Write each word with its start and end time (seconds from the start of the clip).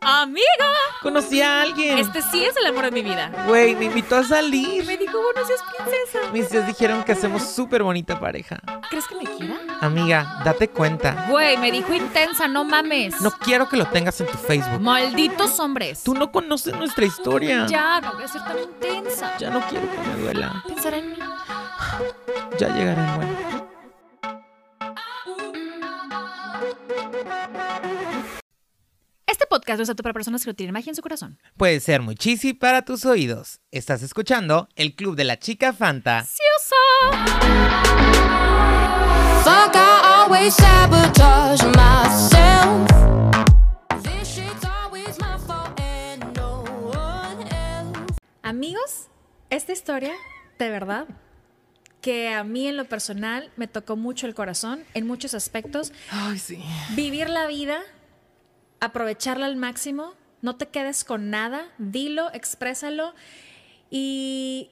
Amiga, 0.00 0.44
Conocí 1.02 1.42
a 1.42 1.62
alguien. 1.62 1.98
este 1.98 2.22
sí 2.22 2.44
es 2.44 2.56
el 2.56 2.66
amor 2.66 2.84
de 2.84 2.90
mi 2.92 3.02
vida. 3.02 3.30
Güey, 3.48 3.74
me 3.74 3.86
invitó 3.86 4.16
a 4.16 4.24
salir. 4.24 4.84
Me 4.86 4.96
dijo, 4.96 5.18
buenos 5.20 5.48
días, 5.48 5.60
princesa. 5.76 6.32
Mis 6.32 6.48
tías 6.48 6.66
dijeron 6.66 7.02
que 7.02 7.12
hacemos 7.12 7.42
súper 7.42 7.82
bonita 7.82 8.18
pareja. 8.20 8.60
¿Crees 8.88 9.06
que 9.08 9.16
me 9.16 9.24
quiera? 9.24 9.56
Amiga, 9.80 10.40
date 10.44 10.68
cuenta. 10.68 11.26
Güey, 11.28 11.56
me 11.58 11.72
dijo 11.72 11.92
intensa, 11.92 12.46
no 12.46 12.64
mames. 12.64 13.20
No 13.20 13.30
quiero 13.32 13.68
que 13.68 13.76
lo 13.76 13.86
tengas 13.86 14.20
en 14.20 14.26
tu 14.28 14.38
Facebook. 14.38 14.80
Malditos 14.80 15.58
hombres. 15.58 16.02
Tú 16.04 16.14
no 16.14 16.30
conoces 16.30 16.74
nuestra 16.76 17.04
historia. 17.04 17.66
Ya, 17.66 18.00
no 18.00 18.14
voy 18.14 18.24
a 18.24 18.28
ser 18.28 18.44
tan 18.44 18.58
intensa. 18.58 19.36
Ya 19.38 19.50
no 19.50 19.60
quiero 19.68 19.90
que 19.90 19.98
me 19.98 20.22
duela. 20.22 20.62
Pensará 20.68 20.98
en 20.98 21.10
mí. 21.10 21.16
Ya 22.58 22.68
llegará 22.68 23.10
el 23.10 23.16
bueno. 23.16 23.55
Este 29.26 29.46
podcast 29.46 29.78
no 29.78 29.82
es 29.82 29.90
apto 29.90 30.02
para 30.02 30.12
personas 30.12 30.44
que 30.44 30.50
no 30.50 30.54
tienen 30.54 30.72
magia 30.72 30.90
en 30.90 30.94
su 30.94 31.02
corazón. 31.02 31.38
Puede 31.56 31.80
ser 31.80 32.00
muy 32.00 32.14
cheesy 32.14 32.52
para 32.52 32.82
tus 32.82 33.04
oídos. 33.04 33.60
Estás 33.70 34.02
escuchando 34.02 34.68
el 34.76 34.94
Club 34.94 35.16
de 35.16 35.24
la 35.24 35.38
Chica 35.38 35.72
Fanta. 35.72 36.24
Amigos, 48.42 49.08
esta 49.50 49.72
historia, 49.72 50.12
de 50.58 50.70
verdad, 50.70 51.08
que 52.06 52.28
a 52.28 52.44
mí 52.44 52.68
en 52.68 52.76
lo 52.76 52.84
personal 52.84 53.50
me 53.56 53.66
tocó 53.66 53.96
mucho 53.96 54.28
el 54.28 54.34
corazón 54.36 54.84
en 54.94 55.08
muchos 55.08 55.34
aspectos. 55.34 55.92
Ay, 56.08 56.38
sí. 56.38 56.62
Vivir 56.94 57.28
la 57.28 57.48
vida, 57.48 57.80
aprovecharla 58.78 59.46
al 59.46 59.56
máximo, 59.56 60.14
no 60.40 60.54
te 60.54 60.68
quedes 60.68 61.02
con 61.02 61.30
nada, 61.30 61.64
dilo, 61.78 62.32
exprésalo 62.32 63.12
y 63.90 64.70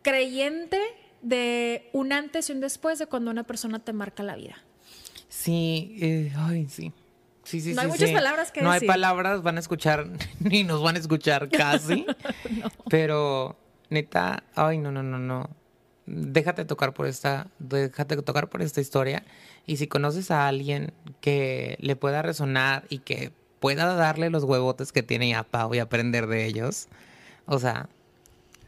creyente 0.00 0.80
de 1.20 1.90
un 1.92 2.14
antes 2.14 2.48
y 2.48 2.52
un 2.54 2.60
después 2.60 2.98
de 2.98 3.04
cuando 3.04 3.30
una 3.30 3.44
persona 3.44 3.80
te 3.80 3.92
marca 3.92 4.22
la 4.22 4.36
vida. 4.36 4.56
Sí, 5.28 5.98
eh, 6.00 6.32
ay, 6.34 6.66
sí. 6.70 6.94
Sí, 7.44 7.60
sí, 7.60 7.74
No 7.74 7.82
hay 7.82 7.88
sí, 7.88 7.92
muchas 7.92 8.08
sí. 8.08 8.14
palabras 8.14 8.52
que 8.52 8.62
No 8.62 8.70
hay 8.70 8.76
decir. 8.76 8.86
palabras, 8.86 9.42
van 9.42 9.58
a 9.58 9.60
escuchar, 9.60 10.06
ni 10.40 10.64
nos 10.64 10.82
van 10.82 10.96
a 10.96 10.98
escuchar 10.98 11.50
casi. 11.50 12.06
Pero, 12.88 13.58
neta, 13.90 14.44
ay, 14.54 14.78
no, 14.78 14.90
no, 14.90 15.02
no, 15.02 15.18
no. 15.18 15.59
Déjate 16.12 16.64
tocar 16.64 16.92
por 16.92 17.06
esta, 17.06 17.46
déjate 17.60 18.16
tocar 18.22 18.48
por 18.48 18.62
esta 18.62 18.80
historia. 18.80 19.22
Y 19.64 19.76
si 19.76 19.86
conoces 19.86 20.32
a 20.32 20.48
alguien 20.48 20.92
que 21.20 21.76
le 21.80 21.94
pueda 21.94 22.20
resonar 22.20 22.84
y 22.88 22.98
que 22.98 23.30
pueda 23.60 23.94
darle 23.94 24.28
los 24.28 24.42
huevotes 24.42 24.90
que 24.90 25.04
tiene 25.04 25.28
ya 25.28 25.44
Pau 25.44 25.72
y 25.72 25.78
aprender 25.78 26.26
de 26.26 26.46
ellos, 26.46 26.88
o 27.46 27.60
sea, 27.60 27.88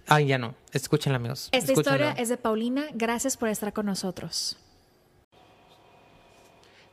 ay, 0.06 0.26
ya 0.26 0.38
no. 0.38 0.54
Escúchenla, 0.72 1.16
amigos. 1.16 1.48
Esta 1.50 1.72
historia 1.72 2.12
es 2.12 2.28
de 2.28 2.36
Paulina, 2.36 2.84
gracias 2.94 3.36
por 3.36 3.48
estar 3.48 3.72
con 3.72 3.86
nosotros. 3.86 4.56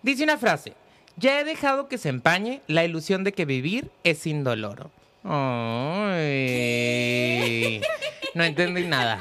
Dice 0.02 0.24
una 0.24 0.38
frase. 0.38 0.74
Ya 1.16 1.40
he 1.40 1.44
dejado 1.44 1.88
que 1.90 2.00
se 2.00 2.10
empañe 2.10 2.62
la 2.68 2.86
ilusión 2.86 3.24
de 3.24 3.34
que 3.34 3.46
vivir 3.46 3.92
es 4.04 4.26
indoloro. 4.26 4.90
Ay. 5.24 6.22
No 8.34 8.44
entendí 8.44 8.86
nada. 8.86 9.20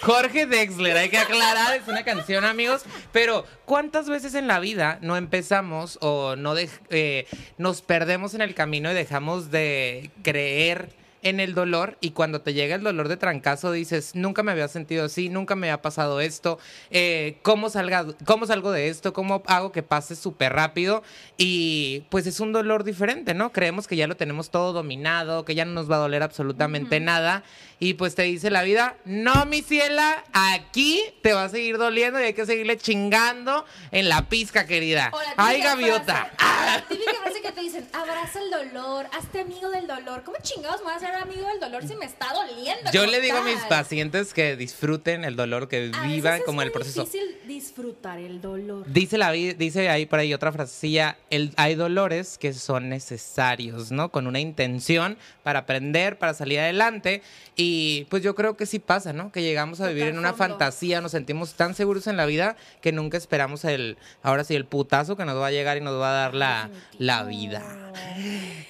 Jorge 0.00 0.46
Dexler, 0.46 0.96
hay 0.96 1.08
que 1.08 1.18
aclarar, 1.18 1.76
es 1.76 1.88
una 1.88 2.04
canción, 2.04 2.44
amigos. 2.44 2.84
Pero, 3.12 3.44
¿cuántas 3.64 4.08
veces 4.08 4.34
en 4.34 4.46
la 4.46 4.60
vida 4.60 4.98
no 5.02 5.16
empezamos 5.16 5.98
o 6.00 6.36
no 6.36 6.54
eh, 6.56 7.26
nos 7.58 7.82
perdemos 7.82 8.34
en 8.34 8.40
el 8.40 8.54
camino 8.54 8.90
y 8.90 8.94
dejamos 8.94 9.50
de 9.50 10.10
creer 10.22 10.90
en 11.24 11.40
el 11.40 11.54
dolor? 11.54 11.98
Y 12.00 12.10
cuando 12.10 12.40
te 12.40 12.54
llega 12.54 12.76
el 12.76 12.82
dolor 12.84 13.08
de 13.08 13.16
trancazo, 13.16 13.72
dices, 13.72 14.14
nunca 14.14 14.44
me 14.44 14.52
había 14.52 14.68
sentido 14.68 15.06
así, 15.06 15.28
nunca 15.28 15.56
me 15.56 15.68
había 15.68 15.82
pasado 15.82 16.20
esto. 16.20 16.58
eh, 16.90 17.38
¿cómo, 17.42 17.70
salga, 17.70 18.06
¿Cómo 18.24 18.46
salgo 18.46 18.70
de 18.70 18.88
esto? 18.88 19.12
¿Cómo 19.12 19.42
hago 19.46 19.72
que 19.72 19.82
pase 19.82 20.14
súper 20.14 20.52
rápido? 20.52 21.02
Y 21.36 22.04
pues 22.10 22.26
es 22.26 22.38
un 22.40 22.52
dolor 22.52 22.84
diferente, 22.84 23.34
¿no? 23.34 23.52
Creemos 23.52 23.88
que 23.88 23.96
ya 23.96 24.06
lo 24.06 24.16
tenemos 24.16 24.50
todo 24.50 24.72
dominado, 24.72 25.44
que 25.44 25.54
ya 25.54 25.64
no 25.64 25.72
nos 25.72 25.90
va 25.90 25.96
a 25.96 26.00
doler 26.00 26.22
absolutamente 26.22 27.00
nada. 27.00 27.42
Y 27.80 27.94
pues 27.94 28.14
te 28.14 28.22
dice 28.22 28.50
la 28.50 28.62
vida, 28.62 28.96
no, 29.04 29.46
mi 29.46 29.62
ciela, 29.62 30.24
aquí 30.32 31.00
te 31.22 31.32
va 31.32 31.44
a 31.44 31.48
seguir 31.48 31.78
doliendo 31.78 32.20
y 32.20 32.24
hay 32.24 32.34
que 32.34 32.46
seguirle 32.46 32.76
chingando 32.76 33.64
en 33.90 34.08
la 34.08 34.28
pizca, 34.28 34.66
querida. 34.66 35.10
Ay, 35.36 35.60
gaviota. 35.60 36.30
frase, 36.36 36.66
la 36.66 36.88
típica 36.88 37.12
frase 37.22 37.40
que 37.40 37.52
te 37.52 37.60
dicen, 37.60 37.88
abraza 37.92 38.40
el 38.40 38.50
dolor, 38.50 39.06
hazte 39.12 39.40
amigo 39.40 39.70
del 39.70 39.86
dolor. 39.86 40.22
¿Cómo 40.24 40.36
chingados 40.42 40.80
me 40.80 40.84
voy 40.84 40.92
a 40.92 40.96
hacer 40.96 41.13
amigo 41.16 41.46
del 41.48 41.60
dolor 41.60 41.86
si 41.86 41.94
me 41.96 42.04
está 42.06 42.32
doliendo? 42.32 42.90
Yo 42.92 43.06
le 43.06 43.20
digo 43.20 43.38
a 43.38 43.42
mis 43.42 43.58
pacientes 43.68 44.34
que 44.34 44.56
disfruten 44.56 45.24
el 45.24 45.36
dolor, 45.36 45.68
que 45.68 45.90
A 45.94 46.02
vivan 46.02 46.32
veces 46.32 46.40
es 46.40 46.44
como 46.44 46.62
el 46.62 46.68
muy 46.68 46.74
proceso. 46.74 47.04
difícil 47.04 47.38
disfrutar 47.46 48.18
el 48.18 48.40
dolor. 48.40 48.84
Dice 48.86 49.18
la 49.18 49.30
dice 49.32 49.88
ahí 49.88 50.06
por 50.06 50.18
ahí 50.18 50.32
otra 50.34 50.52
frasecilla, 50.52 51.16
el, 51.30 51.52
hay 51.56 51.74
dolores 51.74 52.38
que 52.38 52.52
son 52.52 52.88
necesarios, 52.88 53.90
¿no? 53.90 54.10
Con 54.10 54.26
una 54.26 54.40
intención 54.40 55.16
para 55.42 55.60
aprender, 55.60 56.18
para 56.18 56.34
salir 56.34 56.60
adelante. 56.60 57.22
Y 57.56 58.04
pues 58.10 58.22
yo 58.22 58.34
creo 58.34 58.56
que 58.56 58.66
sí 58.66 58.78
pasa, 58.78 59.12
¿no? 59.12 59.30
Que 59.32 59.42
llegamos 59.42 59.80
a 59.80 59.88
vivir 59.88 60.04
en 60.04 60.18
una 60.18 60.34
fondo. 60.34 60.54
fantasía, 60.58 61.00
nos 61.00 61.12
sentimos 61.12 61.54
tan 61.54 61.74
seguros 61.74 62.06
en 62.06 62.16
la 62.16 62.26
vida 62.26 62.56
que 62.80 62.92
nunca 62.92 63.16
esperamos 63.16 63.64
el, 63.64 63.96
ahora 64.22 64.44
sí, 64.44 64.54
el 64.54 64.64
putazo 64.66 65.16
que 65.16 65.24
nos 65.24 65.36
va 65.36 65.48
a 65.48 65.50
llegar 65.50 65.76
y 65.76 65.80
nos 65.80 66.00
va 66.00 66.10
a 66.10 66.14
dar 66.14 66.34
la, 66.34 66.70
la 66.98 67.22
vida. 67.24 67.62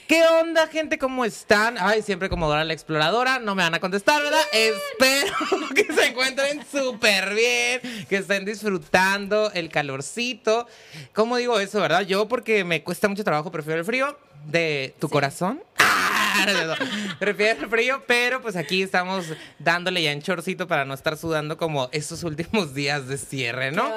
¿Qué 0.07 0.23
onda, 0.27 0.67
gente? 0.67 0.99
¿Cómo 0.99 1.25
están? 1.25 1.77
Ay, 1.79 2.03
siempre 2.03 2.29
como 2.35 2.49
Dora 2.49 2.65
la 2.65 2.73
exploradora. 2.73 3.39
No 3.39 3.55
me 3.55 3.63
van 3.63 3.75
a 3.75 3.79
contestar, 3.79 4.21
¿verdad? 4.21 4.41
Espero 4.53 5.33
que 5.77 5.85
se 5.85 6.07
encuentren 6.07 6.67
súper 6.67 7.33
bien, 7.33 7.81
que 8.09 8.17
estén 8.17 8.45
disfrutando 8.45 9.53
el 9.53 9.69
calorcito. 9.69 10.67
¿Cómo 11.13 11.37
digo 11.37 11.61
eso, 11.61 11.81
verdad? 11.81 12.01
Yo, 12.01 12.27
porque 12.27 12.65
me 12.65 12.83
cuesta 12.83 13.07
mucho 13.07 13.23
trabajo, 13.23 13.53
prefiero 13.53 13.79
el 13.79 13.87
frío 13.87 14.19
de 14.47 14.97
tu 14.99 15.09
corazón. 15.09 15.63
Prefiero 17.21 17.63
el 17.63 17.69
frío, 17.69 18.03
pero 18.09 18.43
pues 18.43 18.57
aquí 18.57 18.83
estamos 18.83 19.27
dándole 19.61 20.03
ya 20.03 20.11
en 20.11 20.21
chorcito 20.21 20.67
para 20.67 20.85
no 20.85 20.93
estar 20.93 21.17
sudando 21.17 21.57
como 21.57 21.89
estos 21.93 22.25
últimos 22.25 22.75
días 22.75 23.07
de 23.07 23.17
cierre, 23.17 23.71
¿no? 23.71 23.89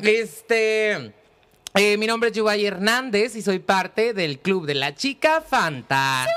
Este. 0.00 1.12
eh, 1.74 1.96
mi 1.98 2.06
nombre 2.06 2.30
es 2.30 2.36
Yubay 2.36 2.64
Hernández 2.64 3.34
y 3.34 3.42
soy 3.42 3.58
parte 3.58 4.14
del 4.14 4.38
club 4.38 4.66
de 4.66 4.74
la 4.74 4.94
chica 4.94 5.40
Fanta. 5.40 6.28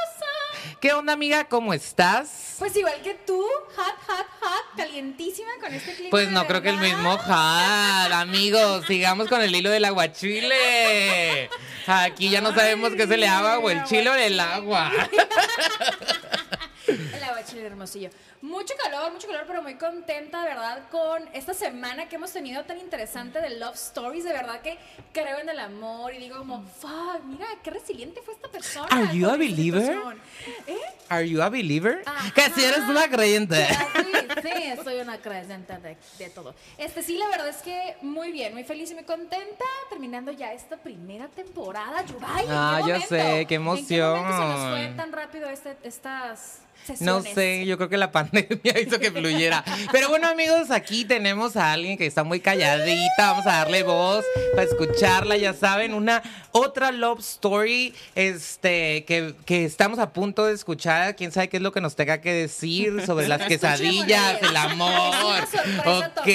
¿Qué 0.84 0.92
onda, 0.92 1.14
amiga? 1.14 1.46
¿Cómo 1.46 1.74
estás? 1.74 2.58
Pues 2.60 2.76
igual 2.76 3.02
que 3.02 3.14
tú, 3.14 3.42
hot, 3.42 3.96
hot, 4.06 4.28
hot, 4.42 4.76
calientísima 4.76 5.52
con 5.62 5.74
este 5.74 5.94
clima. 5.94 6.10
Pues 6.10 6.30
no 6.30 6.46
creo 6.46 6.62
que 6.62 6.72
el 6.72 6.78
mismo 6.78 7.18
Jad, 7.20 8.12
amigos. 8.12 8.86
Sigamos 8.86 9.30
con 9.30 9.42
el 9.42 9.56
hilo 9.56 9.70
del 9.70 9.86
aguachile. 9.86 11.50
Aquí 11.88 12.30
ya 12.30 12.42
no 12.42 12.54
sabemos 12.54 12.92
qué 12.98 13.08
se 13.08 13.16
le 13.16 13.30
agua 13.30 13.60
o 13.60 13.70
el 13.70 13.82
chile 13.86 14.10
o 14.10 14.16
el 14.16 14.38
agua. 14.38 14.92
El 16.86 17.24
aguachile 17.24 17.66
hermosillo. 17.66 18.10
Mucho 18.44 18.74
calor, 18.84 19.14
mucho 19.14 19.26
calor, 19.28 19.46
pero 19.48 19.62
muy 19.64 19.76
contenta, 19.76 20.42
de 20.42 20.50
verdad, 20.50 20.84
con 20.92 21.30
esta 21.32 21.54
semana 21.54 22.10
que 22.10 22.18
hemos 22.18 22.34
tenido 22.34 22.66
tan 22.66 22.78
interesante 22.78 23.40
de 23.40 23.52
Love 23.58 23.76
Stories. 23.76 24.26
De 24.26 24.34
verdad 24.34 24.60
que 24.60 24.78
creo 25.14 25.40
en 25.40 25.48
el 25.48 25.60
amor 25.60 26.14
y 26.14 26.18
digo 26.18 26.40
como, 26.40 26.62
fuck, 26.62 27.24
mira, 27.24 27.46
qué 27.64 27.70
resiliente 27.72 28.22
fue 28.22 28.34
esta 28.34 28.50
persona. 28.50 28.88
Are 28.92 29.18
you 29.18 29.30
a 29.30 29.38
believer? 29.38 29.82
situación". 29.84 30.20
¿Eh? 30.68 30.78
Are 31.08 31.30
you 31.30 31.42
a 31.42 31.48
believer? 31.48 32.02
Ajá. 32.06 32.34
Que 32.34 32.50
si 32.50 32.66
eres 32.66 32.80
una 32.80 33.08
creyente. 33.10 33.66
Sí, 33.66 34.50
sí, 34.50 34.84
soy 34.84 35.00
una 35.00 35.18
creyente 35.20 35.78
de, 35.78 35.96
de 36.18 36.30
todo. 36.30 36.54
Este 36.78 37.02
sí, 37.02 37.18
la 37.18 37.30
verdad 37.30 37.48
es 37.48 37.62
que 37.62 37.96
muy 38.02 38.34
bien, 38.34 38.54
muy 38.54 38.66
feliz 38.66 38.92
y 38.92 38.96
muy 38.96 39.06
contenta, 39.06 39.64
terminando 39.90 40.34
ya 40.34 40.52
esta 40.52 40.76
primera 40.76 41.30
temporada. 41.30 42.04
Yubay, 42.06 42.44
¿en 42.44 42.52
Ah, 42.52 42.82
ya 42.86 43.00
sé, 43.00 43.46
qué 43.48 43.56
¿En 43.56 43.62
momento 43.62 43.88
se 43.88 43.98
nos 44.00 44.60
fue 44.60 44.80
emoción. 44.82 44.98
tan 44.98 45.14
rápido 45.14 45.50
este- 45.50 45.78
estas 45.84 46.60
No 47.00 47.22
sé, 47.22 47.66
yo 47.66 47.78
creo 47.78 47.90
que 47.90 47.98
la 47.98 48.12
pandemia 48.14 48.80
hizo 48.82 49.00
que 49.00 49.12
fluyera. 49.12 49.64
Pero 49.92 50.10
bueno, 50.10 50.28
amigos, 50.28 50.72
aquí 50.72 51.06
tenemos 51.06 51.56
a 51.56 51.74
alguien 51.74 51.98
que 51.98 52.06
está 52.06 52.24
muy 52.24 52.40
calladita. 52.40 53.32
Vamos 53.32 53.46
a 53.46 53.58
darle 53.60 53.84
voz 53.84 54.26
para 54.52 54.64
escucharla, 54.64 55.38
ya 55.38 55.54
saben, 55.54 55.94
una 55.94 56.22
otra 56.52 56.92
love 56.92 57.20
story 57.20 57.94
este 58.16 59.06
que, 59.06 59.34
que 59.46 59.66
estamos 59.66 60.00
a 60.00 60.14
punto 60.14 60.46
de 60.46 60.54
escuchar. 60.54 61.16
Quién 61.16 61.32
sabe 61.32 61.50
qué 61.50 61.58
es 61.58 61.64
lo 61.64 61.72
que 61.72 61.82
nos 61.82 61.96
tenga 61.96 62.22
que 62.22 62.34
decir 62.34 63.06
sobre 63.06 63.28
las 63.28 63.42
quesadillas, 63.48 64.42
el 64.42 64.56
amor. 64.56 65.44
Ok, 65.86 66.26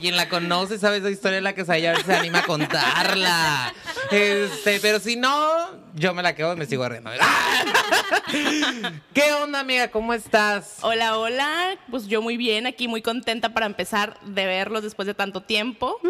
quien 0.00 0.16
la 0.16 0.28
conoce 0.28 0.78
sabe 0.78 0.98
esa 0.98 1.10
historia 1.10 1.36
de 1.36 1.42
la 1.42 1.54
quesadilla, 1.54 1.90
a 1.90 1.92
ver 1.94 2.02
si 2.02 2.06
se 2.06 2.16
anima 2.16 2.40
a 2.40 2.46
contarla. 2.46 3.74
Este, 4.10 4.80
pero 4.80 5.00
si 5.00 5.16
no, 5.16 5.87
yo 5.98 6.14
me 6.14 6.22
la 6.22 6.34
quedo 6.34 6.54
y 6.54 6.56
me 6.56 6.66
sigo 6.66 6.88
riendo. 6.88 7.10
¿Qué 9.14 9.32
onda, 9.32 9.60
amiga? 9.60 9.90
¿Cómo 9.90 10.14
estás? 10.14 10.78
Hola, 10.82 11.18
hola. 11.18 11.76
Pues 11.90 12.06
yo 12.06 12.22
muy 12.22 12.36
bien, 12.36 12.66
aquí 12.66 12.88
muy 12.88 13.02
contenta 13.02 13.50
para 13.50 13.66
empezar 13.66 14.18
de 14.22 14.46
verlos 14.46 14.82
después 14.82 15.06
de 15.06 15.14
tanto 15.14 15.42
tiempo. 15.42 16.00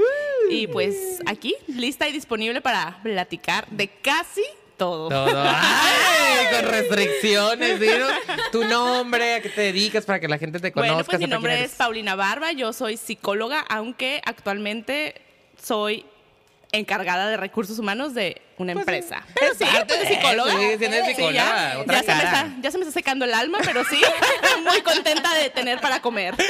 Y 0.51 0.67
pues 0.67 1.21
aquí, 1.27 1.55
lista 1.67 2.09
y 2.09 2.13
disponible 2.13 2.61
para 2.61 3.01
platicar 3.03 3.67
de 3.69 3.89
casi 3.89 4.45
todo. 4.77 5.09
Todo. 5.09 5.27
Ay, 5.35 6.55
con 6.55 6.71
restricciones, 6.71 7.81
dinos 7.81 8.13
tu 8.53 8.65
nombre, 8.65 9.35
a 9.35 9.43
qué 9.43 9.49
te 9.49 9.61
dedicas 9.63 10.05
para 10.05 10.21
que 10.21 10.29
la 10.29 10.39
gente 10.39 10.61
te 10.61 10.71
conozca. 10.71 10.95
Bueno, 10.95 11.07
pues 11.07 11.19
mi 11.19 11.27
nombre 11.27 11.65
es 11.65 11.73
Paulina 11.73 12.15
Barba, 12.15 12.53
yo 12.53 12.73
soy 12.73 12.97
psicóloga, 12.97 13.61
aunque 13.69 14.21
actualmente 14.25 15.21
soy 15.61 16.07
encargada 16.73 17.29
de 17.29 17.37
recursos 17.39 17.79
humanos 17.79 18.15
de 18.15 18.43
una 18.59 18.73
empresa. 18.73 19.25
Pero 19.35 19.55
sí, 19.55 19.65
parte 19.65 19.87
pues, 19.87 20.01
de 20.01 20.15
psicóloga. 20.15 20.51
sí, 20.53 20.59
Sí, 20.79 21.15
psicóloga, 21.15 21.33
ya, 21.33 21.79
otra 21.81 21.95
ya 21.95 22.03
se 22.03 22.15
me 22.15 22.23
está, 22.25 22.55
ya 22.61 22.71
se 22.71 22.79
me 22.79 22.85
está 22.85 22.93
secando 22.93 23.25
el 23.25 23.33
alma, 23.35 23.59
pero 23.65 23.85
sí, 23.85 24.01
muy 24.69 24.81
contenta 24.83 25.33
de 25.35 25.51
tener 25.51 25.81
para 25.81 26.01
comer. 26.01 26.35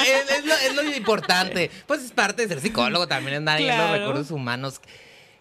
Es, 0.00 0.30
es 0.38 0.44
lo, 0.44 0.54
es 0.54 0.74
lo 0.74 0.82
importante. 0.96 1.70
Pues 1.86 2.02
es 2.02 2.10
parte 2.12 2.42
de 2.42 2.48
ser 2.48 2.60
psicólogo 2.60 3.06
también, 3.06 3.36
andar 3.38 3.58
ahí 3.58 3.68
en 3.68 3.76
los 3.76 3.86
Claro. 3.86 3.98
recursos 4.06 4.30
humanos. 4.30 4.80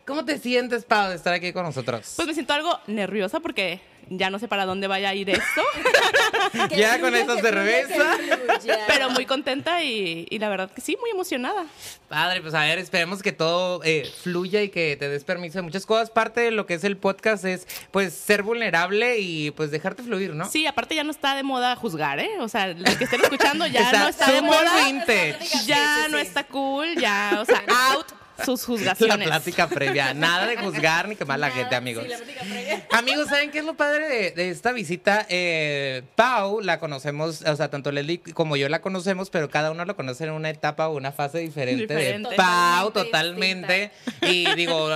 ¿Cómo 0.09 0.25
te 0.25 0.39
sientes, 0.39 0.85
Pau, 0.85 1.09
de 1.09 1.15
estar 1.15 1.31
aquí 1.35 1.53
con 1.53 1.61
nosotros? 1.63 2.13
Pues 2.15 2.27
me 2.27 2.33
siento 2.33 2.51
algo 2.53 2.79
nerviosa 2.88 3.39
porque 3.41 3.79
ya 4.09 4.31
no 4.31 4.39
sé 4.39 4.47
para 4.47 4.65
dónde 4.65 4.88
vaya 4.88 5.09
a 5.09 5.13
ir 5.13 5.29
esto, 5.29 5.61
Ya 6.53 6.95
fluya, 6.95 7.00
con 7.00 7.15
esta 7.15 7.39
cerveza. 7.39 8.17
fluya. 8.57 8.79
pero 8.88 9.11
muy 9.11 9.27
contenta 9.27 9.83
y, 9.83 10.25
y 10.31 10.39
la 10.39 10.50
verdad 10.50 10.71
que 10.71 10.81
sí, 10.81 10.97
muy 11.00 11.11
emocionada. 11.11 11.67
Padre, 12.07 12.41
pues 12.41 12.56
a 12.56 12.61
ver, 12.61 12.79
esperemos 12.79 13.21
que 13.21 13.33
todo 13.33 13.81
eh, 13.83 14.11
fluya 14.23 14.63
y 14.63 14.69
que 14.69 14.95
te 14.97 15.09
des 15.09 15.23
permiso 15.23 15.59
de 15.59 15.61
muchas 15.61 15.85
cosas. 15.85 16.09
Parte 16.09 16.41
de 16.41 16.50
lo 16.50 16.65
que 16.65 16.73
es 16.73 16.83
el 16.83 16.97
podcast 16.97 17.45
es, 17.45 17.67
pues, 17.91 18.11
ser 18.15 18.41
vulnerable 18.41 19.19
y, 19.19 19.51
pues, 19.51 19.69
dejarte 19.69 20.01
fluir, 20.01 20.33
¿no? 20.33 20.50
Sí, 20.50 20.65
aparte 20.65 20.95
ya 20.95 21.03
no 21.03 21.11
está 21.11 21.35
de 21.35 21.44
moda 21.44 21.75
juzgar, 21.75 22.19
¿eh? 22.19 22.31
O 22.39 22.47
sea, 22.50 22.69
los 22.73 22.95
que 22.95 23.03
estén 23.03 23.21
escuchando 23.21 23.67
ya 23.67 23.81
Está 23.85 24.00
no 24.00 24.07
está 24.07 24.25
de 24.31 24.39
súper 24.39 24.44
moda. 24.44 24.85
vintage. 24.85 25.38
Ya 25.67 25.97
Sí, 25.97 26.06
sí, 26.07 26.11
no 26.11 26.17
está 26.17 26.44
cool, 26.47 26.95
ya, 27.00 27.38
o 27.41 27.45
sea, 27.45 27.63
out 27.94 28.07
sus 28.45 28.62
La 28.62 28.65
juzgaciones. 28.68 29.27
plática 29.27 29.68
previa. 29.68 30.13
Nada 30.13 30.47
de 30.47 30.57
juzgar 30.57 31.07
ni 31.07 31.15
quemar 31.15 31.39
la 31.39 31.50
Nada, 31.50 31.59
gente, 31.59 31.75
amigos. 31.75 32.03
sí, 32.03 32.09
la 32.09 32.18
plática 32.18 32.41
previa. 32.41 32.88
Amigos, 32.91 33.27
¿saben 33.30 33.51
qué 33.51 33.59
es 33.59 33.65
lo 33.65 33.75
padre 33.75 34.07
de, 34.07 34.31
de 34.31 34.50
esta 34.50 34.71
visita? 34.71 35.25
Eh, 35.30 36.03
Pau 36.15 36.62
la 36.62 36.80
conocemos, 36.80 37.41
o 37.41 37.56
sea, 37.56 37.69
tanto 37.69 37.91
Leslie 37.91 38.19
como 38.33 38.56
yo 38.56 38.69
la 38.69 38.81
conocemos, 38.81 39.30
pero 39.30 39.50
cada 39.50 39.71
uno 39.71 39.86
lo 39.86 39.95
conoce 39.95 40.25
en 40.25 40.31
una 40.31 40.50
etapa 40.50 40.88
o 40.88 40.95
una 40.95 41.12
fase 41.12 41.39
diferente, 41.39 41.94
Diferente. 41.95 42.30
de 42.30 42.36
Pau, 42.36 42.91
Totalmente 42.91 43.09
totalmente. 43.09 43.91
Y 44.21 44.53
digo, 44.56 44.89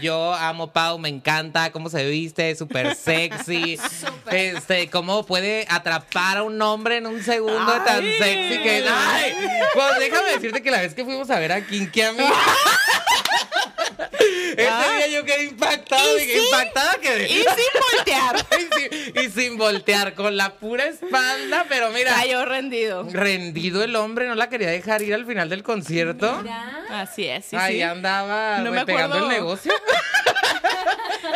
yo 0.00 0.34
amo 0.34 0.72
Pau, 0.72 0.98
me 0.98 1.08
encanta 1.08 1.70
cómo 1.72 1.88
se 1.90 2.08
viste, 2.08 2.54
súper 2.56 2.94
sexy. 2.94 3.78
Súper. 4.00 4.34
Este, 4.56 4.88
cómo 4.90 5.24
puede 5.26 5.66
atrapar 5.68 6.38
a 6.38 6.42
un 6.42 6.60
hombre 6.62 6.98
en 6.98 7.06
un 7.06 7.22
segundo 7.22 7.72
tan 7.84 8.02
sexy 8.02 8.58
que 8.62 8.78
es. 8.78 8.84
Ay, 8.90 9.34
pues 9.74 9.98
déjame 9.98 10.30
decirte 10.32 10.62
que 10.62 10.70
la 10.70 10.80
vez 10.80 10.94
que 10.94 11.04
fuimos 11.04 11.30
a 11.30 11.38
ver 11.38 11.52
a 11.52 11.66
Kinky, 11.66 12.00
amiga. 12.02 12.30
Ese 14.56 14.96
día 14.96 15.06
yo 15.08 15.24
quedé 15.24 15.44
impactado, 15.44 16.16
Y 16.16 16.20
dije, 16.20 16.34
sin- 16.34 16.44
impactada 16.44 16.94
quedé. 17.00 17.24
Y 17.26 17.36
sin 17.38 17.46
voltear. 17.96 18.36
y, 18.58 18.78
sin, 18.78 19.24
y 19.24 19.30
sin 19.30 19.56
voltear, 19.58 20.14
con 20.14 20.36
la 20.36 20.54
pura 20.54 20.86
espalda, 20.86 21.64
pero 21.68 21.90
mira, 21.90 22.14
Cayó 22.14 22.44
rendido. 22.44 23.06
rendido 23.10 23.82
el 23.82 23.96
hombre, 23.96 24.26
no 24.28 24.34
la 24.34 24.48
quería 24.48 24.68
dejar 24.68 25.02
ir 25.02 25.14
al 25.14 25.24
final 25.26 25.48
del 25.48 25.62
concierto. 25.62 26.40
Mira. 26.42 26.84
Así 26.90 27.26
es, 27.26 27.46
sí, 27.46 27.56
Ahí 27.56 27.76
sí. 27.76 27.82
andaba 27.82 28.58
No 28.58 28.70
me 28.70 28.84
pegando 28.84 29.16
el 29.18 29.28
negocio. 29.28 29.72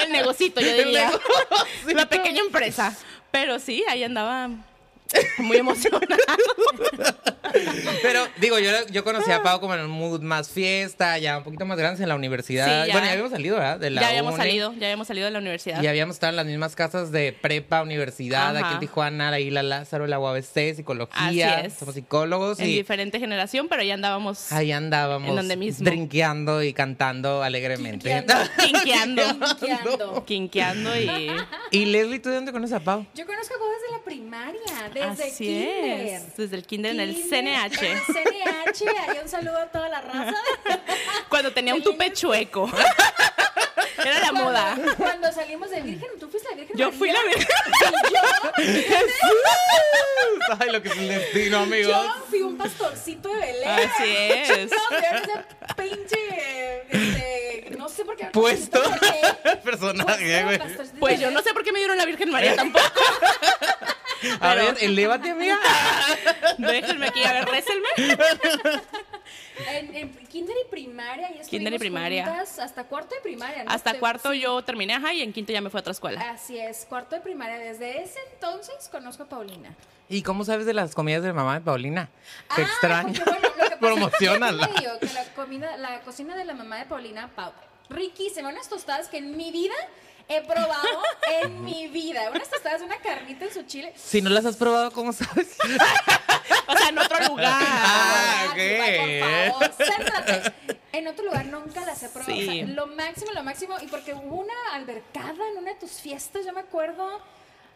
El 0.05 0.13
negocito, 0.13 0.61
yo 0.61 0.73
diría. 0.75 1.07
negocito. 1.09 1.95
La 1.95 2.07
pequeña 2.09 2.41
empresa. 2.41 2.95
Pero 3.31 3.59
sí, 3.59 3.85
ahí 3.89 4.03
andaba 4.05 4.49
muy 5.39 5.59
emocionada. 5.59 6.17
Pero 8.03 8.27
digo, 8.41 8.59
yo, 8.59 8.71
yo 8.91 9.05
conocí 9.05 9.31
a 9.31 9.43
Pau 9.43 9.61
como 9.61 9.75
en 9.75 9.81
un 9.81 9.91
mood 9.91 10.21
más 10.21 10.51
fiesta, 10.51 11.19
ya 11.19 11.39
un 11.39 11.45
poquito 11.45 11.65
más 11.65 11.79
grandes 11.79 12.01
en 12.01 12.09
la 12.09 12.17
universidad. 12.17 12.67
Sí, 12.67 12.89
ya. 12.89 12.93
Bueno, 12.93 13.07
ya 13.07 13.13
habíamos 13.13 13.33
salido, 13.33 13.57
¿verdad? 13.57 13.79
De 13.79 13.91
la 13.91 14.01
ya 14.01 14.09
habíamos 14.09 14.37
salido, 14.37 14.73
ya 14.73 14.87
habíamos 14.87 15.07
salido 15.07 15.27
de 15.27 15.31
la 15.31 15.39
universidad. 15.39 15.83
Y 15.83 15.87
habíamos 15.87 16.17
estado 16.17 16.31
en 16.31 16.37
las 16.37 16.47
mismas 16.47 16.75
casas 16.75 17.13
de 17.13 17.33
prepa, 17.33 17.83
universidad, 17.83 18.57
Ajá. 18.57 18.67
aquí 18.67 18.75
en 18.75 18.81
Tijuana, 18.81 19.29
ahí 19.31 19.51
la 19.51 19.63
Lázaro, 19.63 20.07
la 20.07 20.19
UABC, 20.19 20.75
psicología. 20.75 21.59
Así 21.59 21.67
es. 21.67 21.75
Somos 21.75 21.95
psicólogos 21.95 22.59
en 22.61 22.69
y 22.69 22.75
diferente 22.75 23.19
generación, 23.21 23.69
pero 23.69 23.83
ya 23.83 23.95
andábamos 23.95 24.53
ahí 24.53 24.73
andábamos. 24.73 25.29
En 25.29 25.37
donde 25.37 25.57
mismo. 25.57 25.85
Drinkeando 25.85 26.63
y 26.63 26.73
cantando 26.73 27.43
alegremente. 27.43 28.25
quinqueando. 28.59 29.23
Quinqueando. 29.59 30.25
quinqueando 30.25 30.97
y 30.97 31.31
y 31.71 31.85
Leslie, 31.87 32.19
¿tú 32.21 32.29
de 32.31 32.37
dónde 32.37 32.53
conoces 32.53 32.77
a 32.77 32.81
Pau? 32.81 33.07
Yo 33.15 33.27
conozco 33.27 33.55
a 33.55 33.59
Pau 33.59 33.69
desde 33.69 33.97
la 33.97 34.05
primaria, 34.05 34.91
desde 35.11 35.25
así 35.25 35.45
kinder. 35.45 36.01
es. 36.07 36.37
Desde 36.37 36.57
el 36.57 36.67
kinder 36.67 36.93
en 36.93 37.01
el 37.01 37.15
CNH. 37.15 37.83
En 37.87 37.97
el 37.97 38.03
CNH, 38.05 38.89
ahí 39.09 39.19
un 39.23 39.29
saludo 39.29 39.59
a 39.59 39.67
toda 39.67 39.89
la 39.89 40.01
raza. 40.01 40.35
Cuando 41.29 41.53
tenía 41.53 41.75
un 41.75 41.83
tupe 41.83 42.13
chueco. 42.13 42.71
Era 43.99 44.19
la 44.21 44.29
Cuando- 44.31 44.45
moda. 44.45 44.77
Cuando 44.99 45.33
salimos 45.33 45.71
de 45.71 45.81
Virgen, 45.81 46.09
tú 46.21 46.29
fuiste 46.29 46.49
la 46.51 46.57
Virgen 46.57 46.77
Yo 46.77 46.93
fui 46.93 47.11
la 47.11 47.21
María? 47.23 47.37
virgen. 47.37 49.07
Ay, 50.61 50.71
lo 50.71 50.83
que 50.83 50.89
es 50.89 50.97
el 50.97 51.09
destino, 51.09 51.59
amigos. 51.61 51.93
Yo 51.93 52.25
fui 52.29 52.43
un 52.43 52.57
pastorcito 52.59 53.29
de 53.31 53.41
Belén. 53.41 53.69
Así 53.69 54.17
es. 54.17 54.71
No, 54.71 54.97
de 54.97 55.07
ese 55.17 55.45
pinche, 55.77 56.83
este, 56.91 57.71
no 57.79 57.89
sé 57.89 58.05
por 58.05 58.17
qué. 58.17 58.27
Puesto. 58.27 58.83
Personaje, 59.63 60.43
güey. 60.45 60.59
Pues 61.01 61.21
yo 61.21 61.31
no 61.31 61.41
sé 61.43 61.53
por 61.55 61.65
qué 61.65 61.73
me 61.73 61.79
dieron 61.79 61.97
la 61.97 62.05
Virgen 62.05 62.31
María 62.31 62.57
tampoco. 62.57 62.85
A 64.41 64.55
pero- 64.55 64.65
ver, 64.75 64.84
elévate, 64.85 65.31
amiga. 65.31 65.59
Déjenme 66.59 67.09
aquí, 67.09 67.23
a 67.25 67.33
ver, 67.33 67.45
récenme. 67.47 67.89
En, 69.71 69.95
en 69.95 70.13
kinder 70.27 70.55
y 70.67 70.69
primaria. 70.69 71.31
Y 71.31 71.47
Kinder 71.49 71.73
y 71.73 71.79
primaria. 71.79 72.27
juntas 72.27 72.59
hasta 72.59 72.85
cuarto 72.85 73.15
de 73.15 73.21
primaria. 73.21 73.63
¿no? 73.65 73.71
Hasta 73.71 73.93
Te- 73.93 73.99
cuarto 74.01 74.33
sí. 74.33 74.41
yo 74.41 74.63
terminé, 74.63 74.95
ajá, 74.95 75.15
y 75.15 75.23
en 75.23 75.33
quinto 75.33 75.53
ya 75.53 75.61
me 75.61 75.71
fui 75.71 75.79
a 75.79 75.81
otra 75.81 75.93
escuela. 75.93 76.21
Así 76.31 76.59
es, 76.59 76.85
cuarto 76.89 77.15
de 77.15 77.23
primaria. 77.23 77.57
Desde 77.59 78.03
ese 78.03 78.19
entonces 78.33 78.89
conozco 78.91 79.23
a 79.23 79.27
Paulina. 79.27 79.73
¿Y 80.09 80.23
cómo 80.23 80.45
sabes 80.45 80.67
de 80.67 80.75
las 80.75 80.95
comidas 80.95 81.23
de 81.23 81.33
mamá 81.33 81.55
de 81.55 81.61
Paulina? 81.61 82.11
Te 82.55 82.63
Ah, 82.63 82.65
extraño. 82.65 83.13
porque, 83.25 83.31
bueno, 83.41 83.49
lo 83.49 83.55
que 83.55 83.61
pasa- 83.71 83.79
Promocionala. 83.79 84.67
yo 84.69 84.75
te 84.75 84.81
digo 84.81 84.99
que 84.99 85.07
la 85.15 85.25
comida, 85.35 85.77
la 85.77 86.01
cocina 86.01 86.37
de 86.37 86.45
la 86.45 86.55
mamá 86.55 86.79
de 86.79 86.87
Paulina, 86.87 87.31
Pau, 87.35 87.53
riquísima, 87.89 88.49
unas 88.49 88.69
tostadas 88.69 89.09
que 89.09 89.19
en 89.19 89.37
mi 89.37 89.53
vida 89.53 89.75
he 90.29 90.41
probado 90.43 91.03
en 91.43 91.65
mi 91.65 91.89
vida. 91.89 92.31
Unas 92.31 92.49
tostadas, 92.51 92.83
una 92.83 92.97
carnita 92.99 93.45
en 93.47 93.53
su 93.53 93.63
chile. 93.65 93.93
Si 93.97 94.21
no 94.23 94.31
las 94.31 94.45
has 94.47 94.57
probado, 94.57 94.91
¿cómo 94.93 95.13
sabes? 95.13 95.57
O 96.67 96.77
sea, 96.77 96.89
en 96.89 96.99
otro 96.99 97.19
lugar. 97.29 97.47
Ah, 97.63 98.47
ok. 98.51 98.59
Por 99.21 99.61
favor, 99.61 99.75
céntrate. 99.87 100.53
En 100.93 101.09
otro 101.09 101.25
lugar 101.25 101.45
nunca 101.47 101.85
las 101.85 102.03
he 102.03 102.09
probado. 102.09 102.33
Sí. 102.35 102.49
O 102.49 102.53
sea, 102.67 102.75
lo 102.75 102.87
máximo, 102.87 103.33
lo 103.33 103.43
máximo. 103.43 103.77
Y 103.83 103.87
porque 103.87 104.15
hubo 104.15 104.37
una 104.41 104.53
albercada 104.73 105.49
en 105.53 105.59
una 105.59 105.73
de 105.73 105.79
tus 105.79 105.93
fiestas, 105.93 106.45
yo 106.47 106.53
me 106.53 106.61
acuerdo. 106.61 107.21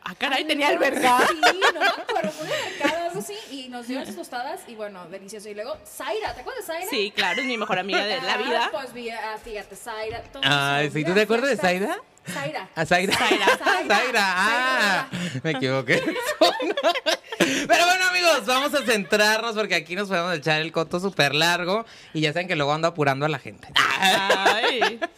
Ah, 0.05 0.15
caray, 0.17 0.45
tenía 0.47 0.69
albergada. 0.69 1.27
Sí, 1.29 1.61
no 1.75 1.81
me 1.81 1.87
acuerdo, 1.87 2.31
fue 2.31 2.47
una 2.47 2.55
albercada, 2.57 3.07
algo 3.09 3.21
así. 3.21 3.35
Y 3.51 3.69
nos 3.69 3.87
dio 3.89 4.01
esas 4.01 4.17
tostadas 4.17 4.61
y 4.69 4.75
bueno, 4.75 5.07
delicioso. 5.09 5.49
Y 5.51 5.55
luego, 5.55 5.77
Zaira, 5.87 6.35
¿te 6.35 6.41
acuerdas 6.41 6.67
de 6.67 6.73
Zaira? 6.73 6.91
Sí, 6.91 7.13
claro, 7.15 7.41
es 7.41 7.47
mi 7.47 7.59
mejor 7.59 7.79
amiga 7.79 8.05
de 8.05 8.21
la 8.23 8.35
Ah, 8.35 8.39
vida. 8.39 8.69
Pues 8.73 8.93
vi- 8.95 9.11
ah, 9.11 9.37
fíjate, 9.43 9.77
Zaira. 9.77 10.23
Ay, 10.45 10.85
los 10.87 10.95
sí, 10.95 11.05
¿tú 11.05 11.13
te 11.15 11.23
acuerdas 11.23 11.51
de. 11.51 11.57
Zaira? 11.57 11.99
Zaira. 12.29 12.69
A 12.75 12.85
Zaira. 12.85 13.15
Zaira. 13.19 13.47
Zaira. 13.87 14.23
Ah, 14.23 15.09
me 15.43 15.53
equivoqué. 15.53 16.03
Pero 17.39 17.85
bueno, 17.87 18.05
amigos, 18.11 18.47
vamos 18.47 18.75
a 18.75 18.85
centrarnos 18.85 19.55
porque 19.55 19.75
aquí 19.75 19.95
nos 19.95 20.09
podemos 20.09 20.35
echar 20.37 20.61
el 20.61 20.73
coto 20.73 21.01
súper 21.01 21.35
largo 21.35 21.85
y 22.13 22.21
ya 22.21 22.33
saben 22.33 22.49
que 22.49 22.57
luego 22.57 22.73
ando 22.73 22.89
apurando 22.89 23.27
a 23.27 23.29
la 23.29 23.39
gente. 23.39 23.69
Ay. 23.75 25.01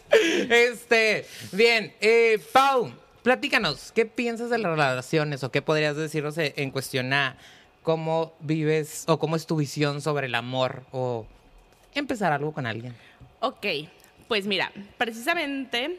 Este, 0.49 1.25
bien, 1.53 1.93
eh, 2.01 2.37
Pau, 2.51 2.91
platícanos, 3.23 3.91
¿qué 3.93 4.05
piensas 4.05 4.49
de 4.49 4.57
las 4.57 4.71
relaciones 4.71 5.43
o 5.43 5.51
qué 5.51 5.61
podrías 5.61 5.95
decirnos 5.95 6.37
en 6.37 6.53
en 6.57 6.69
cuestión 6.69 7.13
a 7.13 7.37
cómo 7.81 8.33
vives 8.41 9.05
o 9.07 9.17
cómo 9.19 9.35
es 9.35 9.47
tu 9.47 9.55
visión 9.55 10.01
sobre 10.01 10.27
el 10.27 10.35
amor 10.35 10.83
o 10.91 11.25
empezar 11.95 12.33
algo 12.33 12.51
con 12.51 12.65
alguien? 12.65 12.93
Ok, 13.39 13.65
pues 14.27 14.45
mira, 14.45 14.71
precisamente 14.97 15.97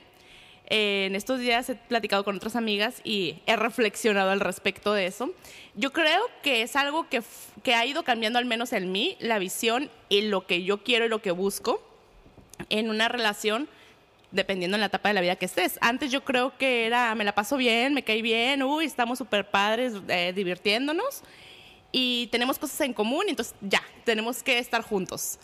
eh, 0.66 1.06
en 1.06 1.16
estos 1.16 1.40
días 1.40 1.68
he 1.68 1.74
platicado 1.74 2.24
con 2.24 2.36
otras 2.36 2.56
amigas 2.56 3.00
y 3.04 3.40
he 3.46 3.56
reflexionado 3.56 4.30
al 4.30 4.40
respecto 4.40 4.92
de 4.94 5.06
eso. 5.06 5.32
Yo 5.74 5.92
creo 5.92 6.22
que 6.42 6.62
es 6.62 6.76
algo 6.76 7.08
que, 7.08 7.22
que 7.62 7.74
ha 7.74 7.84
ido 7.84 8.04
cambiando 8.04 8.38
al 8.38 8.44
menos 8.44 8.72
en 8.72 8.92
mí, 8.92 9.16
la 9.20 9.38
visión 9.38 9.90
y 10.08 10.22
lo 10.22 10.46
que 10.46 10.64
yo 10.64 10.82
quiero 10.82 11.04
y 11.06 11.08
lo 11.08 11.20
que 11.22 11.30
busco 11.30 11.82
en 12.68 12.90
una 12.90 13.08
relación 13.08 13.68
dependiendo 14.30 14.76
en 14.76 14.80
la 14.80 14.86
etapa 14.86 15.10
de 15.10 15.14
la 15.14 15.20
vida 15.20 15.36
que 15.36 15.44
estés. 15.44 15.78
Antes 15.80 16.10
yo 16.10 16.24
creo 16.24 16.56
que 16.56 16.86
era, 16.86 17.14
me 17.14 17.24
la 17.24 17.34
paso 17.34 17.56
bien, 17.56 17.94
me 17.94 18.02
caí 18.02 18.22
bien, 18.22 18.62
uy, 18.62 18.86
estamos 18.86 19.18
súper 19.18 19.50
padres 19.50 19.94
eh, 20.08 20.32
divirtiéndonos 20.34 21.22
y 21.92 22.28
tenemos 22.28 22.58
cosas 22.58 22.80
en 22.80 22.94
común, 22.94 23.26
entonces 23.28 23.54
ya, 23.60 23.82
tenemos 24.04 24.42
que 24.42 24.58
estar 24.58 24.82
juntos. 24.82 25.38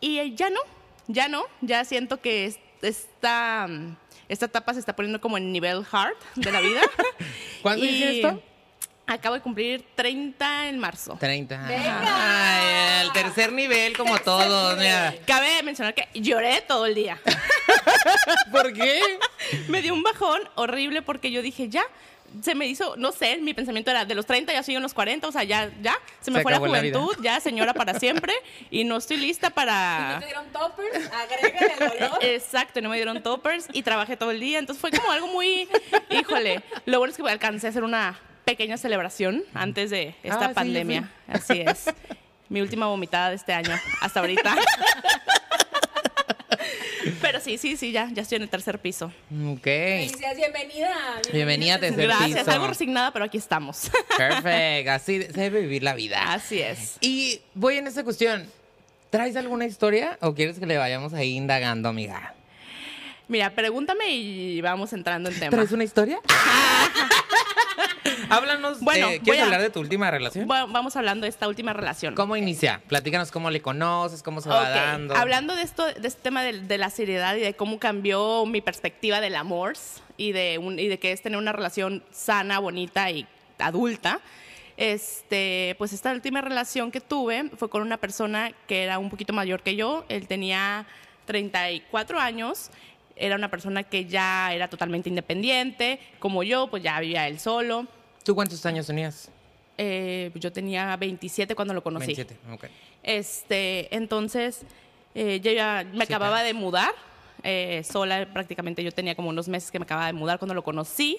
Y 0.00 0.34
ya 0.34 0.48
no, 0.48 0.60
ya 1.06 1.28
no, 1.28 1.44
ya 1.60 1.84
siento 1.84 2.20
que 2.20 2.46
esta, 2.82 3.68
esta 4.28 4.46
etapa 4.46 4.74
se 4.74 4.80
está 4.80 4.94
poniendo 4.94 5.20
como 5.20 5.36
en 5.36 5.52
nivel 5.52 5.84
hard 5.90 6.16
de 6.36 6.52
la 6.52 6.60
vida. 6.60 6.80
¿Cuándo 7.62 7.84
dices 7.84 8.16
esto? 8.16 8.42
Acabo 9.06 9.36
de 9.36 9.40
cumplir 9.40 9.82
30 9.94 10.68
en 10.68 10.78
marzo. 10.78 11.16
30. 11.18 11.66
Venga. 11.66 12.00
Ay, 12.04 13.06
el 13.06 13.12
tercer 13.12 13.52
nivel, 13.52 13.96
como 13.96 14.18
todos. 14.18 14.76
mira. 14.76 15.14
Cabe 15.26 15.62
mencionar 15.62 15.94
que 15.94 16.08
lloré 16.20 16.60
todo 16.60 16.84
el 16.84 16.94
día. 16.94 17.18
¿Por 18.52 18.74
qué? 18.74 19.00
me 19.68 19.80
dio 19.80 19.94
un 19.94 20.02
bajón 20.02 20.42
horrible 20.56 21.00
porque 21.00 21.30
yo 21.30 21.40
dije, 21.40 21.70
ya, 21.70 21.84
se 22.42 22.54
me 22.54 22.66
hizo, 22.66 22.96
no 22.96 23.12
sé, 23.12 23.38
mi 23.38 23.54
pensamiento 23.54 23.90
era, 23.90 24.04
de 24.04 24.14
los 24.14 24.26
30 24.26 24.52
ya 24.52 24.62
soy 24.62 24.76
en 24.76 24.82
los 24.82 24.94
40, 24.94 25.26
o 25.26 25.32
sea, 25.32 25.44
ya, 25.44 25.70
ya, 25.82 25.96
se 26.20 26.30
me 26.30 26.38
Se 26.38 26.42
fue 26.42 26.52
la 26.52 26.58
juventud, 26.58 27.16
ya 27.22 27.40
señora 27.40 27.74
para 27.74 27.94
siempre, 28.00 28.32
y 28.70 28.84
no 28.84 28.96
estoy 28.96 29.16
lista 29.16 29.48
¿Y 29.48 29.50
no 29.50 29.54
para... 29.54 30.16
te 30.20 30.26
dieron 30.26 30.46
toppers? 30.52 31.10
Agrégale 31.12 31.72
el 31.72 32.00
dolor. 32.00 32.18
Exacto, 32.22 32.80
no 32.80 32.88
me 32.88 32.96
dieron 32.96 33.22
toppers 33.22 33.68
y 33.72 33.82
trabajé 33.82 34.16
todo 34.16 34.30
el 34.30 34.40
día, 34.40 34.58
entonces 34.58 34.80
fue 34.80 34.90
como 34.90 35.10
algo 35.10 35.28
muy, 35.28 35.68
híjole, 36.10 36.62
lo 36.86 36.98
bueno 36.98 37.12
es 37.12 37.16
que 37.16 37.28
alcancé 37.28 37.66
a 37.66 37.70
hacer 37.70 37.84
una 37.84 38.18
pequeña 38.44 38.76
celebración 38.78 39.44
antes 39.54 39.90
de 39.90 40.14
esta 40.22 40.46
Ah, 40.46 40.48
sí, 40.48 40.54
pandemia, 40.54 41.10
así 41.26 41.60
es. 41.60 41.86
Mi 42.48 42.62
última 42.62 42.86
vomitada 42.86 43.28
de 43.28 43.36
este 43.36 43.52
año, 43.52 43.78
hasta 44.00 44.20
ahorita. 44.20 44.56
Pero 47.20 47.40
sí, 47.40 47.58
sí, 47.58 47.76
sí, 47.76 47.92
ya, 47.92 48.08
ya 48.12 48.22
estoy 48.22 48.36
en 48.36 48.42
el 48.42 48.48
tercer 48.48 48.78
piso. 48.78 49.12
Ok. 49.46 49.62
Felicidades, 49.62 50.36
bienvenida. 50.36 50.96
Bienvenida 51.32 51.74
a 51.74 51.78
tercer 51.80 52.06
Gracias, 52.06 52.38
piso. 52.40 52.50
algo 52.50 52.66
resignada, 52.66 53.12
pero 53.12 53.24
aquí 53.24 53.38
estamos. 53.38 53.90
Perfecto. 54.16 54.90
Así 54.92 55.22
se 55.34 55.40
debe 55.40 55.60
vivir 55.60 55.82
la 55.82 55.94
vida. 55.94 56.32
Así 56.32 56.60
es. 56.60 56.96
Y 57.00 57.40
voy 57.54 57.76
en 57.78 57.86
esta 57.86 58.04
cuestión. 58.04 58.46
¿Traes 59.10 59.36
alguna 59.36 59.64
historia 59.64 60.18
o 60.20 60.34
quieres 60.34 60.58
que 60.58 60.66
le 60.66 60.76
vayamos 60.76 61.14
ahí 61.14 61.34
indagando, 61.34 61.88
amiga? 61.88 62.34
Mira, 63.26 63.50
pregúntame 63.54 64.10
y 64.10 64.60
vamos 64.60 64.92
entrando 64.92 65.30
en 65.30 65.38
tema. 65.38 65.50
¿Traes 65.50 65.72
una 65.72 65.84
historia? 65.84 66.20
Háblanos. 68.30 68.80
Bueno, 68.80 69.08
eh, 69.08 69.20
¿Quieres 69.22 69.42
a- 69.42 69.44
hablar 69.46 69.60
de 69.62 69.70
tu 69.70 69.80
última 69.80 70.10
relación? 70.10 70.46
Bueno, 70.46 70.68
vamos 70.68 70.96
hablando 70.96 71.24
de 71.24 71.30
esta 71.30 71.48
última 71.48 71.72
relación. 71.72 72.14
¿Cómo 72.14 72.36
inicia? 72.36 72.80
Platícanos 72.88 73.30
cómo 73.30 73.50
le 73.50 73.60
conoces, 73.62 74.22
cómo 74.22 74.40
se 74.40 74.48
va 74.48 74.68
dando. 74.70 75.16
Hablando 75.16 75.54
de 75.56 75.62
esto, 75.62 75.84
de 75.86 76.06
este 76.08 76.20
tema 76.22 76.42
de, 76.42 76.60
de 76.60 76.78
la 76.78 76.90
seriedad 76.90 77.34
y 77.36 77.40
de 77.40 77.54
cómo 77.54 77.78
cambió 77.78 78.44
mi 78.46 78.60
perspectiva 78.60 79.20
del 79.20 79.36
amor 79.36 79.74
y 80.16 80.32
de, 80.32 80.58
un- 80.58 80.78
y 80.78 80.88
de 80.88 80.98
que 80.98 81.12
es 81.12 81.22
tener 81.22 81.38
una 81.38 81.52
relación 81.52 82.02
sana, 82.10 82.58
bonita 82.58 83.10
y 83.10 83.26
adulta. 83.58 84.20
Este, 84.76 85.74
pues 85.76 85.92
esta 85.92 86.12
última 86.12 86.40
relación 86.40 86.92
que 86.92 87.00
tuve 87.00 87.50
fue 87.56 87.68
con 87.68 87.82
una 87.82 87.96
persona 87.96 88.52
que 88.68 88.84
era 88.84 88.98
un 89.00 89.10
poquito 89.10 89.32
mayor 89.32 89.62
que 89.62 89.74
yo. 89.74 90.04
Él 90.08 90.28
tenía 90.28 90.86
34 91.26 92.18
años. 92.20 92.70
Era 93.16 93.34
una 93.34 93.50
persona 93.50 93.82
que 93.82 94.04
ya 94.04 94.54
era 94.54 94.68
totalmente 94.68 95.08
independiente, 95.08 95.98
como 96.20 96.44
yo, 96.44 96.68
pues 96.68 96.84
ya 96.84 97.00
vivía 97.00 97.26
él 97.26 97.40
solo. 97.40 97.86
¿Tú 98.28 98.34
cuántos 98.34 98.66
años 98.66 98.86
tenías? 98.86 99.30
Eh, 99.78 100.30
yo 100.34 100.52
tenía 100.52 100.94
27 100.98 101.54
cuando 101.54 101.72
lo 101.72 101.82
conocí. 101.82 102.08
27. 102.14 102.36
Ok. 102.52 102.66
Este, 103.02 103.88
entonces, 103.96 104.60
eh, 105.14 105.40
yo 105.42 105.50
ya 105.50 105.82
me 105.94 106.04
Sí, 106.04 106.12
acababa 106.12 106.32
claro. 106.42 106.46
de 106.46 106.52
mudar, 106.52 106.90
eh, 107.42 107.82
sola 107.90 108.28
prácticamente. 108.30 108.84
Yo 108.84 108.92
tenía 108.92 109.14
como 109.14 109.30
unos 109.30 109.48
meses 109.48 109.70
que 109.70 109.78
me 109.78 109.84
acababa 109.84 110.08
de 110.08 110.12
mudar 110.12 110.38
cuando 110.38 110.52
lo 110.52 110.62
conocí. 110.62 111.16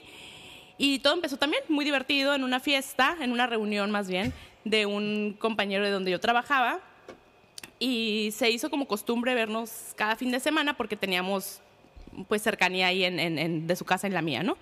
Y 0.77 0.99
todo 0.99 1.15
empezó 1.15 1.37
también 1.37 1.63
muy 1.67 1.83
divertido 1.83 2.35
en 2.35 2.43
una 2.43 2.59
fiesta, 2.59 3.17
en 3.19 3.31
una 3.31 3.47
reunión 3.47 3.89
más 3.89 4.07
bien, 4.07 4.31
de 4.63 4.85
un 4.85 5.35
compañero 5.39 5.83
de 5.85 5.89
donde 5.89 6.11
yo 6.11 6.19
trabajaba. 6.19 6.79
Y 7.79 8.29
se 8.33 8.51
hizo 8.51 8.69
como 8.69 8.87
costumbre 8.87 9.33
vernos 9.33 9.71
cada 9.95 10.15
fin 10.15 10.29
de 10.29 10.39
semana 10.39 10.77
porque 10.77 10.95
teníamos 10.95 11.59
pues 12.27 12.43
cercanía 12.43 12.85
ahí 12.85 13.03
en, 13.03 13.19
en- 13.19 13.39
en- 13.39 13.65
de 13.65 13.75
su 13.75 13.83
casa 13.83 14.05
en 14.05 14.13
la 14.13 14.21
mía, 14.21 14.43
¿no? 14.43 14.57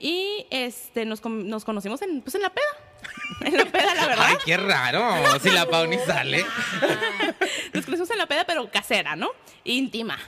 Y 0.00 0.46
este, 0.50 1.04
nos, 1.04 1.24
nos 1.24 1.64
conocimos 1.64 2.02
en, 2.02 2.20
pues 2.20 2.34
en 2.34 2.42
la 2.42 2.50
peda. 2.50 2.64
En 3.40 3.56
la 3.56 3.64
peda, 3.66 3.94
la 3.94 4.06
verdad. 4.06 4.26
Ay, 4.28 4.36
qué 4.44 4.56
raro. 4.56 5.38
Si 5.40 5.50
la 5.50 5.66
Pauni 5.68 5.98
sale. 6.06 6.44
Nos 7.72 7.84
conocimos 7.84 8.10
en 8.10 8.18
la 8.18 8.26
peda, 8.26 8.44
pero 8.46 8.70
casera, 8.70 9.14
¿no? 9.16 9.30
Íntima. 9.64 10.18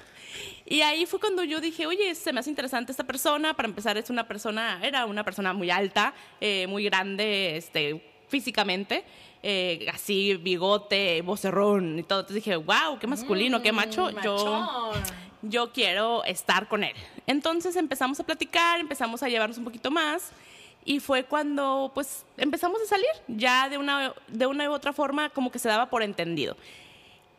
Y 0.66 0.82
ahí 0.82 1.06
fue 1.06 1.18
cuando 1.20 1.42
yo 1.44 1.60
dije, 1.60 1.86
oye, 1.86 2.14
se 2.14 2.32
me 2.32 2.40
hace 2.40 2.50
interesante 2.50 2.92
esta 2.92 3.04
persona. 3.04 3.54
Para 3.54 3.68
empezar, 3.68 3.96
es 3.96 4.10
una 4.10 4.26
persona, 4.28 4.80
era 4.82 5.06
una 5.06 5.24
persona 5.24 5.52
muy 5.52 5.70
alta, 5.70 6.12
eh, 6.40 6.66
muy 6.68 6.84
grande, 6.84 7.56
este, 7.56 8.02
físicamente. 8.28 9.04
eh, 9.42 9.86
así, 9.94 10.34
bigote, 10.34 11.22
vocerrón 11.22 11.98
y 12.00 12.02
todo. 12.02 12.20
Entonces 12.20 12.44
dije, 12.44 12.56
wow, 12.56 12.98
qué 13.00 13.06
masculino, 13.06 13.62
qué 13.62 13.70
macho. 13.72 14.10
Yo, 14.10 14.16
Machón. 14.16 14.22
yo 14.24 14.92
quiero 15.72 16.24
estar 16.24 16.68
con 16.68 16.84
él. 16.84 16.94
Entonces 17.26 17.76
empezamos 17.76 18.20
a 18.20 18.24
platicar, 18.24 18.80
empezamos 18.80 19.22
a 19.22 19.28
llevarnos 19.28 19.58
un 19.58 19.64
poquito 19.64 19.90
más 19.90 20.30
y 20.84 21.00
fue 21.00 21.24
cuando 21.24 21.90
pues 21.94 22.24
empezamos 22.36 22.80
a 22.82 22.86
salir, 22.86 23.10
ya 23.26 23.68
de 23.68 23.78
una, 23.78 24.14
de 24.28 24.46
una 24.46 24.70
u 24.70 24.72
otra 24.72 24.92
forma 24.92 25.30
como 25.30 25.50
que 25.50 25.58
se 25.58 25.68
daba 25.68 25.90
por 25.90 26.02
entendido. 26.02 26.56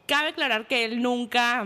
Cabe 0.06 0.30
aclarar 0.30 0.68
que 0.68 0.86
él 0.86 1.02
nunca 1.02 1.66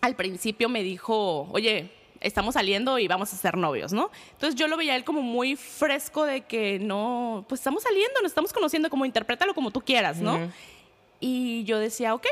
al 0.00 0.16
principio 0.16 0.68
me 0.68 0.82
dijo, 0.82 1.48
oye, 1.50 1.90
estamos 2.20 2.54
saliendo 2.54 2.98
y 2.98 3.08
vamos 3.08 3.32
a 3.32 3.36
ser 3.36 3.56
novios, 3.56 3.92
¿no? 3.92 4.10
Entonces 4.32 4.54
yo 4.58 4.68
lo 4.68 4.76
veía 4.76 4.92
a 4.92 4.96
él 4.96 5.04
como 5.04 5.22
muy 5.22 5.56
fresco 5.56 6.24
de 6.24 6.42
que 6.42 6.78
no, 6.78 7.44
pues 7.48 7.60
estamos 7.60 7.82
saliendo, 7.82 8.20
nos 8.22 8.30
estamos 8.30 8.52
conociendo, 8.52 8.90
como 8.90 9.04
interprétalo 9.04 9.54
como 9.54 9.70
tú 9.70 9.80
quieras, 9.80 10.18
¿no? 10.18 10.36
Ujú. 10.36 10.50
Y 11.20 11.64
yo 11.64 11.78
decía, 11.78 12.14
ok, 12.14 12.26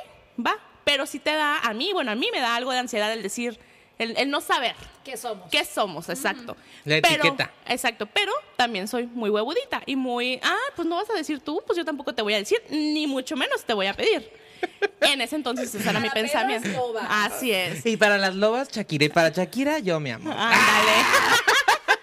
va. 0.45 0.57
Pero 0.87 1.05
sí 1.05 1.19
te 1.19 1.33
da, 1.35 1.59
a 1.59 1.75
mí, 1.75 1.91
bueno, 1.93 2.13
a 2.13 2.15
mí 2.15 2.29
me 2.33 2.39
da 2.41 2.55
algo 2.55 2.71
de 2.71 2.79
ansiedad 2.79 3.13
el 3.13 3.21
decir, 3.25 3.59
el, 3.99 4.17
el 4.17 4.31
no 4.31 4.41
saber 4.41 4.77
¿Qué 5.05 5.17
somos? 5.17 5.51
qué 5.51 5.65
somos, 5.65 6.09
exacto. 6.09 6.57
La 6.85 7.01
Pero- 7.03 7.25
etiqueta. 7.25 7.51
Exacto, 7.67 8.07
pero 8.07 8.33
también 8.55 8.87
soy 8.87 9.07
muy 9.09 9.29
huevudita 9.29 9.83
y 9.85 9.97
muy, 9.97 10.39
ah, 10.45 10.55
pues 10.77 10.87
no 10.87 10.95
vas 10.95 11.11
a 11.11 11.15
decir 11.15 11.41
tú, 11.41 11.61
pues 11.67 11.77
yo 11.77 11.85
tampoco 11.85 12.15
te 12.15 12.23
voy 12.23 12.35
a 12.35 12.39
decir, 12.39 12.63
ni 12.71 13.09
mucho 13.09 13.37
menos 13.37 13.65
te 13.65 13.75
voy 13.75 13.87
a 13.89 13.95
pedir. 13.95 14.31
En 15.03 15.21
ese 15.21 15.37
entonces 15.37 15.73
ese 15.75 15.89
era 15.91 16.01
mi 16.01 16.09
pensamiento. 16.09 16.69
lobas. 16.71 17.05
Así 17.09 17.53
es. 17.53 17.85
Y 17.85 17.97
para 17.99 18.17
las 18.17 18.35
lobas, 18.35 18.71
Shakira. 18.71 19.05
Y 19.05 19.09
para 19.11 19.29
Shakira, 19.29 19.79
yo, 19.81 20.01
mi 20.01 20.11
amor. 20.11 20.33
Ándale. 20.33 20.93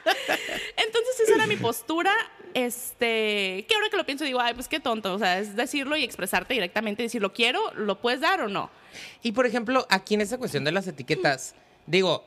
Entonces 0.78 1.20
esa 1.22 1.36
era 1.36 1.48
mi 1.48 1.56
postura, 1.58 2.12
este, 2.54 3.66
que 3.68 3.76
ahora 3.76 3.90
que 3.90 3.98
lo 3.98 4.06
pienso 4.06 4.26
digo, 4.26 4.40
ay, 4.40 4.54
pues 4.54 4.68
qué 4.68 4.80
tonto, 4.80 5.14
o 5.14 5.20
sea, 5.20 5.40
es 5.40 5.56
decirlo 5.56 5.96
y 5.98 6.04
expresarte 6.04 6.54
directamente, 6.54 7.04
decir, 7.04 7.22
lo 7.22 7.34
quiero, 7.34 7.74
lo 7.74 8.00
puedes 8.00 8.22
dar 8.22 8.42
o 8.42 8.48
no. 8.48 8.70
Y 9.22 9.32
por 9.32 9.46
ejemplo, 9.46 9.86
aquí 9.90 10.14
en 10.14 10.22
esa 10.22 10.38
cuestión 10.38 10.64
de 10.64 10.72
las 10.72 10.88
etiquetas, 10.88 11.56
digo, 11.88 12.24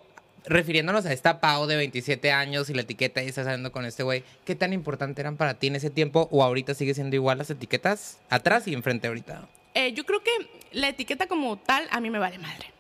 refiriéndonos 0.47 1.06
a 1.06 1.12
esta 1.12 1.40
Pau 1.40 1.66
de 1.66 1.76
27 1.76 2.33
años 2.33 2.71
y 2.71 2.75
la 2.75 2.83
etiqueta 2.83 3.23
y 3.23 3.28
estás 3.28 3.45
saliendo 3.45 3.73
con 3.73 3.85
este 3.85 4.02
güey, 4.02 4.25
¿qué 4.45 4.54
tan 4.54 4.73
importante 4.73 5.21
eran 5.21 5.37
para 5.37 5.54
ti 5.54 5.66
en 5.68 5.76
ese 5.76 5.90
tiempo 5.90 6.28
o 6.30 6.42
ahorita 6.42 6.75
sigue 6.75 6.95
siendo 6.95 7.16
igual 7.16 7.38
las 7.38 7.50
etiquetas 7.50 8.18
atrás 8.30 8.66
y 8.68 8.75
enfrente 8.75 9.09
ahorita? 9.09 9.49
Eh, 9.75 9.92
yo 9.92 10.04
creo 10.04 10.23
que 10.23 10.30
la 10.73 10.88
etiqueta 10.88 11.26
como 11.26 11.59
tal 11.59 11.87
a 11.90 12.00
mí 12.00 12.11
me 12.11 12.18
vale 12.18 12.38
madre. 12.38 12.73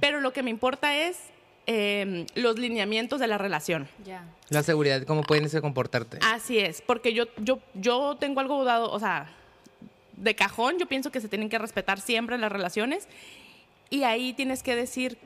Pero 0.00 0.20
lo 0.20 0.32
que 0.32 0.42
me 0.42 0.50
importa 0.50 0.96
es 0.96 1.18
eh, 1.70 2.24
los 2.34 2.58
lineamientos 2.58 3.20
de 3.20 3.26
la 3.26 3.36
relación. 3.36 3.88
Ya. 4.04 4.24
La 4.48 4.62
seguridad, 4.62 5.02
cómo 5.02 5.22
pueden 5.22 5.44
ese 5.44 5.60
comportarte. 5.60 6.18
Así 6.22 6.58
es, 6.58 6.80
porque 6.80 7.12
yo, 7.12 7.24
yo, 7.36 7.58
yo 7.74 8.16
tengo 8.18 8.40
algo 8.40 8.64
dado, 8.64 8.90
o 8.90 8.98
sea, 8.98 9.30
de 10.16 10.34
cajón, 10.34 10.78
yo 10.78 10.86
pienso 10.86 11.12
que 11.12 11.20
se 11.20 11.28
tienen 11.28 11.50
que 11.50 11.58
respetar 11.58 12.00
siempre 12.00 12.38
las 12.38 12.50
relaciones 12.50 13.06
y 13.90 14.04
ahí 14.04 14.32
tienes 14.32 14.62
que 14.62 14.74
decir, 14.74 15.18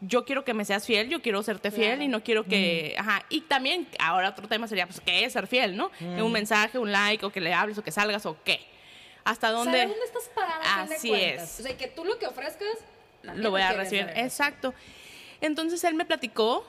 yo 0.00 0.24
quiero 0.24 0.44
que 0.44 0.54
me 0.54 0.64
seas 0.64 0.86
fiel, 0.86 1.10
yo 1.10 1.20
quiero 1.20 1.42
serte 1.42 1.70
fiel 1.70 1.88
Claro. 1.90 2.02
y 2.04 2.08
no 2.08 2.24
quiero 2.24 2.44
que, 2.44 2.94
ajá, 2.98 3.24
y 3.28 3.42
también 3.42 3.86
ahora 3.98 4.30
otro 4.30 4.48
tema 4.48 4.66
sería, 4.68 4.86
pues, 4.86 5.00
¿qué 5.00 5.24
es 5.26 5.34
ser 5.34 5.46
fiel, 5.46 5.76
no? 5.76 5.90
Un 6.00 6.32
mensaje, 6.32 6.78
un 6.78 6.90
like, 6.90 7.24
o 7.26 7.30
que 7.30 7.40
le 7.42 7.52
hables, 7.52 7.76
o 7.76 7.84
que 7.84 7.92
salgas, 7.92 8.24
o 8.24 8.36
qué. 8.44 8.60
¿Hasta 9.24 9.50
dónde? 9.50 9.72
¿Sabes 9.72 9.88
dónde 9.88 10.04
estás 10.06 10.30
parada? 10.34 10.82
Así 10.82 11.12
es. 11.12 11.60
O 11.60 11.62
sea, 11.64 11.76
que 11.76 11.88
tú 11.88 12.04
lo 12.04 12.18
que 12.18 12.26
ofrezcas, 12.26 12.68
lo 13.34 13.50
voy 13.50 13.60
a 13.60 13.72
recibir. 13.72 14.04
saber. 14.06 14.18
Exacto. 14.24 14.72
Entonces 15.40 15.82
él 15.84 15.94
me 15.94 16.04
platicó, 16.04 16.66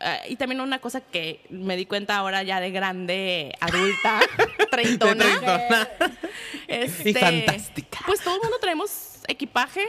eh, 0.00 0.18
y 0.28 0.36
también 0.36 0.60
una 0.60 0.78
cosa 0.78 1.00
que 1.00 1.40
me 1.50 1.76
di 1.76 1.86
cuenta 1.86 2.16
ahora 2.16 2.42
ya 2.42 2.60
de 2.60 2.70
grande, 2.70 3.54
adulta, 3.60 4.20
treintona. 4.70 5.24
treintona. 5.24 5.88
este, 6.68 7.10
Y 7.10 7.14
fantástica. 7.14 8.00
Pues 8.06 8.20
todo 8.20 8.34
el 8.36 8.42
mundo 8.42 8.58
traemos 8.60 9.20
equipaje 9.28 9.86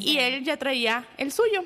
y 0.00 0.18
él 0.18 0.44
ya 0.44 0.56
traía 0.56 1.04
el 1.18 1.32
suyo. 1.32 1.64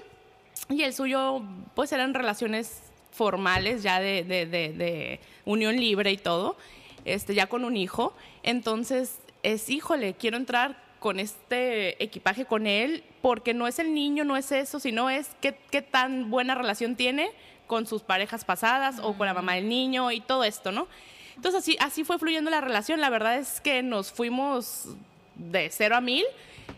Y 0.68 0.82
el 0.82 0.92
suyo, 0.94 1.42
pues 1.74 1.90
eran 1.92 2.14
relaciones 2.14 2.82
formales 3.12 3.82
ya 3.82 4.00
de, 4.00 4.24
de- 4.24 4.46
de- 4.46 4.72
de 4.72 5.20
unión 5.44 5.76
libre 5.76 6.10
y 6.12 6.16
todo, 6.16 6.56
este, 7.04 7.34
ya 7.34 7.46
con 7.48 7.64
un 7.64 7.76
hijo. 7.76 8.14
Entonces 8.42 9.18
es, 9.42 9.68
híjole, 9.68 10.14
quiero 10.14 10.36
entrar 10.36 10.76
con 11.00 11.18
este 11.18 12.02
equipaje 12.02 12.44
con 12.44 12.66
él 12.66 13.02
porque 13.22 13.54
no 13.54 13.66
es 13.66 13.78
el 13.78 13.94
niño, 13.94 14.24
no 14.24 14.36
es 14.36 14.50
eso, 14.52 14.80
sino 14.80 15.10
es 15.10 15.30
qué, 15.40 15.58
qué 15.70 15.82
tan 15.82 16.30
buena 16.30 16.54
relación 16.54 16.96
tiene 16.96 17.30
con 17.66 17.86
sus 17.86 18.02
parejas 18.02 18.44
pasadas 18.44 18.98
o 19.02 19.14
con 19.14 19.26
la 19.26 19.34
mamá 19.34 19.54
del 19.54 19.68
niño 19.68 20.10
y 20.10 20.20
todo 20.20 20.44
esto, 20.44 20.72
¿no? 20.72 20.88
Entonces 21.36 21.62
así, 21.62 21.76
así 21.80 22.04
fue 22.04 22.18
fluyendo 22.18 22.50
la 22.50 22.60
relación. 22.60 23.00
La 23.00 23.08
verdad 23.08 23.36
es 23.36 23.60
que 23.60 23.82
nos 23.82 24.12
fuimos 24.12 24.88
de 25.36 25.70
cero 25.70 25.96
a 25.96 26.00
mil. 26.00 26.24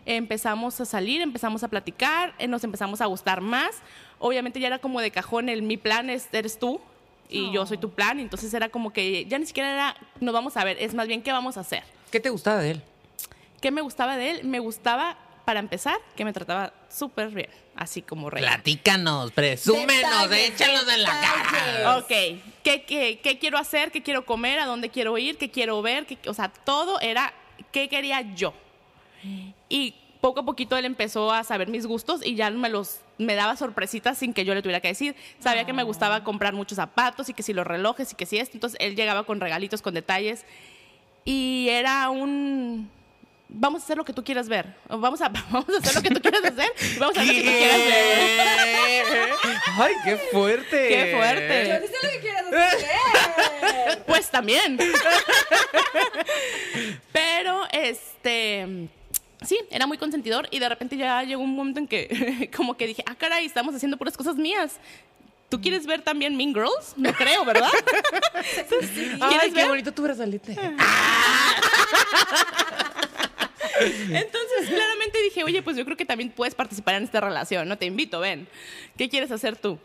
Empezamos 0.05 0.79
a 0.79 0.85
salir, 0.85 1.21
empezamos 1.21 1.63
a 1.63 1.67
platicar, 1.67 2.33
eh, 2.39 2.47
nos 2.47 2.63
empezamos 2.63 3.01
a 3.01 3.05
gustar 3.07 3.41
más. 3.41 3.81
Obviamente 4.19 4.59
ya 4.59 4.67
era 4.67 4.79
como 4.79 5.01
de 5.01 5.11
cajón 5.11 5.49
el 5.49 5.63
mi 5.63 5.77
plan 5.77 6.09
es, 6.09 6.29
eres 6.31 6.59
tú. 6.59 6.79
y 7.29 7.51
yo 7.51 7.65
soy 7.65 7.77
tu 7.77 7.89
plan. 7.89 8.19
Entonces 8.19 8.53
era 8.53 8.69
como 8.69 8.93
que 8.93 9.25
ya 9.25 9.39
ni 9.39 9.45
siquiera 9.45 9.73
era, 9.73 9.95
nos 10.19 10.33
vamos 10.33 10.55
a 10.55 10.63
ver, 10.63 10.77
es 10.79 10.93
más 10.93 11.07
bien 11.07 11.21
qué 11.21 11.31
vamos 11.31 11.57
a 11.57 11.61
hacer. 11.61 11.83
¿Qué 12.11 12.19
te 12.19 12.29
gustaba 12.29 12.59
de 12.59 12.71
él? 12.71 12.81
¿Qué 13.59 13.71
me 13.71 13.81
gustaba 13.81 14.17
de 14.17 14.31
él? 14.31 14.43
Me 14.43 14.59
gustaba, 14.59 15.17
para 15.45 15.59
empezar, 15.59 15.97
que 16.15 16.23
me 16.25 16.31
trataba 16.33 16.73
súper 16.89 17.29
bien, 17.29 17.49
así 17.75 18.01
como 18.01 18.29
rey. 18.29 18.43
Platícanos, 18.43 19.31
presúmenos, 19.31 20.29
Detalles, 20.29 20.49
échalos 20.51 20.87
en 20.93 21.03
la 21.03 21.13
detalles. 21.15 21.47
cara. 21.51 21.97
Ok, 21.97 22.07
¿Qué, 22.63 22.83
qué, 22.85 23.19
qué 23.21 23.39
quiero 23.39 23.57
hacer? 23.57 23.91
¿Qué 23.91 24.01
quiero 24.01 24.25
comer? 24.25 24.59
¿A 24.59 24.65
dónde 24.65 24.89
quiero 24.89 25.17
ir? 25.17 25.37
¿Qué 25.37 25.51
quiero 25.51 25.81
ver? 25.81 26.05
¿Qué- 26.05 26.17
o 26.29 26.33
sea, 26.33 26.47
todo 26.49 26.99
era 27.01 27.33
qué 27.71 27.89
quería 27.89 28.21
yo. 28.35 28.53
Y 29.69 29.95
poco 30.21 30.39
a 30.41 30.45
poquito 30.45 30.77
él 30.77 30.85
empezó 30.85 31.31
a 31.31 31.43
saber 31.43 31.67
mis 31.67 31.85
gustos 31.85 32.25
y 32.25 32.35
ya 32.35 32.49
me 32.49 32.69
los 32.69 32.99
me 33.17 33.35
daba 33.35 33.55
sorpresitas 33.57 34.17
sin 34.17 34.33
que 34.33 34.43
yo 34.45 34.53
le 34.55 34.61
tuviera 34.61 34.79
que 34.79 34.87
decir. 34.87 35.15
Sabía 35.39 35.65
que 35.65 35.73
me 35.73 35.83
gustaba 35.83 36.23
comprar 36.23 36.53
muchos 36.53 36.77
zapatos 36.77 37.29
y 37.29 37.33
que 37.33 37.43
si 37.43 37.53
los 37.53 37.67
relojes 37.67 38.11
y 38.11 38.15
que 38.15 38.25
si 38.25 38.37
esto. 38.37 38.55
Entonces 38.57 38.77
él 38.81 38.95
llegaba 38.95 39.23
con 39.23 39.39
regalitos, 39.41 39.81
con 39.81 39.93
detalles. 39.93 40.45
Y 41.25 41.67
era 41.69 42.09
un 42.09 42.89
vamos 43.53 43.81
a 43.81 43.85
hacer 43.85 43.97
lo 43.97 44.03
que 44.03 44.11
tú 44.13 44.21
quieras 44.23 44.49
ver. 44.49 44.65
O 44.89 44.97
Vamos 44.99 45.21
a, 45.21 45.29
vamos 45.29 45.69
a 45.69 45.77
hacer 45.77 45.95
lo 45.95 46.01
que 46.01 46.09
tú 46.09 46.21
quieras 46.21 46.43
hacer. 46.43 46.71
y 46.95 46.99
Vamos 46.99 47.17
a 47.17 47.21
hacer 47.21 47.33
lo 47.35 47.41
que 47.41 47.49
tú 47.49 47.57
quieras 47.57 47.77
ver. 47.77 49.05
¡Ay, 49.79 49.93
qué 50.03 50.17
fuerte! 50.31 50.87
Qué 50.89 51.13
fuerte. 51.15 51.67
Yo 51.69 51.79
dice 51.79 51.93
lo 52.03 52.09
que 52.09 52.19
quieras 52.19 52.45
hacer. 52.47 54.03
Pues 54.07 54.29
también. 54.29 54.77
Pero, 57.11 57.65
este. 57.71 58.89
Sí, 59.45 59.59
era 59.71 59.87
muy 59.87 59.97
consentidor 59.97 60.47
y 60.51 60.59
de 60.59 60.69
repente 60.69 60.95
ya 60.95 61.21
llegó 61.23 61.41
un 61.43 61.53
momento 61.55 61.79
en 61.79 61.87
que 61.87 62.49
como 62.55 62.77
que 62.77 62.87
dije, 62.87 63.03
ah, 63.05 63.15
caray, 63.15 63.45
estamos 63.45 63.75
haciendo 63.75 63.97
puras 63.97 64.15
cosas 64.15 64.35
mías. 64.35 64.77
¿Tú 65.49 65.59
quieres 65.61 65.85
ver 65.85 66.01
también 66.01 66.35
Mean 66.37 66.53
Girls? 66.53 66.93
No 66.95 67.13
creo, 67.13 67.43
¿verdad? 67.45 67.69
¡Ay, 68.33 68.65
¿Quieres 69.29 69.53
qué 69.53 69.61
ver? 69.61 69.67
bonito 69.67 69.91
tu 69.93 70.01
brazalete! 70.01 70.55
Entonces, 73.81 74.67
claramente 74.67 75.21
dije, 75.21 75.43
oye, 75.43 75.61
pues 75.61 75.75
yo 75.77 75.85
creo 75.85 75.97
que 75.97 76.05
también 76.05 76.29
puedes 76.31 76.55
participar 76.55 76.95
en 76.95 77.03
esta 77.03 77.21
relación, 77.21 77.67
¿no? 77.67 77.77
Te 77.77 77.85
invito, 77.85 78.19
ven. 78.19 78.47
¿Qué 78.97 79.09
quieres 79.09 79.31
hacer 79.31 79.55
tú? 79.57 79.79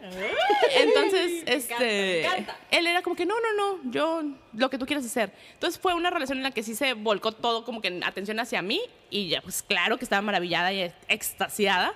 Entonces, 0.76 1.42
este, 1.47 1.75
me 1.76 2.21
encanta. 2.21 2.57
él 2.71 2.87
era 2.87 3.02
como 3.02 3.16
que, 3.16 3.26
no, 3.26 3.35
no, 3.40 3.52
no, 3.57 3.90
yo, 3.90 4.23
lo 4.52 4.71
que 4.71 4.78
tú 4.78 4.87
quieras 4.87 5.04
hacer. 5.07 5.33
Entonces 5.54 5.80
fue 5.80 5.95
una 5.95 6.11
relación 6.11 6.38
en 6.38 6.45
la 6.45 6.50
que 6.50 6.62
sí 6.62 6.75
se 6.75 6.95
volcó 6.95 7.33
todo 7.33 7.64
como 7.64 7.80
que 7.80 7.88
en 7.88 8.04
atención 8.04 8.38
hacia 8.40 8.62
mí 8.62 8.80
y 9.11 9.28
ya, 9.28 9.40
pues 9.40 9.62
claro 9.62 9.99
que 9.99 10.04
estaba 10.04 10.23
maravillada 10.23 10.73
y 10.73 10.92
extasiada. 11.09 11.95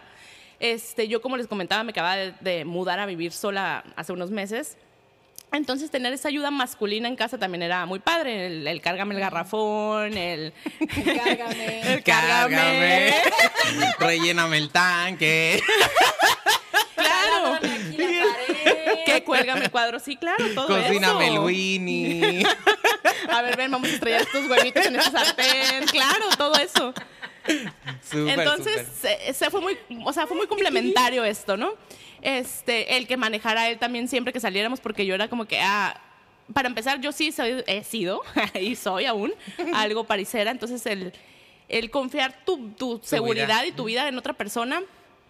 Este, 0.60 1.08
yo, 1.08 1.20
como 1.20 1.36
les 1.36 1.46
comentaba, 1.46 1.82
me 1.82 1.90
acababa 1.90 2.16
de, 2.16 2.34
de 2.40 2.64
mudar 2.64 3.00
a 3.00 3.06
vivir 3.06 3.32
sola 3.32 3.84
hace 3.96 4.12
unos 4.12 4.30
meses. 4.30 4.76
Entonces, 5.52 5.90
tener 5.90 6.12
esa 6.12 6.28
ayuda 6.28 6.50
masculina 6.50 7.08
en 7.08 7.16
casa 7.16 7.38
también 7.38 7.62
era 7.62 7.84
muy 7.84 7.98
padre. 7.98 8.46
El, 8.46 8.66
el 8.66 8.80
cárgame 8.80 9.14
el 9.14 9.20
garrafón, 9.20 10.16
el... 10.16 10.52
Cárgame. 11.04 11.92
el 11.94 12.02
cárgame. 12.02 13.14
Relléname 13.98 14.58
el 14.58 14.70
tanque. 14.70 15.62
Claro. 16.94 17.58
Cárgame 17.60 17.74
aquí 17.74 17.96
la 17.96 18.24
pared. 18.24 19.04
Que 19.04 19.24
cuélgame 19.24 19.64
el 19.64 19.70
cuadro. 19.70 19.98
Sí, 19.98 20.16
claro, 20.16 20.44
todo 20.54 20.68
Cocíname 20.68 21.26
el 21.26 21.34
eso. 21.34 21.44
Winnie. 21.44 22.46
A 23.30 23.42
ver, 23.42 23.56
ven, 23.56 23.70
vamos 23.70 23.88
a 23.88 23.92
estrellar 23.94 24.20
estos 24.22 24.48
huevitos 24.48 24.86
en 24.86 24.96
esta 24.96 25.24
sartén. 25.24 25.86
Claro, 25.86 26.26
todo 26.36 26.54
eso. 26.56 26.94
Entonces, 28.12 28.86
se 29.34 29.50
fue 29.50 29.60
muy, 29.60 29.78
o 30.04 30.12
sea, 30.12 30.26
fue 30.26 30.36
muy 30.36 30.46
complementario 30.46 31.24
esto, 31.24 31.56
¿no? 31.56 31.74
Este, 32.22 32.96
el 32.96 33.06
que 33.06 33.16
manejara 33.16 33.68
él 33.68 33.78
también 33.78 34.08
siempre 34.08 34.32
que 34.32 34.40
saliéramos, 34.40 34.80
porque 34.80 35.04
yo 35.04 35.14
era 35.14 35.28
como 35.28 35.44
que, 35.46 35.60
ah, 35.60 36.00
para 36.54 36.68
empezar, 36.68 37.00
yo 37.00 37.12
sí 37.12 37.32
soy, 37.32 37.62
he 37.66 37.82
sido, 37.84 38.22
y 38.60 38.76
soy 38.76 39.06
aún, 39.06 39.32
algo 39.74 40.04
parisera, 40.04 40.50
entonces 40.50 40.86
el, 40.86 41.12
el 41.68 41.90
confiar 41.90 42.44
tu, 42.44 42.70
tu 42.70 43.00
seguridad 43.02 43.64
y 43.64 43.72
tu 43.72 43.84
vida 43.84 44.08
en 44.08 44.16
otra 44.18 44.32
persona, 44.32 44.82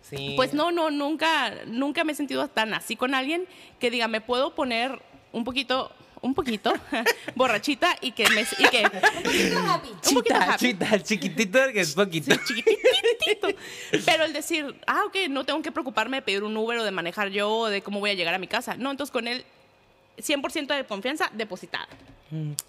Sí. 0.03 0.33
pues 0.35 0.53
no, 0.53 0.73
no, 0.73 0.91
nunca, 0.91 1.55
nunca 1.67 2.03
me 2.03 2.11
he 2.11 2.15
sentido 2.17 2.49
tan 2.49 2.75
así 2.75 2.97
con 2.97 3.15
alguien 3.15 3.47
que 3.79 3.89
diga, 3.89 4.09
me 4.09 4.21
puedo 4.21 4.53
poner 4.55 5.01
un 5.31 5.45
poquito, 5.45 5.93
un 6.23 6.35
poquito 6.35 6.73
borrachita 7.35 7.97
y 8.01 8.13
que 8.13 8.29
me, 8.31 8.43
y 8.43 8.69
que, 8.71 8.85
Un 8.85 9.23
poquito 9.23 9.59
happy. 9.59 9.89
un 9.91 10.15
poquito 10.15 10.35
happy. 10.37 10.59
chita, 10.67 11.03
chiquitito 11.03 11.59
que 11.73 11.81
es 11.81 11.95
poquito. 11.95 12.35
chiquititito. 12.37 13.49
Pero 14.07 14.25
el 14.25 14.33
decir, 14.33 14.75
ah, 14.87 15.03
ok, 15.07 15.17
no 15.29 15.45
tengo 15.45 15.61
que 15.63 15.73
preocuparme 15.73 16.19
de 16.19 16.23
pedir 16.23 16.45
un 16.45 16.57
Uber 16.57 16.79
o 16.79 16.85
de 16.85 16.91
manejar 16.91 17.29
yo 17.29 17.51
o 17.51 17.69
de 17.69 17.83
cómo 17.83 18.01
voy 18.01 18.11
a 18.11 18.15
llegar 18.15 18.35
a 18.35 18.39
mi 18.39 18.47
casa. 18.47 18.77
No, 18.77 18.91
entonces 18.91 19.13
con 19.13 19.29
él 19.29 19.45
100% 20.19 20.75
de 20.77 20.85
confianza 20.85 21.31
depositada. 21.35 21.89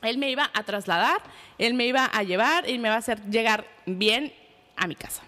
Él 0.01 0.17
me 0.17 0.29
iba 0.29 0.51
a 0.53 0.63
trasladar, 0.63 1.21
él 1.57 1.73
me 1.73 1.85
iba 1.85 2.05
a 2.05 2.23
llevar 2.23 2.69
y 2.69 2.79
me 2.79 2.89
va 2.89 2.95
a 2.95 2.97
hacer 2.97 3.21
llegar 3.29 3.65
bien 3.85 4.33
a 4.75 4.87
mi 4.87 4.95
casa. 4.95 5.21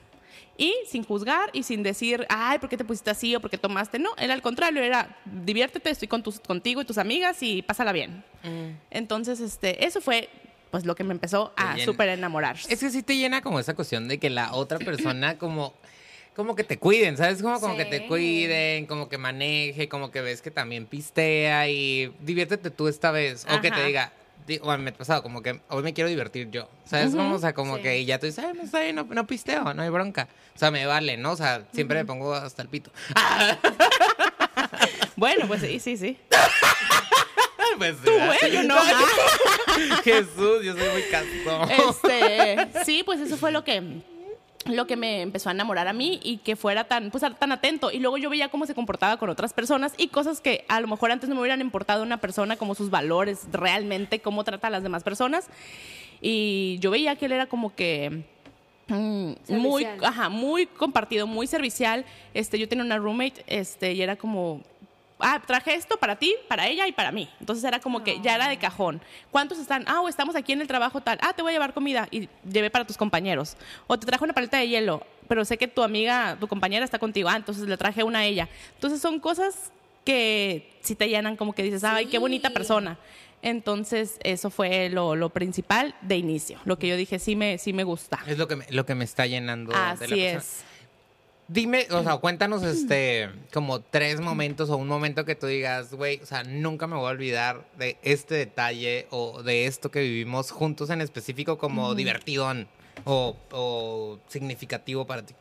Y 0.57 0.73
sin 0.87 1.03
juzgar 1.03 1.49
y 1.53 1.63
sin 1.63 1.83
decir, 1.83 2.25
ay, 2.29 2.59
¿por 2.59 2.69
qué 2.69 2.77
te 2.77 2.85
pusiste 2.85 3.09
así 3.09 3.35
o 3.35 3.41
por 3.41 3.49
qué 3.49 3.57
tomaste? 3.57 3.99
No, 3.99 4.11
él 4.17 4.31
al 4.31 4.41
contrario, 4.41 4.81
era, 4.83 5.17
diviértete, 5.25 5.89
estoy 5.89 6.07
con 6.07 6.23
tus, 6.23 6.39
contigo 6.39 6.81
y 6.81 6.85
tus 6.85 6.97
amigas 6.97 7.37
y 7.41 7.61
pásala 7.61 7.91
bien. 7.91 8.23
Entonces, 8.89 9.39
este, 9.39 9.85
eso 9.85 10.01
fue 10.01 10.29
pues 10.71 10.85
lo 10.85 10.95
que 10.95 11.03
me 11.03 11.13
empezó 11.13 11.53
a 11.55 11.77
súper 11.79 12.09
enamorar. 12.09 12.57
Es 12.69 12.79
que 12.79 12.89
sí 12.89 13.01
te 13.01 13.15
llena 13.15 13.41
como 13.41 13.59
esa 13.59 13.75
cuestión 13.75 14.07
de 14.07 14.19
que 14.19 14.29
la 14.29 14.53
otra 14.53 14.77
persona 14.79 15.37
como 15.37 15.73
como 16.35 16.55
que 16.55 16.65
te 16.65 16.77
cuiden, 16.77 17.15
¿sabes? 17.15 17.41
Como, 17.41 17.59
como 17.61 17.77
que 17.77 17.85
te 17.85 18.07
cuiden, 18.07 18.85
como 18.87 19.07
que 19.07 19.17
maneje, 19.17 19.87
como 19.87 20.11
que 20.11 20.19
ves 20.19 20.41
que 20.41 20.51
también 20.51 20.85
pistea 20.85 21.69
y 21.69 22.13
diviértete 22.19 22.69
tú 22.71 22.89
esta 22.89 23.11
vez. 23.11 23.45
O 23.49 23.61
que 23.61 23.71
te 23.71 23.85
diga, 23.85 24.11
di- 24.45 24.59
o 24.61 24.77
me 24.77 24.89
ha 24.89 24.93
pasado, 24.93 25.21
como 25.23 25.41
que 25.41 25.59
hoy 25.69 25.83
me 25.83 25.93
quiero 25.93 26.09
divertir 26.09 26.49
yo. 26.51 26.67
¿Sabes? 26.85 27.15
Como, 27.15 27.35
o 27.35 27.39
sea, 27.39 27.53
como 27.53 27.77
sí. 27.77 27.81
que 27.83 28.05
ya 28.05 28.19
tú 28.19 28.25
dices, 28.25 28.43
ay, 28.43 28.53
no, 28.55 28.63
está 28.63 28.79
bien, 28.79 28.95
no, 28.95 29.03
no 29.03 29.27
pisteo, 29.27 29.73
no 29.73 29.81
hay 29.81 29.89
bronca. 29.89 30.27
O 30.55 30.59
sea, 30.59 30.71
me 30.71 30.85
vale, 30.85 31.17
¿no? 31.17 31.31
O 31.31 31.35
sea, 31.35 31.63
siempre 31.73 31.97
me 31.97 32.05
pongo 32.05 32.33
hasta 32.33 32.61
el 32.61 32.69
pito. 32.69 32.91
Bueno, 35.15 35.47
pues 35.47 35.61
sí, 35.61 35.79
sí, 35.79 35.95
sí. 35.97 36.17
pues, 37.77 37.95
Tú. 38.03 38.11
¿eh? 38.11 38.51
Yo 38.51 38.63
no. 38.63 38.75
Jesús, 40.03 40.63
yo 40.63 40.75
soy 40.75 40.89
muy 40.89 41.03
casado. 41.09 41.67
Este, 41.89 42.83
sí, 42.85 43.03
pues 43.03 43.19
eso 43.21 43.37
fue 43.37 43.51
lo 43.51 43.63
que 43.63 43.81
lo 44.65 44.87
que 44.87 44.95
me 44.95 45.21
empezó 45.21 45.49
a 45.49 45.51
enamorar 45.51 45.87
a 45.87 45.93
mí 45.93 46.19
y 46.23 46.37
que 46.37 46.55
fuera 46.55 46.85
tan 46.85 47.11
pues 47.11 47.23
tan 47.37 47.51
atento. 47.51 47.91
Y 47.91 47.99
luego 47.99 48.17
yo 48.17 48.29
veía 48.29 48.49
cómo 48.49 48.65
se 48.65 48.73
comportaba 48.73 49.17
con 49.17 49.29
otras 49.29 49.53
personas 49.53 49.93
y 49.97 50.07
cosas 50.07 50.41
que 50.41 50.65
a 50.67 50.79
lo 50.81 50.87
mejor 50.87 51.11
antes 51.11 51.29
no 51.29 51.35
me 51.35 51.41
hubieran 51.41 51.61
importado 51.61 52.03
una 52.03 52.17
persona 52.17 52.55
como 52.55 52.75
sus 52.75 52.89
valores 52.89 53.47
realmente 53.51 54.19
cómo 54.19 54.43
trata 54.43 54.67
a 54.67 54.69
las 54.71 54.83
demás 54.83 55.03
personas. 55.03 55.47
Y 56.21 56.77
yo 56.79 56.91
veía 56.91 57.15
que 57.15 57.25
él 57.25 57.33
era 57.33 57.45
como 57.45 57.75
que 57.75 58.23
mm, 58.87 59.31
muy 59.49 59.85
ajá, 59.85 60.29
muy 60.29 60.65
compartido 60.65 61.27
muy 61.27 61.47
servicial. 61.47 62.05
Este 62.33 62.57
yo 62.57 62.67
tenía 62.67 62.83
una 62.83 62.97
roommate 62.97 63.43
este 63.47 63.93
y 63.93 64.01
era 64.01 64.15
como 64.15 64.61
ah, 65.19 65.41
traje 65.45 65.73
esto 65.73 65.97
para 65.97 66.15
ti, 66.17 66.35
para 66.47 66.67
ella 66.67 66.87
y 66.87 66.91
para 66.91 67.11
mí. 67.11 67.29
Entonces 67.39 67.63
era 67.63 67.79
como 67.79 68.03
que 68.03 68.19
ya 68.21 68.35
era 68.35 68.47
de 68.47 68.57
cajón. 68.57 69.01
¿Cuántos 69.31 69.57
están? 69.59 69.83
Ah, 69.87 70.01
o 70.01 70.09
estamos 70.09 70.35
aquí 70.35 70.51
en 70.53 70.61
el 70.61 70.67
trabajo 70.67 71.01
tal. 71.01 71.17
Ah, 71.21 71.33
te 71.33 71.41
voy 71.41 71.51
a 71.51 71.53
llevar 71.53 71.73
comida 71.73 72.07
y 72.11 72.29
llevé 72.49 72.69
para 72.69 72.85
tus 72.85 72.97
compañeros. 72.97 73.55
O 73.87 73.97
te 73.97 74.05
traje 74.05 74.23
una 74.23 74.33
paleta 74.33 74.57
de 74.57 74.67
hielo, 74.67 75.05
pero 75.27 75.45
sé 75.45 75.57
que 75.57 75.67
tu 75.67 75.83
amiga, 75.83 76.37
tu 76.39 76.47
compañera 76.47 76.83
está 76.85 76.99
contigo. 76.99 77.29
Ah, 77.29 77.35
entonces 77.37 77.67
le 77.67 77.77
traje 77.77 78.03
una 78.03 78.19
a 78.19 78.25
ella. 78.25 78.49
Entonces 78.75 79.01
son 79.01 79.19
cosas 79.19 79.71
que 80.03 80.77
sí 80.81 80.95
te 80.95 81.09
llenan 81.09 81.35
como 81.35 81.53
que 81.53 81.63
dices, 81.63 81.83
ay, 81.83 82.05
qué 82.07 82.17
bonita 82.19 82.49
persona. 82.51 82.97
Entonces 83.41 84.17
eso 84.23 84.49
fue 84.49 84.89
lo, 84.89 85.15
lo 85.15 85.29
principal 85.29 85.95
de 86.01 86.17
inicio. 86.17 86.59
Lo 86.65 86.79
que 86.79 86.87
yo 86.87 86.97
dije, 86.97 87.19
sí 87.19 87.35
me, 87.35 87.57
sí 87.57 87.73
me 87.73 87.83
gusta. 87.83 88.19
Es 88.27 88.37
lo 88.37 88.47
que 88.47 88.55
me, 88.55 88.65
lo 88.69 88.85
que 88.85 88.95
me 88.95 89.03
está 89.05 89.27
llenando. 89.27 89.71
de 89.71 89.77
la 89.77 89.91
Así 89.91 89.99
persona. 89.99 90.21
es. 90.31 90.63
Dime, 91.47 91.85
o 91.91 92.01
sea, 92.01 92.17
cuéntanos 92.17 92.63
este 92.63 93.29
como 93.53 93.79
tres 93.79 94.19
momentos 94.19 94.71
o 94.71 94.77
un 94.77 94.87
momento 94.87 95.25
que 95.25 95.35
tú 95.35 95.45
digas, 95.45 95.93
güey, 95.93 96.19
o 96.21 96.25
sea, 96.25 96.43
nunca 96.43 96.87
me 96.87 96.95
voy 96.95 97.05
a 97.05 97.11
olvidar 97.11 97.67
de 97.77 97.97
este 98.01 98.33
detalle 98.33 99.05
o 99.11 99.43
de 99.43 99.67
esto 99.67 99.91
que 99.91 99.99
vivimos 99.99 100.49
juntos 100.49 100.89
en 100.89 101.01
específico 101.01 101.59
como 101.59 101.93
divertidón 101.93 102.67
o, 103.03 103.35
o 103.51 104.17
significativo 104.27 105.05
para 105.05 105.23
ti. 105.23 105.35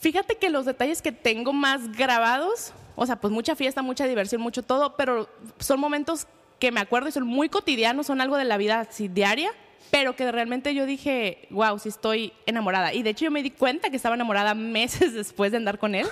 Fíjate 0.00 0.36
que 0.36 0.50
los 0.50 0.66
detalles 0.66 1.00
que 1.00 1.12
tengo 1.12 1.52
más 1.52 1.96
grabados, 1.96 2.72
o 2.96 3.06
sea, 3.06 3.16
pues 3.16 3.32
mucha 3.32 3.54
fiesta, 3.54 3.82
mucha 3.82 4.06
diversión, 4.06 4.42
mucho 4.42 4.64
todo, 4.64 4.96
pero 4.96 5.28
son 5.60 5.78
momentos 5.78 6.26
que 6.58 6.72
me 6.72 6.80
acuerdo 6.80 7.08
y 7.08 7.12
son 7.12 7.26
muy 7.26 7.48
cotidianos, 7.48 8.06
son 8.06 8.20
algo 8.20 8.36
de 8.36 8.44
la 8.44 8.56
vida 8.56 8.80
así, 8.80 9.06
diaria, 9.06 9.52
pero 9.90 10.16
que 10.16 10.30
realmente 10.30 10.74
yo 10.74 10.86
dije, 10.86 11.46
wow, 11.50 11.78
sí 11.78 11.88
estoy 11.88 12.32
enamorada. 12.46 12.92
Y 12.92 13.02
de 13.02 13.10
hecho 13.10 13.24
yo 13.26 13.30
me 13.30 13.42
di 13.42 13.50
cuenta 13.50 13.90
que 13.90 13.96
estaba 13.96 14.14
enamorada 14.14 14.54
meses 14.54 15.12
después 15.14 15.52
de 15.52 15.58
andar 15.58 15.78
con 15.78 15.94
él. 15.94 16.06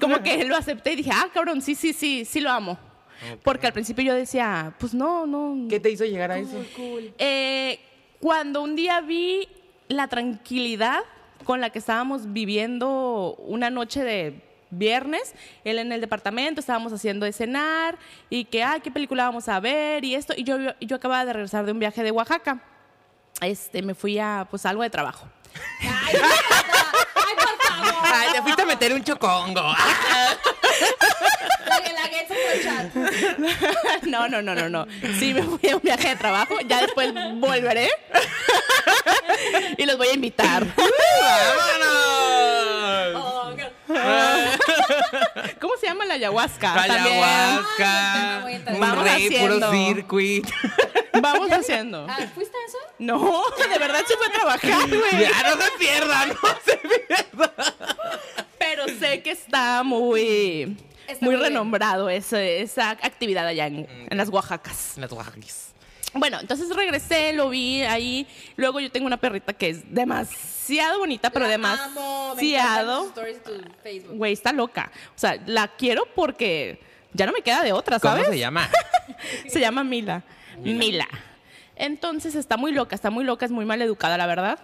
Como 0.00 0.22
que 0.22 0.44
lo 0.44 0.56
acepté 0.56 0.92
y 0.92 0.96
dije, 0.96 1.10
ah, 1.12 1.28
cabrón, 1.32 1.60
sí, 1.62 1.74
sí, 1.74 1.92
sí, 1.92 2.24
sí 2.24 2.40
lo 2.40 2.50
amo. 2.50 2.78
Porque 3.42 3.66
al 3.66 3.72
principio 3.72 4.04
yo 4.04 4.14
decía, 4.14 4.74
pues 4.78 4.94
no, 4.94 5.26
no. 5.26 5.68
¿Qué 5.68 5.80
te 5.80 5.90
hizo 5.90 6.04
llegar 6.04 6.30
a 6.30 6.38
eso? 6.38 6.64
Eh, 7.18 7.78
cuando 8.20 8.62
un 8.62 8.76
día 8.76 9.00
vi 9.00 9.48
la 9.88 10.08
tranquilidad 10.08 11.00
con 11.44 11.60
la 11.60 11.70
que 11.70 11.78
estábamos 11.78 12.32
viviendo 12.32 13.34
una 13.38 13.70
noche 13.70 14.02
de 14.02 14.40
viernes, 14.70 15.34
él 15.64 15.78
en 15.78 15.92
el 15.92 16.00
departamento, 16.00 16.60
estábamos 16.60 16.92
haciendo 16.92 17.26
de 17.26 17.32
cenar 17.32 17.98
y 18.30 18.44
que, 18.44 18.62
ah, 18.62 18.80
¿qué 18.82 18.90
película 18.90 19.24
vamos 19.24 19.48
a 19.48 19.60
ver? 19.60 20.04
Y 20.04 20.14
esto, 20.14 20.34
y 20.36 20.44
yo, 20.44 20.56
yo 20.80 20.96
acababa 20.96 21.24
de 21.24 21.32
regresar 21.32 21.64
de 21.66 21.72
un 21.72 21.78
viaje 21.78 22.02
de 22.02 22.10
Oaxaca. 22.10 22.62
Este, 23.40 23.82
me 23.82 23.94
fui 23.94 24.18
a, 24.18 24.46
pues, 24.50 24.64
algo 24.66 24.82
de 24.82 24.90
trabajo. 24.90 25.26
Ay, 25.80 26.14
por 27.36 27.58
favor. 27.68 27.94
Ay, 28.12 28.28
te 28.32 28.42
fuiste 28.42 28.62
a 28.62 28.66
meter 28.66 28.92
un 28.92 29.04
chocongo. 29.04 29.74
No, 34.06 34.28
no, 34.28 34.40
no, 34.42 34.54
no, 34.54 34.68
no. 34.68 34.86
Sí, 35.18 35.32
me 35.34 35.42
fui 35.42 35.68
a 35.70 35.76
un 35.76 35.82
viaje 35.82 36.10
de 36.10 36.16
trabajo. 36.16 36.54
Ya 36.66 36.80
después 36.82 37.12
volveré. 37.36 37.90
Y 39.78 39.84
los 39.86 39.96
voy 39.98 40.08
a 40.08 40.12
invitar. 40.14 40.64
¡Vámonos! 41.84 43.14
Oh. 43.16 43.54
¿Cómo 45.60 45.74
se 45.80 45.86
llama 45.86 46.04
la 46.04 46.14
ayahuasca? 46.14 46.74
Ayahuasca, 46.82 48.44
Ay, 48.44 48.62
Vamos 48.78 49.04
rey, 49.04 49.28
puro 49.30 49.54
haciendo. 49.66 49.70
circuit. 49.72 50.46
Vamos 51.20 51.50
haciendo. 51.50 52.06
Ah, 52.08 52.18
¿Fuiste 52.34 52.56
a 52.56 52.66
eso? 52.68 52.78
No, 52.98 53.44
de 53.72 53.78
verdad 53.78 54.00
se 54.06 54.16
fue 54.16 54.26
a 54.26 54.30
trabajar, 54.32 54.88
güey. 54.88 55.20
Ya 55.22 55.54
no 55.54 55.62
se 55.62 55.70
pierda, 55.78 56.26
no 56.26 56.34
se 56.64 56.76
pierda. 56.78 57.52
Pero 58.58 58.86
sé 58.98 59.22
que 59.22 59.30
está 59.30 59.82
muy, 59.82 60.76
Está 61.06 61.24
muy 61.24 61.36
renombrado 61.36 62.08
ese- 62.08 62.60
esa 62.62 62.90
actividad 62.90 63.46
allá 63.46 63.66
en, 63.66 63.86
en 64.10 64.16
las 64.16 64.28
Oaxacas. 64.28 64.94
Las 64.96 65.12
Oaxaquis. 65.12 65.68
Bueno, 66.14 66.38
entonces 66.40 66.68
regresé, 66.74 67.32
lo 67.32 67.48
vi 67.50 67.82
ahí. 67.82 68.26
Luego 68.56 68.78
yo 68.80 68.90
tengo 68.90 69.06
una 69.06 69.16
perrita 69.16 69.52
que 69.52 69.70
es 69.70 69.92
demasiado 69.92 71.00
bonita, 71.00 71.28
pero 71.30 71.48
La 71.48 71.54
amo, 71.54 71.64
me 71.64 71.72
encantan 71.74 72.36
demasiado. 72.36 72.98
sus 73.00 73.08
stories 73.08 73.44
de 73.44 73.50
tu 73.58 73.70
Facebook. 73.82 74.16
Güey, 74.16 74.32
está 74.32 74.52
loca. 74.52 74.92
O 75.08 75.18
sea, 75.18 75.38
la 75.46 75.68
quiero 75.68 76.06
porque 76.14 76.80
ya 77.12 77.26
no 77.26 77.32
me 77.32 77.42
queda 77.42 77.62
de 77.62 77.72
otra, 77.72 77.98
¿Cómo 77.98 78.14
¿sabes? 78.14 78.28
se 78.28 78.38
llama? 78.38 78.68
Se 79.48 79.60
llama 79.60 79.82
Mila. 79.84 80.22
Mila. 80.58 81.08
Entonces 81.76 82.34
está 82.34 82.56
muy 82.56 82.72
loca, 82.72 82.94
está 82.94 83.10
muy 83.10 83.24
loca, 83.24 83.46
es 83.46 83.52
muy 83.52 83.64
mal 83.64 83.82
educada, 83.82 84.16
la 84.16 84.26
verdad. 84.26 84.58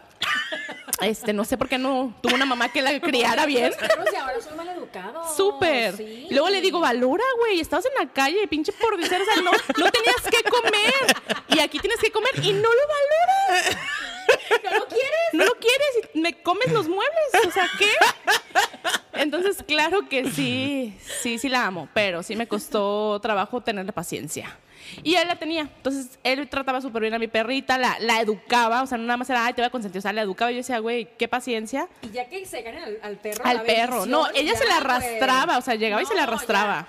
Este, 1.00 1.32
no 1.32 1.44
sé 1.44 1.56
por 1.56 1.68
qué 1.68 1.78
no 1.78 2.14
tuvo 2.20 2.34
una 2.34 2.44
mamá 2.44 2.70
que 2.70 2.82
la 2.82 3.00
criara 3.00 3.46
bien. 3.46 3.70
Los 3.70 4.14
ahora 4.14 4.40
son. 4.40 4.60
Súper. 5.36 5.96
Sí. 5.96 6.26
Luego 6.30 6.50
le 6.50 6.60
digo, 6.60 6.80
valora, 6.80 7.24
güey, 7.38 7.60
estabas 7.60 7.86
en 7.86 8.06
la 8.06 8.12
calle, 8.12 8.46
pinche 8.48 8.72
por 8.72 8.96
decir, 8.98 9.20
o 9.20 9.24
sea, 9.24 9.36
no, 9.42 9.50
no 9.50 9.90
tenías 9.90 10.22
que 10.30 10.42
comer. 10.48 11.16
Y 11.48 11.60
aquí 11.60 11.78
tienes 11.78 11.98
que 12.00 12.10
comer 12.10 12.32
y 12.42 12.52
no 12.52 12.68
lo 12.68 12.68
valoras. 12.68 13.76
¿No 14.64 14.78
lo 14.78 14.86
quieres? 14.86 15.20
No 15.32 15.44
lo 15.44 15.54
quieres 15.54 16.10
y 16.14 16.20
me 16.20 16.42
comes 16.42 16.70
los 16.72 16.88
muebles. 16.88 17.46
O 17.46 17.50
sea, 17.50 17.68
¿qué? 17.78 17.90
Entonces, 19.22 19.62
claro 19.66 20.08
que 20.08 20.30
sí, 20.30 20.94
sí, 21.22 21.38
sí 21.38 21.48
la 21.48 21.66
amo, 21.66 21.88
pero 21.94 22.22
sí 22.22 22.36
me 22.36 22.46
costó 22.48 23.18
trabajo 23.20 23.60
tenerle 23.60 23.92
paciencia. 23.92 24.56
Y 25.04 25.14
él 25.14 25.28
la 25.28 25.36
tenía. 25.36 25.62
Entonces, 25.62 26.18
él 26.24 26.48
trataba 26.48 26.80
súper 26.80 27.02
bien 27.02 27.14
a 27.14 27.18
mi 27.18 27.28
perrita, 27.28 27.78
la, 27.78 27.96
la 28.00 28.20
educaba, 28.20 28.82
o 28.82 28.86
sea, 28.86 28.98
no 28.98 29.04
nada 29.04 29.18
más 29.18 29.30
era, 29.30 29.44
ay, 29.46 29.52
te 29.52 29.60
voy 29.62 29.66
a 29.66 29.70
consentir, 29.70 29.98
o 29.98 30.02
sea, 30.02 30.12
la 30.12 30.22
educaba. 30.22 30.50
Y 30.50 30.54
yo 30.54 30.58
decía, 30.60 30.78
güey, 30.80 31.08
qué 31.16 31.28
paciencia. 31.28 31.86
Y 32.02 32.08
ya 32.10 32.28
que 32.28 32.44
se 32.46 32.62
ganen 32.62 32.82
al, 32.82 32.98
al 33.02 33.16
perro. 33.18 33.44
Al 33.44 33.58
la 33.58 33.62
perro. 33.62 34.06
No, 34.06 34.26
ella 34.34 34.56
se 34.56 34.64
la 34.66 34.76
pues. 34.80 34.84
arrastraba, 34.84 35.58
o 35.58 35.60
sea, 35.60 35.74
llegaba 35.76 36.02
y 36.02 36.06
se 36.06 36.14
la 36.16 36.24
arrastraba. 36.24 36.88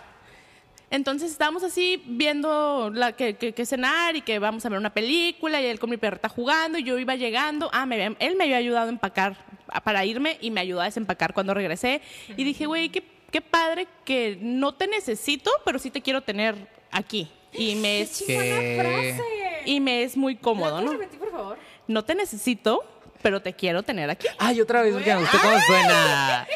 Entonces 0.89 1.31
estábamos 1.31 1.63
así 1.63 2.03
viendo 2.05 2.91
la, 2.93 3.13
que, 3.13 3.35
que- 3.35 3.53
que 3.53 3.65
cenar 3.65 4.15
y 4.17 4.21
que 4.21 4.39
vamos 4.39 4.65
a 4.65 4.69
ver 4.69 4.77
una 4.77 4.93
película 4.93 5.61
y 5.61 5.65
él 5.67 5.79
con 5.79 5.89
mi 5.89 5.95
perrita 5.95 6.27
jugando 6.27 6.77
y 6.77 6.83
yo 6.83 6.97
iba 6.97 7.15
llegando. 7.15 7.69
Ah, 7.71 7.85
me 7.85 8.07
él 8.19 8.35
me 8.35 8.43
había 8.43 8.57
ayudado 8.57 8.87
a 8.87 8.89
empacar 8.89 9.37
para 9.79 10.03
irme 10.03 10.37
y 10.41 10.51
me 10.51 10.59
ayudó 10.59 10.81
a 10.81 10.85
desempacar 10.85 11.33
cuando 11.33 11.53
regresé. 11.53 12.01
Y 12.35 12.43
dije, 12.43 12.65
güey, 12.65 12.89
qué, 12.89 13.03
qué 13.31 13.39
padre 13.41 13.87
que 14.03 14.37
no 14.41 14.73
te 14.73 14.87
necesito, 14.87 15.49
pero 15.63 15.79
sí 15.79 15.89
te 15.89 16.01
quiero 16.01 16.21
tener 16.21 16.55
aquí. 16.91 17.31
Y 17.53 17.75
me 17.75 17.97
¡Qué 17.97 18.01
es, 18.01 18.23
Que- 18.23 18.77
frase! 18.79 19.61
y 19.65 19.79
me 19.79 20.03
es 20.03 20.17
muy 20.17 20.35
¿La 20.35 20.41
cómodo, 20.41 20.81
¿no? 20.81 20.91
repetir, 20.91 21.19
por 21.19 21.31
favor? 21.31 21.57
No 21.87 22.03
te 22.03 22.15
necesito, 22.15 22.83
pero 23.21 23.41
te 23.41 23.53
quiero 23.53 23.83
tener 23.83 24.09
aquí. 24.09 24.27
Ay, 24.37 24.59
otra 24.61 24.81
vez, 24.81 24.93
porque 24.93 25.13
me 25.13 25.21
gustó 25.21 25.37
cómo 25.41 25.57
suena. 25.67 26.47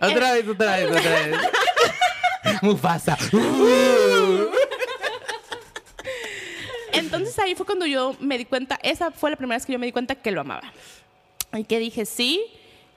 Otra 0.00 0.32
vez, 0.32 0.48
otra 0.48 0.76
vez, 0.76 0.86
otra 0.90 1.00
vez. 1.10 1.36
Mufasa. 2.62 3.16
Entonces 6.92 7.36
ahí 7.38 7.54
fue 7.54 7.66
cuando 7.66 7.86
yo 7.86 8.14
me 8.20 8.38
di 8.38 8.44
cuenta, 8.44 8.78
esa 8.82 9.10
fue 9.10 9.30
la 9.30 9.36
primera 9.36 9.56
vez 9.56 9.66
que 9.66 9.72
yo 9.72 9.78
me 9.78 9.86
di 9.86 9.92
cuenta 9.92 10.14
que 10.14 10.30
lo 10.30 10.42
amaba. 10.42 10.62
Y 11.56 11.64
que 11.64 11.78
dije, 11.78 12.04
sí, 12.06 12.42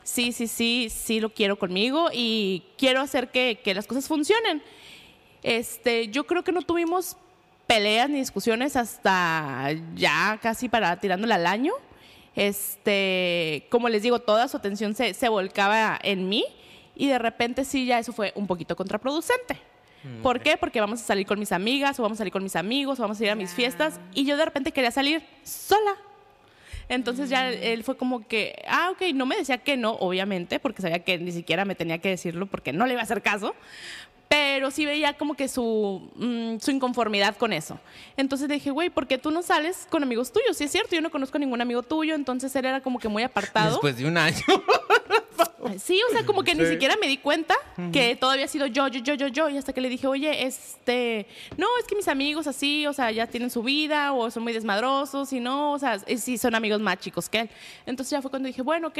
sí, 0.03 0.31
sí, 0.31 0.47
sí, 0.47 0.87
sí 0.89 1.19
lo 1.19 1.33
quiero 1.33 1.57
conmigo 1.59 2.09
y 2.13 2.63
quiero 2.77 3.01
hacer 3.01 3.29
que, 3.29 3.59
que 3.63 3.73
las 3.73 3.87
cosas 3.87 4.07
funcionen. 4.07 4.61
Este, 5.43 6.07
yo 6.09 6.25
creo 6.25 6.43
que 6.43 6.51
no 6.51 6.61
tuvimos 6.61 7.17
peleas 7.67 8.09
ni 8.09 8.17
discusiones 8.19 8.75
hasta 8.75 9.69
ya 9.95 10.39
casi 10.41 10.69
para 10.69 10.99
tirándole 10.99 11.33
al 11.33 11.45
año. 11.45 11.73
Este, 12.35 13.67
como 13.69 13.89
les 13.89 14.03
digo, 14.03 14.19
toda 14.19 14.47
su 14.47 14.57
atención 14.57 14.95
se, 14.95 15.13
se 15.13 15.27
volcaba 15.29 15.99
en 16.01 16.29
mí 16.29 16.45
y 16.95 17.07
de 17.07 17.19
repente 17.19 17.65
sí, 17.65 17.85
ya 17.85 17.99
eso 17.99 18.13
fue 18.13 18.31
un 18.35 18.47
poquito 18.47 18.75
contraproducente. 18.75 19.59
¿Por 20.23 20.39
qué? 20.39 20.55
Porque 20.55 20.79
vamos 20.79 21.01
a 21.01 21.03
salir 21.03 21.25
con 21.27 21.37
mis 21.37 21.51
amigas 21.51 21.99
o 21.99 22.03
vamos 22.03 22.17
a 22.17 22.19
salir 22.19 22.31
con 22.31 22.41
mis 22.41 22.55
amigos 22.55 22.97
o 22.99 23.01
vamos 23.01 23.19
a 23.19 23.23
ir 23.25 23.29
a 23.29 23.35
mis 23.35 23.49
Ya. 23.49 23.55
fiestas 23.57 23.99
y 24.13 24.23
yo 24.25 24.37
de 24.37 24.45
repente 24.45 24.71
quería 24.71 24.91
salir 24.91 25.21
sola. 25.43 25.97
Entonces 26.89 27.29
ya 27.29 27.49
él 27.49 27.83
fue 27.83 27.97
como 27.97 28.27
que, 28.27 28.63
ah, 28.67 28.91
ok, 28.91 29.13
no 29.13 29.25
me 29.25 29.35
decía 29.35 29.57
que 29.57 29.77
no, 29.77 29.93
obviamente, 29.93 30.59
porque 30.59 30.81
sabía 30.81 30.99
que 30.99 31.17
ni 31.17 31.31
siquiera 31.31 31.65
me 31.65 31.75
tenía 31.75 31.97
que 31.99 32.09
decirlo 32.09 32.45
porque 32.45 32.71
no 32.73 32.85
le 32.85 32.93
iba 32.93 33.01
a 33.01 33.03
hacer 33.03 33.21
caso, 33.21 33.55
pero 34.29 34.71
sí 34.71 34.85
veía 34.85 35.13
como 35.13 35.35
que 35.35 35.47
su, 35.47 36.09
mm, 36.15 36.59
su 36.59 36.71
inconformidad 36.71 37.35
con 37.37 37.53
eso. 37.53 37.79
Entonces 38.17 38.47
le 38.47 38.55
dije, 38.55 38.71
güey, 38.71 38.89
¿por 38.89 39.07
qué 39.07 39.17
tú 39.17 39.31
no 39.31 39.41
sales 39.41 39.87
con 39.89 40.03
amigos 40.03 40.31
tuyos? 40.31 40.57
Sí 40.57 40.65
es 40.65 40.71
cierto, 40.71 40.95
yo 40.95 41.01
no 41.01 41.11
conozco 41.11 41.39
ningún 41.39 41.61
amigo 41.61 41.83
tuyo, 41.83 42.15
entonces 42.15 42.55
él 42.55 42.65
era 42.65 42.81
como 42.81 42.99
que 42.99 43.07
muy 43.07 43.23
apartado. 43.23 43.71
Después 43.71 43.97
de 43.97 44.07
un 44.07 44.17
año. 44.17 44.43
Sí, 45.79 45.99
o 46.09 46.11
sea, 46.11 46.25
como 46.25 46.43
que 46.43 46.55
ni 46.55 46.65
siquiera 46.65 46.95
me 46.99 47.07
di 47.07 47.17
cuenta 47.17 47.55
que 47.91 48.15
todo 48.15 48.31
había 48.31 48.47
sido 48.47 48.67
yo, 48.67 48.87
yo, 48.87 48.99
yo, 49.01 49.13
yo, 49.15 49.27
yo. 49.27 49.49
Y 49.49 49.57
hasta 49.57 49.73
que 49.73 49.81
le 49.81 49.89
dije, 49.89 50.07
oye, 50.07 50.45
este, 50.45 51.27
no, 51.57 51.67
es 51.79 51.85
que 51.85 51.95
mis 51.95 52.07
amigos 52.07 52.47
así, 52.47 52.87
o 52.87 52.93
sea, 52.93 53.11
ya 53.11 53.27
tienen 53.27 53.49
su 53.49 53.63
vida 53.63 54.13
o 54.13 54.29
son 54.31 54.43
muy 54.43 54.53
desmadrosos 54.53 55.33
y 55.33 55.39
no, 55.39 55.73
o 55.73 55.79
sea, 55.79 55.99
sí 55.99 56.37
son 56.37 56.55
amigos 56.55 56.79
más 56.79 56.99
chicos 56.99 57.29
que 57.29 57.41
él. 57.41 57.49
Entonces 57.85 58.11
ya 58.11 58.21
fue 58.21 58.31
cuando 58.31 58.47
dije, 58.47 58.61
bueno, 58.61 58.87
ok, 58.87 58.99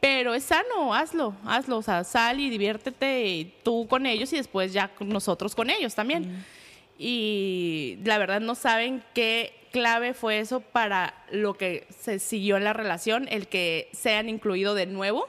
pero 0.00 0.34
es 0.34 0.44
sano, 0.44 0.94
hazlo, 0.94 1.34
hazlo, 1.44 1.78
o 1.78 1.82
sea, 1.82 2.04
sal 2.04 2.40
y 2.40 2.50
diviértete 2.50 3.26
y 3.26 3.54
tú 3.62 3.86
con 3.88 4.06
ellos 4.06 4.32
y 4.32 4.36
después 4.36 4.72
ya 4.72 4.88
con 4.88 5.08
nosotros 5.08 5.54
con 5.54 5.70
ellos 5.70 5.94
también. 5.94 6.44
Y 6.98 7.98
la 8.04 8.18
verdad 8.18 8.40
no 8.40 8.54
saben 8.54 9.02
qué 9.14 9.52
clave 9.72 10.14
fue 10.14 10.38
eso 10.38 10.60
para 10.60 11.14
lo 11.30 11.54
que 11.54 11.86
se 11.90 12.18
siguió 12.18 12.56
en 12.56 12.64
la 12.64 12.72
relación, 12.72 13.26
el 13.30 13.48
que 13.48 13.90
sean 13.92 14.28
incluido 14.28 14.74
de 14.74 14.86
nuevo 14.86 15.28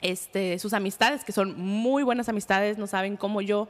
este, 0.00 0.58
sus 0.58 0.72
amistades, 0.72 1.24
que 1.24 1.32
son 1.32 1.58
muy 1.58 2.02
buenas 2.02 2.28
amistades, 2.28 2.78
no 2.78 2.86
saben 2.86 3.16
cómo 3.16 3.40
yo 3.40 3.68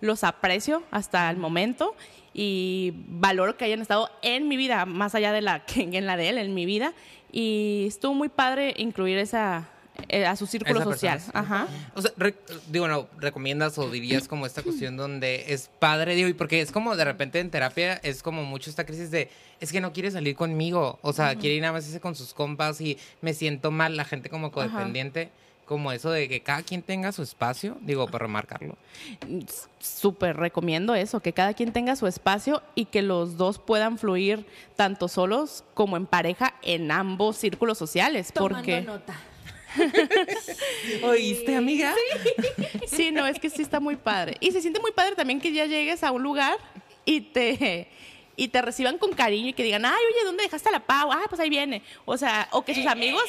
los 0.00 0.24
aprecio 0.24 0.82
hasta 0.90 1.30
el 1.30 1.36
momento 1.36 1.94
y 2.34 2.92
valoro 3.08 3.56
que 3.56 3.64
hayan 3.64 3.80
estado 3.80 4.10
en 4.22 4.48
mi 4.48 4.56
vida, 4.56 4.84
más 4.84 5.14
allá 5.14 5.32
de 5.32 5.42
la 5.42 5.64
que 5.64 5.82
en 5.82 6.06
la 6.06 6.16
de 6.16 6.28
él, 6.28 6.38
en 6.38 6.54
mi 6.54 6.66
vida. 6.66 6.92
Y 7.30 7.84
estuvo 7.88 8.14
muy 8.14 8.28
padre 8.28 8.74
incluir 8.76 9.18
esa 9.18 9.70
eh, 10.08 10.26
a 10.26 10.36
su 10.36 10.46
círculo 10.46 10.80
Esa 10.80 10.90
social. 10.90 11.18
persona, 11.18 11.40
sí. 11.42 11.46
Ajá. 11.52 11.66
O 11.94 12.02
sea, 12.02 12.10
re- 12.16 12.34
digo, 12.68 12.88
no, 12.88 13.08
recomiendas 13.18 13.76
o 13.78 13.90
dirías 13.90 14.26
como 14.28 14.46
esta 14.46 14.62
cuestión 14.62 14.96
donde 14.96 15.44
es 15.48 15.70
padre, 15.78 16.14
digo, 16.14 16.28
y 16.28 16.34
porque 16.34 16.60
es 16.60 16.72
como 16.72 16.96
de 16.96 17.04
repente 17.04 17.40
en 17.40 17.50
terapia 17.50 17.94
es 18.02 18.22
como 18.22 18.44
mucho 18.44 18.70
esta 18.70 18.84
crisis 18.84 19.10
de, 19.10 19.30
es 19.60 19.70
que 19.72 19.80
no 19.80 19.92
quiere 19.92 20.10
salir 20.10 20.34
conmigo, 20.36 20.98
o 21.02 21.12
sea, 21.12 21.34
quiere 21.36 21.56
ir 21.56 21.60
nada 21.62 21.74
más 21.74 21.86
irse 21.86 22.00
con 22.00 22.14
sus 22.14 22.34
compas 22.34 22.80
y 22.80 22.98
me 23.20 23.34
siento 23.34 23.70
mal, 23.70 23.96
la 23.96 24.04
gente 24.04 24.28
como 24.30 24.50
codependiente, 24.50 25.30
como 25.64 25.92
eso 25.92 26.10
de 26.10 26.28
que 26.28 26.40
cada 26.42 26.62
quien 26.62 26.82
tenga 26.82 27.12
su 27.12 27.22
espacio, 27.22 27.78
digo, 27.82 28.06
para 28.06 28.24
remarcarlo. 28.26 28.76
Súper 29.78 30.36
recomiendo 30.36 30.94
eso, 30.94 31.20
que 31.20 31.32
cada 31.32 31.54
quien 31.54 31.72
tenga 31.72 31.96
su 31.96 32.06
espacio 32.06 32.62
y 32.74 32.86
que 32.86 33.00
los 33.02 33.36
dos 33.36 33.58
puedan 33.58 33.96
fluir 33.96 34.44
tanto 34.76 35.08
solos 35.08 35.64
como 35.74 35.96
en 35.96 36.06
pareja 36.06 36.54
en 36.62 36.90
ambos 36.90 37.36
círculos 37.36 37.78
sociales. 37.78 38.32
Tomando 38.32 38.58
porque 38.58 38.82
nota. 38.82 39.14
¿Oíste, 41.02 41.56
amiga? 41.56 41.94
Sí, 42.86 43.10
no, 43.10 43.26
es 43.26 43.38
que 43.38 43.50
sí 43.50 43.62
está 43.62 43.80
muy 43.80 43.96
padre. 43.96 44.36
Y 44.40 44.50
se 44.52 44.60
siente 44.60 44.80
muy 44.80 44.92
padre 44.92 45.14
también 45.14 45.40
que 45.40 45.52
ya 45.52 45.66
llegues 45.66 46.02
a 46.02 46.12
un 46.12 46.22
lugar 46.22 46.58
y 47.04 47.20
te 47.20 47.88
y 48.36 48.48
te 48.48 48.62
reciban 48.62 48.98
con 48.98 49.12
cariño 49.12 49.48
y 49.48 49.52
que 49.52 49.62
digan, 49.62 49.84
ay, 49.84 49.92
oye, 49.92 50.24
¿dónde 50.24 50.44
dejaste 50.44 50.70
la 50.70 50.80
Pau? 50.80 51.12
Ah, 51.12 51.24
pues 51.28 51.40
ahí 51.40 51.50
viene. 51.50 51.82
O 52.04 52.16
sea, 52.16 52.48
o 52.52 52.64
que 52.64 52.74
sus 52.74 52.86
amigos 52.86 53.22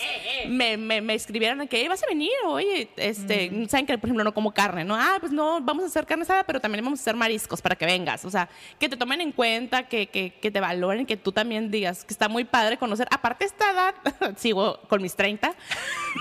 me, 0.47 0.77
me, 0.77 1.01
me 1.01 1.13
escribieran 1.13 1.67
que 1.67 1.87
vas 1.89 2.03
a 2.03 2.07
venir, 2.07 2.31
oye, 2.45 2.89
este, 2.97 3.67
saben 3.67 3.85
que, 3.85 3.97
por 3.97 4.07
ejemplo, 4.07 4.23
no 4.23 4.33
como 4.33 4.53
carne, 4.53 4.85
¿no? 4.85 4.95
Ah, 4.95 5.17
pues 5.19 5.31
no, 5.31 5.59
vamos 5.61 5.83
a 5.83 5.87
hacer 5.87 6.05
carne 6.05 6.23
asada, 6.23 6.43
pero 6.45 6.59
también 6.61 6.83
vamos 6.83 6.99
a 6.99 7.01
hacer 7.01 7.15
mariscos 7.15 7.61
para 7.61 7.75
que 7.75 7.85
vengas. 7.85 8.23
O 8.25 8.29
sea, 8.29 8.49
que 8.79 8.87
te 8.87 8.95
tomen 8.95 9.21
en 9.21 9.31
cuenta, 9.31 9.87
que, 9.87 10.07
que, 10.07 10.33
que 10.41 10.51
te 10.51 10.59
valoren, 10.59 11.05
que 11.05 11.17
tú 11.17 11.31
también 11.31 11.69
digas 11.69 12.05
que 12.05 12.13
está 12.13 12.29
muy 12.29 12.45
padre 12.45 12.77
conocer. 12.77 13.07
Aparte, 13.11 13.45
esta 13.45 13.71
edad, 13.71 13.95
sigo 14.37 14.79
con 14.87 15.01
mis 15.01 15.15
30, 15.15 15.53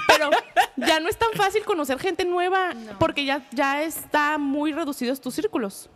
pero 0.08 0.30
ya 0.76 1.00
no 1.00 1.08
es 1.08 1.16
tan 1.16 1.32
fácil 1.34 1.64
conocer 1.64 1.98
gente 1.98 2.24
nueva 2.24 2.74
porque 2.98 3.24
ya, 3.24 3.46
ya 3.52 3.82
está 3.82 4.38
muy 4.38 4.72
reducidos 4.72 5.20
tus 5.20 5.34
círculos. 5.34 5.88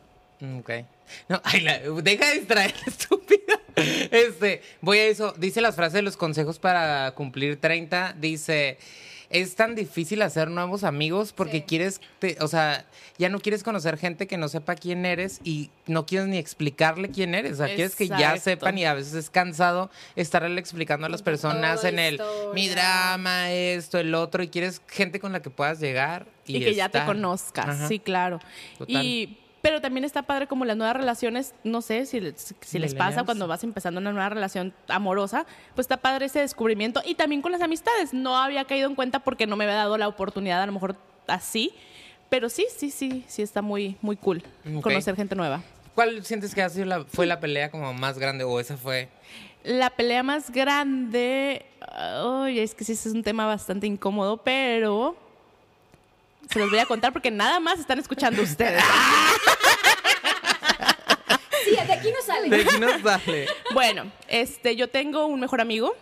Ok. 0.58 0.70
No, 1.28 1.40
ay, 1.44 1.60
la- 1.60 1.78
deja 1.80 2.26
de 2.28 2.34
distraer, 2.40 2.74
estúpido. 2.86 3.40
Este, 3.76 4.62
voy 4.80 4.98
a 4.98 5.04
eso. 5.06 5.34
Dice 5.36 5.60
las 5.60 5.76
frases 5.76 5.94
de 5.94 6.02
los 6.02 6.16
consejos 6.16 6.58
para 6.58 7.12
cumplir 7.12 7.60
30. 7.60 8.14
Dice, 8.18 8.78
es 9.28 9.54
tan 9.54 9.74
difícil 9.74 10.22
hacer 10.22 10.48
nuevos 10.50 10.82
amigos 10.84 11.32
porque 11.32 11.58
Sí. 11.58 11.64
quieres, 11.66 12.00
te- 12.18 12.36
o 12.40 12.48
sea, 12.48 12.86
ya 13.18 13.28
no 13.28 13.40
quieres 13.40 13.62
conocer 13.62 13.98
gente 13.98 14.26
que 14.26 14.36
no 14.36 14.48
sepa 14.48 14.74
quién 14.76 15.04
eres 15.06 15.40
y 15.44 15.70
no 15.86 16.06
quieres 16.06 16.28
ni 16.28 16.38
explicarle 16.38 17.10
quién 17.10 17.34
eres. 17.34 17.52
O 17.54 17.56
sea, 17.56 17.66
quieres 17.74 17.96
que 17.96 18.08
ya 18.08 18.36
sepan 18.38 18.78
y 18.78 18.84
a 18.84 18.94
veces 18.94 19.14
es 19.14 19.30
cansado 19.30 19.90
estarle 20.16 20.58
explicando 20.60 21.06
a 21.06 21.10
las 21.10 21.22
personas 21.22 21.76
Toda 21.76 21.88
en 21.90 21.98
el, 21.98 22.14
historia. 22.14 22.52
mi 22.54 22.68
drama, 22.68 23.52
esto, 23.52 23.98
el 23.98 24.14
otro, 24.14 24.42
y 24.42 24.48
quieres 24.48 24.80
gente 24.88 25.18
con 25.20 25.32
la 25.32 25.40
que 25.42 25.50
puedas 25.50 25.80
llegar 25.80 26.26
y, 26.46 26.56
y, 26.58 26.60
que 26.60 26.74
ya 26.74 26.88
te 26.88 27.04
conozcas, 27.04 27.66
Ajá. 27.68 27.88
sí, 27.88 27.98
claro. 27.98 28.38
Total. 28.78 29.04
Y 29.04 29.38
pero 29.66 29.80
también 29.80 30.04
está 30.04 30.22
padre 30.22 30.46
como 30.46 30.64
las 30.64 30.76
nuevas 30.76 30.94
relaciones, 30.96 31.52
no 31.64 31.82
sé 31.82 32.06
si, 32.06 32.20
les- 32.20 32.54
si 32.60 32.78
les 32.78 32.94
pasa 32.94 33.24
cuando 33.24 33.48
vas 33.48 33.64
empezando 33.64 34.00
una 34.00 34.12
nueva 34.12 34.28
relación 34.28 34.72
amorosa, 34.86 35.44
pues 35.74 35.86
está 35.86 35.96
padre 35.96 36.26
ese 36.26 36.38
descubrimiento 36.38 37.02
y 37.04 37.16
también 37.16 37.42
con 37.42 37.50
las 37.50 37.60
amistades. 37.62 38.14
No 38.14 38.36
había 38.36 38.64
caído 38.64 38.88
en 38.88 38.94
cuenta 38.94 39.18
porque 39.18 39.44
no 39.48 39.56
me 39.56 39.64
había 39.64 39.74
dado 39.74 39.98
la 39.98 40.06
oportunidad 40.06 40.62
a 40.62 40.66
lo 40.66 40.72
mejor 40.72 40.94
así, 41.26 41.72
pero 42.28 42.48
sí, 42.48 42.64
sí, 42.76 42.92
sí, 42.92 43.24
sí 43.26 43.42
está 43.42 43.60
muy 43.60 43.96
muy 44.02 44.16
cool 44.16 44.40
conocer 44.82 45.16
gente 45.16 45.34
nueva. 45.34 45.62
¿Cuál 45.96 46.24
sientes 46.24 46.54
que 46.54 46.62
ha 46.62 46.68
sido 46.68 46.84
la, 46.84 47.04
fue 47.04 47.26
la 47.26 47.40
pelea 47.40 47.68
como 47.72 47.92
más 47.92 48.18
grande 48.20 48.44
o 48.44 48.60
esa 48.60 48.76
fue? 48.76 49.08
La 49.64 49.90
pelea 49.90 50.22
más 50.22 50.52
grande, 50.52 51.66
ay, 51.90 52.60
es 52.60 52.72
que 52.76 52.84
sí, 52.84 52.92
ese 52.92 53.08
es 53.08 53.14
un 53.16 53.24
tema 53.24 53.46
bastante 53.46 53.88
incómodo, 53.88 54.36
pero 54.36 55.16
se 56.50 56.58
los 56.58 56.70
voy 56.70 56.78
a 56.78 56.86
contar 56.86 57.12
porque 57.12 57.30
nada 57.30 57.60
más 57.60 57.78
están 57.78 57.98
escuchando 57.98 58.42
ustedes. 58.42 58.82
Sí, 61.64 61.72
de 61.72 61.92
aquí 61.92 62.12
no 62.12 62.22
sale. 62.24 62.48
De 62.48 62.62
aquí 62.62 62.78
nos 62.78 63.02
sale. 63.02 63.48
Bueno, 63.74 64.04
este, 64.28 64.76
yo 64.76 64.88
tengo 64.88 65.26
un 65.26 65.40
mejor 65.40 65.60
amigo 65.60 65.96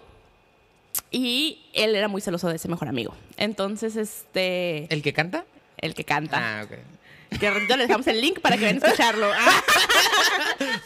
y 1.11 1.65
él 1.73 1.95
era 1.95 2.07
muy 2.07 2.21
celoso 2.21 2.49
de 2.49 2.57
ese 2.57 2.69
mejor 2.69 2.89
amigo. 2.89 3.17
Entonces, 3.39 3.97
este, 3.97 4.93
¿El 4.93 5.01
que 5.01 5.15
canta? 5.15 5.47
el 5.79 5.95
que 5.95 6.05
canta. 6.05 6.61
Ah, 6.61 6.65
ok. 6.65 7.39
Que 7.39 7.49
ahorita 7.49 7.77
les 7.79 7.89
dejamos 7.89 8.07
el 8.07 8.21
link 8.21 8.41
para 8.41 8.57
que 8.57 8.65
vayan 8.67 8.83
a 8.83 8.87
escucharlo. 8.87 9.31
Ah. 9.47 9.63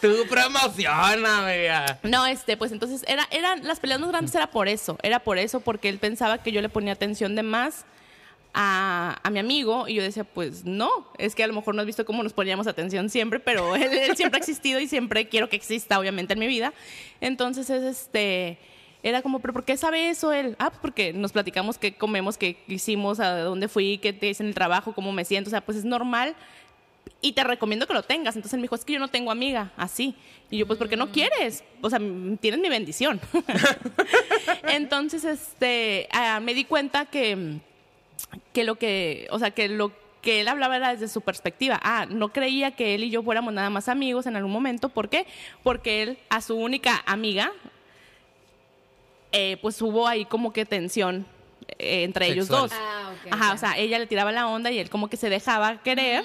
Tú 0.01 0.25
promociona, 0.29 1.39
amiga. 1.47 1.99
No, 2.03 2.27
este, 2.27 2.57
pues 2.57 2.73
entonces 2.73 3.05
era, 3.07 3.27
eran 3.31 3.67
las 3.67 3.81
peleas 3.81 4.01
más 4.01 4.09
grandes 4.11 4.35
era 4.35 4.51
por 4.51 4.69
eso, 4.69 4.99
era 5.03 5.19
por 5.19 5.39
eso, 5.39 5.61
porque 5.61 5.89
él 5.89 5.99
pensaba 5.99 6.39
que 6.39 6.53
yo 6.53 6.63
le 6.63 6.69
ponía 6.69 6.93
atención 6.93 7.35
de 7.35 7.43
más 7.43 7.85
a, 8.55 9.19
a 9.23 9.31
mi 9.31 9.39
amigo 9.39 9.89
y 9.89 9.95
yo 9.95 10.03
decía, 10.03 10.25
pues 10.25 10.65
no, 10.65 10.91
es 11.19 11.35
que 11.35 11.45
a 11.45 11.47
lo 11.47 11.55
mejor 11.55 11.75
no 11.75 11.81
has 11.81 11.87
visto 11.87 12.05
cómo 12.05 12.23
nos 12.23 12.33
poníamos 12.33 12.67
atención 12.67 13.09
siempre, 13.11 13.41
pero 13.41 13.77
él, 13.77 13.93
él 13.93 14.17
siempre 14.17 14.39
ha 14.39 14.41
existido 14.41 14.81
y 14.81 14.87
siempre 14.87 15.29
quiero 15.29 15.49
que 15.49 15.57
exista, 15.57 15.99
obviamente, 15.99 16.33
en 16.33 16.39
mi 16.39 16.47
vida. 16.47 16.73
Entonces 17.21 17.71
es 17.71 17.83
este. 17.83 18.59
Era 19.03 19.23
como, 19.23 19.39
¿pero 19.39 19.53
por 19.53 19.65
qué 19.65 19.77
sabe 19.77 20.11
eso 20.11 20.33
él? 20.33 20.57
Ah, 20.59 20.71
pues 20.71 20.81
porque 20.81 21.13
nos 21.13 21.31
platicamos 21.31 21.79
qué 21.79 21.95
comemos, 21.95 22.37
qué 22.37 22.57
hicimos, 22.67 23.21
a 23.21 23.39
dónde 23.43 23.69
fui, 23.69 23.99
qué 23.99 24.13
te 24.13 24.29
hice 24.29 24.43
en 24.43 24.49
el 24.49 24.55
trabajo, 24.57 24.93
cómo 24.93 25.13
me 25.13 25.25
siento. 25.25 25.49
O 25.49 25.53
sea, 25.53 25.61
pues 25.61 25.79
es 25.79 25.85
normal 25.85 26.35
y 27.21 27.33
te 27.33 27.45
recomiendo 27.45 27.87
que 27.87 27.95
lo 27.95 28.03
tengas. 28.03 28.37
Entonces 28.37 28.55
él 28.55 28.61
me 28.61 28.65
dijo, 28.65 28.75
es 28.75 28.85
que 28.85 28.95
yo 28.95 28.99
no 28.99 29.09
tengo 29.09 29.31
amiga, 29.31 29.73
así. 29.77 30.15
Y 30.51 30.59
yo, 30.59 30.67
pues, 30.67 30.79
¿por 30.79 30.89
qué 30.89 30.97
no 30.97 31.11
quieres? 31.11 31.65
O 31.81 31.91
sea, 31.91 31.99
tienes 32.41 32.61
mi 32.61 32.69
bendición. 32.69 33.21
Entonces, 34.69 35.25
este, 35.25 36.09
ah, 36.13 36.41
me 36.41 36.55
di 36.55 36.65
cuenta 36.65 37.07
que, 37.07 37.61
que 38.53 38.65
lo 38.65 38.77
que, 38.77 39.29
o 39.31 39.39
sea, 39.39 39.51
que 39.51 39.69
lo 39.69 39.93
que 40.21 40.41
él 40.41 40.49
hablaba 40.49 40.77
era 40.77 40.93
desde 40.93 41.09
su 41.09 41.21
perspectiva. 41.21 41.81
Ah, 41.83 42.07
no 42.09 42.33
creía 42.33 42.73
que 42.73 42.95
él 42.95 43.05
y 43.05 43.11
yo 43.11 43.23
fuéramos 43.23 43.53
nada 43.53 43.71
más 43.71 43.89
amigos 43.89 44.27
en 44.27 44.37
algún 44.37 44.53
momento. 44.53 44.89
¿Por 44.89 45.09
qué? 45.09 45.27
Porque 45.63 46.03
él, 46.03 46.19
a 46.29 46.41
su 46.41 46.57
única 46.57 47.03
amiga, 47.07 47.53
eh, 49.33 49.59
pues 49.63 49.81
hubo 49.81 50.07
ahí 50.07 50.25
como 50.25 50.53
que 50.53 50.65
tensión 50.65 51.27
eh, 51.79 52.03
entre 52.05 52.29
ellos 52.29 52.49
dos. 52.49 52.73
Ah, 52.75 53.13
ok. 53.13 53.33
Ajá, 53.33 53.53
o 53.53 53.59
sea, 53.59 53.77
ella 53.79 53.99
le 53.99 54.07
tiraba 54.07 54.33
la 54.33 54.49
onda 54.49 54.71
y 54.71 54.79
él 54.79 54.91
como 54.91 55.09
que 55.09 55.17
se 55.17 55.31
dejaba 55.31 55.83
querer. 55.83 56.25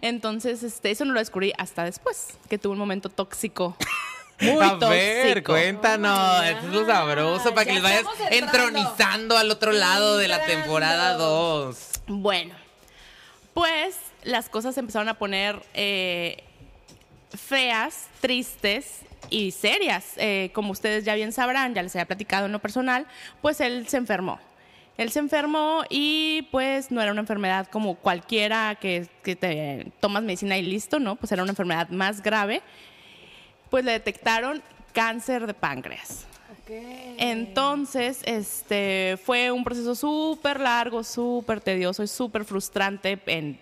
Entonces, 0.00 0.62
este, 0.62 0.90
eso 0.90 1.04
no 1.04 1.12
lo 1.12 1.20
descubrí 1.20 1.52
hasta 1.56 1.84
después, 1.84 2.38
que 2.48 2.58
tuvo 2.58 2.72
un 2.72 2.78
momento 2.78 3.08
tóxico. 3.08 3.76
Muy 4.40 4.64
a 4.64 4.74
ver, 4.74 5.42
cuéntanos. 5.44 6.44
Esto 6.44 6.66
es 6.66 6.72
lo 6.72 6.86
sabroso 6.86 7.54
para 7.54 7.64
que 7.64 7.74
les 7.74 7.82
vayas 7.82 8.04
entronizando 8.30 9.36
al 9.36 9.50
otro 9.50 9.72
lado 9.72 10.18
de 10.18 10.28
la 10.28 10.44
temporada 10.44 11.14
2. 11.14 11.90
Bueno, 12.08 12.54
pues 13.52 13.96
las 14.22 14.48
cosas 14.48 14.74
se 14.74 14.80
empezaron 14.80 15.08
a 15.08 15.14
poner 15.14 15.62
eh, 15.74 16.42
feas, 17.36 18.08
tristes 18.20 19.00
y 19.30 19.52
serias. 19.52 20.12
Eh, 20.16 20.50
como 20.52 20.72
ustedes 20.72 21.04
ya 21.04 21.14
bien 21.14 21.32
sabrán, 21.32 21.74
ya 21.74 21.82
les 21.82 21.94
había 21.94 22.06
platicado 22.06 22.46
en 22.46 22.52
lo 22.52 22.58
personal, 22.58 23.06
pues 23.40 23.60
él 23.60 23.86
se 23.88 23.96
enfermó. 23.96 24.40
Él 24.96 25.10
se 25.10 25.18
enfermó 25.18 25.82
y 25.90 26.42
pues 26.52 26.92
no 26.92 27.02
era 27.02 27.10
una 27.10 27.20
enfermedad 27.20 27.66
como 27.66 27.96
cualquiera 27.96 28.76
que, 28.76 29.08
que 29.24 29.34
te 29.34 29.90
tomas 30.00 30.22
medicina 30.22 30.56
y 30.56 30.62
listo, 30.62 31.00
¿no? 31.00 31.16
Pues 31.16 31.32
era 31.32 31.42
una 31.42 31.50
enfermedad 31.50 31.88
más 31.88 32.22
grave. 32.22 32.62
Pues 33.74 33.84
le 33.84 33.90
detectaron 33.90 34.62
cáncer 34.92 35.48
de 35.48 35.52
páncreas. 35.52 36.26
Ok. 36.52 36.70
Entonces, 37.18 38.20
este, 38.24 39.18
fue 39.24 39.50
un 39.50 39.64
proceso 39.64 39.96
súper 39.96 40.60
largo, 40.60 41.02
súper 41.02 41.60
tedioso 41.60 42.04
y 42.04 42.06
súper 42.06 42.44
frustrante 42.44 43.18
en, 43.26 43.58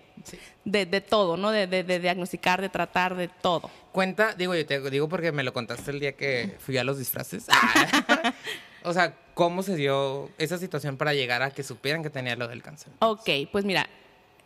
de, 0.67 0.85
de 0.85 1.01
todo, 1.01 1.39
¿no? 1.39 1.51
De, 1.51 1.67
de- 1.67 1.83
de 1.83 1.99
diagnosticar, 1.99 2.61
de 2.61 2.69
tratar, 2.69 3.17
de 3.17 3.29
todo. 3.29 3.71
Cuenta, 3.91 4.35
digo, 4.35 4.55
yo 4.55 4.67
te 4.67 4.79
digo 4.91 5.09
porque 5.09 5.33
me 5.33 5.43
lo 5.45 5.55
contaste 5.55 5.91
el 5.93 5.99
día 6.01 6.13
que 6.13 6.59
fui 6.59 6.77
a 6.77 6.85
los 6.85 6.99
disfraces. 6.99 7.47
Ah. 7.49 8.35
o 8.85 8.93
sea, 8.93 9.15
¿cómo 9.33 9.63
se 9.63 9.77
dio 9.77 10.29
esa 10.37 10.59
situación 10.59 10.99
para 10.99 11.15
llegar 11.15 11.41
a 11.41 11.53
que 11.53 11.63
supieran 11.63 12.03
que 12.03 12.11
tenía 12.11 12.37
lo 12.37 12.49
del 12.49 12.63
cáncer? 12.63 12.93
Ok, 12.99 13.31
pues 13.51 13.65
mira, 13.65 13.89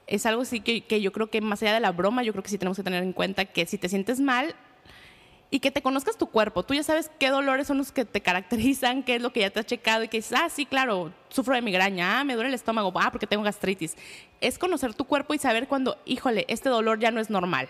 es 0.07 0.26
algo 0.26 0.44
sí 0.44 0.61
que, 0.61 0.83
que 0.83 1.00
yo 1.00 1.11
creo 1.11 1.29
que 1.29 1.40
más 1.40 1.61
allá 1.64 1.74
de 1.74 1.81
la 1.81 1.90
broma, 1.90 2.22
yo 2.22 2.31
creo 2.31 2.44
que 2.44 2.50
sí 2.50 2.57
tenemos 2.57 2.76
que 2.76 2.85
tener 2.85 3.02
en 3.02 3.12
cuenta 3.12 3.46
que 3.46 3.66
si 3.66 3.79
te 3.79 3.88
sientes 3.88 4.20
mal 4.20 4.55
y 5.50 5.61
que 5.61 5.70
te 5.70 5.82
conozcas 5.82 6.16
tu 6.16 6.26
cuerpo, 6.26 6.62
tú 6.62 6.74
ya 6.74 6.82
sabes 6.82 7.11
qué 7.18 7.30
dolores 7.30 7.66
son 7.66 7.78
los 7.78 7.92
que 7.92 8.04
te 8.04 8.20
caracterizan, 8.20 9.02
qué 9.02 9.16
es 9.16 9.22
lo 9.22 9.32
que 9.32 9.40
ya 9.40 9.50
te 9.50 9.61
has 9.61 9.66
checado 9.66 10.02
y 10.02 10.09
que 10.09 10.18
dices, 10.18 10.38
ah, 10.38 10.48
sí, 10.48 10.66
claro, 10.66 11.12
sufro 11.28 11.54
de 11.54 11.62
migraña, 11.62 12.20
ah, 12.20 12.24
me 12.24 12.35
duele 12.35 12.48
el 12.48 12.54
estómago, 12.54 12.92
ah, 12.96 13.11
porque 13.11 13.26
tengo 13.26 13.44
gastritis. 13.44 13.96
Es 14.40 14.59
conocer 14.59 14.94
tu 14.94 15.04
cuerpo 15.04 15.35
y 15.35 15.38
saber 15.38 15.68
cuando, 15.68 15.98
híjole, 16.04 16.46
este 16.48 16.68
dolor 16.68 16.98
ya 16.98 17.11
no 17.11 17.20
es 17.20 17.30
normal. 17.30 17.68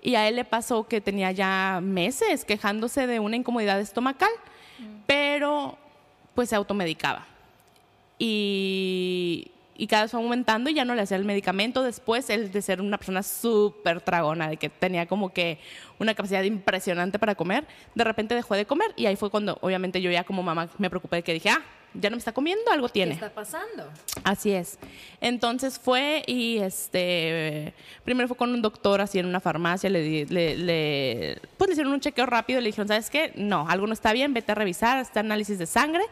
Y 0.00 0.14
a 0.14 0.28
él 0.28 0.36
le 0.36 0.44
pasó 0.44 0.86
que 0.86 1.00
tenía 1.00 1.32
ya 1.32 1.80
meses 1.82 2.44
quejándose 2.44 3.06
de 3.06 3.18
una 3.18 3.36
incomodidad 3.36 3.80
estomacal, 3.80 4.30
pero 5.06 5.76
pues 6.34 6.50
se 6.50 6.56
automedicaba 6.56 7.26
y, 8.18 9.50
y 9.78 9.86
cada 9.86 10.02
vez 10.02 10.10
fue 10.10 10.20
aumentando 10.20 10.68
y 10.68 10.74
ya 10.74 10.84
no 10.84 10.94
le 10.94 11.00
hacía 11.02 11.16
el 11.16 11.24
medicamento. 11.24 11.82
Después, 11.82 12.28
él 12.28 12.52
de 12.52 12.60
ser 12.60 12.82
una 12.82 12.98
persona 12.98 13.22
súper 13.22 14.02
tragona, 14.02 14.48
de 14.50 14.56
que 14.58 14.68
tenía 14.68 15.06
como 15.06 15.32
que 15.32 15.58
una 15.98 16.14
capacidad 16.14 16.42
impresionante 16.42 17.18
para 17.18 17.34
comer, 17.34 17.64
de 17.94 18.04
repente 18.04 18.34
dejó 18.34 18.54
de 18.54 18.66
comer 18.66 18.92
y 18.96 19.06
ahí 19.06 19.16
fue 19.16 19.30
cuando 19.30 19.56
obviamente 19.62 20.02
yo 20.02 20.10
ya 20.10 20.24
como 20.24 20.42
mamá 20.42 20.68
me 20.78 20.90
preocupé 20.90 21.16
de 21.16 21.22
que 21.22 21.32
dije, 21.32 21.48
ah, 21.50 21.62
ya 21.94 22.10
no 22.10 22.16
me 22.16 22.18
está 22.18 22.32
comiendo, 22.32 22.70
algo 22.70 22.86
¿Qué 22.88 22.92
tiene. 22.94 23.12
está 23.14 23.30
pasando? 23.30 23.88
Así 24.22 24.50
es. 24.52 24.78
Entonces 25.22 25.78
fue 25.78 26.22
y 26.26 26.58
este 26.58 27.72
primero 28.04 28.28
fue 28.28 28.36
con 28.36 28.50
un 28.52 28.60
doctor 28.60 29.00
así 29.00 29.18
en 29.18 29.26
una 29.26 29.40
farmacia, 29.40 29.88
le, 29.88 30.26
le, 30.26 30.56
le- 30.56 31.40
pues 31.56 31.68
le 31.68 31.72
hicieron 31.72 31.92
un 31.92 32.00
chequeo 32.00 32.26
rápido, 32.26 32.60
le 32.60 32.66
dijeron, 32.66 32.88
¿sabes 32.88 33.08
qué? 33.10 33.32
No, 33.36 33.66
algo 33.68 33.86
no 33.86 33.92
está 33.94 34.12
bien, 34.12 34.34
vete 34.34 34.52
a 34.52 34.54
revisar, 34.54 34.98
este 34.98 35.18
análisis 35.18 35.58
de 35.58 35.66
sangre. 35.66 36.02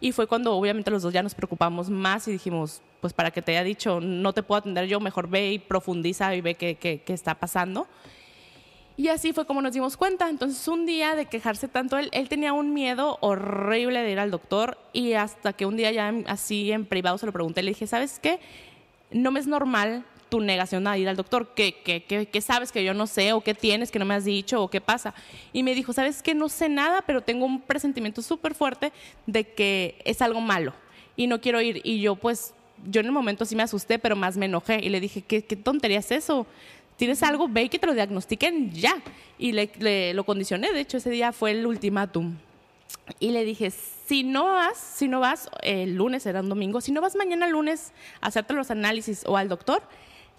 Y 0.00 0.12
fue 0.12 0.26
cuando 0.26 0.54
obviamente 0.54 0.90
los 0.90 1.02
dos 1.02 1.12
ya 1.12 1.22
nos 1.22 1.34
preocupamos 1.34 1.90
más 1.90 2.26
y 2.26 2.32
dijimos, 2.32 2.80
pues 3.00 3.12
para 3.12 3.30
que 3.30 3.42
te 3.42 3.52
haya 3.52 3.62
dicho, 3.62 4.00
no 4.00 4.32
te 4.32 4.42
puedo 4.42 4.58
atender 4.58 4.86
yo, 4.86 4.98
mejor 4.98 5.28
ve 5.28 5.52
y 5.52 5.58
profundiza 5.58 6.34
y 6.34 6.40
ve 6.40 6.54
qué, 6.54 6.76
qué, 6.76 7.02
está 7.12 7.34
pasando. 7.34 7.86
Y 8.96 9.08
así 9.08 9.32
fue 9.32 9.46
como 9.46 9.60
nos 9.60 9.72
dimos 9.72 9.96
cuenta. 9.96 10.28
Entonces, 10.30 10.66
un 10.68 10.86
día 10.86 11.14
de 11.14 11.26
quejarse 11.26 11.68
tanto, 11.68 11.98
él, 11.98 12.08
él 12.12 12.28
tenía 12.28 12.52
un 12.54 12.72
miedo 12.72 13.18
horrible 13.20 14.02
de 14.02 14.10
ir 14.10 14.18
al 14.18 14.30
doctor 14.30 14.78
y 14.92 15.12
hasta 15.12 15.52
que 15.52 15.66
un 15.66 15.76
día 15.76 15.90
ya 15.92 16.12
así 16.26 16.72
en 16.72 16.86
privado 16.86 17.18
se 17.18 17.26
lo 17.26 17.32
pregunté, 17.32 17.62
le 17.62 17.72
dije, 17.72 17.86
¿sabes 17.86 18.18
qué? 18.20 18.40
No 19.10 19.30
me 19.30 19.40
es 19.40 19.46
normal 19.46 20.04
tu 20.30 20.40
negación 20.40 20.86
a 20.86 20.96
ir 20.96 21.08
al 21.08 21.16
doctor, 21.16 21.52
¿qué, 21.54 21.74
qué, 21.84 22.04
qué, 22.04 22.26
qué 22.26 22.40
sabes 22.40 22.72
que 22.72 22.82
yo 22.84 22.94
no 22.94 23.06
sé 23.06 23.32
o 23.34 23.42
qué 23.42 23.52
tienes 23.54 23.90
que 23.90 23.98
no 23.98 24.04
me 24.06 24.14
has 24.14 24.24
dicho 24.24 24.62
o 24.62 24.70
qué 24.70 24.80
pasa? 24.80 25.12
Y 25.52 25.62
me 25.62 25.74
dijo, 25.74 25.92
¿sabes 25.92 26.22
qué? 26.22 26.34
No 26.34 26.48
sé 26.48 26.68
nada, 26.68 27.02
pero 27.06 27.20
tengo 27.20 27.44
un 27.44 27.60
presentimiento 27.60 28.22
súper 28.22 28.54
fuerte 28.54 28.92
de 29.26 29.44
que 29.52 30.00
es 30.04 30.22
algo 30.22 30.40
malo 30.40 30.72
y 31.16 31.26
no 31.26 31.40
quiero 31.40 31.60
ir. 31.60 31.80
Y 31.84 32.00
yo 32.00 32.14
pues, 32.16 32.54
yo 32.86 33.00
en 33.00 33.06
el 33.06 33.12
momento 33.12 33.44
sí 33.44 33.54
me 33.56 33.62
asusté, 33.64 33.98
pero 33.98 34.16
más 34.16 34.36
me 34.36 34.46
enojé 34.46 34.80
y 34.82 34.88
le 34.88 35.00
dije, 35.00 35.20
¿qué, 35.22 35.44
qué 35.44 35.56
tontería 35.56 35.98
es 35.98 36.10
eso? 36.10 36.46
Tienes 36.96 37.22
algo, 37.22 37.48
ve 37.48 37.64
y 37.64 37.68
que 37.68 37.78
te 37.78 37.86
lo 37.86 37.94
diagnostiquen 37.94 38.72
ya. 38.72 38.94
Y 39.38 39.52
le, 39.52 39.70
le- 39.78 40.14
lo 40.14 40.24
condicioné, 40.24 40.72
de 40.72 40.80
hecho 40.80 40.98
ese 40.98 41.10
día 41.10 41.32
fue 41.32 41.50
el 41.50 41.66
ultimátum. 41.66 42.36
Y 43.18 43.30
le 43.30 43.44
dije, 43.44 43.70
si 43.70 44.22
no 44.22 44.44
vas, 44.44 44.76
si 44.76 45.08
no 45.08 45.18
vas 45.20 45.48
el 45.62 45.94
lunes, 45.96 46.26
era 46.26 46.40
un 46.40 46.48
domingo, 46.48 46.80
si 46.80 46.92
no 46.92 47.00
vas 47.00 47.16
mañana 47.16 47.46
lunes 47.48 47.92
a 48.20 48.28
hacerte 48.28 48.54
los 48.54 48.70
análisis 48.70 49.24
o 49.26 49.36
al 49.36 49.48
doctor, 49.48 49.82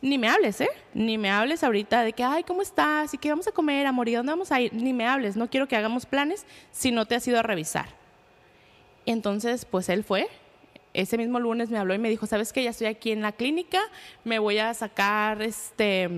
ni 0.01 0.17
me 0.17 0.27
hables, 0.27 0.59
¿eh? 0.61 0.69
Ni 0.93 1.17
me 1.17 1.29
hables 1.29 1.63
ahorita 1.63 2.03
de 2.03 2.13
que, 2.13 2.23
ay, 2.23 2.43
¿cómo 2.43 2.61
estás? 2.61 3.13
¿Y 3.13 3.17
qué 3.17 3.29
vamos 3.29 3.47
a 3.47 3.51
comer, 3.51 3.85
amor? 3.85 4.09
¿Y 4.09 4.13
dónde 4.13 4.31
vamos 4.31 4.51
a 4.51 4.59
ir? 4.59 4.73
Ni 4.73 4.93
me 4.93 5.05
hables, 5.05 5.35
no 5.35 5.49
quiero 5.49 5.67
que 5.67 5.75
hagamos 5.75 6.05
planes 6.05 6.45
si 6.71 6.91
no 6.91 7.05
te 7.05 7.15
has 7.15 7.27
ido 7.27 7.39
a 7.39 7.43
revisar. 7.43 7.87
Entonces, 9.05 9.65
pues 9.65 9.89
él 9.89 10.03
fue. 10.03 10.27
Ese 10.93 11.17
mismo 11.17 11.39
lunes 11.39 11.69
me 11.69 11.77
habló 11.77 11.93
y 11.93 11.99
me 11.99 12.09
dijo, 12.09 12.25
¿sabes 12.25 12.51
qué? 12.51 12.63
Ya 12.63 12.71
estoy 12.71 12.87
aquí 12.87 13.11
en 13.11 13.21
la 13.21 13.31
clínica, 13.31 13.79
me 14.25 14.39
voy 14.39 14.57
a 14.57 14.73
sacar, 14.73 15.41
este... 15.41 16.09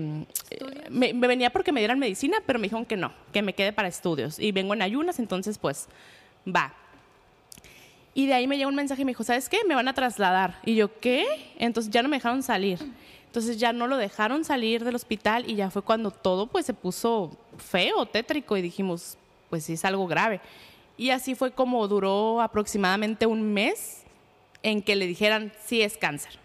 Me, 0.90 1.14
me 1.14 1.26
venía 1.28 1.50
porque 1.50 1.70
me 1.70 1.80
dieran 1.80 1.98
medicina, 1.98 2.38
pero 2.44 2.58
me 2.58 2.64
dijeron 2.64 2.84
que 2.84 2.96
no, 2.96 3.12
que 3.32 3.42
me 3.42 3.54
quede 3.54 3.72
para 3.72 3.86
estudios. 3.86 4.38
Y 4.38 4.50
vengo 4.50 4.74
en 4.74 4.82
ayunas, 4.82 5.20
entonces, 5.20 5.58
pues, 5.58 5.88
va. 6.44 6.74
Y 8.14 8.26
de 8.26 8.34
ahí 8.34 8.46
me 8.46 8.56
llegó 8.56 8.68
un 8.68 8.76
mensaje 8.76 9.02
y 9.02 9.04
me 9.04 9.10
dijo, 9.10 9.24
¿sabes 9.24 9.48
qué? 9.48 9.58
Me 9.66 9.74
van 9.74 9.88
a 9.88 9.92
trasladar. 9.92 10.58
Y 10.64 10.76
yo, 10.76 10.98
¿qué? 11.00 11.24
Entonces 11.58 11.92
ya 11.92 12.02
no 12.02 12.08
me 12.08 12.16
dejaron 12.16 12.42
salir. 12.42 12.78
Entonces 13.34 13.58
ya 13.58 13.72
no 13.72 13.88
lo 13.88 13.96
dejaron 13.96 14.44
salir 14.44 14.84
del 14.84 14.94
hospital 14.94 15.50
y 15.50 15.56
ya 15.56 15.68
fue 15.68 15.82
cuando 15.82 16.12
todo 16.12 16.46
pues 16.46 16.66
se 16.66 16.72
puso 16.72 17.36
feo, 17.58 18.06
tétrico 18.06 18.56
y 18.56 18.62
dijimos, 18.62 19.18
pues 19.50 19.64
sí 19.64 19.72
es 19.72 19.84
algo 19.84 20.06
grave. 20.06 20.40
Y 20.96 21.10
así 21.10 21.34
fue 21.34 21.50
como 21.50 21.88
duró 21.88 22.40
aproximadamente 22.40 23.26
un 23.26 23.52
mes 23.52 24.04
en 24.62 24.82
que 24.82 24.94
le 24.94 25.08
dijeran, 25.08 25.52
sí 25.64 25.82
es 25.82 25.96
cáncer. 25.96 26.38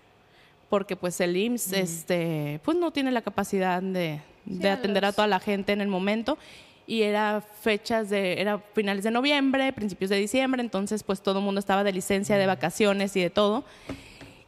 Porque 0.68 0.96
pues 0.96 1.22
el 1.22 1.38
IMSS 1.38 1.74
este, 1.74 2.60
pues 2.66 2.76
no 2.76 2.90
tiene 2.90 3.12
la 3.12 3.22
capacidad 3.22 3.84
de, 3.84 4.20
de 4.46 4.70
atender 4.72 5.06
a 5.06 5.12
toda 5.12 5.28
la 5.28 5.40
gente 5.40 5.74
en 5.74 5.82
el 5.82 5.90
momento 5.90 6.40
y 6.88 7.04
era 7.04 7.42
fechas 7.62 8.10
de 8.10 8.42
era 8.42 8.58
finales 8.74 9.04
de 9.04 9.12
noviembre, 9.12 9.72
principios 9.74 10.10
de 10.10 10.16
diciembre, 10.16 10.60
entonces 10.60 11.04
pues 11.04 11.22
todo 11.22 11.38
el 11.38 11.46
mundo 11.46 11.60
estaba 11.60 11.84
de 11.84 11.94
licencia, 11.94 12.36
de 12.36 12.48
vacaciones 12.48 13.16
y 13.16 13.22
de 13.22 13.30
todo. 13.30 13.64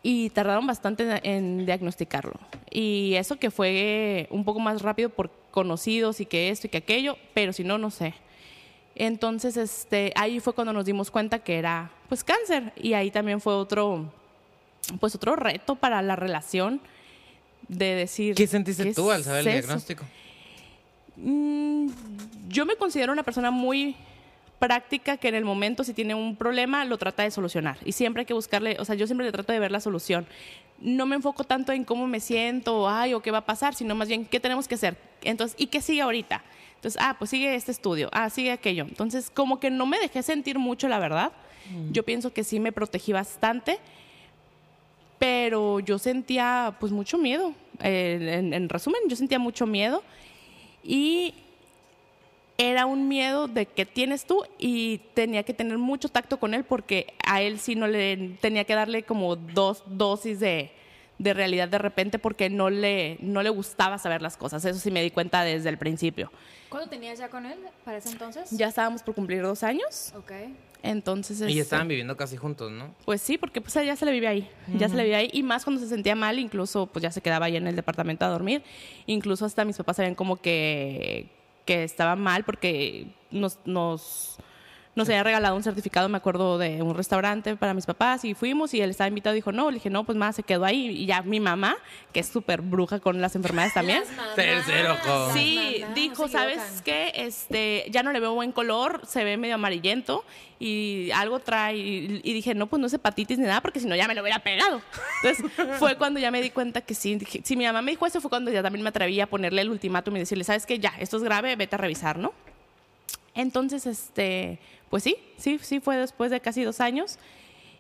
Y 0.04 0.32
tardaron 0.32 0.66
bastante 0.66 1.20
en, 1.24 1.66
diagnosticarlo. 1.66 2.40
Y 2.72 3.14
eso 3.16 3.38
que 3.38 3.52
fue 3.52 4.28
un 4.32 4.44
poco 4.44 4.60
más 4.60 4.82
rápido 4.82 5.10
por 5.10 5.30
conocidos 5.52 6.20
y 6.22 6.26
que 6.26 6.50
esto 6.50 6.68
y 6.68 6.70
que 6.70 6.78
aquello, 6.78 7.18
pero 7.34 7.54
si 7.54 7.64
no, 7.64 7.78
no 7.78 7.92
sé. 7.92 8.14
Entonces, 8.96 9.58
este, 9.58 10.12
ahí 10.16 10.40
fue 10.40 10.54
cuando 10.54 10.74
nos 10.74 10.86
dimos 10.86 11.12
cuenta 11.12 11.40
que 11.40 11.58
era 11.58 11.92
pues 12.10 12.24
cáncer. 12.24 12.74
Y 12.76 12.94
ahí 12.94 13.12
también 13.12 13.40
fue 13.40 13.54
otro, 13.54 14.12
pues 15.00 15.14
otro 15.16 15.36
reto 15.36 15.76
para 15.76 16.02
la 16.02 16.16
relación 16.16 16.82
de 17.68 17.96
decir. 17.96 18.36
¿Qué 18.36 18.48
sentiste 18.48 18.84
¿qué 18.84 18.94
tú 18.94 19.12
al 19.12 19.24
saber 19.24 19.48
el 19.48 19.54
diagnóstico? 19.54 20.04
Mm, 21.16 21.90
yo 22.48 22.66
me 22.66 22.76
considero 22.76 23.14
una 23.14 23.24
persona 23.24 23.52
muy 23.52 23.96
práctica 24.62 25.17
que 25.17 25.28
en 25.28 25.34
el 25.34 25.43
momento 25.43 25.84
si 25.84 25.91
tiene 25.91 26.13
un 26.13 26.36
problema 26.36 26.86
lo 26.86 27.00
trata 27.00 27.24
de 27.24 27.32
solucionar 27.32 27.78
y 27.84 27.93
siempre 27.93 28.21
hay 28.21 28.26
que 28.28 28.36
buscarle, 28.36 28.78
o 28.80 28.86
sea, 28.86 28.93
yo 28.93 29.08
siempre 29.08 29.26
le 29.26 29.32
trato 29.32 29.52
de 29.52 29.60
ver 29.60 29.71
la 29.71 29.80
solución. 29.80 30.28
No 30.80 31.08
me 31.08 31.15
enfoco 31.15 31.43
tanto 31.43 31.71
en 31.71 31.84
cómo 31.84 32.06
me 32.06 32.19
siento, 32.19 32.88
ay, 32.88 33.15
o 33.15 33.21
qué 33.24 33.32
va 33.32 33.39
a 33.39 33.45
pasar, 33.45 33.74
sino 33.74 33.95
más 33.95 34.08
bien 34.08 34.24
qué 34.24 34.39
tenemos 34.39 34.67
que 34.67 34.76
hacer. 34.76 34.97
Entonces, 35.24 35.60
¿y 35.60 35.65
qué 35.65 35.82
sigue 35.82 36.02
ahorita? 36.02 36.43
Entonces, 36.76 37.02
ah, 37.02 37.15
pues 37.17 37.32
sigue 37.32 37.56
este 37.56 37.71
estudio, 37.71 38.10
ah, 38.12 38.30
sigue 38.30 38.52
aquello. 38.52 38.84
Entonces, 38.84 39.32
como 39.32 39.60
que 39.60 39.71
no 39.71 39.88
me 39.88 40.00
dejé 40.00 40.21
sentir 40.21 40.60
mucho, 40.60 40.88
la 40.88 41.00
verdad. 41.00 41.32
Yo 41.91 42.04
pienso 42.04 42.32
que 42.32 42.43
sí 42.43 42.60
me 42.60 42.71
protegí 42.71 43.13
bastante, 43.13 43.80
pero 45.17 45.80
yo 45.80 45.97
sentía 45.97 46.76
pues 46.80 46.91
mucho 46.91 47.17
miedo. 47.17 47.54
Eh, 47.82 48.38
en, 48.39 48.54
en 48.54 48.69
resumen, 48.69 49.02
yo 49.08 49.15
sentía 49.15 49.39
mucho 49.39 49.65
miedo 49.65 50.04
y 50.84 51.34
era 52.69 52.86
un 52.86 53.08
miedo 53.08 53.47
de 53.47 53.65
que 53.65 53.88
tienes 53.88 54.26
tú 54.26 54.43
y 54.60 55.00
tenía 55.15 55.41
que 55.41 55.54
tener 55.54 55.80
mucho 55.80 56.10
tacto 56.10 56.39
con 56.39 56.54
él 56.54 56.63
porque 56.63 57.13
a 57.26 57.41
él 57.41 57.60
sí 57.60 57.74
no 57.76 57.88
le 57.88 58.36
tenía 58.39 58.65
que 58.65 58.76
darle 58.76 59.02
como 59.02 59.36
dos 59.36 59.84
dosis 59.88 60.39
de, 60.39 60.71
de 61.17 61.34
realidad 61.34 61.67
de 61.69 61.80
repente 61.80 62.19
porque 62.19 62.52
no 62.52 62.69
le, 62.69 63.17
no 63.19 63.41
le 63.41 63.50
gustaba 63.50 63.97
saber 63.97 64.21
las 64.21 64.38
cosas. 64.38 64.63
Eso 64.63 64.80
sí 64.80 64.91
me 64.91 65.02
di 65.02 65.10
cuenta 65.10 65.43
desde 65.43 65.69
el 65.69 65.80
principio. 65.80 66.32
¿Cuándo 66.69 66.88
tenías 66.88 67.17
ya 67.17 67.30
con 67.30 67.47
él 67.47 67.58
para 67.84 67.97
ese 67.97 68.10
entonces? 68.10 68.50
Ya 68.52 68.67
estábamos 68.67 69.02
por 69.02 69.15
cumplir 69.15 69.41
dos 69.41 69.63
años, 69.63 70.13
Ok. 70.15 70.32
entonces... 70.84 71.38
Y 71.41 71.43
ya 71.45 71.47
este, 71.47 71.62
estaban 71.62 71.88
viviendo 71.88 72.15
casi 72.15 72.38
juntos, 72.38 72.71
¿no? 72.71 72.93
Pues 73.06 73.21
sí, 73.21 73.38
porque 73.39 73.60
pues 73.60 73.74
ya 73.74 73.95
se 73.95 74.06
le 74.06 74.12
vive 74.12 74.28
ahí, 74.28 74.50
ya 74.78 74.88
se 74.88 74.95
le 74.95 75.04
vive 75.04 75.15
ahí 75.15 75.30
y 75.34 75.41
más 75.43 75.63
cuando 75.65 75.82
se 75.82 75.89
sentía 75.89 76.15
mal, 76.15 76.38
incluso 76.39 76.86
pues 76.86 77.02
ya 77.04 77.12
se 77.12 77.21
quedaba 77.21 77.47
ahí 77.47 77.58
en 77.58 77.65
el 77.67 77.76
departamento 77.76 78.24
a 78.24 78.30
dormir, 78.30 78.62
incluso 79.08 79.45
hasta 79.45 79.65
mis 79.65 79.76
papás 79.78 79.97
sabían 79.97 80.15
como 80.15 80.38
que, 80.38 81.28
que 81.65 81.84
estaba 81.84 82.15
mal 82.15 82.43
porque 82.43 83.08
nos, 83.32 83.60
nos, 83.65 84.38
nos 84.93 85.08
había 85.08 85.23
regalado 85.23 85.56
un 85.56 85.63
certificado, 85.63 86.10
me 86.10 86.17
acuerdo, 86.17 86.58
de 86.58 86.82
un 86.82 86.95
restaurante 86.95 87.56
para 87.56 87.73
mis 87.73 87.86
papás 87.86 88.25
y 88.25 88.34
fuimos 88.34 88.73
y 88.73 88.82
él 88.82 88.89
estaba 88.89 89.08
invitado 89.08 89.34
y 89.36 89.38
dijo, 89.39 89.51
no, 89.51 89.69
le 89.69 89.75
dije, 89.75 89.89
no, 89.89 90.04
pues 90.04 90.17
más 90.17 90.36
se 90.36 90.43
quedó 90.43 90.65
ahí 90.65 90.88
y 90.88 91.06
ya 91.06 91.21
mi 91.21 91.39
mamá, 91.39 91.77
que 92.12 92.19
es 92.19 92.27
súper 92.27 92.62
bruja 92.62 92.99
con 92.99 93.21
las 93.21 93.36
enfermedades 93.36 93.73
también. 93.73 93.99
Las 94.01 94.15
mamás, 94.15 94.36
Tercer 94.36 94.88
ojo. 94.88 95.25
las 95.27 95.34
Sí, 95.34 95.84
dijo, 95.95 96.23
no 96.23 96.30
¿sabes 96.30 96.82
qué? 96.84 97.13
Este, 97.15 97.86
ya 97.89 98.04
no 98.04 98.12
le 98.12 98.19
veo 98.19 98.34
buen 98.34 98.51
color, 98.51 99.01
se 99.08 99.23
ve 99.23 99.38
medio 99.38 99.56
amarillento 99.56 100.25
y 100.60 101.10
algo 101.12 101.39
trae. 101.39 101.77
Y, 101.77 102.21
y 102.23 102.34
dije, 102.34 102.54
no, 102.54 102.67
pues 102.67 102.80
no 102.82 102.88
es 102.88 102.93
hepatitis 102.93 103.39
ni 103.39 103.45
nada, 103.45 103.62
porque 103.62 103.80
si 103.80 103.88
no 103.88 103.95
ya 103.95 104.08
me 104.08 104.15
lo 104.15 104.21
hubiera 104.21 104.39
pegado. 104.39 104.82
Entonces 105.23 105.51
fue 105.80 105.95
cuando 105.95 106.19
ya 106.19 106.32
me 106.32 106.41
di 106.41 106.49
cuenta 106.49 106.82
que 106.82 106.95
sí. 106.95 107.15
Dije, 107.15 107.41
si 107.45 107.56
mi 107.56 107.63
mamá 107.65 107.82
me 107.82 107.91
dijo 107.91 108.06
eso, 108.06 108.19
fue 108.19 108.30
cuando 108.30 108.51
ya 108.51 108.62
también 108.62 108.84
me 108.84 108.89
atreví 108.89 109.21
a 109.21 109.27
ponerle 109.27 109.62
el 109.62 109.69
ultimátum 109.69 110.17
y 110.17 110.19
decirle, 110.19 110.43
¿sabes 110.43 110.65
qué? 110.65 110.80
Ya, 110.80 110.93
esto 110.99 111.15
es 111.15 111.23
grave, 111.23 111.56
vete 111.56 111.75
a 111.75 111.77
revisar, 111.77 112.19
¿no? 112.19 112.34
Entonces, 113.34 113.86
este, 113.86 114.60
pues 114.91 115.01
sí, 115.01 115.17
sí, 115.38 115.58
sí 115.63 115.80
fue 115.80 115.97
después 115.97 116.30
de 116.30 116.39
casi 116.39 116.63
dos 116.63 116.80
años 116.80 117.17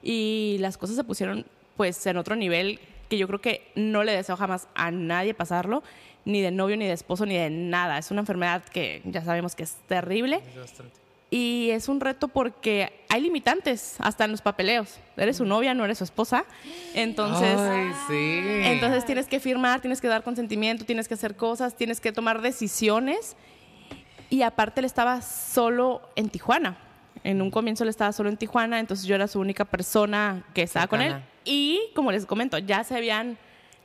y 0.01 0.57
las 0.59 0.79
cosas 0.79 0.95
se 0.95 1.03
pusieron 1.03 1.45
pues 1.77 2.03
en 2.07 2.17
otro 2.17 2.35
nivel 2.35 2.79
que 3.09 3.17
yo 3.19 3.27
creo 3.27 3.41
que 3.41 3.71
no 3.75 4.03
le 4.03 4.13
deseo 4.13 4.37
jamás 4.37 4.67
a 4.73 4.89
nadie 4.89 5.35
pasarlo, 5.35 5.83
ni 6.25 6.41
de 6.41 6.49
novio, 6.49 6.77
ni 6.77 6.85
de 6.85 6.93
esposo, 6.93 7.25
ni 7.25 7.35
de 7.35 7.49
nada. 7.49 7.97
Es 7.97 8.09
una 8.09 8.21
enfermedad 8.21 8.63
que 8.63 9.01
ya 9.05 9.23
sabemos 9.23 9.55
que 9.55 9.63
es 9.63 9.75
terrible 9.87 10.41
y 11.29 11.69
es 11.71 11.87
un 11.87 11.99
reto 11.99 12.27
porque 12.27 12.91
hay 13.09 13.21
limitantes 13.21 13.95
hasta 13.99 14.25
en 14.25 14.31
los 14.31 14.41
papeleos. 14.41 14.99
Eres 15.15 15.37
su 15.37 15.45
novia, 15.45 15.73
no 15.73 15.85
eres 15.85 15.97
su 15.97 16.03
esposa. 16.03 16.45
Entonces... 16.93 17.57
Ay, 17.57 17.91
sí. 18.07 18.39
Entonces 18.65 19.05
tienes 19.05 19.27
que 19.27 19.39
firmar, 19.39 19.81
tienes 19.81 20.01
que 20.01 20.07
dar 20.07 20.23
consentimiento, 20.23 20.85
tienes 20.85 21.07
que 21.07 21.13
hacer 21.13 21.35
cosas, 21.35 21.75
tienes 21.75 22.01
que 22.01 22.11
tomar 22.11 22.41
decisiones. 22.41 23.35
Y 24.29 24.41
aparte 24.43 24.81
él 24.81 24.85
estaba 24.85 25.21
solo 25.21 26.01
en 26.15 26.29
Tijuana. 26.29 26.77
En 27.23 27.41
un 27.41 27.51
comienzo 27.51 27.83
él 27.83 27.89
estaba 27.89 28.11
solo 28.11 28.29
en 28.29 28.37
Tijuana, 28.37 28.79
entonces 28.79 29.05
yo 29.05 29.15
era 29.15 29.27
su 29.27 29.39
única 29.39 29.65
persona 29.65 30.43
que 30.53 30.63
estaba 30.63 30.87
con 30.87 31.01
él. 31.01 31.15
Y 31.45 31.79
como 31.95 32.11
les 32.11 32.25
comento, 32.25 32.57
ya 32.57 32.83
se 32.83 32.95
habían 32.95 33.37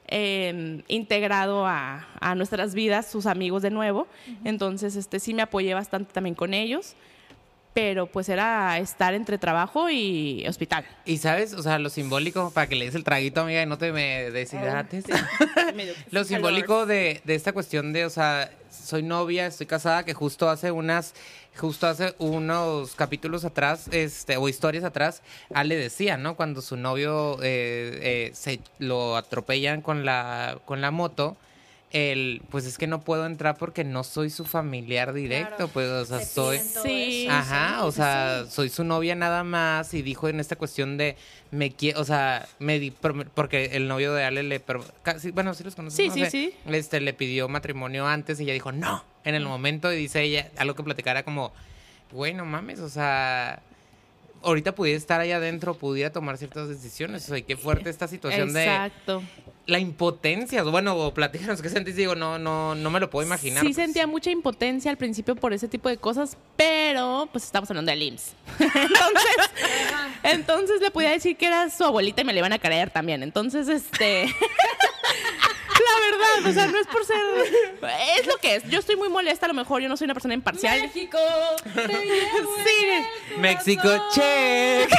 eh, 0.09 0.83
integrado 0.89 1.67
a, 1.67 2.07
a 2.21 2.35
nuestras 2.35 2.75
vidas 2.75 3.11
sus 3.11 3.27
amigos 3.27 3.63
de 3.63 3.71
nuevo. 3.71 4.07
Entonces 4.45 4.97
este 4.97 5.21
sí 5.21 5.35
me 5.35 5.43
apoyé 5.43 5.75
bastante 5.75 6.13
también 6.13 6.35
con 6.35 6.55
ellos. 6.55 6.97
Pero 7.77 8.07
pues 8.07 8.31
era 8.31 8.79
estar 8.79 9.13
entre 9.13 9.37
trabajo 9.37 9.91
y 9.91 10.47
hospital. 10.49 10.87
Y 11.05 11.19
sabes, 11.19 11.53
o 11.53 11.63
sea, 11.63 11.79
lo 11.79 11.91
simbólico, 11.91 12.51
para 12.51 12.69
que 12.71 12.75
le 12.75 12.87
des 12.87 12.95
el 12.95 13.05
traguito, 13.05 13.43
amiga, 13.43 13.61
y 13.61 13.67
no 13.67 13.77
te 13.77 13.93
me 13.93 14.31
deshidrates. 14.31 15.05
lo 16.11 16.25
simbólico 16.25 16.87
de, 16.87 17.21
de 17.25 17.35
esta 17.35 17.53
cuestión 17.53 17.93
de, 17.93 18.07
o 18.07 18.09
sea, 18.09 18.51
soy 18.71 19.03
novia, 19.03 19.47
estoy 19.47 19.67
casada, 19.67 20.07
que 20.07 20.15
justo 20.15 20.49
hace 20.49 20.71
unas, 20.71 21.13
justo 21.55 21.87
hace 21.87 22.15
unos 22.17 22.95
capítulos 22.95 23.45
atrás, 23.45 23.89
este, 23.93 24.39
o 24.39 24.49
historias 24.49 24.83
atrás, 24.83 25.21
Ale 25.53 25.77
decía, 25.77 26.17
¿no? 26.17 26.35
Cuando 26.35 26.63
su 26.63 26.79
novio 26.79 27.37
eh, 27.43 27.99
eh, 28.01 28.31
se 28.33 28.61
lo 28.79 29.17
atropellan 29.17 29.83
con 29.83 30.07
la, 30.07 30.59
con 30.65 30.81
la 30.81 30.91
moto. 30.91 31.37
El, 31.93 32.43
pues 32.51 32.67
es 32.67 32.79
que 32.79 32.89
no 32.89 33.01
puedo 33.01 33.27
entrar 33.27 33.57
porque 33.57 33.85
no 33.85 34.03
soy 34.03 34.29
su 34.29 34.45
familiar 34.45 35.13
directo, 35.13 35.55
Claro. 35.57 35.69
pues, 35.73 35.89
o 35.89 36.05
sea, 36.05 36.21
soy, 36.21 36.59
Sí. 36.59 37.29
Ajá, 37.31 37.85
o 37.85 37.93
sea, 37.93 38.45
soy 38.51 38.69
su 38.71 38.83
novia 38.83 39.15
nada 39.15 39.45
más 39.45 39.95
y 39.95 40.03
dijo 40.03 40.29
en 40.29 40.41
esta 40.41 40.57
cuestión 40.57 40.97
de 40.99 41.17
me 41.53 41.71
quiere, 41.71 41.99
o 41.99 42.05
sea, 42.05 42.47
me 42.59 42.81
di- 42.81 42.91
porque 42.91 43.67
el 43.77 43.87
novio 43.87 44.13
de 44.15 44.25
Ale 44.25 44.43
le 44.43 44.61
casi, 45.05 45.31
bueno, 45.31 45.55
sí 45.55 45.63
los 45.63 45.77
conoces. 45.77 45.97
Sí, 45.97 46.09
no 46.09 46.15
sí, 46.15 46.25
sé, 46.25 46.31
sí. 46.31 46.55
Este 46.67 47.01
le 47.01 47.15
pidió 47.15 47.49
matrimonio 47.49 48.07
antes 48.07 48.41
y 48.41 48.43
ella 48.43 48.53
dijo, 48.53 48.73
"No", 48.73 49.05
en 49.25 49.37
el 49.37 49.45
momento 49.45 49.93
y 49.93 49.97
dice 49.97 50.23
ella 50.23 50.51
algo 50.59 50.75
que 50.75 50.83
platicara 50.83 51.23
como, 51.23 51.53
"Güey, 52.11 52.35
no 52.35 52.45
mames, 52.45 52.81
o 52.81 52.89
sea, 52.89 53.63
ahorita 54.43 54.75
pudiera 54.75 54.99
estar 54.99 55.21
ahí 55.21 55.31
adentro, 55.33 55.75
pudiera 55.75 56.11
tomar 56.11 56.37
ciertas 56.37 56.69
decisiones. 56.69 57.25
O 57.31 57.35
sea, 57.35 57.41
qué 57.43 57.57
fuerte 57.57 57.91
esta 57.91 58.09
situación 58.09 58.53
de 58.53 58.65
Exacto. 58.65 59.23
La 59.67 59.79
impotencia. 59.79 60.63
Bueno, 60.63 61.13
platícanos 61.13 61.61
qué 61.61 61.69
sentís. 61.69 61.97
Digo, 61.97 62.15
no, 62.15 62.39
no, 62.39 62.75
no 62.75 62.91
me 62.91 63.01
lo 63.01 63.11
puedo 63.11 63.27
imaginar. 63.27 63.61
Sí 63.61 63.69
pues. 63.69 63.77
sentía 63.77 64.07
mucha 64.07 64.31
impotencia 64.31 64.91
al 64.91 64.97
principio 64.97 65.37
por 65.37 65.53
ese 65.53 65.69
tipo 65.69 65.89
de 65.89 65.97
cosas, 65.97 66.37
pero 66.57 67.29
pues 67.33 67.45
estamos 67.45 67.69
hablando 67.71 67.91
del 67.91 68.03
IMSS. 68.03 68.35
entonces, 68.59 69.37
entonces 70.23 70.81
le 70.81 70.91
podía 70.91 71.11
decir 71.11 71.37
que 71.37 71.47
era 71.47 71.69
su 71.71 71.85
abuelita 71.85 72.23
y 72.23 72.25
me 72.25 72.33
le 72.33 72.39
iban 72.39 72.53
a 72.53 72.59
creer 72.59 72.91
también. 72.91 73.23
Entonces, 73.23 73.69
este... 73.69 74.33
La 75.95 76.01
verdad, 76.11 76.51
o 76.51 76.53
sea, 76.53 76.67
no 76.67 76.79
es 76.79 76.87
por 76.87 77.05
ser... 77.05 77.17
Es 78.19 78.27
lo 78.27 78.37
que 78.39 78.57
es. 78.57 78.65
Yo 78.69 78.79
estoy 78.79 78.97
muy 78.97 79.09
molesta, 79.09 79.47
a 79.47 79.49
lo 79.49 79.55
mejor 79.55 79.81
yo 79.83 79.89
no 79.89 79.97
soy 79.97 80.07
una 80.07 80.15
persona 80.15 80.35
imparcial. 80.35 80.81
México, 80.83 81.19
te 81.75 81.87
llevo 82.05 82.57
Sí. 82.65 83.37
México, 83.39 83.89
check. 84.13 84.91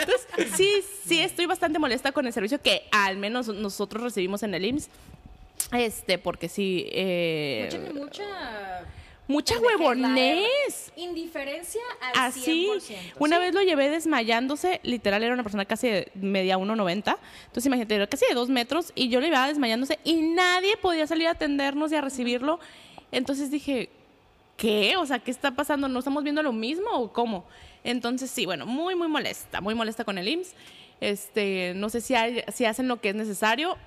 Entonces, 0.00 0.26
sí, 0.56 0.84
sí, 1.06 1.20
estoy 1.20 1.46
bastante 1.46 1.78
molesta 1.78 2.12
con 2.12 2.26
el 2.26 2.32
servicio 2.32 2.60
que 2.62 2.86
al 2.92 3.16
menos 3.16 3.48
nosotros 3.48 4.02
recibimos 4.02 4.42
en 4.42 4.54
el 4.54 4.64
IMSS. 4.64 4.88
Este, 5.72 6.18
porque 6.18 6.48
sí... 6.48 6.86
eh, 6.92 7.68
Mucha, 7.92 8.24
mucha 8.26 8.84
mucha 9.30 9.58
huevonés. 9.58 10.92
Indiferencia 10.96 11.80
al 12.02 12.26
Así, 12.28 12.68
100%. 12.70 13.14
una 13.18 13.36
¿sí? 13.36 13.42
vez 13.42 13.54
lo 13.54 13.62
llevé 13.62 13.88
desmayándose, 13.88 14.80
literal 14.82 15.22
era 15.22 15.32
una 15.34 15.42
persona 15.42 15.64
casi 15.64 15.88
de 15.88 16.10
media 16.14 16.58
1,90, 16.58 17.16
entonces 17.46 17.66
imagínate, 17.66 17.94
era 17.94 18.06
casi 18.06 18.26
de 18.26 18.34
dos 18.34 18.48
metros 18.48 18.92
y 18.94 19.08
yo 19.08 19.20
lo 19.20 19.26
llevaba 19.26 19.48
desmayándose 19.48 19.98
y 20.04 20.14
nadie 20.22 20.76
podía 20.76 21.06
salir 21.06 21.28
a 21.28 21.32
atendernos 21.32 21.92
y 21.92 21.96
a 21.96 22.00
recibirlo. 22.00 22.60
Entonces 23.12 23.50
dije, 23.50 23.88
¿qué? 24.56 24.96
O 24.96 25.06
sea, 25.06 25.18
¿qué 25.20 25.30
está 25.30 25.52
pasando? 25.52 25.88
¿No 25.88 25.98
estamos 26.00 26.22
viendo 26.22 26.42
lo 26.42 26.52
mismo 26.52 26.90
o 26.92 27.12
cómo? 27.12 27.44
Entonces 27.82 28.30
sí, 28.30 28.46
bueno, 28.46 28.66
muy, 28.66 28.94
muy 28.94 29.08
molesta, 29.08 29.60
muy 29.60 29.74
molesta 29.74 30.04
con 30.04 30.18
el 30.18 30.28
IMSS. 30.28 30.54
Este, 31.00 31.72
no 31.76 31.88
sé 31.88 32.00
si, 32.02 32.14
hay- 32.14 32.44
si 32.52 32.66
hacen 32.66 32.86
lo 32.88 33.00
que 33.00 33.08
es 33.08 33.14
necesario 33.14 33.78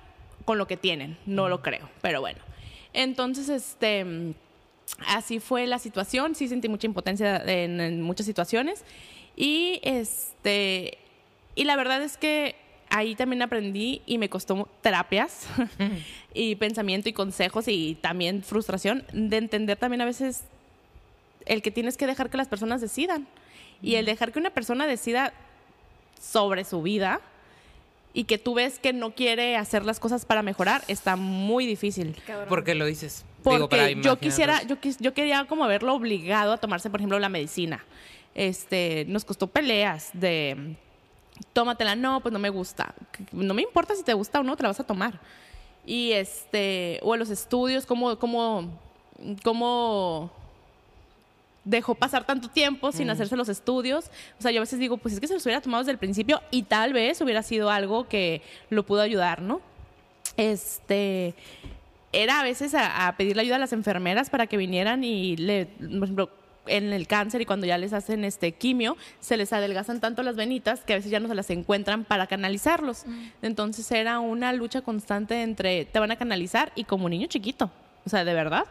con 0.44 0.58
lo 0.58 0.66
que 0.66 0.76
tienen, 0.76 1.16
no 1.26 1.48
lo 1.48 1.62
creo, 1.62 1.88
pero 2.02 2.20
bueno. 2.20 2.40
Entonces, 2.92 3.48
este, 3.48 4.34
así 5.06 5.40
fue 5.40 5.66
la 5.66 5.78
situación, 5.78 6.34
sí 6.34 6.48
sentí 6.48 6.68
mucha 6.68 6.86
impotencia 6.86 7.36
en, 7.44 7.80
en 7.80 8.02
muchas 8.02 8.26
situaciones. 8.26 8.84
Y 9.36 9.80
este 9.82 10.98
y 11.56 11.64
la 11.64 11.76
verdad 11.76 12.02
es 12.02 12.16
que 12.16 12.56
ahí 12.90 13.14
también 13.14 13.42
aprendí 13.42 14.02
y 14.06 14.18
me 14.18 14.28
costó 14.28 14.68
terapias 14.80 15.46
y 16.34 16.56
pensamiento 16.56 17.08
y 17.08 17.12
consejos 17.12 17.68
y 17.68 17.96
también 18.00 18.42
frustración 18.42 19.04
de 19.12 19.36
entender 19.36 19.78
también 19.78 20.00
a 20.00 20.04
veces 20.04 20.44
el 21.46 21.62
que 21.62 21.70
tienes 21.70 21.96
que 21.96 22.06
dejar 22.06 22.30
que 22.30 22.36
las 22.36 22.48
personas 22.48 22.80
decidan. 22.80 23.26
Y 23.82 23.96
el 23.96 24.06
dejar 24.06 24.32
que 24.32 24.38
una 24.38 24.50
persona 24.50 24.86
decida 24.86 25.34
sobre 26.18 26.64
su 26.64 26.80
vida 26.80 27.20
y 28.14 28.24
que 28.24 28.38
tú 28.38 28.54
ves 28.54 28.78
que 28.78 28.92
no 28.92 29.10
quiere 29.14 29.56
hacer 29.56 29.84
las 29.84 30.00
cosas 30.00 30.24
para 30.24 30.40
mejorar 30.42 30.82
está 30.88 31.16
muy 31.16 31.66
difícil. 31.66 32.16
Cabrón. 32.26 32.48
¿Por 32.48 32.64
qué 32.64 32.74
lo 32.74 32.86
dices? 32.86 33.24
Porque 33.42 33.56
Digo, 33.58 33.68
para 33.68 33.90
yo 33.90 34.18
quisiera, 34.18 34.62
yo, 34.62 34.80
quis- 34.80 34.96
yo 35.00 35.12
quería 35.12 35.44
como 35.46 35.66
verlo 35.66 35.92
obligado 35.94 36.52
a 36.52 36.56
tomarse, 36.56 36.88
por 36.90 37.00
ejemplo, 37.00 37.18
la 37.18 37.28
medicina. 37.28 37.84
Este, 38.34 39.04
nos 39.08 39.24
costó 39.24 39.48
peleas 39.48 40.10
de 40.14 40.76
tómatela, 41.52 41.96
no, 41.96 42.20
pues 42.20 42.32
no 42.32 42.38
me 42.38 42.48
gusta. 42.48 42.94
No 43.32 43.52
me 43.52 43.62
importa 43.62 43.94
si 43.96 44.02
te 44.04 44.14
gusta 44.14 44.40
o 44.40 44.42
no, 44.44 44.56
te 44.56 44.62
la 44.62 44.68
vas 44.70 44.80
a 44.80 44.84
tomar. 44.84 45.20
Y 45.84 46.12
este, 46.12 47.00
o 47.02 47.14
en 47.14 47.18
los 47.20 47.30
estudios, 47.30 47.84
cómo, 47.84 48.18
cómo, 48.18 48.70
cómo 49.42 50.30
dejó 51.64 51.94
pasar 51.94 52.24
tanto 52.24 52.48
tiempo 52.48 52.92
sin 52.92 53.10
hacerse 53.10 53.36
los 53.36 53.48
estudios. 53.48 54.10
O 54.38 54.42
sea, 54.42 54.50
yo 54.50 54.60
a 54.60 54.62
veces 54.62 54.78
digo, 54.78 54.96
pues 54.96 55.14
es 55.14 55.20
que 55.20 55.26
se 55.26 55.34
los 55.34 55.44
hubiera 55.44 55.60
tomado 55.60 55.82
desde 55.82 55.92
el 55.92 55.98
principio 55.98 56.40
y 56.50 56.64
tal 56.64 56.92
vez 56.92 57.20
hubiera 57.20 57.42
sido 57.42 57.70
algo 57.70 58.08
que 58.08 58.42
lo 58.70 58.84
pudo 58.84 59.00
ayudar, 59.00 59.42
¿no? 59.42 59.60
Este, 60.36 61.34
era 62.12 62.40
a 62.40 62.42
veces 62.42 62.74
a, 62.74 63.08
a 63.08 63.16
pedirle 63.16 63.42
ayuda 63.42 63.56
a 63.56 63.60
las 63.60 63.72
enfermeras 63.72 64.30
para 64.30 64.46
que 64.46 64.56
vinieran 64.56 65.04
y 65.04 65.36
le, 65.36 65.66
por 65.66 66.04
ejemplo, 66.04 66.30
en 66.66 66.92
el 66.92 67.06
cáncer 67.06 67.40
y 67.40 67.46
cuando 67.46 67.66
ya 67.66 67.78
les 67.78 67.92
hacen 67.92 68.24
este 68.24 68.52
quimio, 68.52 68.96
se 69.20 69.36
les 69.36 69.52
adelgazan 69.52 70.00
tanto 70.00 70.22
las 70.22 70.36
venitas 70.36 70.80
que 70.80 70.94
a 70.94 70.96
veces 70.96 71.10
ya 71.10 71.20
no 71.20 71.28
se 71.28 71.34
las 71.34 71.50
encuentran 71.50 72.04
para 72.04 72.26
canalizarlos. 72.26 73.04
Entonces 73.42 73.90
era 73.92 74.18
una 74.20 74.52
lucha 74.52 74.80
constante 74.82 75.42
entre 75.42 75.84
te 75.84 75.98
van 75.98 76.10
a 76.10 76.16
canalizar 76.16 76.72
y 76.74 76.84
como 76.84 77.08
niño 77.08 77.26
chiquito. 77.26 77.70
O 78.06 78.10
sea, 78.10 78.24
de 78.24 78.34
verdad, 78.34 78.64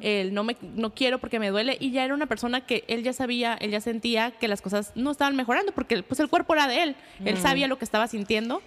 el 0.00 0.32
no 0.32 0.42
me 0.42 0.56
no 0.62 0.94
quiero 0.94 1.18
porque 1.18 1.38
me 1.38 1.50
duele 1.50 1.76
y 1.78 1.90
ya 1.90 2.04
era 2.04 2.14
una 2.14 2.26
persona 2.26 2.64
que 2.64 2.84
él 2.88 3.02
ya 3.02 3.12
sabía, 3.12 3.54
él 3.54 3.70
ya 3.70 3.80
sentía 3.80 4.30
que 4.30 4.48
las 4.48 4.62
cosas 4.62 4.92
no 4.94 5.10
estaban 5.10 5.36
mejorando 5.36 5.72
porque 5.72 6.02
pues 6.02 6.18
el 6.20 6.28
cuerpo 6.28 6.54
era 6.54 6.66
de 6.66 6.82
él. 6.82 6.96
Él 7.24 7.36
sabía 7.36 7.68
lo 7.68 7.78
que 7.78 7.84
estaba 7.84 8.08
sintiendo. 8.08 8.62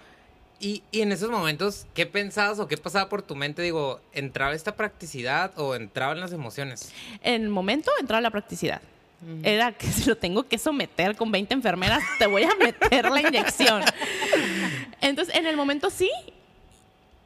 Y, 0.60 0.82
y 0.92 1.00
en 1.00 1.10
esos 1.10 1.30
momentos, 1.30 1.86
¿qué 1.94 2.06
pensabas 2.06 2.60
o 2.60 2.68
qué 2.68 2.76
pasaba 2.76 3.08
por 3.08 3.22
tu 3.22 3.34
mente? 3.34 3.60
Digo, 3.60 4.00
¿entraba 4.12 4.54
esta 4.54 4.76
practicidad 4.76 5.52
o 5.58 5.74
entraban 5.74 6.20
las 6.20 6.32
emociones? 6.32 6.92
En 7.22 7.42
el 7.42 7.48
momento 7.48 7.90
entraba 8.00 8.20
la 8.20 8.30
practicidad. 8.30 8.80
Era 9.42 9.72
que 9.72 9.86
si 9.86 10.04
lo 10.08 10.16
tengo 10.16 10.44
que 10.44 10.58
someter 10.58 11.16
con 11.16 11.30
20 11.32 11.54
enfermeras, 11.54 12.02
te 12.18 12.26
voy 12.26 12.44
a 12.44 12.54
meter 12.56 13.10
la 13.10 13.20
inyección. 13.20 13.82
Entonces, 15.00 15.34
en 15.34 15.46
el 15.46 15.56
momento 15.56 15.90
sí. 15.90 16.10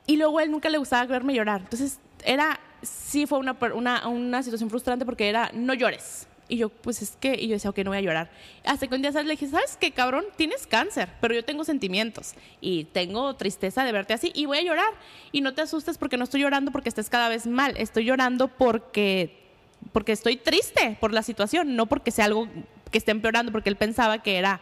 Y 0.07 0.17
luego 0.17 0.41
él 0.41 0.51
nunca 0.51 0.71
le 0.71 0.79
gustaba 0.79 1.05
verme 1.05 1.35
llorar. 1.35 1.61
Entonces, 1.61 1.99
era, 2.25 2.59
sí 2.83 3.27
fue 3.27 3.39
una, 3.39 3.57
una, 3.75 4.07
una 4.09 4.43
situación 4.43 4.71
frustrante 4.71 5.05
porque 5.05 5.29
era, 5.29 5.51
no 5.55 5.75
llores. 5.75 6.27
Y 6.51 6.57
yo, 6.57 6.71
pues 6.71 7.03
es 7.03 7.11
que, 7.21 7.35
y 7.39 7.49
yo 7.49 7.53
decía, 7.55 7.69
ok, 7.71 7.79
no 7.81 7.91
voy 7.91 7.99
a 7.99 8.01
llorar. 8.01 8.31
Hasta 8.65 8.87
que 8.87 8.95
un 8.95 9.03
día 9.03 9.11
le 9.11 9.31
dije, 9.31 9.47
¿sabes 9.49 9.77
qué, 9.79 9.93
cabrón? 9.93 10.25
Tienes 10.37 10.67
cáncer, 10.67 11.11
pero 11.21 11.35
yo 11.35 11.45
tengo 11.45 11.63
sentimientos 11.63 12.33
y 12.63 12.85
tengo 12.85 13.37
tristeza 13.37 13.85
de 13.85 13.93
verte 13.93 14.15
así 14.15 14.33
y 14.35 14.47
voy 14.47 14.59
a 14.59 14.63
llorar. 14.63 14.95
Y 15.31 15.43
no 15.43 15.53
te 15.53 15.61
asustes 15.61 15.99
porque 15.99 16.17
no 16.17 16.25
estoy 16.25 16.41
llorando 16.41 16.71
porque 16.73 16.89
estés 16.89 17.11
cada 17.11 17.29
vez 17.29 17.47
mal. 17.47 17.75
Estoy 17.77 18.05
llorando 18.07 18.49
porque 18.49 19.47
porque 19.93 20.13
estoy 20.13 20.37
triste 20.37 20.97
por 21.01 21.13
la 21.13 21.23
situación, 21.23 21.77
no 21.77 21.87
porque 21.87 22.11
sea 22.11 22.25
algo 22.25 22.49
que 22.91 22.99
esté 22.99 23.11
empeorando, 23.13 23.53
porque 23.53 23.69
él 23.69 23.77
pensaba 23.77 24.23
que 24.23 24.37
era, 24.39 24.61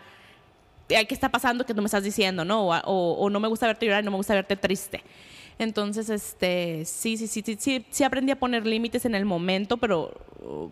"Ay, 0.91 1.07
¿qué 1.07 1.14
está 1.14 1.31
pasando 1.31 1.64
que 1.64 1.73
tú 1.73 1.81
me 1.83 1.87
estás 1.87 2.03
diciendo? 2.05 2.45
¿no? 2.45 2.67
O, 2.69 2.77
o- 2.85 3.12
o 3.25 3.31
no 3.31 3.41
me 3.41 3.49
gusta 3.49 3.67
verte 3.67 3.87
llorar, 3.87 4.05
no 4.05 4.11
me 4.11 4.17
gusta 4.19 4.35
verte 4.35 4.57
triste. 4.57 5.03
Entonces, 5.59 6.11
este, 6.11 6.85
sí, 6.85 7.17
sí, 7.17 7.27
sí, 7.27 7.43
sí, 7.45 7.57
sí, 7.59 7.87
sí 7.91 8.05
aprendí 8.05 8.33
a 8.33 8.39
poner 8.39 8.67
límites 8.67 9.05
en 9.07 9.15
el 9.15 9.25
momento, 9.25 9.79
pero, 9.79 10.13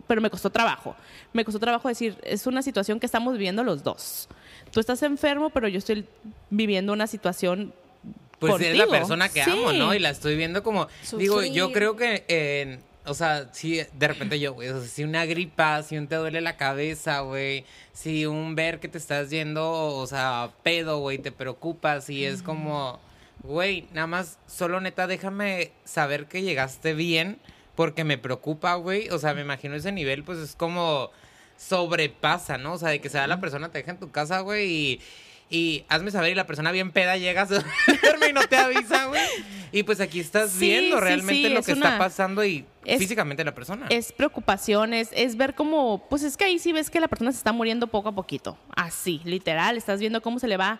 pero 0.07 0.21
me 0.21 0.29
costó 0.29 0.51
trabajo. 0.51 0.95
Me 1.33 1.43
costó 1.43 1.59
trabajo 1.59 1.87
decir, 1.87 2.17
es 2.23 2.45
una 2.45 2.61
situación 2.61 2.99
que 2.99 3.05
estamos 3.05 3.33
viviendo 3.33 3.63
los 3.63 3.83
dos. 3.83 4.27
Tú 4.71 4.79
estás 4.79 5.01
enfermo, 5.03 5.49
pero 5.49 5.67
yo 5.67 5.79
estoy 5.79 6.05
viviendo 6.49 6.93
una 6.93 7.07
situación 7.07 7.73
Pues 8.39 8.53
es 8.61 8.77
la 8.77 8.85
Contigo, 8.85 8.91
persona 8.91 9.29
que 9.29 9.41
amo. 9.41 9.71
¿no? 9.71 9.95
Y 9.95 9.99
la 9.99 10.09
estoy 10.11 10.35
viendo 10.35 10.61
como. 10.61 10.87
Sufrir. 11.01 11.19
Digo, 11.19 11.43
yo 11.43 11.71
creo 11.71 11.95
que. 11.95 12.23
eh, 12.27 12.79
o 13.05 13.13
sea, 13.13 13.49
si 13.53 13.81
de 13.93 14.07
repente 14.07 14.39
yo, 14.39 14.53
güey, 14.53 14.69
o 14.69 14.79
sea, 14.79 14.89
si 14.89 15.03
una 15.03 15.25
gripa, 15.25 15.83
si 15.83 15.97
un 15.97 16.07
te 16.07 16.15
duele 16.15 16.41
la 16.41 16.57
cabeza, 16.57 17.19
güey, 17.19 17.65
si 17.93 18.25
un 18.25 18.55
ver 18.55 18.79
que 18.79 18.87
te 18.87 18.97
estás 18.97 19.29
yendo, 19.29 19.71
o 19.71 20.07
sea, 20.07 20.51
pedo, 20.63 20.99
güey, 20.99 21.19
te 21.19 21.31
preocupas 21.31 22.09
y 22.09 22.25
es 22.25 22.41
como, 22.41 22.99
güey, 23.45 23.87
nada 23.93 24.07
más, 24.07 24.39
solo 24.47 24.79
neta, 24.81 25.07
déjame 25.07 25.71
saber 25.83 26.27
que 26.27 26.41
llegaste 26.41 26.93
bien, 26.93 27.39
porque 27.75 28.03
me 28.03 28.17
preocupa, 28.17 28.75
güey. 28.75 29.09
O 29.09 29.19
sea, 29.19 29.33
me 29.33 29.41
imagino 29.41 29.75
ese 29.75 29.91
nivel, 29.91 30.23
pues 30.23 30.37
es 30.39 30.55
como 30.55 31.11
sobrepasa, 31.57 32.57
¿no? 32.57 32.73
O 32.73 32.77
sea, 32.77 32.89
de 32.89 32.99
que 33.01 33.09
sea 33.09 33.27
la 33.27 33.39
persona, 33.39 33.69
te 33.69 33.79
deja 33.79 33.91
en 33.91 33.99
tu 33.99 34.11
casa, 34.11 34.39
güey, 34.41 34.69
y, 34.71 35.01
y 35.49 35.85
hazme 35.89 36.11
saber, 36.11 36.31
y 36.31 36.35
la 36.35 36.47
persona 36.47 36.71
bien 36.71 36.91
peda 36.91 37.17
llega, 37.17 37.45
se 37.45 37.55
duerme 38.01 38.29
y 38.29 38.33
no 38.33 38.41
te 38.43 38.57
avisa, 38.57 39.05
güey. 39.07 39.21
Y 39.71 39.83
pues 39.83 39.99
aquí 39.99 40.21
estás 40.21 40.51
Sí, 40.51 40.69
viendo 40.69 41.01
realmente 41.01 41.47
sí, 41.49 41.53
lo 41.53 41.59
es 41.59 41.65
que 41.65 41.73
está 41.73 41.97
pasando 41.97 42.45
y 42.45 42.65
es- 42.85 42.97
físicamente 42.97 43.43
la 43.43 43.53
persona. 43.53 43.87
es 43.89 44.13
preocupación, 44.13 44.93
es, 44.93 45.09
es 45.11 45.35
ver 45.35 45.53
cómo, 45.53 46.05
pues 46.09 46.23
es 46.23 46.37
que 46.37 46.45
ahí 46.45 46.59
sí 46.59 46.71
ves 46.71 46.89
que 46.89 46.99
la 47.01 47.09
persona 47.09 47.31
se 47.33 47.39
está 47.39 47.51
muriendo 47.51 47.87
poco 47.87 48.09
a 48.09 48.15
poquito. 48.15 48.57
Así, 48.75 49.21
literal, 49.25 49.75
estás 49.75 49.99
viendo 49.99 50.21
cómo 50.21 50.39
se 50.39 50.47
le 50.47 50.55
va 50.55 50.79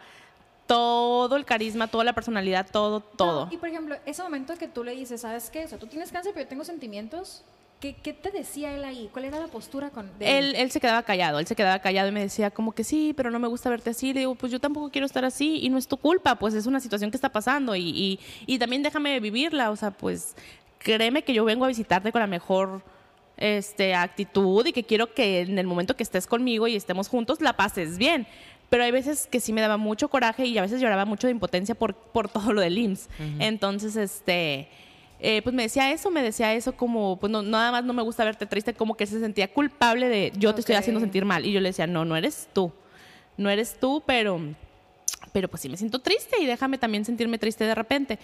todo 0.67 1.35
el 1.35 1.45
carisma, 1.45 1.87
toda 1.87 2.03
la 2.03 2.13
personalidad, 2.13 2.67
todo, 2.71 2.99
todo. 2.99 3.45
No, 3.45 3.53
y 3.53 3.57
por 3.57 3.69
ejemplo, 3.69 3.95
ese 4.05 4.23
momento 4.23 4.55
que 4.55 4.67
tú 4.67 4.83
le 4.83 4.95
dices, 4.95 5.21
¿sabes 5.21 5.49
qué? 5.49 5.65
O 5.65 5.67
sea, 5.67 5.77
tú 5.77 5.87
tienes 5.87 6.11
cáncer, 6.11 6.33
pero 6.33 6.45
yo 6.45 6.49
tengo 6.49 6.63
sentimientos. 6.63 7.43
¿Qué, 7.79 7.93
qué 7.93 8.13
te 8.13 8.31
decía 8.31 8.73
él 8.73 8.85
ahí? 8.85 9.09
¿Cuál 9.11 9.25
era 9.25 9.37
la 9.37 9.47
postura 9.47 9.89
con 9.89 10.09
de 10.17 10.37
Él, 10.37 10.55
él 10.55 10.71
se 10.71 10.79
quedaba 10.79 11.03
callado, 11.03 11.39
él 11.39 11.45
se 11.45 11.57
quedaba 11.57 11.79
callado 11.79 12.07
y 12.07 12.11
me 12.13 12.21
decía 12.21 12.49
como 12.49 12.71
que 12.71 12.85
sí, 12.85 13.13
pero 13.15 13.31
no 13.31 13.37
me 13.37 13.49
gusta 13.49 13.69
verte 13.69 13.89
así. 13.89 14.13
Le 14.13 14.21
digo, 14.21 14.35
pues 14.35 14.51
yo 14.51 14.59
tampoco 14.61 14.89
quiero 14.89 15.05
estar 15.05 15.25
así 15.25 15.59
y 15.61 15.69
no 15.69 15.77
es 15.77 15.87
tu 15.87 15.97
culpa, 15.97 16.35
pues 16.35 16.53
es 16.53 16.65
una 16.67 16.79
situación 16.79 17.11
que 17.11 17.17
está 17.17 17.29
pasando 17.29 17.75
y, 17.75 17.89
y, 17.89 18.19
y 18.47 18.59
también 18.59 18.81
déjame 18.81 19.19
vivirla. 19.19 19.71
O 19.71 19.75
sea, 19.75 19.91
pues 19.91 20.35
créeme 20.79 21.23
que 21.23 21.33
yo 21.33 21.43
vengo 21.43 21.65
a 21.65 21.67
visitarte 21.67 22.11
con 22.13 22.21
la 22.21 22.27
mejor 22.27 22.81
este, 23.37 23.93
actitud 23.93 24.65
y 24.65 24.71
que 24.71 24.83
quiero 24.83 25.13
que 25.13 25.41
en 25.41 25.59
el 25.59 25.67
momento 25.67 25.95
que 25.95 26.03
estés 26.03 26.27
conmigo 26.27 26.67
y 26.67 26.75
estemos 26.75 27.09
juntos 27.09 27.41
la 27.41 27.53
pases 27.53 27.97
bien. 27.97 28.27
Pero 28.69 28.83
hay 28.83 28.91
veces 28.91 29.27
que 29.27 29.39
sí 29.39 29.53
me 29.53 29.61
daba 29.61 29.77
mucho 29.77 30.09
coraje 30.09 30.45
y 30.45 30.57
a 30.57 30.61
veces 30.61 30.81
lloraba 30.81 31.05
mucho 31.05 31.27
de 31.27 31.31
impotencia 31.31 31.75
por, 31.75 31.93
por 31.95 32.29
todo 32.29 32.51
lo 32.53 32.61
del 32.61 32.77
IMSS. 32.77 33.09
Entonces, 33.39 33.95
este, 33.95 34.67
eh, 35.19 35.41
pues 35.43 35.55
me 35.55 35.63
decía 35.63 35.91
eso, 35.91 36.09
me 36.11 36.21
decía 36.23 36.53
eso 36.53 36.75
como, 36.75 37.17
pues 37.19 37.31
no, 37.31 37.41
nada 37.41 37.71
más 37.71 37.83
no 37.83 37.93
me 37.93 38.01
gusta 38.01 38.23
verte 38.25 38.45
triste, 38.45 38.73
como 38.73 38.95
que 38.95 39.05
se 39.05 39.19
sentía 39.19 39.51
culpable 39.53 40.07
de 40.09 40.31
yo 40.37 40.53
te 40.53 40.61
estoy 40.61 40.75
haciendo 40.75 40.99
sentir 40.99 41.25
mal. 41.25 41.45
Y 41.45 41.51
yo 41.51 41.59
le 41.61 41.69
decía, 41.69 41.87
no, 41.87 42.05
no 42.05 42.15
eres 42.15 42.47
tú. 42.53 42.71
no 43.37 43.49
eres 43.49 43.77
tú, 43.79 44.01
pero, 44.05 44.39
pero 45.33 45.47
pues 45.49 45.61
sí 45.61 45.69
me 45.69 45.77
siento 45.77 45.99
triste 45.99 46.37
y 46.41 46.45
déjame 46.45 46.77
también 46.77 47.05
sentirme 47.05 47.37
triste 47.37 47.63
de 47.65 47.75
repente. 47.75 48.17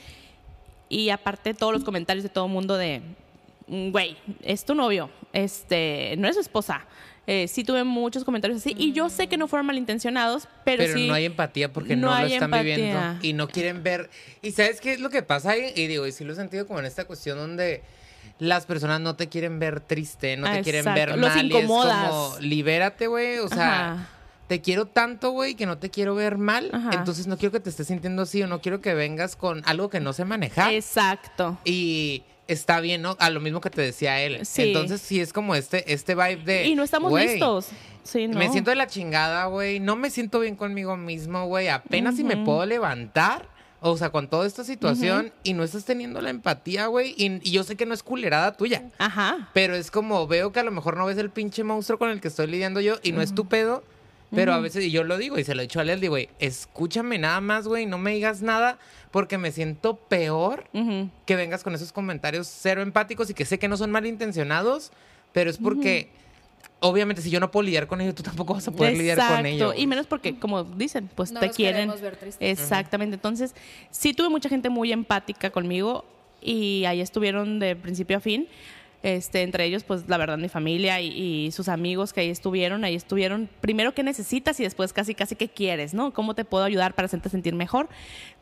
Y 0.89 1.09
aparte 1.09 1.53
todos 1.53 1.73
los 1.73 1.83
comentarios 1.83 2.23
de 2.23 2.29
todo 2.29 2.45
el 2.45 2.51
mundo 2.51 2.75
de, 2.77 3.01
"Mm, 3.67 3.91
güey, 3.91 4.17
es 4.41 4.65
tu 4.65 4.73
novio, 4.75 5.09
este, 5.33 6.15
no 6.17 6.27
es 6.27 6.35
su 6.35 6.41
esposa. 6.41 6.85
Eh, 7.27 7.47
sí 7.47 7.63
tuve 7.63 7.83
muchos 7.83 8.23
comentarios 8.23 8.59
así 8.59 8.75
y 8.77 8.93
yo 8.93 9.07
sé 9.09 9.27
que 9.27 9.37
no 9.37 9.47
fueron 9.47 9.67
malintencionados, 9.67 10.47
pero, 10.65 10.83
Pero 10.83 10.93
sí. 10.95 11.07
no 11.07 11.13
hay 11.13 11.25
empatía 11.25 11.71
porque 11.71 11.95
no, 11.95 12.09
no 12.09 12.19
lo 12.19 12.25
están 12.25 12.45
empatía. 12.45 12.75
viviendo 12.75 13.17
y 13.21 13.33
no 13.33 13.47
quieren 13.47 13.83
ver. 13.83 14.09
¿Y 14.41 14.51
sabes 14.51 14.81
qué 14.81 14.93
es 14.93 14.99
lo 14.99 15.09
que 15.11 15.21
pasa? 15.21 15.55
Y, 15.55 15.71
y 15.75 15.87
digo, 15.87 16.07
y 16.07 16.11
sí 16.11 16.23
lo 16.25 16.33
he 16.33 16.35
sentido 16.35 16.65
como 16.65 16.79
en 16.79 16.85
esta 16.85 17.05
cuestión 17.05 17.37
donde 17.37 17.83
las 18.39 18.65
personas 18.65 18.99
no 19.01 19.15
te 19.15 19.29
quieren 19.29 19.59
ver 19.59 19.81
triste, 19.81 20.35
no 20.35 20.51
te 20.51 20.63
quieren 20.63 20.79
exacto. 20.79 20.99
ver 20.99 21.17
Los 21.19 21.35
mal. 21.35 21.45
y 21.45 21.47
incomodas. 21.47 22.03
es 22.05 22.09
como, 22.09 22.39
libérate, 22.39 23.05
güey. 23.05 23.37
O 23.37 23.47
sea, 23.47 23.91
Ajá. 23.93 24.09
te 24.47 24.61
quiero 24.61 24.87
tanto, 24.87 25.29
güey, 25.29 25.53
que 25.53 25.67
no 25.67 25.77
te 25.77 25.91
quiero 25.91 26.15
ver 26.15 26.39
mal. 26.39 26.71
Ajá. 26.73 26.89
Entonces 26.93 27.27
no 27.27 27.37
quiero 27.37 27.51
que 27.51 27.59
te 27.59 27.69
estés 27.69 27.85
sintiendo 27.87 28.23
así 28.23 28.41
o 28.41 28.47
no 28.47 28.59
quiero 28.59 28.81
que 28.81 28.95
vengas 28.95 29.35
con 29.35 29.61
algo 29.67 29.91
que 29.91 29.99
no 29.99 30.11
sé 30.11 30.25
manejar. 30.25 30.73
Exacto. 30.73 31.59
Y 31.65 32.23
está 32.53 32.79
bien, 32.79 33.01
¿no? 33.01 33.15
A 33.19 33.29
lo 33.29 33.39
mismo 33.39 33.61
que 33.61 33.69
te 33.69 33.81
decía 33.81 34.21
él. 34.21 34.45
Sí. 34.45 34.63
Entonces 34.63 35.01
sí 35.01 35.19
es 35.19 35.33
como 35.33 35.55
este, 35.55 35.91
este 35.93 36.15
vibe 36.15 36.43
de. 36.43 36.67
Y 36.67 36.75
no 36.75 36.83
estamos 36.83 37.11
listos. 37.13 37.69
Sí, 38.03 38.27
no. 38.27 38.37
Me 38.37 38.49
siento 38.49 38.69
de 38.71 38.75
la 38.75 38.87
chingada, 38.87 39.45
güey. 39.45 39.79
No 39.79 39.95
me 39.95 40.09
siento 40.09 40.39
bien 40.39 40.55
conmigo 40.55 40.97
mismo, 40.97 41.45
güey. 41.45 41.67
Apenas 41.67 42.15
si 42.15 42.23
me 42.23 42.37
puedo 42.37 42.65
levantar. 42.65 43.49
O 43.83 43.97
sea, 43.97 44.11
con 44.11 44.27
toda 44.27 44.45
esta 44.45 44.63
situación 44.63 45.33
y 45.43 45.53
no 45.53 45.63
estás 45.63 45.85
teniendo 45.85 46.21
la 46.21 46.29
empatía, 46.29 46.85
güey. 46.85 47.15
Y, 47.17 47.39
y 47.41 47.51
yo 47.51 47.63
sé 47.63 47.75
que 47.75 47.87
no 47.87 47.95
es 47.95 48.03
culerada 48.03 48.55
tuya. 48.55 48.91
Ajá. 48.99 49.49
Pero 49.55 49.75
es 49.75 49.89
como 49.89 50.27
veo 50.27 50.51
que 50.51 50.59
a 50.59 50.63
lo 50.63 50.69
mejor 50.69 50.97
no 50.97 51.07
ves 51.07 51.17
el 51.17 51.31
pinche 51.31 51.63
monstruo 51.63 51.97
con 51.97 52.11
el 52.11 52.21
que 52.21 52.27
estoy 52.27 52.45
lidiando 52.45 52.79
yo 52.79 52.97
y 53.01 53.11
no 53.11 53.23
es 53.23 53.33
tu 53.33 53.47
pedo. 53.47 53.83
Pero 54.33 54.53
a 54.53 54.59
veces, 54.59 54.85
y 54.85 54.91
yo 54.91 55.03
lo 55.03 55.17
digo 55.17 55.37
y 55.37 55.43
se 55.43 55.53
lo 55.55 55.61
he 55.61 55.65
dicho 55.65 55.79
a 55.79 55.83
él, 55.83 55.99
digo, 55.99 56.13
güey, 56.13 56.29
escúchame 56.39 57.17
nada 57.17 57.41
más, 57.41 57.67
güey, 57.67 57.85
no 57.85 57.97
me 57.97 58.13
digas 58.13 58.41
nada 58.41 58.79
porque 59.11 59.37
me 59.37 59.51
siento 59.51 59.95
peor 59.97 60.65
que 61.25 61.35
vengas 61.35 61.63
con 61.63 61.75
esos 61.75 61.91
comentarios 61.91 62.47
cero 62.47 62.81
empáticos 62.81 63.29
y 63.29 63.33
que 63.33 63.43
sé 63.45 63.59
que 63.59 63.67
no 63.67 63.75
son 63.75 63.91
malintencionados, 63.91 64.91
pero 65.33 65.49
es 65.49 65.57
porque, 65.57 66.09
obviamente, 66.79 67.21
si 67.21 67.29
yo 67.29 67.41
no 67.41 67.51
puedo 67.51 67.63
lidiar 67.65 67.87
con 67.87 67.99
ellos, 67.99 68.15
tú 68.15 68.23
tampoco 68.23 68.53
vas 68.53 68.67
a 68.67 68.71
poder 68.71 68.97
lidiar 68.97 69.17
con 69.17 69.25
Exacto. 69.27 69.47
ellos. 69.49 69.73
Y 69.77 69.85
menos 69.87 70.07
porque, 70.07 70.39
como 70.39 70.63
dicen, 70.63 71.09
pues 71.13 71.31
No 71.33 71.41
te 71.41 71.47
los 71.47 71.55
quieren. 71.55 71.89
queremos 71.89 71.99
ver. 72.01 72.17
Exactamente. 72.39 73.15
Entonces, 73.15 73.53
sí 73.89 74.13
tuve 74.13 74.29
mucha 74.29 74.47
gente 74.47 74.69
muy 74.69 74.93
empática 74.93 75.49
conmigo 75.49 76.05
y 76.41 76.85
ahí 76.85 77.01
estuvieron 77.01 77.59
de 77.59 77.75
principio 77.75 78.15
a 78.17 78.19
fin. 78.21 78.47
Este, 79.03 79.41
entre 79.41 79.65
ellos, 79.65 79.83
pues 79.83 80.07
la 80.07 80.17
verdad, 80.17 80.37
mi 80.37 80.47
familia 80.47 81.01
y, 81.01 81.07
y 81.47 81.51
sus 81.51 81.69
amigos 81.69 82.13
que 82.13 82.21
ahí 82.21 82.29
estuvieron, 82.29 82.83
ahí 82.83 82.95
estuvieron. 82.95 83.49
Primero, 83.59 83.93
¿qué 83.95 84.03
necesitas? 84.03 84.59
Y 84.59 84.63
después, 84.63 84.93
casi, 84.93 85.15
casi, 85.15 85.35
¿qué 85.35 85.47
quieres? 85.49 85.93
¿No? 85.95 86.13
¿Cómo 86.13 86.35
te 86.35 86.45
puedo 86.45 86.63
ayudar 86.63 86.93
para 86.93 87.07
hacerte 87.07 87.29
sentir 87.29 87.55
mejor? 87.55 87.89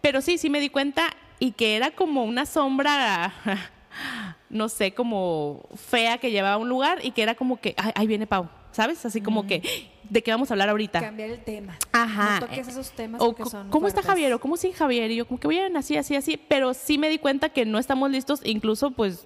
Pero 0.01 0.19
sí, 0.21 0.37
sí 0.37 0.49
me 0.49 0.59
di 0.59 0.69
cuenta 0.69 1.11
y 1.39 1.51
que 1.53 1.77
era 1.77 1.91
como 1.91 2.25
una 2.25 2.45
sombra, 2.45 3.33
no 4.49 4.67
sé, 4.69 4.93
como 4.93 5.63
fea 5.75 6.17
que 6.17 6.31
llevaba 6.31 6.55
a 6.55 6.57
un 6.57 6.67
lugar 6.69 6.99
y 7.03 7.11
que 7.11 7.21
era 7.23 7.35
como 7.35 7.61
que, 7.61 7.73
"Ay, 7.77 7.91
ahí 7.95 8.07
viene 8.07 8.27
Pau, 8.27 8.49
¿sabes? 8.73 9.05
Así 9.05 9.21
como 9.21 9.47
que, 9.47 9.61
¿de 10.09 10.21
qué 10.23 10.31
vamos 10.31 10.51
a 10.51 10.55
hablar 10.55 10.67
ahorita? 10.69 10.99
Cambiar 10.99 11.29
el 11.29 11.39
tema. 11.39 11.77
Ajá. 11.93 12.39
No 12.41 12.47
toques 12.47 12.67
esos 12.67 12.91
temas 12.91 13.21
O 13.21 13.27
porque 13.27 13.43
co- 13.43 13.49
son 13.49 13.69
¿Cómo 13.69 13.87
está. 13.87 14.01
Javier? 14.03 14.33
¿O 14.33 14.39
cómo 14.39 14.57
sin 14.57 14.73
Javier? 14.73 15.09
Y 15.11 15.15
yo 15.15 15.25
como 15.25 15.39
que 15.39 15.47
bien, 15.47 15.77
así, 15.77 15.95
así, 15.95 16.17
así. 16.17 16.35
Pero 16.49 16.73
sí 16.73 16.97
me 16.97 17.07
di 17.09 17.17
cuenta 17.17 17.47
que 17.47 17.65
no 17.65 17.79
estamos 17.79 18.11
listos. 18.11 18.41
Incluso, 18.43 18.91
pues, 18.91 19.25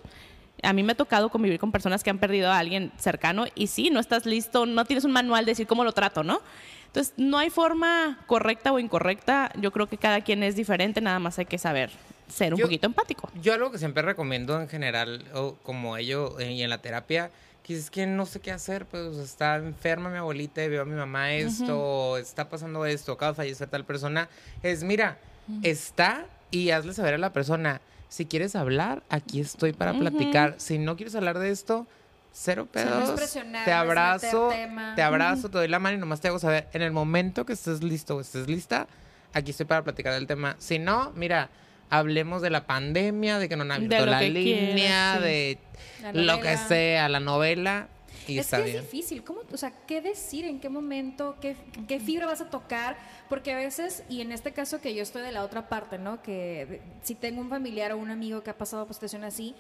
a 0.63 0.73
mí 0.73 0.81
me 0.83 0.93
ha 0.93 0.95
tocado 0.95 1.29
convivir 1.29 1.59
con 1.59 1.71
personas 1.71 2.03
que 2.03 2.09
han 2.09 2.17
perdido 2.19 2.49
a 2.51 2.57
alguien 2.57 2.91
cercano. 2.97 3.45
Y 3.55 3.67
sí, 3.67 3.89
no 3.89 3.99
estás 3.99 4.25
listo, 4.25 4.65
no 4.65 4.85
tienes 4.85 5.03
un 5.03 5.11
manual 5.11 5.45
de 5.45 5.51
decir 5.51 5.67
cómo 5.67 5.83
lo 5.83 5.91
trato, 5.91 6.23
¿no? 6.23 6.41
Entonces, 6.87 7.13
no 7.17 7.37
hay 7.39 7.49
forma 7.49 8.19
correcta 8.27 8.71
o 8.71 8.79
incorrecta. 8.79 9.51
Yo 9.59 9.71
creo 9.71 9.87
que 9.87 9.97
cada 9.97 10.21
quien 10.21 10.43
es 10.43 10.55
diferente, 10.55 11.01
nada 11.01 11.19
más 11.19 11.37
hay 11.39 11.45
que 11.45 11.57
saber 11.57 11.89
ser 12.27 12.53
un 12.53 12.59
Yo- 12.59 12.65
poquito 12.65 12.87
empático. 12.87 13.29
Yo 13.41 13.53
algo 13.53 13.71
que 13.71 13.77
siempre 13.77 14.03
recomiendo 14.03 14.59
en 14.61 14.67
general, 14.69 15.25
o 15.33 15.55
como 15.63 15.97
ello 15.97 16.39
eh, 16.39 16.51
y 16.51 16.61
en 16.63 16.69
la 16.69 16.77
terapia, 16.79 17.31
que 17.63 17.75
es 17.77 17.89
que 17.89 18.05
no 18.05 18.25
sé 18.25 18.39
qué 18.41 18.51
hacer, 18.51 18.85
pues 18.85 19.17
está 19.17 19.55
enferma 19.55 20.09
mi 20.09 20.17
abuelita 20.17 20.63
y 20.63 20.67
veo 20.69 20.81
a 20.81 20.85
mi 20.85 20.95
mamá 20.95 21.31
esto, 21.33 22.17
está 22.17 22.49
pasando 22.49 22.85
esto, 22.85 23.13
acaba 23.13 23.31
de 23.31 23.35
fallecer 23.37 23.69
tal 23.69 23.85
persona, 23.85 24.27
es 24.61 24.83
mira, 24.83 25.17
está 25.61 26.25
y 26.51 26.71
hazle 26.71 26.93
saber 26.93 27.13
a 27.13 27.17
la 27.17 27.31
persona, 27.33 27.79
si 28.13 28.27
quieres 28.27 28.55
hablar, 28.55 29.01
aquí 29.09 29.39
estoy 29.39 29.73
para 29.73 29.91
platicar, 29.97 30.53
si 30.57 30.77
no 30.77 30.95
quieres 30.95 31.15
hablar 31.15 31.39
de 31.39 31.49
esto, 31.49 31.87
cero 32.31 32.67
pedos, 32.71 33.15
te 33.15 33.43
no 33.43 33.63
es 33.65 33.67
abrazo, 33.71 34.53
te 34.95 35.01
abrazo, 35.01 35.49
te 35.49 35.57
doy 35.57 35.67
la 35.67 35.79
mano 35.79 35.97
y 35.97 35.99
nomás 35.99 36.21
te 36.21 36.27
hago 36.27 36.37
saber, 36.37 36.67
en 36.73 36.83
el 36.83 36.91
momento 36.91 37.43
que 37.43 37.53
estés 37.53 37.81
listo 37.81 38.17
o 38.17 38.21
estés 38.21 38.47
lista, 38.47 38.85
aquí 39.33 39.49
estoy 39.49 39.65
para 39.65 39.83
platicar 39.83 40.13
del 40.13 40.27
tema, 40.27 40.55
si 40.59 40.77
no, 40.77 41.11
mira, 41.15 41.49
hablemos 41.89 42.43
de 42.43 42.51
la 42.51 42.67
pandemia, 42.67 43.39
de 43.39 43.49
que 43.49 43.55
no 43.55 43.63
han 43.63 43.71
abierto 43.71 44.05
la 44.05 44.21
línea, 44.21 45.17
quieras, 45.17 45.17
sí. 45.17 45.23
de 45.23 45.57
La 46.03 46.35
lo 46.35 46.39
que 46.39 46.55
sea, 46.57 47.09
la 47.09 47.19
novela. 47.19 47.87
Y 48.27 48.39
es 48.39 48.45
está 48.45 48.57
que 48.57 48.63
bien. 48.63 48.75
es 48.77 48.83
difícil, 48.83 49.23
¿cómo, 49.23 49.41
o 49.51 49.57
sea, 49.57 49.71
qué 49.87 50.01
decir, 50.01 50.45
en 50.45 50.59
qué 50.59 50.69
momento, 50.69 51.35
qué, 51.41 51.55
qué 51.87 51.99
fibra 51.99 52.25
vas 52.25 52.41
a 52.41 52.49
tocar? 52.49 52.97
Porque 53.29 53.51
a 53.53 53.57
veces, 53.57 54.03
y 54.09 54.21
en 54.21 54.31
este 54.31 54.53
caso 54.53 54.79
que 54.81 54.93
yo 54.95 55.03
estoy 55.03 55.21
de 55.21 55.31
la 55.31 55.43
otra 55.43 55.69
parte, 55.69 55.97
¿no? 55.97 56.21
Que 56.21 56.65
de- 56.65 56.81
si 57.03 57.15
tengo 57.15 57.41
un 57.41 57.49
familiar 57.49 57.91
o 57.91 57.97
un 57.97 58.09
amigo 58.11 58.43
que 58.43 58.49
ha 58.49 58.57
pasado 58.57 58.85
por 58.85 58.93
situación 58.93 59.23
así, 59.23 59.55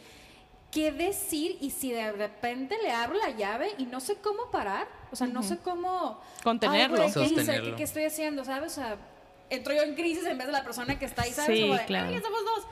¿qué 0.71 0.91
decir? 0.91 1.57
Y 1.61 1.69
si 1.71 1.91
de 1.91 2.11
repente 2.11 2.77
le 2.81 2.91
abro 2.91 3.17
la 3.19 3.29
llave 3.29 3.69
y 3.77 3.85
no 3.85 3.99
sé 3.99 4.15
cómo 4.15 4.49
parar, 4.51 4.87
o 5.11 5.15
sea, 5.15 5.27
no 5.27 5.43
sé 5.43 5.57
cómo... 5.59 6.19
Contenerlo. 6.43 7.03
Ay, 7.03 7.11
güey, 7.11 7.27
¿qué 7.29 7.33
hice? 7.41 7.61
¿Qué, 7.61 7.75
qué 7.75 7.83
estoy 7.83 8.03
haciendo? 8.05 8.43
¿Sabes? 8.43 8.71
O 8.71 8.75
sea, 8.75 8.97
entro 9.51 9.73
yo 9.73 9.83
en 9.83 9.93
crisis 9.93 10.25
en 10.25 10.37
vez 10.37 10.47
de 10.47 10.53
la 10.53 10.63
persona 10.63 10.97
que 10.97 11.05
está 11.05 11.21
ahí, 11.23 11.31
¿sabes? 11.31 11.55
Sí, 11.57 11.61
Como 11.63 11.75
de, 11.75 11.85
claro. 11.85 12.07
"Ay, 12.07 12.13
ya 12.15 12.21
somos 12.21 12.39
dos. 12.43 12.65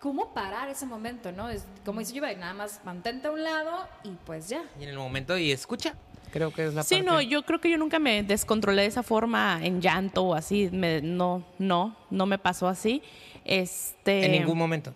¿Cómo 0.00 0.32
parar 0.32 0.68
ese 0.68 0.86
momento, 0.86 1.32
no? 1.32 1.48
Es, 1.48 1.64
como 1.84 1.98
dice 2.00 2.12
Yuba, 2.14 2.32
nada 2.34 2.54
más 2.54 2.80
mantente 2.84 3.26
a 3.28 3.32
un 3.32 3.42
lado 3.42 3.86
y 4.04 4.10
pues 4.24 4.48
ya. 4.48 4.62
Y 4.78 4.84
en 4.84 4.90
el 4.90 4.96
momento 4.96 5.36
y 5.36 5.50
escucha, 5.50 5.94
creo 6.32 6.52
que 6.52 6.66
es 6.66 6.74
la 6.74 6.84
Sí, 6.84 6.96
parte. 6.96 7.10
no, 7.10 7.20
yo 7.20 7.42
creo 7.44 7.60
que 7.60 7.68
yo 7.68 7.78
nunca 7.78 7.98
me 7.98 8.22
descontrolé 8.22 8.82
de 8.82 8.88
esa 8.88 9.02
forma 9.02 9.58
en 9.62 9.80
llanto 9.80 10.22
o 10.22 10.34
así. 10.34 10.68
Me- 10.72 11.02
no, 11.02 11.42
no, 11.58 11.96
no 12.10 12.26
me 12.26 12.38
pasó 12.38 12.68
así. 12.68 13.02
Este, 13.44 14.26
En 14.26 14.32
ningún 14.32 14.56
momento. 14.56 14.94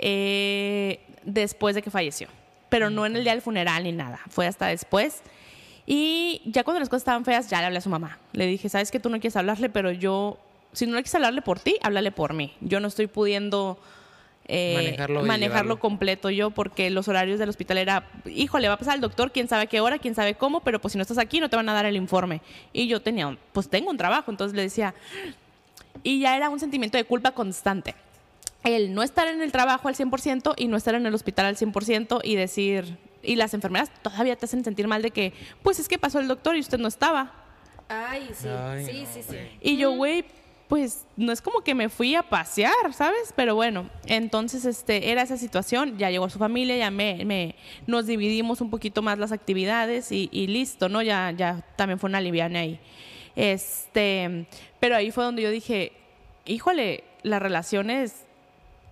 eh, 0.00 1.00
después 1.24 1.74
de 1.74 1.82
que 1.82 1.90
falleció. 1.90 2.28
Pero 2.68 2.90
no 2.90 3.06
en 3.06 3.16
el 3.16 3.22
día 3.24 3.32
del 3.32 3.40
funeral 3.42 3.84
ni 3.84 3.92
nada. 3.92 4.20
Fue 4.28 4.46
hasta 4.46 4.66
después. 4.66 5.22
Y 5.86 6.42
ya 6.44 6.64
cuando 6.64 6.80
las 6.80 6.90
cosas 6.90 7.00
estaban 7.00 7.24
feas, 7.24 7.48
ya 7.48 7.60
le 7.60 7.66
hablé 7.66 7.78
a 7.78 7.80
su 7.80 7.88
mamá. 7.88 8.18
Le 8.32 8.46
dije, 8.46 8.68
sabes 8.68 8.90
que 8.90 9.00
tú 9.00 9.08
no 9.08 9.18
quieres 9.20 9.36
hablarle, 9.36 9.70
pero 9.70 9.90
yo, 9.90 10.38
si 10.74 10.84
no 10.86 10.92
le 10.96 10.98
quieres 11.02 11.14
hablarle 11.14 11.40
por 11.40 11.60
ti, 11.60 11.76
háblale 11.82 12.12
por 12.12 12.34
mí. 12.34 12.54
Yo 12.60 12.78
no 12.80 12.88
estoy 12.88 13.06
pudiendo 13.06 13.78
eh, 14.48 14.74
Manejarlo 14.76 15.22
manejarlo 15.24 15.78
completo 15.78 16.30
yo, 16.30 16.50
porque 16.50 16.88
los 16.90 17.06
horarios 17.08 17.38
del 17.38 17.50
hospital 17.50 17.78
era, 17.78 18.08
híjole, 18.26 18.66
va 18.68 18.74
a 18.74 18.78
pasar 18.78 18.94
al 18.94 19.00
doctor, 19.00 19.30
quién 19.30 19.46
sabe 19.46 19.66
qué 19.66 19.80
hora, 19.80 19.98
quién 19.98 20.14
sabe 20.14 20.34
cómo, 20.34 20.60
pero 20.60 20.80
pues 20.80 20.92
si 20.92 20.98
no 20.98 21.02
estás 21.02 21.18
aquí 21.18 21.38
no 21.40 21.50
te 21.50 21.56
van 21.56 21.68
a 21.68 21.74
dar 21.74 21.84
el 21.86 21.96
informe. 21.96 22.40
Y 22.72 22.88
yo 22.88 23.00
tenía, 23.02 23.26
un- 23.26 23.38
pues 23.52 23.68
tengo 23.68 23.90
un 23.90 23.96
trabajo, 23.98 24.30
entonces 24.30 24.56
le 24.56 24.62
decía, 24.62 24.94
y 26.02 26.20
ya 26.20 26.36
era 26.36 26.48
un 26.48 26.60
sentimiento 26.60 26.96
de 26.96 27.04
culpa 27.04 27.32
constante. 27.32 27.94
El 28.64 28.94
no 28.94 29.02
estar 29.02 29.28
en 29.28 29.40
el 29.42 29.52
trabajo 29.52 29.88
al 29.88 29.94
100% 29.94 30.54
y 30.56 30.66
no 30.68 30.76
estar 30.76 30.94
en 30.94 31.06
el 31.06 31.14
hospital 31.14 31.46
al 31.46 31.56
100% 31.56 32.20
y 32.24 32.34
decir, 32.36 32.98
y 33.22 33.36
las 33.36 33.54
enfermeras 33.54 33.90
todavía 34.02 34.36
te 34.36 34.46
hacen 34.46 34.64
sentir 34.64 34.88
mal 34.88 35.02
de 35.02 35.10
que, 35.10 35.32
pues 35.62 35.78
es 35.78 35.88
que 35.88 35.98
pasó 35.98 36.18
el 36.20 36.28
doctor 36.28 36.56
y 36.56 36.60
usted 36.60 36.78
no 36.78 36.88
estaba. 36.88 37.32
Ay, 37.88 38.28
sí, 38.34 38.48
Ay, 38.48 38.84
sí, 38.84 39.02
no, 39.04 39.12
sí, 39.14 39.22
sí. 39.28 39.36
Y 39.62 39.76
yo, 39.76 39.92
güey, 39.92 40.24
pues 40.68 41.06
no 41.16 41.32
es 41.32 41.40
como 41.40 41.62
que 41.62 41.74
me 41.74 41.88
fui 41.88 42.14
a 42.14 42.22
pasear, 42.22 42.92
¿sabes? 42.92 43.32
Pero 43.34 43.54
bueno, 43.54 43.88
entonces 44.06 44.64
este 44.66 45.10
era 45.10 45.22
esa 45.22 45.36
situación, 45.38 45.96
ya 45.96 46.10
llegó 46.10 46.28
su 46.28 46.38
familia, 46.38 46.76
ya 46.76 46.90
me, 46.90 47.24
me- 47.24 47.54
nos 47.86 48.06
dividimos 48.06 48.60
un 48.60 48.68
poquito 48.70 49.00
más 49.00 49.18
las 49.18 49.32
actividades 49.32 50.12
y, 50.12 50.28
y 50.30 50.46
listo, 50.48 50.88
¿no? 50.90 51.00
Ya, 51.02 51.30
ya 51.36 51.64
también 51.76 51.98
fue 51.98 52.08
una 52.10 52.20
liviana 52.20 52.60
ahí. 52.60 52.78
Este, 53.34 54.46
pero 54.80 54.96
ahí 54.96 55.10
fue 55.10 55.24
donde 55.24 55.42
yo 55.42 55.50
dije, 55.50 55.92
híjole, 56.44 57.04
las 57.22 57.40
relaciones 57.40 58.26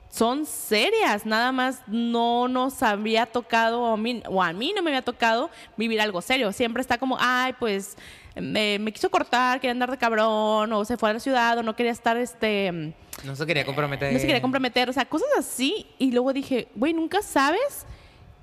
son 0.08 0.46
serias, 0.46 1.26
nada 1.26 1.52
más 1.52 1.82
no 1.86 2.48
nos 2.48 2.82
había 2.82 3.26
tocado 3.26 3.86
a 3.86 3.96
mí, 3.96 4.22
o 4.28 4.42
a 4.42 4.52
mí 4.52 4.72
no 4.74 4.82
me 4.82 4.90
había 4.90 5.02
tocado 5.02 5.50
vivir 5.76 6.00
algo 6.00 6.22
serio. 6.22 6.52
Siempre 6.52 6.80
está 6.80 6.96
como, 6.98 7.16
ay, 7.20 7.54
pues 7.58 7.96
me, 8.34 8.78
me 8.78 8.92
quiso 8.92 9.10
cortar, 9.10 9.60
quería 9.60 9.72
andar 9.72 9.90
de 9.90 9.98
cabrón, 9.98 10.72
o 10.72 10.84
se 10.84 10.96
fue 10.96 11.10
a 11.10 11.14
la 11.14 11.20
ciudad, 11.20 11.58
o 11.58 11.62
no 11.62 11.76
quería 11.76 11.92
estar, 11.92 12.16
este, 12.16 12.94
No 13.24 13.36
se 13.36 13.46
quería 13.46 13.64
comprometer. 13.66 14.12
no 14.12 14.18
se 14.18 14.26
quería 14.26 14.42
comprometer, 14.42 14.88
o 14.88 14.92
sea, 14.92 15.04
cosas 15.04 15.28
así. 15.38 15.86
Y 15.98 16.12
luego 16.12 16.32
dije, 16.32 16.68
güey, 16.74 16.94
nunca 16.94 17.20
sabes 17.22 17.86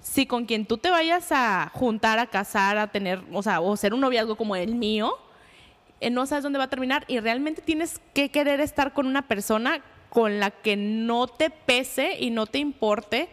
si 0.02 0.26
con 0.26 0.46
quien 0.46 0.66
tú 0.66 0.78
te 0.78 0.90
vayas 0.90 1.32
a 1.32 1.72
juntar, 1.74 2.20
a 2.20 2.28
casar, 2.28 2.78
a 2.78 2.88
tener, 2.88 3.22
o 3.32 3.42
sea, 3.42 3.62
o 3.62 3.76
ser 3.78 3.94
un 3.94 4.02
noviazgo 4.02 4.36
como 4.36 4.56
el 4.56 4.76
mío, 4.76 5.18
eh, 6.02 6.10
no 6.10 6.26
sabes 6.26 6.44
dónde 6.44 6.60
va 6.60 6.66
a 6.66 6.70
terminar 6.70 7.06
y 7.08 7.20
realmente 7.20 7.62
tienes 7.62 8.02
que 8.14 8.30
querer 8.30 8.60
estar 8.60 8.94
con 8.94 9.08
una 9.08 9.28
persona 9.28 9.82
con 10.14 10.40
la 10.40 10.52
que 10.52 10.76
no 10.76 11.26
te 11.26 11.50
pese 11.50 12.18
y 12.20 12.30
no 12.30 12.46
te 12.46 12.60
importe 12.60 13.30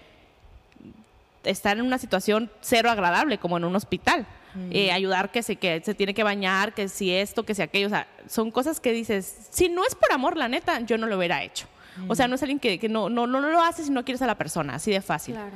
estar 1.44 1.76
en 1.76 1.84
una 1.84 1.98
situación 1.98 2.50
cero 2.62 2.90
agradable 2.90 3.36
como 3.36 3.58
en 3.58 3.64
un 3.64 3.76
hospital. 3.76 4.26
eh, 4.70 4.90
ayudar 4.90 5.30
que 5.30 5.42
se, 5.42 5.56
que 5.56 5.82
se 5.84 5.94
tiene 5.94 6.14
que 6.14 6.22
bañar, 6.24 6.72
que 6.72 6.88
si 6.88 7.12
esto, 7.14 7.44
que 7.44 7.54
si 7.54 7.60
aquello. 7.60 7.88
O 7.88 7.90
sea, 7.90 8.08
son 8.26 8.50
cosas 8.50 8.80
que 8.80 8.92
dices, 8.92 9.48
si 9.50 9.68
no 9.68 9.84
es 9.86 9.94
por 9.94 10.10
amor, 10.10 10.38
la 10.38 10.48
neta, 10.48 10.80
yo 10.80 10.96
no 10.96 11.06
lo 11.06 11.18
hubiera 11.18 11.42
hecho. 11.44 11.66
O 12.08 12.14
sea, 12.14 12.26
no 12.28 12.36
es 12.36 12.42
alguien 12.42 12.58
que, 12.58 12.78
que 12.78 12.88
no, 12.88 13.10
no, 13.10 13.26
no, 13.26 13.42
no 13.42 13.50
lo 13.50 13.62
hace 13.62 13.84
si 13.84 13.90
no 13.90 14.02
quieres 14.02 14.22
a 14.22 14.26
la 14.26 14.38
persona, 14.38 14.76
así 14.76 14.90
de 14.90 15.02
fácil. 15.02 15.34
Claro. 15.34 15.52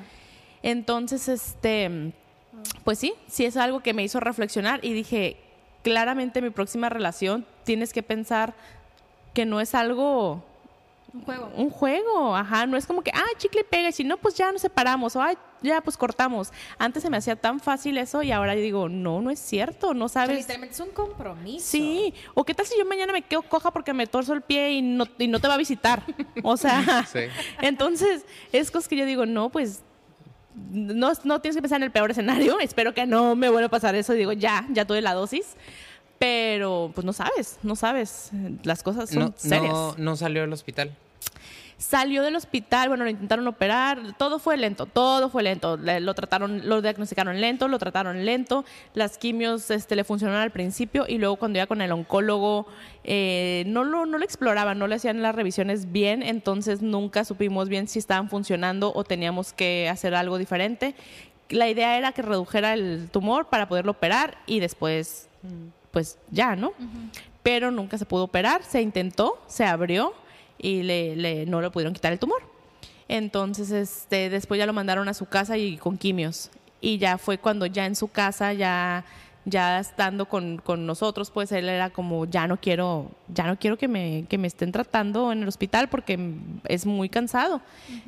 Entonces, 0.62 1.26
este, 1.28 2.12
pues 2.84 2.98
sí, 2.98 3.14
sí 3.28 3.46
es 3.46 3.56
algo 3.56 3.80
que 3.80 3.94
me 3.94 4.04
hizo 4.04 4.20
reflexionar 4.20 4.78
y 4.84 4.92
dije, 4.92 5.38
claramente 5.82 6.42
mi 6.42 6.50
próxima 6.50 6.90
relación 6.90 7.46
tienes 7.64 7.94
que 7.94 8.02
pensar 8.02 8.52
que 9.32 9.46
no 9.46 9.62
es 9.62 9.74
algo 9.74 10.44
Un 11.14 11.22
juego. 11.22 11.50
un 11.56 11.70
juego, 11.70 12.34
ajá, 12.36 12.66
no 12.66 12.76
es 12.76 12.86
como 12.86 13.00
que, 13.02 13.12
ah, 13.14 13.22
chicle 13.38 13.60
y 13.60 13.64
pega, 13.64 13.88
y 13.88 13.92
si 13.92 14.02
no, 14.02 14.16
pues 14.16 14.34
ya 14.34 14.50
nos 14.50 14.60
separamos, 14.60 15.14
o 15.14 15.22
ay, 15.22 15.36
ya, 15.62 15.80
pues 15.80 15.96
cortamos. 15.96 16.52
Antes 16.76 17.04
se 17.04 17.08
me 17.08 17.16
hacía 17.16 17.36
tan 17.36 17.60
fácil 17.60 17.96
eso 17.98 18.22
y 18.24 18.32
ahora 18.32 18.54
yo 18.56 18.60
digo, 18.60 18.88
no, 18.88 19.22
no 19.22 19.30
es 19.30 19.38
cierto, 19.38 19.94
no 19.94 20.06
O 20.06 20.08
sea, 20.08 20.22
sabes. 20.26 20.38
literalmente 20.40 20.74
es 20.74 20.80
un 20.80 20.90
compromiso. 20.90 21.64
Sí, 21.66 22.12
o 22.34 22.44
qué 22.44 22.52
tal 22.52 22.66
si 22.66 22.76
yo 22.76 22.84
mañana 22.84 23.12
me 23.12 23.22
quedo 23.22 23.42
coja 23.42 23.70
porque 23.70 23.92
me 23.94 24.06
torzo 24.08 24.32
el 24.34 24.42
pie 24.42 24.72
y 24.72 24.82
no, 24.82 25.06
y 25.18 25.28
no 25.28 25.38
te 25.40 25.46
va 25.48 25.54
a 25.54 25.58
visitar. 25.58 26.02
O 26.42 26.56
sea, 26.56 27.06
Sí. 27.12 27.20
entonces 27.62 28.26
es 28.52 28.70
cosas 28.72 28.88
que 28.88 28.96
yo 28.96 29.06
digo, 29.06 29.24
no, 29.24 29.50
pues 29.50 29.82
no, 30.54 31.12
no 31.24 31.40
tienes 31.40 31.56
que 31.56 31.62
pensar 31.62 31.76
en 31.76 31.84
el 31.84 31.92
peor 31.92 32.10
escenario. 32.10 32.58
Espero 32.60 32.92
que 32.92 33.06
no 33.06 33.34
me 33.36 33.48
vuelva 33.48 33.66
a 33.68 33.70
pasar 33.70 33.94
eso. 33.94 34.12
Digo, 34.14 34.32
ya, 34.32 34.66
ya 34.70 34.84
tuve 34.84 35.00
la 35.00 35.14
dosis. 35.14 35.56
Pero 36.24 36.90
pues 36.94 37.04
no 37.04 37.12
sabes, 37.12 37.58
no 37.62 37.76
sabes. 37.76 38.30
Las 38.62 38.82
cosas 38.82 39.10
son 39.10 39.18
No, 39.24 39.34
serias. 39.36 39.70
no, 39.74 39.94
no 39.98 40.16
salió 40.16 40.40
del 40.40 40.54
hospital. 40.54 40.90
Salió 41.76 42.22
del 42.22 42.34
hospital, 42.36 42.88
bueno, 42.88 43.04
lo 43.04 43.10
intentaron 43.10 43.46
operar, 43.46 44.16
todo 44.16 44.38
fue 44.38 44.56
lento, 44.56 44.86
todo 44.86 45.28
fue 45.28 45.42
lento. 45.42 45.76
Le- 45.76 46.00
Lo 46.00 46.14
trataron, 46.14 46.66
lo 46.66 46.80
diagnosticaron 46.80 47.42
lento, 47.42 47.68
lo 47.68 47.78
trataron 47.78 48.24
lento. 48.24 48.64
Las 48.94 49.18
quimios 49.18 49.70
este, 49.70 49.96
le 49.96 50.04
funcionaron 50.04 50.40
al 50.40 50.50
principio 50.50 51.04
y 51.06 51.18
luego 51.18 51.36
cuando 51.36 51.58
iba 51.58 51.66
con 51.66 51.82
el 51.82 51.92
oncólogo 51.92 52.66
eh, 53.02 53.64
no, 53.66 53.84
lo, 53.84 54.06
no 54.06 54.16
lo 54.16 54.24
exploraban, 54.24 54.78
no 54.78 54.86
le 54.86 54.94
hacían 54.94 55.20
las 55.20 55.34
revisiones 55.34 55.92
bien, 55.92 56.22
entonces 56.22 56.80
nunca 56.80 57.26
supimos 57.26 57.68
bien 57.68 57.86
si 57.86 57.98
estaban 57.98 58.30
funcionando 58.30 58.90
o 58.94 59.04
teníamos 59.04 59.52
que 59.52 59.90
hacer 59.90 60.14
algo 60.14 60.38
diferente. 60.38 60.94
La 61.50 61.68
idea 61.68 61.98
era 61.98 62.12
que 62.12 62.22
redujera 62.22 62.72
el 62.72 63.10
tumor 63.12 63.48
para 63.50 63.68
poderlo 63.68 63.90
operar 63.90 64.38
y 64.46 64.60
después, 64.60 65.28
pues 65.94 66.18
ya, 66.30 66.54
¿no? 66.56 66.72
Pero 67.42 67.70
nunca 67.70 67.96
se 67.96 68.04
pudo 68.04 68.24
operar, 68.24 68.62
se 68.62 68.82
intentó, 68.82 69.42
se 69.46 69.64
abrió 69.64 70.12
y 70.58 70.82
le, 70.82 71.16
le- 71.16 71.46
no 71.46 71.62
le 71.62 71.70
pudieron 71.70 71.94
quitar 71.94 72.12
el 72.12 72.18
tumor. 72.18 72.42
Entonces, 73.08 73.70
este, 73.70 74.30
después 74.30 74.58
ya 74.58 74.66
lo 74.66 74.72
mandaron 74.72 75.08
a 75.08 75.14
su 75.14 75.26
casa 75.26 75.56
y 75.58 75.76
con 75.76 75.96
quimios. 75.98 76.50
Y 76.80 76.98
ya 76.98 77.18
fue 77.18 77.38
cuando 77.38 77.66
ya 77.66 77.86
en 77.86 77.94
su 77.96 78.08
casa, 78.08 78.52
ya, 78.54 79.04
ya 79.44 79.78
estando 79.78 80.26
con, 80.26 80.56
con 80.58 80.86
nosotros, 80.86 81.30
pues 81.30 81.52
él 81.52 81.68
era 81.68 81.90
como, 81.90 82.24
ya 82.26 82.46
no 82.46 82.58
quiero, 82.58 83.10
ya 83.28 83.44
no 83.46 83.58
quiero 83.58 83.76
que 83.76 83.88
me, 83.88 84.24
que 84.28 84.38
me 84.38 84.46
estén 84.46 84.72
tratando 84.72 85.32
en 85.32 85.42
el 85.42 85.48
hospital 85.48 85.88
porque 85.88 86.18
es 86.64 86.86
muy 86.86 87.08
cansado. 87.08 87.60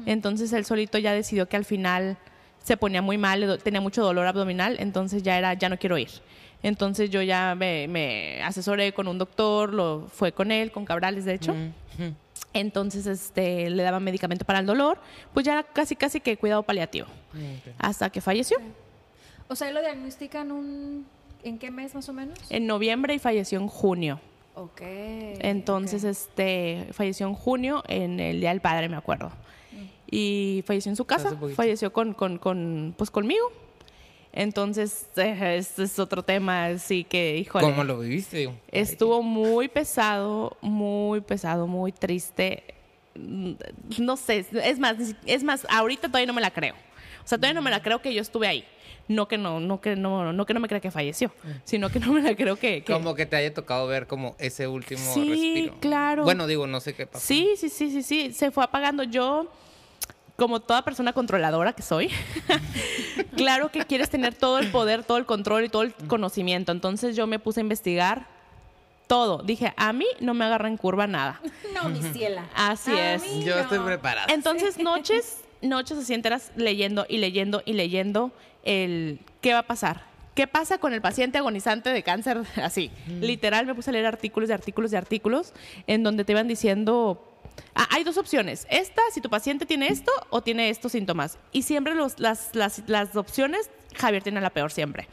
Entonces 0.07 0.53
él 0.53 0.65
solito 0.65 0.99
ya 0.99 1.13
decidió 1.13 1.49
que 1.49 1.57
al 1.57 1.65
final 1.65 2.17
se 2.63 2.77
ponía 2.77 3.01
muy 3.03 3.17
mal, 3.19 3.61
tenía 3.63 3.81
mucho 3.81 4.03
dolor 4.03 4.27
abdominal, 4.27 4.77
entonces 4.81 5.23
ya 5.23 5.39
era, 5.39 5.55
ya 5.55 5.69
no 5.69 5.79
quiero 5.79 5.99
ir. 5.99 6.09
Entonces 6.67 7.11
yo 7.11 7.23
ya 7.23 7.55
me, 7.55 7.87
me 7.87 8.43
asesoré 8.43 8.93
con 8.93 9.07
un 9.07 9.19
doctor, 9.19 9.73
lo 9.73 10.09
fue 10.13 10.33
con 10.33 10.51
él, 10.51 10.73
con 10.73 10.85
Cabrales 10.85 11.25
de 11.25 11.35
hecho. 11.35 11.55
Entonces, 12.53 13.07
este, 13.07 13.71
le 13.71 13.85
daban 13.85 14.03
medicamento 14.03 14.45
para 14.45 14.59
el 14.59 14.67
dolor, 14.67 14.99
pues 15.33 15.47
ya 15.47 15.53
era 15.53 15.63
casi, 15.63 15.95
casi 15.95 16.21
que 16.21 16.37
cuidado 16.37 16.65
paliativo. 16.65 17.07
Hasta 17.79 18.11
que 18.11 18.21
falleció. 18.21 18.57
O 19.47 19.55
sea, 19.55 19.71
lo 19.71 19.81
diagnostican 19.81 20.51
un... 20.51 21.07
¿En 21.45 21.59
qué 21.59 21.71
mes 21.71 21.95
más 21.95 22.09
o 22.09 22.13
menos? 22.13 22.37
En 22.51 22.67
noviembre 22.67 23.15
y 23.15 23.21
falleció 23.21 23.61
en 23.61 23.69
junio. 23.69 24.19
Ok. 24.57 24.81
Entonces, 24.83 26.03
este, 26.03 26.89
falleció 26.91 27.29
en 27.29 27.35
junio, 27.35 27.85
en 27.87 28.19
el 28.19 28.41
Día 28.41 28.49
del 28.51 28.61
Padre, 28.61 28.89
me 28.89 28.97
acuerdo. 28.97 29.31
Y 30.11 30.65
falleció 30.67 30.91
en 30.91 30.97
su 30.97 31.05
casa, 31.05 31.37
falleció 31.55 31.93
con, 31.93 32.13
con, 32.13 32.39
con, 32.39 32.93
pues 32.99 33.13
conmigo. 33.13 33.53
Entonces, 34.39 35.07
este 35.17 35.83
es 35.83 35.99
otro 35.99 36.23
tema, 36.23 36.67
así 36.67 37.05
que, 37.05 37.39
híjole. 37.39 37.65
¿Cómo 37.65 37.83
lo 37.85 37.99
viviste? 37.99 38.51
Estuvo 38.71 39.23
muy 39.23 39.67
pesado, 39.69 40.59
muy 40.61 41.23
pesado, 41.23 41.67
muy 41.67 41.91
triste. 41.91 42.63
No 43.15 44.17
sé, 44.19 44.45
es 44.63 44.79
más, 44.79 44.97
es 45.25 45.43
más, 45.43 45.67
ahorita 45.71 46.09
todavía 46.09 46.27
no 46.27 46.35
me 46.35 46.43
la 46.43 46.51
creo. 46.51 46.75
O 47.25 47.29
sea, 47.29 47.39
todavía 47.39 47.55
no 47.55 47.63
me 47.63 47.71
la 47.71 47.83
creo 47.83 48.03
que 48.03 48.13
yo 48.13 48.21
estuve 48.21 48.47
ahí. 48.47 48.65
No 49.09 49.27
que 49.27 49.39
no, 49.39 49.59
no 49.59 49.81
que 49.81 49.97
no, 49.97 50.33
no 50.35 50.45
que 50.45 50.53
no 50.53 50.61
me 50.61 50.69
crea 50.69 50.81
que 50.81 50.91
falleció, 50.91 51.33
sino 51.65 51.89
que 51.89 51.99
no 51.99 52.13
me 52.13 52.21
la 52.21 52.37
creo 52.37 52.57
que, 52.57 52.83
que- 52.83 52.93
Como 52.93 53.15
que 53.15 53.25
te 53.25 53.37
haya 53.37 53.55
tocado 53.55 53.87
ver 53.87 54.07
como 54.07 54.37
ese 54.39 54.67
último 54.69 55.01
Sí, 55.15 55.29
respiro. 55.31 55.77
claro. 55.81 56.25
Bueno, 56.25 56.47
digo, 56.47 56.67
no 56.67 56.81
sé 56.81 56.93
qué 56.95 57.07
pasó. 57.07 57.25
Sí, 57.25 57.53
sí, 57.57 57.71
sí, 57.71 57.91
sí, 57.91 58.03
sí. 58.03 58.33
Se 58.35 58.51
fue 58.51 58.65
apagando. 58.65 59.03
Yo, 59.05 59.51
como 60.37 60.61
toda 60.61 60.83
persona 60.83 61.13
controladora 61.13 61.73
que 61.73 61.83
soy, 61.83 62.11
claro 63.37 63.71
que 63.71 63.85
quieres 63.85 64.11
tener 64.11 64.35
todo 64.35 64.59
el 64.59 64.71
poder, 64.71 65.03
todo 65.05 65.17
el 65.19 65.27
control 65.27 65.65
y 65.65 65.69
todo 65.69 65.83
el 65.83 65.93
conocimiento. 65.95 66.73
Entonces 66.73 67.17
yo 67.17 67.27
me 67.27 67.39
puse 67.39 67.61
a 67.61 67.63
investigar 67.63 68.27
todo. 69.07 69.43
Dije, 69.43 69.73
a 69.77 69.93
mí 69.93 70.07
no 70.21 70.35
me 70.35 70.45
agarra 70.45 70.69
en 70.69 70.77
curva 70.77 71.07
nada. 71.07 71.41
No, 71.75 71.91
mi 71.91 72.03
ciela. 72.03 72.47
Así 72.55 72.91
A 72.91 73.15
es. 73.15 73.23
mí 73.23 73.45
Yo 73.45 73.55
no. 73.55 73.61
estoy 73.61 73.79
preparada. 73.81 74.33
Entonces, 74.33 74.79
noches, 74.79 75.43
noches 75.61 75.99
así 75.99 76.15
enteras 76.15 76.51
leyendo 76.57 77.05
y 77.07 77.19
leyendo 77.19 77.63
y 77.67 77.75
leyendo 77.75 78.33
el 78.65 79.21
qué 79.43 79.53
va 79.53 79.59
a 79.61 79.67
pasar. 79.67 80.05
¿Qué 80.35 80.47
pasa 80.47 80.79
con 80.79 80.93
el 80.95 81.01
paciente 81.03 81.37
agonizante 81.39 81.91
de 81.91 82.03
cáncer? 82.03 82.43
Así. 82.63 82.91
Literal, 83.21 83.65
me 83.67 83.75
puse 83.75 83.89
a 83.91 83.93
leer 83.93 84.05
artículos 84.07 84.49
de 84.49 84.55
artículos 84.55 84.91
de 84.91 84.97
artículos 84.99 85.53
en 85.87 86.03
donde 86.03 86.25
te 86.25 86.33
iban 86.33 86.49
diciendo. 86.49 87.23
Ah, 87.75 87.87
hay 87.91 88.05
dos 88.05 88.17
opciones. 88.17 88.67
Esta, 88.71 89.03
si 89.13 89.21
tu 89.21 89.29
paciente 89.31 89.67
tiene 89.67 89.89
esto 89.89 90.11
o 90.31 90.43
tiene 90.43 90.71
estos 90.71 90.93
síntomas. 90.93 91.39
Y 91.53 91.63
siempre 91.63 91.95
los- 91.95 92.19
las, 92.19 92.51
las, 92.55 92.83
las 92.87 93.15
opciones, 93.17 93.71
Javier 93.97 94.23
tiene 94.23 94.41
la 94.41 94.51
peor 94.51 94.71
siempre. 94.73 95.09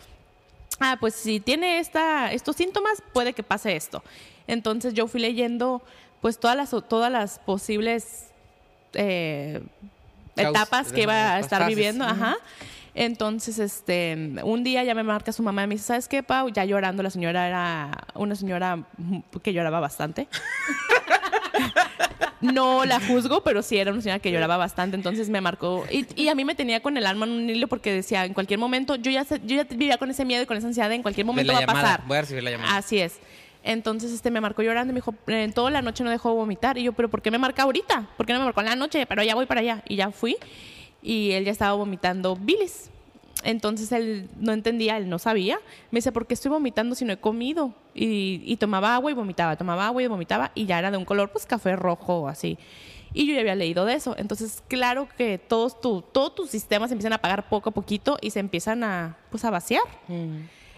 Ah, 0.79 0.97
pues 0.99 1.13
si 1.15 1.39
tiene 1.39 1.79
esta, 1.79 2.31
estos 2.33 2.55
síntomas, 2.55 3.01
puede 3.13 3.33
que 3.33 3.43
pase 3.43 3.75
esto. 3.75 4.03
Entonces 4.47 4.93
yo 4.93 5.07
fui 5.07 5.21
leyendo 5.21 5.81
pues 6.21 6.39
todas 6.39 6.55
las, 6.57 6.69
todas 6.87 7.11
las 7.11 7.39
posibles 7.39 8.27
eh, 8.93 9.61
etapas 10.35 10.91
que 10.91 11.01
iba 11.03 11.33
a 11.35 11.39
estar 11.39 11.67
viviendo. 11.67 12.05
Ajá. 12.05 12.37
Entonces, 12.95 13.57
este, 13.57 14.15
un 14.43 14.63
día 14.63 14.83
ya 14.83 14.93
me 14.93 15.01
marca 15.03 15.31
su 15.31 15.41
mamá 15.41 15.63
y 15.63 15.67
me 15.67 15.75
dice, 15.75 15.85
¿sabes 15.87 16.07
qué, 16.07 16.21
Pau? 16.21 16.49
Ya 16.49 16.63
llorando, 16.63 17.01
la 17.01 17.09
señora 17.09 17.47
era 17.47 18.05
una 18.13 18.35
señora 18.35 18.83
que 19.41 19.51
lloraba 19.51 19.79
bastante. 19.79 20.27
No 22.43 22.85
la 22.85 22.99
juzgo, 22.99 23.43
pero 23.43 23.61
sí 23.61 23.77
era 23.77 23.91
una 23.91 24.01
señora 24.01 24.19
que 24.19 24.31
lloraba 24.31 24.57
bastante, 24.57 24.95
entonces 24.95 25.29
me 25.29 25.41
marcó. 25.41 25.85
Y, 25.89 26.05
y 26.21 26.27
a 26.27 26.35
mí 26.35 26.45
me 26.45 26.55
tenía 26.55 26.81
con 26.81 26.97
el 26.97 27.05
alma 27.05 27.25
en 27.25 27.31
un 27.31 27.49
hilo 27.49 27.67
porque 27.67 27.91
decía, 27.91 28.25
en 28.25 28.33
cualquier 28.33 28.59
momento, 28.59 28.95
yo 28.95 29.11
ya, 29.11 29.23
yo 29.23 29.55
ya 29.55 29.63
vivía 29.63 29.97
con 29.97 30.09
ese 30.11 30.25
miedo 30.25 30.43
y 30.43 30.45
con 30.45 30.57
esa 30.57 30.67
ansiedad, 30.67 30.91
en 30.91 31.01
cualquier 31.01 31.25
momento 31.25 31.53
va 31.53 31.59
a 31.59 31.65
pasar. 31.65 32.03
Voy 32.05 32.17
a 32.17 32.21
recibir 32.21 32.43
la 32.43 32.51
llamada. 32.51 32.77
Así 32.77 32.99
es. 32.99 33.19
Entonces 33.63 34.11
este 34.11 34.29
me 34.29 34.41
marcó 34.41 34.61
llorando 34.61 34.91
y 34.91 34.93
me 34.93 34.97
dijo, 34.97 35.15
en 35.27 35.53
toda 35.53 35.71
la 35.71 35.81
noche 35.81 36.03
no 36.03 36.09
dejó 36.09 36.29
de 36.29 36.35
vomitar. 36.35 36.77
Y 36.77 36.83
yo, 36.83 36.93
¿pero 36.93 37.09
por 37.09 37.21
qué 37.21 37.31
me 37.31 37.37
marca 37.37 37.63
ahorita? 37.63 38.09
¿Por 38.17 38.25
qué 38.25 38.33
no 38.33 38.39
me 38.39 38.45
marcó 38.45 38.59
en 38.59 38.67
la 38.67 38.75
noche? 38.75 39.05
Pero 39.05 39.23
ya 39.23 39.35
voy 39.35 39.45
para 39.45 39.61
allá. 39.61 39.83
Y 39.87 39.95
ya 39.95 40.11
fui. 40.11 40.35
Y 41.01 41.31
él 41.31 41.45
ya 41.45 41.51
estaba 41.51 41.73
vomitando 41.73 42.35
bilis. 42.35 42.89
Entonces 43.43 43.91
él 43.91 44.29
no 44.39 44.51
entendía, 44.53 44.97
él 44.97 45.09
no 45.09 45.19
sabía. 45.19 45.57
Me 45.91 45.97
dice, 45.97 46.11
¿por 46.11 46.25
qué 46.27 46.33
estoy 46.33 46.49
vomitando 46.51 46.95
si 46.95 47.05
no 47.05 47.13
he 47.13 47.17
comido? 47.17 47.73
Y, 47.93 48.41
y 48.45 48.57
tomaba 48.57 48.95
agua 48.95 49.11
y 49.11 49.13
vomitaba, 49.13 49.55
tomaba 49.55 49.87
agua 49.87 50.01
y 50.03 50.07
vomitaba. 50.07 50.51
Y 50.55 50.65
ya 50.65 50.79
era 50.79 50.91
de 50.91 50.97
un 50.97 51.05
color, 51.05 51.31
pues 51.31 51.45
café 51.45 51.75
rojo, 51.75 52.27
así. 52.27 52.57
Y 53.13 53.27
yo 53.27 53.35
ya 53.35 53.41
había 53.41 53.53
leído 53.55 53.85
de 53.85 53.93
eso. 53.93 54.15
Entonces, 54.17 54.63
claro 54.67 55.07
que 55.17 55.37
todos, 55.37 55.79
tu, 55.79 56.01
todos 56.01 56.33
tus 56.33 56.49
sistemas 56.49 56.89
se 56.89 56.93
empiezan 56.95 57.13
a 57.13 57.17
apagar 57.17 57.47
poco 57.47 57.69
a 57.69 57.73
poquito 57.73 58.17
y 58.21 58.31
se 58.31 58.39
empiezan 58.39 58.83
a, 58.83 59.17
pues, 59.29 59.45
a 59.45 59.51
vaciar. 59.51 59.83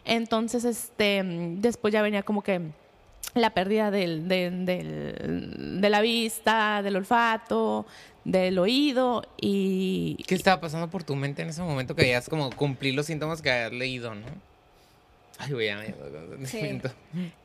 Entonces, 0.03 0.65
este, 0.65 1.23
mm, 1.23 1.61
después 1.61 1.93
ya 1.93 2.01
venía 2.01 2.23
como 2.23 2.43
que 2.43 2.61
la 3.33 3.49
pérdida 3.51 3.91
del, 3.91 4.27
del- 4.27 4.65
del- 4.65 5.81
de 5.81 5.89
la 5.89 6.01
vista, 6.01 6.81
del 6.81 6.95
olfato, 6.97 7.85
del 8.25 8.59
oído 8.59 9.23
y... 9.39 10.17
¿Qué 10.27 10.35
estaba 10.35 10.59
pasando 10.59 10.89
por 10.89 11.03
tu 11.03 11.15
mente 11.15 11.43
en 11.43 11.49
ese 11.49 11.61
momento 11.61 11.95
que 11.95 12.01
veías 12.01 12.27
como 12.27 12.49
cumplir 12.49 12.95
los 12.95 13.05
síntomas 13.05 13.41
que 13.41 13.51
habías 13.51 13.71
leído, 13.71 14.13
no? 14.13 14.25
Ay, 15.37 15.51
güey, 15.53 15.67
ya 15.67 15.77
me... 15.77 16.47
Sí. 16.47 16.81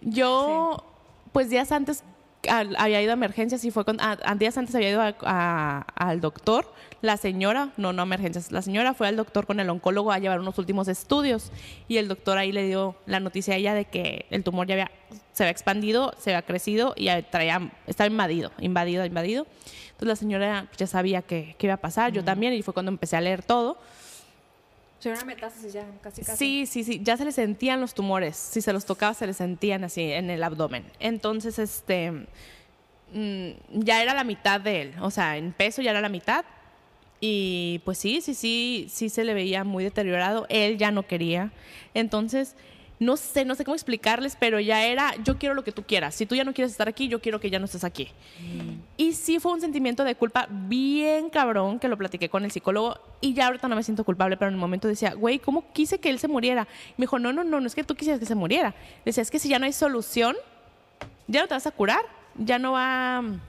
Yo, 0.01 0.85
pues 1.33 1.51
días 1.51 1.71
antes 1.71 2.03
al- 2.49 2.77
había 2.79 3.03
ido 3.03 3.11
a 3.11 3.15
emergencias 3.15 3.65
y 3.65 3.71
fue 3.71 3.85
con, 3.85 3.99
a- 4.01 4.17
días 4.39 4.57
antes 4.59 4.75
había 4.75 4.91
ido 4.91 5.01
a- 5.03 5.15
a- 5.23 5.87
al 5.97 6.21
doctor. 6.21 6.73
La 7.03 7.17
señora, 7.17 7.71
no, 7.79 7.93
no 7.95 8.03
a 8.03 8.05
emergencias, 8.05 8.53
la 8.53 8.61
señora 8.63 8.93
fue 8.95 9.09
al 9.09 9.17
doctor 9.17 9.47
con 9.47 9.59
el 9.59 9.71
oncólogo 9.71 10.13
a 10.13 10.19
llevar 10.19 10.39
unos 10.41 10.59
últimos 10.59 10.87
estudios 10.89 11.51
y 11.89 11.97
el 11.97 12.09
doctor 12.09 12.37
ahí 12.37 12.53
le 12.53 12.67
dio 12.67 12.95
la 13.07 13.21
noticia 13.21 13.55
a 13.55 13.57
ella 13.57 13.73
de 13.75 13.87
que 13.87 14.27
el 14.31 14.45
tumor 14.45 14.67
ya 14.67 14.75
había, 14.75 14.91
se 15.33 15.45
había 15.45 15.51
expandido, 15.53 16.13
se 16.19 16.31
había 16.35 16.43
crecido 16.43 16.93
y 16.97 17.09
traía, 17.31 17.71
estaba 17.87 18.07
invadido, 18.09 18.53
invadido, 18.61 19.07
invadido. 19.07 19.47
Entonces 19.93 20.09
la 20.09 20.17
señora 20.17 20.69
ya 20.77 20.87
sabía 20.87 21.23
que, 21.23 21.55
que 21.59 21.67
iba 21.67 21.75
a 21.75 21.79
pasar, 21.79 22.13
yo 22.13 22.23
también, 22.25 22.53
y 22.53 22.63
fue 22.63 22.75
cuando 22.75 22.91
empecé 22.91 23.17
a 23.17 23.21
leer 23.23 23.43
todo. 23.43 23.79
O 25.01 25.03
sea, 25.03 25.15
una 25.15 25.25
metástasis 25.25 25.73
ya, 25.73 25.87
casi 26.03 26.21
casi. 26.21 26.37
Sí, 26.37 26.67
sí, 26.67 26.85
sí, 26.85 27.01
ya 27.03 27.17
se 27.17 27.25
le 27.25 27.33
sentían 27.33 27.81
los 27.81 27.95
tumores. 27.95 28.37
Si 28.37 28.61
se 28.61 28.71
los 28.71 28.85
tocaba, 28.85 29.15
se 29.15 29.27
le 29.27 29.33
sentían 29.33 29.83
así 29.83 30.03
en 30.03 30.29
el 30.29 30.43
abdomen. 30.43 30.85
Entonces, 31.01 31.59
este, 31.59 32.11
mm, 33.15 33.49
ya 33.73 34.03
era 34.03 34.13
la 34.13 34.25
mitad 34.25 34.61
de 34.61 34.83
él. 34.83 34.95
O 35.01 35.11
sea, 35.11 35.39
en 35.39 35.53
peso 35.53 35.81
ya 35.81 35.93
era 35.93 36.03
la 36.03 36.11
mitad. 36.11 36.45
Y 37.19 37.81
pues 37.87 37.97
sí, 37.97 38.21
sí, 38.21 38.35
sí, 38.35 38.89
sí 38.91 39.09
se 39.09 39.25
le 39.25 39.33
veía 39.33 39.65
muy 39.65 39.85
deteriorado. 39.85 40.45
Él 40.51 40.77
ya 40.77 40.91
no 40.91 41.07
quería. 41.07 41.51
Entonces, 41.95 42.55
no 43.01 43.17
sé, 43.17 43.47
no 43.47 43.55
sé 43.55 43.65
cómo 43.65 43.75
explicarles, 43.75 44.37
pero 44.39 44.61
ya 44.61 44.85
era, 44.85 45.15
yo 45.25 45.39
quiero 45.39 45.55
lo 45.55 45.65
que 45.65 45.73
tú 45.73 45.85
quieras. 45.85 46.15
Si 46.15 46.27
tú 46.27 46.35
ya 46.35 46.45
no 46.45 46.53
quieres 46.53 46.71
estar 46.71 46.87
aquí, 46.87 47.09
yo 47.09 47.23
quiero 47.23 47.41
que 47.41 47.49
ya 47.49 47.59
no 47.59 47.65
estés 47.65 47.83
aquí. 47.83 48.09
Y 48.99 49.15
sí 49.15 49.41
fue 49.41 49.53
un 49.53 49.61
sentimiento 49.63 50.05
de 50.05 50.15
culpa 50.15 50.47
bien 50.51 51.31
cabrón 51.31 51.79
que 51.79 51.89
lo 51.89 51.97
platiqué 51.97 52.29
con 52.29 52.45
el 52.45 52.51
psicólogo 52.51 52.99
y 53.23 53.33
ya 53.33 53.47
ahorita 53.47 53.69
no 53.69 53.75
me 53.75 53.83
siento 53.83 54.05
culpable, 54.05 54.37
pero 54.37 54.51
en 54.51 54.55
el 54.55 54.61
momento 54.61 54.87
decía, 54.87 55.15
güey, 55.15 55.39
¿cómo 55.39 55.73
quise 55.73 55.99
que 55.99 56.11
él 56.11 56.19
se 56.19 56.29
muriera? 56.29 56.69
Y 56.91 56.95
me 56.99 57.05
dijo, 57.05 57.19
no, 57.19 57.33
no, 57.33 57.43
no, 57.43 57.59
no 57.59 57.67
es 57.67 57.75
que 57.75 57.85
tú 57.85 57.95
quisieras 57.95 58.21
que 58.21 58.27
se 58.27 58.35
muriera. 58.35 58.75
Decía, 59.07 59.23
es 59.23 59.31
que 59.31 59.39
si 59.39 59.49
ya 59.49 59.59
no 59.59 59.65
hay 59.65 59.73
solución, 59.73 60.37
ya 61.27 61.41
no 61.41 61.49
te 61.49 61.55
vas 61.55 61.67
a 61.67 61.71
curar, 61.71 62.03
ya 62.37 62.59
no 62.59 62.73
va 62.73 63.23
mm, 63.23 63.41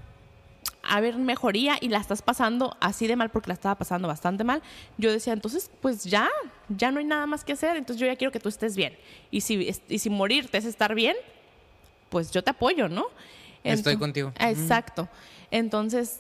a 0.84 0.98
haber 0.98 1.16
mejoría 1.18 1.78
y 1.80 1.90
la 1.90 1.98
estás 2.00 2.22
pasando 2.22 2.76
así 2.80 3.08
de 3.08 3.16
mal 3.16 3.30
porque 3.30 3.48
la 3.50 3.54
estaba 3.54 3.76
pasando 3.76 4.08
bastante 4.08 4.44
mal. 4.44 4.62
Yo 4.98 5.12
decía, 5.12 5.34
entonces, 5.34 5.70
pues 5.82 6.04
ya, 6.04 6.30
ya 6.70 6.92
no 6.92 7.00
hay 7.00 7.06
nada 7.06 7.26
más 7.26 7.44
que 7.44 7.54
hacer, 7.54 7.78
entonces 7.78 8.00
yo 8.00 8.08
ya 8.08 8.16
quiero 8.16 8.32
que 8.32 8.40
tú 8.40 8.50
estés 8.50 8.76
bien. 8.76 8.98
Y 9.30 9.42
si, 9.42 9.70
y 9.88 10.00
si 10.00 10.10
morirte 10.10 10.58
es 10.58 10.66
estar 10.66 10.96
bien, 10.96 11.16
pues 12.10 12.32
yo 12.32 12.44
te 12.44 12.50
apoyo, 12.50 12.88
¿no? 12.90 13.06
Estoy 13.64 13.94
Ento- 13.96 14.00
contigo. 14.00 14.34
Exacto. 14.40 15.08
Entonces, 15.52 16.20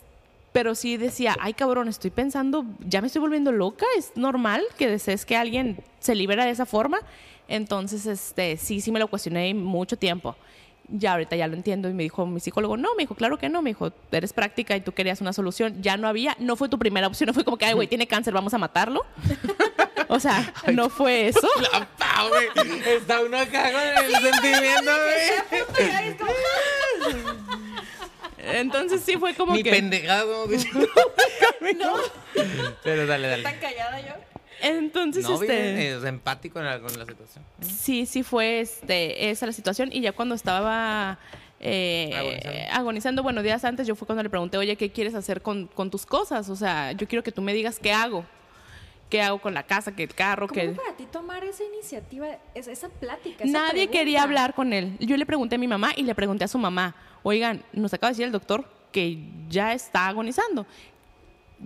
pero 0.51 0.75
sí 0.75 0.97
decía, 0.97 1.35
ay 1.39 1.53
cabrón, 1.53 1.87
estoy 1.87 2.11
pensando, 2.11 2.65
ya 2.87 3.01
me 3.01 3.07
estoy 3.07 3.21
volviendo 3.21 3.51
loca, 3.51 3.85
es 3.97 4.11
normal 4.15 4.61
que 4.77 4.87
desees 4.87 5.25
que 5.25 5.35
alguien 5.37 5.83
se 5.99 6.13
libera 6.15 6.45
de 6.45 6.51
esa 6.51 6.65
forma. 6.65 6.99
Entonces, 7.47 8.05
este, 8.05 8.57
sí, 8.57 8.79
sí 8.81 8.91
me 8.91 8.99
lo 8.99 9.07
cuestioné 9.07 9.53
mucho 9.53 9.97
tiempo. 9.97 10.35
Ya 10.91 11.13
ahorita 11.13 11.35
ya 11.35 11.47
lo 11.47 11.55
entiendo 11.55 11.89
y 11.89 11.93
me 11.93 12.03
dijo 12.03 12.25
mi 12.25 12.39
psicólogo, 12.39 12.75
no, 12.77 12.93
me 12.95 13.03
dijo, 13.03 13.15
claro 13.15 13.37
que 13.37 13.47
no, 13.49 13.61
me 13.61 13.69
dijo, 13.69 13.91
eres 14.11 14.33
práctica 14.33 14.75
y 14.75 14.81
tú 14.81 14.91
querías 14.93 15.21
una 15.21 15.31
solución, 15.33 15.81
ya 15.81 15.95
no 15.97 16.07
había, 16.07 16.35
no 16.39 16.55
fue 16.55 16.67
tu 16.69 16.77
primera 16.77 17.07
opción, 17.07 17.27
no 17.27 17.33
fue 17.33 17.43
como 17.45 17.57
que, 17.57 17.65
ay, 17.65 17.73
güey, 17.73 17.87
tiene 17.87 18.07
cáncer, 18.07 18.33
vamos 18.33 18.53
a 18.53 18.57
matarlo. 18.57 19.05
o 20.09 20.19
sea, 20.19 20.53
no 20.73 20.89
fue 20.89 21.27
eso. 21.29 21.47
La 21.71 21.87
pa, 21.97 22.27
güey. 22.27 22.47
Está 22.87 23.21
uno 23.21 23.37
acá 23.39 23.71
con 23.71 23.81
el 24.05 24.11
sentimiento, 24.33 24.91
güey. 24.91 26.31
Entonces 28.43 29.01
sí 29.05 29.17
fue 29.17 29.33
como 29.33 29.53
Mi 29.53 29.63
que... 29.63 29.71
pendejado. 29.71 30.47
No. 31.77 31.93
Pero 32.83 33.05
dale, 33.05 33.29
Tan 33.29 33.43
dale. 33.43 33.59
callada 33.59 34.01
yo. 34.01 34.13
Entonces, 34.61 35.23
No, 35.23 35.33
este... 35.41 35.45
bien, 35.73 35.77
es 35.97 36.03
empático 36.03 36.59
en 36.59 36.65
la- 36.65 36.79
con 36.79 36.97
la 36.97 37.05
situación. 37.05 37.43
Sí, 37.61 38.05
sí 38.05 38.23
fue 38.23 38.59
este, 38.61 39.29
esa 39.29 39.45
la 39.45 39.51
situación. 39.53 39.89
Y 39.91 40.01
ya 40.01 40.11
cuando 40.11 40.35
estaba 40.35 41.17
eh, 41.59 42.11
Agonizando. 42.15 42.73
agonizando. 42.73 43.23
bueno, 43.23 43.43
días 43.43 43.63
antes, 43.65 43.87
yo 43.87 43.95
fue 43.95 44.05
cuando 44.05 44.23
le 44.23 44.29
pregunté, 44.29 44.57
oye, 44.57 44.75
¿qué 44.75 44.91
quieres 44.91 45.13
hacer 45.15 45.41
con, 45.41 45.67
con 45.67 45.89
tus 45.91 46.05
cosas? 46.05 46.49
O 46.49 46.55
sea, 46.55 46.91
yo 46.93 47.07
quiero 47.07 47.23
que 47.23 47.31
tú 47.31 47.41
me 47.41 47.53
digas 47.53 47.79
qué 47.79 47.91
hago. 47.93 48.25
¿Qué 49.09 49.21
hago 49.21 49.39
con 49.41 49.53
la 49.53 49.63
casa, 49.63 49.93
que 49.93 50.03
el 50.03 50.13
carro, 50.15 50.47
¿Cómo 50.47 50.61
que... 50.61 50.67
fue 50.73 50.85
para 50.85 50.95
ti 50.95 51.05
tomar 51.11 51.43
esa 51.43 51.65
iniciativa, 51.65 52.27
esa, 52.55 52.71
esa 52.71 52.87
plática? 52.87 53.43
esa 53.43 53.51
Nadie 53.51 53.71
pregunta? 53.73 53.91
quería 53.91 54.23
hablar 54.23 54.53
con 54.53 54.71
él. 54.71 54.95
Yo 55.01 55.17
le 55.17 55.25
pregunté 55.25 55.55
a 55.55 55.57
mi 55.57 55.67
mamá 55.67 55.91
y 55.97 56.03
le 56.03 56.15
pregunté 56.15 56.45
a 56.45 56.47
su 56.47 56.57
mamá, 56.57 56.95
oigan, 57.21 57.61
nos 57.73 57.93
acaba 57.93 58.07
de 58.09 58.13
decir 58.13 58.25
el 58.27 58.31
doctor 58.31 58.63
que 58.93 59.17
ya 59.49 59.73
está 59.73 60.07
agonizando. 60.07 60.65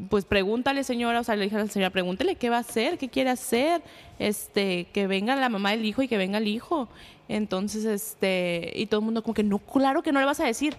Pues 0.09 0.25
pregúntale, 0.25 0.83
señora, 0.83 1.19
o 1.19 1.23
sea, 1.23 1.35
le 1.35 1.45
dije 1.45 1.55
a 1.55 1.59
la 1.59 1.67
señora, 1.67 1.89
pregúntele 1.89 2.35
qué 2.35 2.49
va 2.49 2.57
a 2.57 2.61
hacer, 2.61 2.97
qué 2.97 3.09
quiere 3.09 3.29
hacer, 3.29 3.81
este, 4.19 4.85
que 4.93 5.07
venga 5.07 5.35
la 5.35 5.49
mamá 5.49 5.71
del 5.71 5.85
hijo 5.85 6.01
y 6.01 6.07
que 6.07 6.17
venga 6.17 6.37
el 6.37 6.47
hijo. 6.47 6.89
Entonces, 7.27 7.85
este, 7.85 8.71
y 8.75 8.87
todo 8.87 8.99
el 8.99 9.05
mundo 9.05 9.23
como 9.23 9.33
que 9.33 9.43
no, 9.43 9.59
claro 9.59 10.03
que 10.03 10.11
no 10.11 10.19
le 10.19 10.25
vas 10.25 10.39
a 10.39 10.45
decir. 10.45 10.75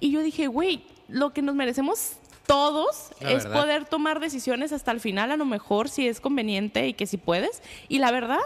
Y 0.00 0.10
yo 0.10 0.22
dije, 0.22 0.46
güey, 0.46 0.84
lo 1.08 1.32
que 1.32 1.42
nos 1.42 1.54
merecemos 1.54 2.16
todos 2.46 3.10
La 3.20 3.32
es 3.32 3.44
verdad. 3.44 3.60
poder 3.60 3.84
tomar 3.84 4.20
decisiones 4.20 4.72
hasta 4.72 4.90
el 4.90 5.00
final, 5.00 5.30
a 5.30 5.36
lo 5.36 5.44
mejor, 5.44 5.88
si 5.88 6.08
es 6.08 6.20
conveniente 6.20 6.86
y 6.88 6.94
que 6.94 7.06
si 7.06 7.16
puedes. 7.16 7.62
Y 7.88 7.98
la 7.98 8.10
verdad, 8.10 8.40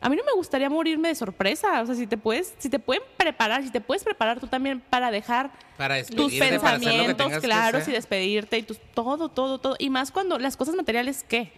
a 0.00 0.08
mí 0.08 0.16
no 0.16 0.24
me 0.24 0.32
gustaría 0.32 0.70
morirme 0.70 1.08
de 1.08 1.14
sorpresa. 1.14 1.82
O 1.82 1.86
sea, 1.86 1.94
si 1.94 2.06
te 2.06 2.16
puedes, 2.16 2.54
si 2.58 2.68
te 2.68 2.78
pueden 2.78 3.02
preparar, 3.16 3.62
si 3.62 3.70
te 3.70 3.80
puedes 3.80 4.04
preparar 4.04 4.38
tú 4.38 4.46
también 4.46 4.80
para 4.80 5.10
dejar 5.10 5.50
Para 5.76 6.02
tus 6.04 6.34
para 6.34 6.50
pensamientos 6.50 7.32
claros 7.40 7.88
y 7.88 7.92
despedirte 7.92 8.58
y 8.58 8.62
tus, 8.62 8.78
todo, 8.94 9.28
todo, 9.28 9.58
todo. 9.58 9.76
Y 9.78 9.90
más 9.90 10.12
cuando 10.12 10.38
las 10.38 10.56
cosas 10.56 10.76
materiales, 10.76 11.24
¿qué? 11.28 11.52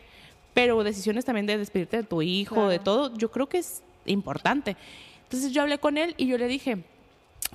Pero 0.55 0.83
decisiones 0.83 1.25
también 1.25 1.47
de 1.47 1.59
despedirte 1.59 1.99
de 1.99 2.03
tu 2.03 2.23
hijo, 2.23 2.69
de 2.69 2.79
todo, 2.79 3.15
yo 3.17 3.31
creo 3.31 3.49
que 3.49 3.59
es 3.59 3.83
importante. 4.07 4.77
Entonces 5.25 5.53
yo 5.53 5.63
hablé 5.63 5.79
con 5.79 5.99
él 5.99 6.15
y 6.17 6.27
yo 6.27 6.39
le 6.39 6.49
dije, 6.49 6.83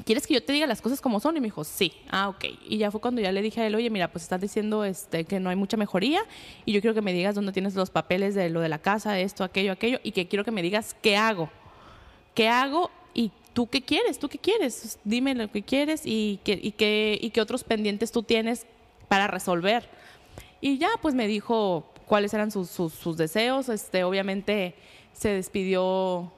¿quieres 0.03 0.27
que 0.27 0.33
yo 0.33 0.43
te 0.43 0.53
diga 0.53 0.67
las 0.67 0.81
cosas 0.81 0.99
como 0.99 1.19
son? 1.19 1.37
Y 1.37 1.39
me 1.39 1.47
dijo, 1.47 1.63
sí. 1.63 1.93
Ah, 2.09 2.29
ok. 2.29 2.45
Y 2.67 2.77
ya 2.77 2.91
fue 2.91 2.99
cuando 2.99 3.21
ya 3.21 3.31
le 3.31 3.41
dije 3.41 3.61
a 3.61 3.67
él, 3.67 3.75
oye, 3.75 3.89
mira, 3.89 4.11
pues 4.11 4.23
estás 4.23 4.41
diciendo 4.41 4.83
este, 4.83 5.23
que 5.23 5.39
no 5.39 5.49
hay 5.49 5.55
mucha 5.55 5.77
mejoría 5.77 6.21
y 6.65 6.73
yo 6.73 6.81
quiero 6.81 6.93
que 6.93 7.01
me 7.01 7.13
digas 7.13 7.35
dónde 7.35 7.51
tienes 7.51 7.75
los 7.75 7.89
papeles 7.89 8.35
de 8.35 8.49
lo 8.49 8.61
de 8.61 8.69
la 8.69 8.79
casa, 8.79 9.19
esto, 9.19 9.43
aquello, 9.43 9.71
aquello, 9.71 9.99
y 10.03 10.11
que 10.11 10.27
quiero 10.27 10.43
que 10.43 10.51
me 10.51 10.61
digas 10.61 10.95
qué 11.01 11.15
hago. 11.15 11.49
¿Qué 12.33 12.49
hago? 12.49 12.91
¿Y 13.13 13.31
tú 13.53 13.67
qué 13.67 13.81
quieres? 13.81 14.19
¿Tú 14.19 14.27
qué 14.27 14.37
quieres? 14.37 14.99
Dime 15.03 15.33
lo 15.35 15.49
que 15.49 15.63
quieres 15.63 16.01
y 16.03 16.39
qué, 16.43 16.59
y 16.61 16.71
qué, 16.71 17.17
y 17.21 17.29
qué 17.29 17.41
otros 17.41 17.63
pendientes 17.63 18.11
tú 18.11 18.23
tienes 18.23 18.65
para 19.07 19.27
resolver. 19.27 19.87
Y 20.59 20.77
ya, 20.77 20.89
pues 21.01 21.15
me 21.15 21.27
dijo 21.27 21.85
cuáles 22.05 22.33
eran 22.33 22.51
sus, 22.51 22.69
sus, 22.69 22.93
sus 22.93 23.17
deseos. 23.17 23.69
Este, 23.69 24.03
obviamente 24.03 24.75
se 25.13 25.29
despidió, 25.29 26.31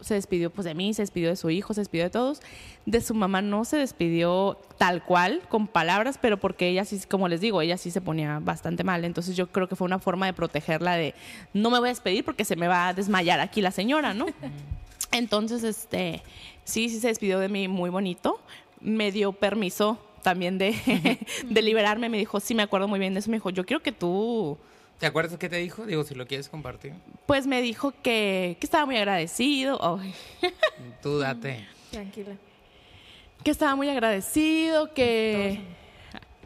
se 0.00 0.14
despidió 0.14 0.50
pues 0.50 0.64
de 0.64 0.74
mí, 0.74 0.94
se 0.94 1.02
despidió 1.02 1.28
de 1.28 1.36
su 1.36 1.50
hijo, 1.50 1.74
se 1.74 1.80
despidió 1.80 2.04
de 2.04 2.10
todos. 2.10 2.40
De 2.84 3.00
su 3.00 3.14
mamá 3.14 3.42
no 3.42 3.64
se 3.64 3.76
despidió 3.76 4.58
tal 4.78 5.04
cual, 5.04 5.42
con 5.48 5.66
palabras, 5.66 6.18
pero 6.20 6.38
porque 6.38 6.68
ella 6.68 6.84
sí, 6.84 7.00
como 7.08 7.28
les 7.28 7.40
digo, 7.40 7.62
ella 7.62 7.76
sí 7.76 7.90
se 7.90 8.00
ponía 8.00 8.38
bastante 8.40 8.84
mal. 8.84 9.04
Entonces 9.04 9.36
yo 9.36 9.48
creo 9.48 9.68
que 9.68 9.76
fue 9.76 9.86
una 9.86 9.98
forma 9.98 10.26
de 10.26 10.32
protegerla 10.32 10.94
de 10.94 11.14
no 11.54 11.70
me 11.70 11.78
voy 11.78 11.88
a 11.88 11.92
despedir 11.92 12.24
porque 12.24 12.44
se 12.44 12.56
me 12.56 12.68
va 12.68 12.88
a 12.88 12.94
desmayar 12.94 13.40
aquí 13.40 13.60
la 13.60 13.70
señora, 13.70 14.14
¿no? 14.14 14.26
Entonces, 15.12 15.64
este, 15.64 16.22
sí, 16.64 16.88
sí 16.88 17.00
se 17.00 17.08
despidió 17.08 17.38
de 17.38 17.48
mí 17.48 17.68
muy 17.68 17.90
bonito. 17.90 18.40
Me 18.80 19.12
dio 19.12 19.32
permiso 19.32 19.98
también 20.22 20.58
de, 20.58 20.76
de 21.48 21.62
liberarme. 21.62 22.08
Me 22.08 22.18
dijo, 22.18 22.40
sí, 22.40 22.54
me 22.54 22.62
acuerdo 22.62 22.88
muy 22.88 22.98
bien 22.98 23.14
de 23.14 23.20
eso. 23.20 23.30
Me 23.30 23.36
dijo, 23.36 23.50
yo 23.50 23.64
quiero 23.64 23.82
que 23.82 23.92
tú, 23.92 24.58
¿Te 24.98 25.06
acuerdas 25.06 25.36
qué 25.38 25.48
te 25.48 25.56
dijo? 25.56 25.84
Digo, 25.84 26.04
si 26.04 26.14
lo 26.14 26.26
quieres 26.26 26.48
compartir. 26.48 26.94
pues 27.26 27.46
me 27.46 27.60
dijo 27.60 27.92
que, 28.02 28.56
que 28.58 28.66
estaba 28.66 28.86
muy 28.86 28.96
agradecido. 28.96 29.78
Ay, 29.82 30.14
Tú 31.02 31.18
date. 31.18 31.66
Tranquila. 31.90 32.36
que 33.44 33.50
estaba 33.50 33.76
muy 33.76 33.88
agradecido, 33.90 34.94
que, 34.94 35.60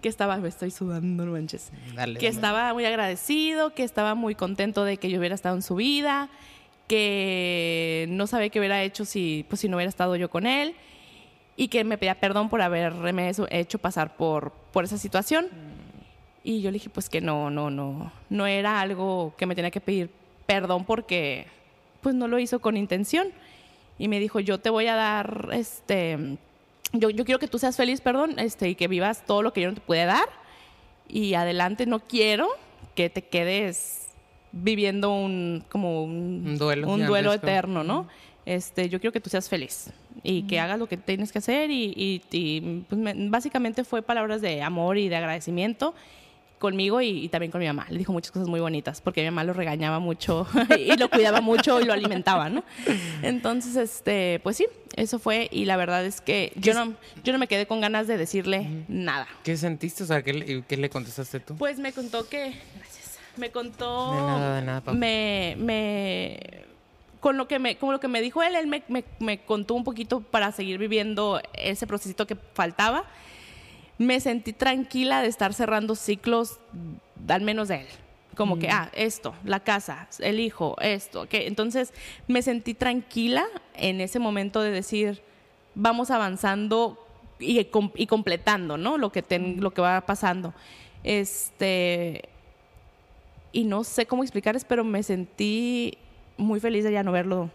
que 0.02 0.08
estaba, 0.08 0.36
me 0.38 0.48
estoy 0.48 0.70
sudando, 0.72 1.24
no 1.24 1.32
manches. 1.32 1.70
Dale. 1.94 2.18
que 2.18 2.26
dale. 2.26 2.34
estaba 2.34 2.74
muy 2.74 2.84
agradecido, 2.84 3.72
que 3.74 3.84
estaba 3.84 4.14
muy 4.14 4.34
contento 4.34 4.84
de 4.84 4.96
que 4.96 5.10
yo 5.10 5.18
hubiera 5.18 5.34
estado 5.34 5.54
en 5.54 5.62
su 5.62 5.76
vida, 5.76 6.28
que 6.88 8.06
no 8.10 8.26
sabía 8.26 8.48
qué 8.48 8.58
hubiera 8.58 8.82
hecho 8.82 9.04
si, 9.04 9.46
pues, 9.48 9.60
si 9.60 9.68
no 9.68 9.76
hubiera 9.76 9.88
estado 9.88 10.16
yo 10.16 10.28
con 10.28 10.46
él 10.46 10.74
y 11.56 11.68
que 11.68 11.84
me 11.84 11.98
pedía 11.98 12.18
perdón 12.18 12.48
por 12.48 12.62
haberme 12.62 13.30
hecho 13.50 13.78
pasar 13.78 14.16
por, 14.16 14.50
por 14.72 14.84
esa 14.84 14.98
situación. 14.98 15.46
Y 16.42 16.62
yo 16.62 16.70
le 16.70 16.74
dije 16.74 16.88
pues 16.90 17.08
que 17.08 17.20
no, 17.20 17.50
no, 17.50 17.70
no, 17.70 18.12
no 18.30 18.46
era 18.46 18.80
algo 18.80 19.34
que 19.36 19.46
me 19.46 19.54
tenía 19.54 19.70
que 19.70 19.80
pedir 19.80 20.10
perdón 20.46 20.84
porque 20.84 21.46
pues 22.00 22.14
no 22.14 22.28
lo 22.28 22.38
hizo 22.38 22.60
con 22.60 22.76
intención. 22.76 23.28
Y 23.98 24.08
me 24.08 24.18
dijo, 24.18 24.40
yo 24.40 24.58
te 24.58 24.70
voy 24.70 24.86
a 24.86 24.94
dar, 24.94 25.50
este, 25.52 26.38
yo, 26.94 27.10
yo 27.10 27.24
quiero 27.26 27.38
que 27.38 27.48
tú 27.48 27.58
seas 27.58 27.76
feliz, 27.76 28.00
perdón, 28.00 28.38
este, 28.38 28.70
y 28.70 28.74
que 28.74 28.88
vivas 28.88 29.24
todo 29.26 29.42
lo 29.42 29.52
que 29.52 29.60
yo 29.60 29.68
no 29.68 29.74
te 29.74 29.82
pude 29.82 30.06
dar 30.06 30.24
y 31.06 31.34
adelante 31.34 31.84
no 31.84 32.00
quiero 32.00 32.48
que 32.94 33.10
te 33.10 33.20
quedes 33.22 34.08
viviendo 34.52 35.12
un 35.12 35.62
como 35.68 36.02
un, 36.04 36.42
Un 36.46 36.58
duelo 36.58 36.88
un 36.90 37.06
duelo 37.06 37.32
eterno, 37.34 37.84
¿no? 37.84 38.08
Este, 38.46 38.88
yo 38.88 38.98
quiero 39.00 39.12
que 39.12 39.20
tú 39.20 39.28
seas 39.28 39.48
feliz 39.50 39.90
y 40.22 40.44
que 40.44 40.58
hagas 40.58 40.78
lo 40.78 40.88
que 40.88 40.96
tienes 40.96 41.30
que 41.30 41.38
hacer 41.38 41.70
y, 41.70 41.92
y- 41.94 42.22
y, 42.32 42.60
pues, 42.88 42.98
me- 42.98 43.28
básicamente 43.28 43.84
fue 43.84 44.00
palabras 44.02 44.40
de 44.40 44.62
amor 44.62 44.96
y 44.96 45.08
de 45.10 45.16
agradecimiento 45.16 45.94
conmigo 46.60 47.00
y, 47.00 47.24
y 47.24 47.28
también 47.28 47.50
con 47.50 47.60
mi 47.60 47.66
mamá. 47.66 47.86
Le 47.88 47.98
dijo 47.98 48.12
muchas 48.12 48.30
cosas 48.30 48.46
muy 48.46 48.60
bonitas 48.60 49.00
porque 49.00 49.22
mi 49.22 49.26
mamá 49.30 49.42
lo 49.42 49.52
regañaba 49.54 49.98
mucho 49.98 50.46
y 50.78 50.96
lo 50.96 51.08
cuidaba 51.10 51.40
mucho 51.40 51.80
y 51.80 51.84
lo 51.84 51.92
alimentaba, 51.92 52.48
¿no? 52.50 52.62
Entonces, 53.22 53.74
este, 53.76 54.40
pues 54.42 54.56
sí, 54.58 54.66
eso 54.94 55.18
fue 55.18 55.48
y 55.50 55.64
la 55.64 55.76
verdad 55.76 56.04
es 56.04 56.20
que 56.20 56.52
yo 56.56 56.74
no, 56.74 56.94
yo 57.24 57.32
no 57.32 57.38
me 57.38 57.48
quedé 57.48 57.66
con 57.66 57.80
ganas 57.80 58.06
de 58.06 58.16
decirle 58.16 58.84
nada. 58.88 59.26
¿Qué 59.42 59.56
sentiste? 59.56 60.04
O 60.04 60.06
sea, 60.06 60.22
¿qué 60.22 60.32
le, 60.34 60.62
qué 60.62 60.76
le 60.76 60.90
contestaste 60.90 61.40
tú? 61.40 61.56
Pues 61.56 61.78
me 61.78 61.92
contó 61.92 62.28
que. 62.28 62.54
Gracias. 62.76 63.18
Me 63.36 63.50
contó. 63.50 64.12
De 64.14 64.20
nada, 64.20 64.56
de 64.56 64.62
nada, 64.62 64.80
Pau. 64.82 64.94
Me. 64.94 65.56
me 65.58 66.64
con 67.20 67.36
lo 67.36 67.46
que 67.48 67.58
me, 67.58 67.76
con 67.76 67.92
lo 67.92 68.00
que 68.00 68.08
me 68.08 68.22
dijo 68.22 68.42
él, 68.42 68.54
él 68.54 68.66
me, 68.66 68.82
me- 68.88 69.04
me 69.18 69.38
contó 69.40 69.74
un 69.74 69.84
poquito 69.84 70.20
para 70.20 70.52
seguir 70.52 70.78
viviendo 70.78 71.40
ese 71.52 71.86
procesito 71.86 72.26
que 72.26 72.34
faltaba. 72.54 73.04
Me 74.00 74.18
sentí 74.18 74.54
tranquila 74.54 75.20
de 75.20 75.28
estar 75.28 75.52
cerrando 75.52 75.94
ciclos, 75.94 76.58
al 77.28 77.42
menos 77.42 77.68
de 77.68 77.82
él. 77.82 77.86
Como 78.34 78.58
que, 78.58 78.70
ah, 78.70 78.90
esto, 78.94 79.34
la 79.44 79.60
casa, 79.60 80.08
el 80.20 80.40
hijo, 80.40 80.74
esto, 80.80 81.28
que 81.28 81.46
entonces 81.46 81.92
me 82.26 82.40
sentí 82.40 82.72
tranquila 82.72 83.44
en 83.74 84.00
ese 84.00 84.18
momento 84.18 84.62
de 84.62 84.70
decir, 84.70 85.20
vamos 85.74 86.10
avanzando 86.10 86.96
y, 87.38 87.62
com- 87.66 87.92
y 87.94 88.06
completando, 88.06 88.78
¿no? 88.78 88.96
Lo 88.96 89.12
que, 89.12 89.20
ten- 89.20 89.60
lo 89.60 89.72
que 89.74 89.82
va 89.82 90.00
pasando. 90.00 90.54
Este, 91.04 92.22
y 93.52 93.64
no 93.64 93.84
sé 93.84 94.06
cómo 94.06 94.22
explicarles, 94.22 94.64
pero 94.64 94.82
me 94.82 95.02
sentí 95.02 95.98
muy 96.38 96.58
feliz 96.60 96.84
de 96.84 96.92
ya 96.92 97.02
no 97.02 97.12
verlo 97.12 97.50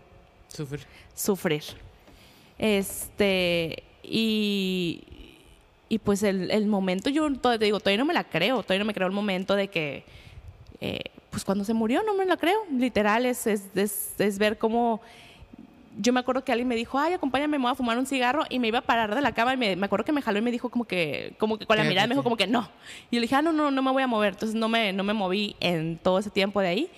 Sufrir. 0.49 0.85
sufrir. 1.15 1.63
Este, 2.59 3.81
y, 4.03 5.01
y 5.89 5.99
pues 5.99 6.23
el, 6.23 6.49
el 6.51 6.65
momento, 6.67 7.09
yo 7.09 7.31
te 7.33 7.57
digo, 7.59 7.79
todavía 7.79 7.99
no 7.99 8.05
me 8.05 8.13
la 8.13 8.23
creo, 8.23 8.63
todavía 8.63 8.79
no 8.79 8.85
me 8.85 8.93
creo 8.93 9.07
el 9.07 9.13
momento 9.13 9.55
de 9.55 9.67
que, 9.67 10.03
eh, 10.81 10.99
pues 11.29 11.43
cuando 11.43 11.63
se 11.63 11.73
murió, 11.73 12.01
no 12.03 12.13
me 12.15 12.25
la 12.25 12.37
creo. 12.37 12.57
Literal, 12.71 13.25
es, 13.25 13.45
es, 13.47 13.63
es, 13.75 14.09
es 14.19 14.37
ver 14.37 14.57
cómo... 14.57 15.01
Yo 15.97 16.11
me 16.11 16.19
acuerdo 16.19 16.43
que 16.43 16.51
alguien 16.51 16.67
me 16.67 16.75
dijo, 16.75 16.99
ay, 16.99 17.13
acompáñame, 17.13 17.57
me 17.57 17.61
voy 17.63 17.71
a 17.71 17.75
fumar 17.75 17.97
un 17.97 18.05
cigarro, 18.05 18.43
y 18.49 18.59
me 18.59 18.67
iba 18.67 18.79
a 18.79 18.81
parar 18.81 19.15
de 19.15 19.21
la 19.21 19.33
cama, 19.33 19.53
y 19.53 19.57
me, 19.57 19.75
me 19.77 19.85
acuerdo 19.85 20.03
que 20.03 20.11
me 20.11 20.21
jaló 20.21 20.39
y 20.39 20.41
me 20.41 20.51
dijo 20.51 20.69
como 20.69 20.83
que, 20.85 21.33
como 21.37 21.57
que 21.57 21.65
con 21.65 21.77
la 21.77 21.85
mirada 21.85 22.05
me 22.07 22.15
dijo 22.15 22.23
como 22.23 22.35
que 22.35 22.47
no. 22.47 22.69
Y 23.11 23.15
yo 23.15 23.19
le 23.19 23.21
dije, 23.21 23.35
ah, 23.35 23.41
no, 23.41 23.53
no, 23.53 23.71
no 23.71 23.81
me 23.81 23.91
voy 23.91 24.03
a 24.03 24.07
mover. 24.07 24.33
Entonces 24.33 24.55
no 24.55 24.67
me, 24.67 24.91
no 24.91 25.03
me 25.05 25.13
moví 25.13 25.55
en 25.61 25.97
todo 25.97 26.19
ese 26.19 26.29
tiempo 26.29 26.59
de 26.59 26.67
ahí. 26.67 26.89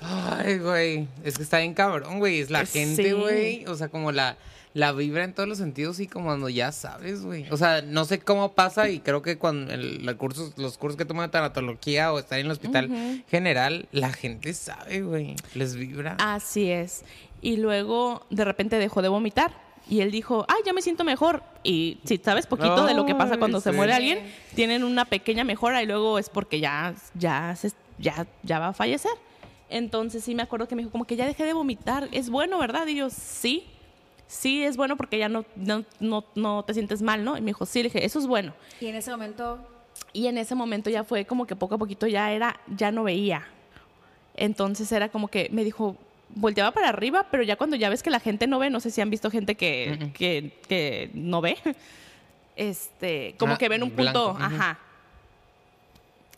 Ay, 0.00 0.58
güey. 0.58 1.08
Es 1.24 1.36
que 1.36 1.42
está 1.42 1.58
bien 1.58 1.74
cabrón, 1.74 2.18
güey. 2.20 2.40
Es 2.40 2.48
la 2.50 2.64
Sí. 2.64 2.78
gente, 2.78 3.12
güey. 3.12 3.66
O 3.66 3.74
sea, 3.74 3.88
como 3.88 4.12
la, 4.12 4.38
la 4.72 4.92
vibra 4.92 5.24
en 5.24 5.34
todos 5.34 5.48
los 5.48 5.58
sentidos 5.58 5.98
y 6.00 6.06
como 6.06 6.26
cuando 6.26 6.48
ya 6.48 6.70
sabes, 6.72 7.22
güey. 7.24 7.46
O 7.50 7.56
sea, 7.56 7.82
no 7.82 8.04
sé 8.04 8.20
cómo 8.20 8.52
pasa 8.52 8.88
y 8.88 9.00
creo 9.00 9.20
que 9.22 9.36
cuando 9.36 9.72
el, 9.72 10.08
el 10.08 10.16
cursos, 10.16 10.52
los 10.56 10.78
cursos 10.78 10.96
que 10.96 11.04
toman 11.04 11.26
de 11.28 11.32
tanatología 11.32 12.12
o 12.12 12.18
estar 12.20 12.38
en 12.38 12.46
el 12.46 12.52
hospital 12.52 13.24
general, 13.28 13.88
la 13.90 14.12
gente 14.12 14.52
sabe, 14.54 15.02
güey. 15.02 15.34
Les 15.54 15.74
vibra. 15.74 16.16
Así 16.20 16.70
es. 16.70 17.04
Y 17.42 17.56
luego 17.56 18.24
de 18.30 18.44
repente 18.44 18.78
dejó 18.78 19.02
de 19.02 19.08
vomitar. 19.08 19.52
Y 19.88 20.02
él 20.02 20.12
dijo, 20.12 20.44
ay, 20.46 20.58
ya 20.64 20.72
me 20.72 20.82
siento 20.82 21.02
mejor. 21.02 21.42
Y 21.64 21.98
si 22.04 22.18
sabes 22.18 22.46
poquito 22.46 22.86
de 22.86 22.94
lo 22.94 23.06
que 23.06 23.14
pasa 23.16 23.38
cuando 23.38 23.60
se 23.60 23.72
muere 23.72 23.92
alguien, 23.92 24.18
tienen 24.54 24.84
una 24.84 25.04
pequeña 25.04 25.42
mejora 25.42 25.82
y 25.82 25.86
luego 25.86 26.18
es 26.20 26.28
porque 26.28 26.60
ya, 26.60 26.94
ya, 27.14 27.56
se- 27.56 27.72
ya, 27.98 28.24
ya 28.44 28.60
va 28.60 28.68
a 28.68 28.72
fallecer. 28.72 29.10
Entonces 29.68 30.22
sí 30.22 30.34
me 30.36 30.42
acuerdo 30.42 30.68
que 30.68 30.76
me 30.76 30.82
dijo, 30.82 30.92
como 30.92 31.06
que 31.06 31.16
ya 31.16 31.26
dejé 31.26 31.44
de 31.44 31.54
vomitar. 31.54 32.08
Es 32.12 32.30
bueno, 32.30 32.58
¿verdad? 32.58 32.86
Y 32.86 32.96
yo, 32.96 33.10
sí. 33.10 33.64
Sí, 34.30 34.62
es 34.62 34.76
bueno 34.76 34.96
porque 34.96 35.18
ya 35.18 35.28
no, 35.28 35.44
no, 35.56 35.84
no, 35.98 36.24
no 36.36 36.62
te 36.64 36.72
sientes 36.72 37.02
mal, 37.02 37.24
¿no? 37.24 37.36
Y 37.36 37.40
me 37.40 37.48
dijo, 37.48 37.66
sí, 37.66 37.80
le 37.82 37.88
dije, 37.88 38.04
eso 38.04 38.20
es 38.20 38.28
bueno. 38.28 38.54
Y 38.80 38.86
en 38.86 38.94
ese 38.94 39.10
momento, 39.10 39.58
Y 40.12 40.28
en 40.28 40.38
ese 40.38 40.54
momento 40.54 40.88
ya 40.88 41.02
fue 41.02 41.24
como 41.24 41.46
que 41.48 41.56
poco 41.56 41.74
a 41.74 41.78
poquito 41.78 42.06
ya 42.06 42.30
era, 42.30 42.60
ya 42.68 42.92
no 42.92 43.02
veía. 43.02 43.44
Entonces 44.36 44.90
era 44.92 45.08
como 45.08 45.26
que 45.26 45.48
me 45.50 45.64
dijo, 45.64 45.96
volteaba 46.34 46.70
para 46.70 46.90
arriba, 46.90 47.26
pero 47.28 47.42
ya 47.42 47.56
cuando 47.56 47.74
ya 47.74 47.88
ves 47.88 48.04
que 48.04 48.10
la 48.10 48.20
gente 48.20 48.46
no 48.46 48.60
ve, 48.60 48.70
no 48.70 48.78
sé 48.78 48.92
si 48.92 49.00
han 49.00 49.10
visto 49.10 49.32
gente 49.32 49.56
que, 49.56 50.12
que, 50.16 50.52
que 50.68 51.10
no 51.12 51.40
ve, 51.40 51.56
este, 52.56 53.34
como 53.36 53.54
Ah, 53.54 53.58
que 53.58 53.68
ven 53.68 53.82
un 53.82 53.94
blanco, 53.96 54.30
punto, 54.32 54.44
ajá. 54.44 54.78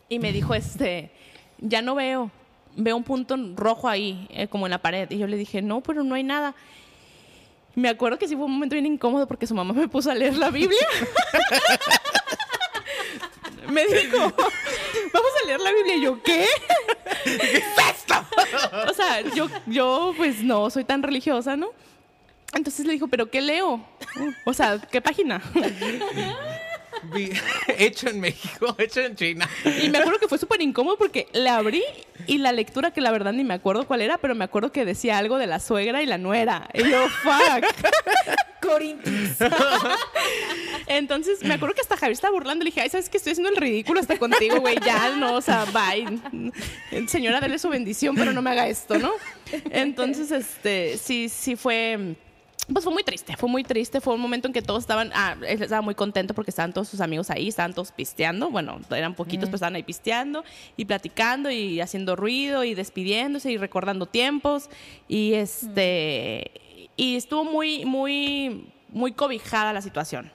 Y 0.09 0.17
me 0.19 0.31
dijo, 0.31 0.53
este, 0.55 1.11
ya 1.59 1.81
no 1.83 1.93
veo, 1.95 2.31
veo 2.75 2.97
un 2.97 3.03
punto 3.03 3.35
rojo 3.55 3.87
ahí, 3.87 4.27
eh, 4.31 4.47
como 4.47 4.65
en 4.65 4.71
la 4.71 4.79
pared. 4.79 5.09
Y 5.11 5.17
yo 5.19 5.27
le 5.27 5.37
dije, 5.37 5.61
no, 5.61 5.81
pero 5.81 6.03
no 6.03 6.15
hay 6.15 6.23
nada. 6.23 6.55
Me 7.75 7.89
acuerdo 7.89 8.19
que 8.19 8.27
sí 8.27 8.35
fue 8.35 8.45
un 8.45 8.53
momento 8.53 8.75
bien 8.75 8.85
incómodo 8.85 9.27
porque 9.27 9.47
su 9.47 9.55
mamá 9.55 9.73
me 9.73 9.87
puso 9.87 10.11
a 10.11 10.15
leer 10.15 10.37
la 10.37 10.49
Biblia. 10.49 10.87
me 13.69 13.85
dijo, 13.87 14.17
vamos 14.17 15.31
a 15.41 15.47
leer 15.47 15.59
la 15.59 15.71
Biblia. 15.71 15.95
Y 15.95 16.01
yo, 16.01 16.21
¿qué? 16.21 16.45
¿Qué 17.23 17.57
es 17.57 17.63
esto? 17.91 18.25
o 18.89 18.93
sea, 18.93 19.21
yo, 19.21 19.49
yo 19.65 20.13
pues 20.15 20.43
no 20.43 20.69
soy 20.69 20.83
tan 20.83 21.01
religiosa, 21.01 21.57
¿no? 21.57 21.71
Entonces 22.53 22.85
le 22.85 22.93
dijo, 22.93 23.07
¿pero 23.07 23.29
qué 23.29 23.41
leo? 23.41 23.83
O 24.45 24.53
sea, 24.53 24.79
¿qué 24.79 25.01
página? 25.01 25.41
Hecho 27.77 28.09
en 28.09 28.19
México, 28.19 28.75
hecho 28.77 29.01
en 29.01 29.15
China. 29.15 29.49
Y 29.81 29.89
me 29.89 29.97
acuerdo 29.97 30.19
que 30.19 30.27
fue 30.27 30.37
súper 30.37 30.61
incómodo 30.61 30.97
porque 30.97 31.27
le 31.33 31.49
abrí 31.49 31.83
y 32.27 32.37
la 32.37 32.51
lectura, 32.51 32.91
que 32.91 33.01
la 33.01 33.11
verdad 33.11 33.33
ni 33.33 33.43
me 33.43 33.53
acuerdo 33.53 33.85
cuál 33.87 34.01
era, 34.01 34.17
pero 34.17 34.35
me 34.35 34.45
acuerdo 34.45 34.71
que 34.71 34.85
decía 34.85 35.17
algo 35.17 35.37
de 35.37 35.47
la 35.47 35.59
suegra 35.59 36.01
y 36.01 36.05
la 36.05 36.17
nuera. 36.17 36.69
Y 36.73 36.89
yo, 36.89 37.07
fuck. 37.09 37.65
Corintios. 38.61 39.37
Entonces 40.87 41.43
me 41.43 41.55
acuerdo 41.55 41.75
que 41.75 41.81
hasta 41.81 41.97
Javier 41.97 42.13
estaba 42.13 42.33
burlando. 42.33 42.63
Le 42.63 42.69
dije, 42.69 42.81
ay, 42.81 42.89
¿sabes 42.89 43.09
que 43.09 43.17
estoy 43.17 43.31
haciendo 43.31 43.49
el 43.49 43.57
ridículo 43.57 43.99
hasta 43.99 44.17
contigo, 44.17 44.59
güey? 44.61 44.77
Ya, 44.85 45.09
no, 45.17 45.35
o 45.35 45.41
sea, 45.41 45.65
bye. 45.65 47.07
Señora, 47.07 47.41
dele 47.41 47.59
su 47.59 47.69
bendición, 47.69 48.15
pero 48.15 48.31
no 48.31 48.41
me 48.41 48.51
haga 48.51 48.67
esto, 48.67 48.97
¿no? 48.97 49.11
Entonces, 49.69 50.31
este, 50.31 50.97
sí, 50.97 51.29
sí 51.29 51.55
fue. 51.55 52.15
Pues 52.73 52.83
fue 52.83 52.93
muy 52.93 53.03
triste, 53.03 53.37
fue 53.37 53.47
muy 53.47 53.63
triste. 53.63 54.01
Fue 54.01 54.15
un 54.15 54.19
momento 54.19 54.47
en 54.47 54.53
que 54.53 54.63
todos 54.63 54.81
estaban, 54.81 55.11
ah, 55.13 55.35
él 55.47 55.61
estaba 55.61 55.81
muy 55.81 55.93
contento 55.93 56.33
porque 56.33 56.49
estaban 56.49 56.73
todos 56.73 56.87
sus 56.87 57.01
amigos 57.01 57.29
ahí, 57.29 57.47
estaban 57.47 57.73
todos 57.73 57.91
pisteando. 57.91 58.49
Bueno, 58.49 58.79
eran 58.89 59.13
poquitos, 59.13 59.47
pero 59.49 59.55
estaban 59.55 59.75
ahí 59.75 59.83
pisteando 59.83 60.43
y 60.75 60.85
platicando 60.85 61.51
y 61.51 61.79
haciendo 61.81 62.15
ruido 62.15 62.63
y 62.63 62.73
despidiéndose 62.73 63.51
y 63.51 63.57
recordando 63.57 64.07
tiempos. 64.07 64.69
Y 65.07 65.35
este, 65.35 66.51
y 66.95 67.15
estuvo 67.15 67.43
muy, 67.43 67.85
muy, 67.85 68.71
muy 68.89 69.11
cobijada 69.11 69.71
la 69.71 69.81
situación. 69.81 70.31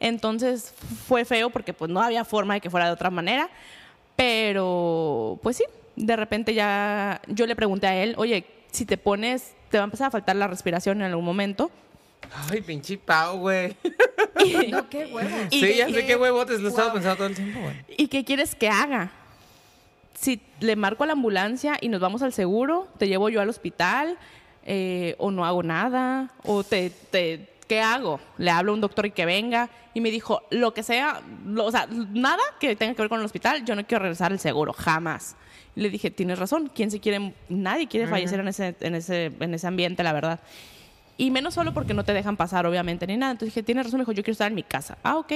Entonces 0.00 0.72
fue 1.06 1.24
feo 1.24 1.50
porque 1.50 1.74
pues 1.74 1.90
no 1.90 2.00
había 2.00 2.24
forma 2.24 2.54
de 2.54 2.60
que 2.60 2.70
fuera 2.70 2.86
de 2.86 2.92
otra 2.92 3.10
manera. 3.10 3.50
Pero 4.16 5.38
pues 5.42 5.58
sí, 5.58 5.64
de 5.96 6.16
repente 6.16 6.54
ya 6.54 7.20
yo 7.28 7.46
le 7.46 7.56
pregunté 7.56 7.88
a 7.88 8.02
él, 8.02 8.14
oye, 8.16 8.46
si 8.70 8.84
te 8.86 8.96
pones, 8.96 9.54
te 9.74 9.78
va 9.78 9.82
a 9.82 9.86
empezar 9.86 10.06
a 10.06 10.10
faltar 10.12 10.36
la 10.36 10.46
respiración 10.46 10.98
en 10.98 11.08
algún 11.08 11.24
momento. 11.24 11.68
Ay, 12.48 12.60
pinche 12.60 12.96
Pau, 12.96 13.38
güey. 13.40 13.74
no, 14.70 14.88
qué 14.88 15.06
huevos. 15.06 15.32
Y 15.50 15.58
Sí, 15.58 15.66
que- 15.66 15.76
ya 15.78 15.88
sé 15.90 16.06
qué 16.06 16.14
huevotes, 16.14 16.60
lo 16.60 16.68
he 16.68 16.70
estado 16.70 16.90
Wow. 16.90 16.94
pensando 16.94 17.16
todo 17.16 17.26
el 17.26 17.34
tiempo, 17.34 17.58
güey. 17.60 17.74
¿Y 17.96 18.06
qué 18.06 18.24
quieres 18.24 18.54
que 18.54 18.68
haga? 18.68 19.10
Si 20.14 20.40
le 20.60 20.76
marco 20.76 21.02
a 21.02 21.08
la 21.08 21.14
ambulancia 21.14 21.76
y 21.80 21.88
nos 21.88 22.00
vamos 22.00 22.22
al 22.22 22.32
seguro, 22.32 22.86
te 22.98 23.08
llevo 23.08 23.30
yo 23.30 23.40
al 23.40 23.48
hospital, 23.48 24.16
eh, 24.64 25.16
o 25.18 25.32
no 25.32 25.44
hago 25.44 25.64
nada, 25.64 26.30
o 26.44 26.62
te, 26.62 26.90
te- 27.10 27.48
¿qué 27.66 27.80
hago? 27.80 28.20
Le 28.38 28.52
hablo 28.52 28.70
a 28.70 28.74
un 28.76 28.80
doctor 28.80 29.06
y 29.06 29.10
que 29.10 29.26
venga. 29.26 29.70
Y 29.92 30.00
me 30.00 30.12
dijo, 30.12 30.42
lo 30.50 30.72
que 30.72 30.84
sea, 30.84 31.20
lo- 31.44 31.64
o 31.64 31.70
sea, 31.72 31.88
nada 31.90 32.42
que 32.60 32.76
tenga 32.76 32.94
que 32.94 33.02
ver 33.02 33.08
con 33.08 33.18
el 33.18 33.26
hospital, 33.26 33.64
yo 33.64 33.74
no 33.74 33.84
quiero 33.84 34.02
regresar 34.02 34.30
al 34.30 34.38
seguro, 34.38 34.72
jamás. 34.72 35.34
Le 35.74 35.90
dije, 35.90 36.10
tienes 36.10 36.38
razón, 36.38 36.70
¿quién 36.74 36.90
se 36.90 37.00
quiere? 37.00 37.34
Nadie 37.48 37.88
quiere 37.88 38.06
fallecer 38.06 38.40
en, 38.40 38.48
ese, 38.48 38.76
en, 38.80 38.94
ese, 38.94 39.32
en 39.40 39.54
ese 39.54 39.66
ambiente, 39.66 40.02
la 40.02 40.12
verdad. 40.12 40.40
Y 41.16 41.30
menos 41.30 41.54
solo 41.54 41.74
porque 41.74 41.94
no 41.94 42.04
te 42.04 42.12
dejan 42.12 42.36
pasar, 42.36 42.66
obviamente, 42.66 43.06
ni 43.06 43.16
nada. 43.16 43.32
Entonces 43.32 43.54
dije, 43.54 43.62
tienes 43.62 43.84
razón, 43.84 43.98
me 43.98 44.02
dijo, 44.02 44.12
yo 44.12 44.22
quiero 44.22 44.32
estar 44.32 44.48
en 44.48 44.54
mi 44.54 44.62
casa. 44.62 44.98
Ah, 45.02 45.16
ok. 45.16 45.32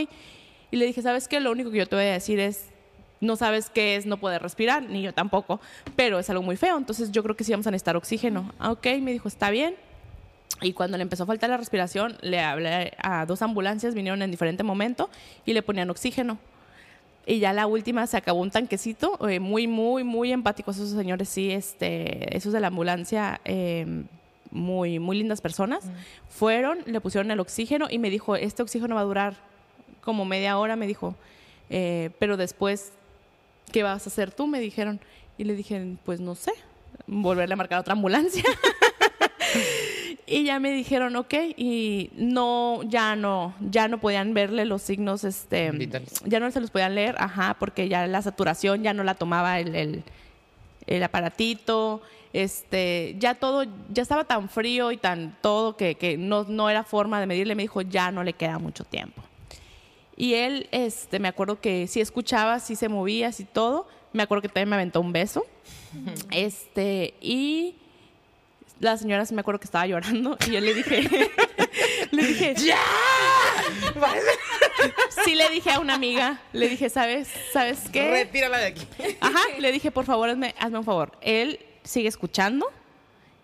Y 0.70 0.76
le 0.76 0.86
dije, 0.86 1.03
¿sabes 1.03 1.28
qué? 1.28 1.41
Lo 1.41 1.51
único 1.51 1.70
que 1.70 1.78
yo 1.78 1.86
te 1.86 1.97
voy 1.97 2.05
a 2.05 2.12
decir 2.12 2.41
es, 2.41 2.66
no 3.20 3.36
sabes 3.36 3.70
qué 3.70 3.97
es 3.97 4.07
no 4.07 4.18
poder 4.18 4.43
respirar, 4.43 4.82
ni 4.82 5.03
yo 5.03 5.12
tampoco, 5.12 5.61
pero 5.97 6.18
es 6.18 6.30
algo 6.30 6.43
muy 6.43 6.57
feo. 6.57 6.76
Entonces 6.76 7.11
yo 7.11 7.22
creo 7.22 7.36
que 7.36 7.45
sí 7.45 7.53
vamos 7.53 7.66
a 7.66 7.70
necesitar 7.70 7.97
oxígeno. 7.97 8.53
Ah, 8.59 8.72
ok, 8.72 8.86
me 9.01 9.12
dijo, 9.12 9.28
está 9.28 9.51
bien. 9.51 9.74
Y 10.61 10.72
cuando 10.72 10.97
le 10.97 11.03
empezó 11.03 11.22
a 11.22 11.26
faltar 11.26 11.51
la 11.51 11.57
respiración, 11.57 12.16
le 12.20 12.41
hablé 12.41 12.93
a 12.99 13.26
dos 13.26 13.43
ambulancias, 13.43 13.95
vinieron 13.95 14.22
en 14.22 14.30
diferente 14.30 14.62
momento 14.62 15.09
y 15.47 15.53
le 15.53 15.62
ponían 15.62 15.91
oxígeno. 15.91 16.39
Y 17.29 17.41
ya 17.41 17.53
la 17.53 17.66
última 17.66 18.07
se 18.07 18.16
acabó 18.16 18.41
un 18.41 18.51
tanquecito, 18.51 19.29
eh, 19.29 19.39
muy, 19.39 19.66
muy, 19.66 20.03
muy 20.03 20.33
empáticos 20.33 20.76
esos 20.76 20.93
señores, 20.93 21.29
sí, 21.29 21.51
este, 21.51 22.35
esos 22.35 22.55
de 22.55 22.61
la 22.61 22.68
ambulancia, 22.68 23.43
eh, 23.45 24.05
muy, 24.51 24.99
muy 24.99 25.18
lindas 25.18 25.43
personas. 25.43 25.85
Fueron, 26.31 26.79
le 26.87 27.03
pusieron 27.03 27.31
el 27.31 27.39
oxígeno 27.39 27.87
y 27.91 27.99
me 27.99 28.09
dijo, 28.09 28.35
este 28.35 28.62
oxígeno 28.62 28.95
va 28.95 29.03
a 29.03 29.05
durar 29.05 29.37
como 30.01 30.24
media 30.24 30.57
hora, 30.59 30.74
me 30.74 30.87
dijo, 30.87 31.16
eh, 31.68 32.09
pero 32.18 32.39
después, 32.39 32.93
¿qué 33.72 33.83
vas 33.83 34.07
a 34.07 34.09
hacer 34.09 34.33
tú? 34.33 34.47
Me 34.47 34.59
dijeron. 34.59 34.99
Y 35.37 35.45
le 35.45 35.55
dije, 35.55 35.97
pues 36.07 36.20
no 36.20 36.35
sé, 36.35 36.53
volverle 37.07 37.53
a 37.53 37.57
marcar 37.57 37.79
otra 37.79 37.93
ambulancia. 37.93 38.43
Y 40.31 40.45
ya 40.45 40.61
me 40.61 40.70
dijeron, 40.70 41.16
ok, 41.16 41.35
y 41.57 42.11
no, 42.14 42.83
ya 42.85 43.16
no, 43.16 43.55
ya 43.61 43.89
no 43.89 43.99
podían 43.99 44.35
verle 44.35 44.66
los 44.66 44.83
signos, 44.83 45.24
este, 45.24 45.70
Vitales. 45.70 46.20
ya 46.26 46.39
no 46.39 46.51
se 46.51 46.61
los 46.61 46.70
podían 46.70 46.95
leer, 46.95 47.14
ajá, 47.18 47.57
porque 47.59 47.89
ya 47.89 48.07
la 48.07 48.20
saturación 48.20 48.83
ya 48.83 48.93
no 48.93 49.05
la 49.05 49.14
tomaba 49.14 49.59
el, 49.59 49.74
el, 49.74 50.03
el 50.87 51.03
aparatito, 51.03 52.03
este, 52.35 53.16
ya 53.18 53.37
todo, 53.37 53.64
ya 53.91 54.03
estaba 54.03 54.24
tan 54.24 54.51
frío 54.51 54.93
y 54.93 54.99
tan 54.99 55.35
todo 55.41 55.76
que, 55.76 55.95
que 55.95 56.18
no, 56.18 56.45
no 56.45 56.68
era 56.68 56.85
forma 56.85 57.20
de 57.20 57.26
medirle, 57.26 57.55
me 57.55 57.62
dijo, 57.62 57.81
ya 57.81 58.12
no 58.12 58.22
le 58.22 58.35
queda 58.35 58.59
mucho 58.59 58.85
tiempo. 58.85 59.22
Y 60.14 60.35
él, 60.35 60.68
este, 60.72 61.20
me 61.20 61.29
acuerdo 61.29 61.61
que 61.61 61.87
sí 61.87 62.03
escuchaba, 62.03 62.61
sí 62.61 62.76
se 62.76 62.91
movía, 62.91 63.33
sí 63.33 63.47
todo, 63.51 63.89
me 64.12 64.22
acuerdo 64.22 64.43
que 64.43 64.49
también 64.49 64.68
me 64.68 64.76
aventó 64.76 65.01
un 65.01 65.12
beso, 65.12 65.47
este, 66.31 67.14
y 67.22 67.76
la 68.81 68.97
señora 68.97 69.24
sí 69.26 69.35
me 69.35 69.41
acuerdo 69.41 69.59
que 69.61 69.64
estaba 69.66 69.87
llorando 69.87 70.37
y 70.47 70.51
yo 70.53 70.61
le 70.61 70.74
dije, 70.74 71.03
le 72.12 72.22
dije, 72.26 72.55
¡ya! 72.57 72.79
sí 75.24 75.35
le 75.35 75.49
dije 75.51 75.70
a 75.70 75.81
una 75.81 75.95
amiga, 75.95 76.41
le 76.53 76.68
dije, 76.68 76.89
¿sabes? 76.91 77.29
¿Sabes 77.53 77.81
qué? 77.93 78.11
Retírala 78.11 78.59
de 78.59 78.66
aquí. 78.66 78.87
Ajá, 79.20 79.41
le 79.59 79.72
dije, 79.72 79.91
por 79.91 80.05
favor, 80.05 80.29
hazme, 80.29 80.55
hazme 80.59 80.79
un 80.79 80.85
favor. 80.85 81.12
Él 81.20 81.59
sigue 81.83 82.09
escuchando 82.09 82.66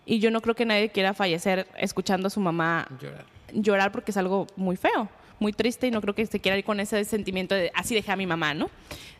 y 0.05 0.19
yo 0.19 0.31
no 0.31 0.41
creo 0.41 0.55
que 0.55 0.65
nadie 0.65 0.89
quiera 0.89 1.13
fallecer 1.13 1.67
escuchando 1.77 2.27
a 2.27 2.29
su 2.29 2.39
mamá 2.39 2.87
Llorar. 3.01 3.25
llorar 3.53 3.91
porque 3.91 4.11
es 4.11 4.17
algo 4.17 4.47
muy 4.55 4.77
feo, 4.77 5.09
muy 5.39 5.51
triste 5.51 5.87
y 5.87 5.91
no 5.91 6.01
creo 6.01 6.15
que 6.15 6.25
se 6.25 6.39
quiera 6.39 6.57
ir 6.57 6.63
con 6.63 6.79
ese 6.79 7.03
sentimiento 7.05 7.55
de 7.55 7.71
así 7.75 7.95
dejé 7.95 8.11
a 8.11 8.15
mi 8.15 8.25
mamá, 8.27 8.53
¿no? 8.53 8.69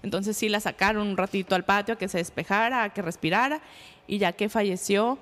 Entonces 0.03 0.37
sí 0.37 0.47
la 0.49 0.59
sacaron 0.59 1.07
un 1.07 1.17
ratito 1.17 1.55
al 1.55 1.65
patio 1.65 1.95
a 1.95 1.97
que 1.97 2.07
se 2.07 2.19
despejara, 2.19 2.83
a 2.83 2.93
que 2.93 3.01
respirara 3.01 3.61
y 4.07 4.19
ya 4.19 4.31
que 4.33 4.47
falleció, 4.49 5.17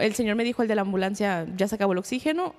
el 0.00 0.14
señor 0.14 0.36
me 0.36 0.44
dijo, 0.44 0.62
el 0.62 0.68
de 0.68 0.74
la 0.74 0.82
ambulancia, 0.82 1.46
ya 1.56 1.68
se 1.68 1.74
acabó 1.74 1.92
el 1.92 1.98
oxígeno 1.98 2.54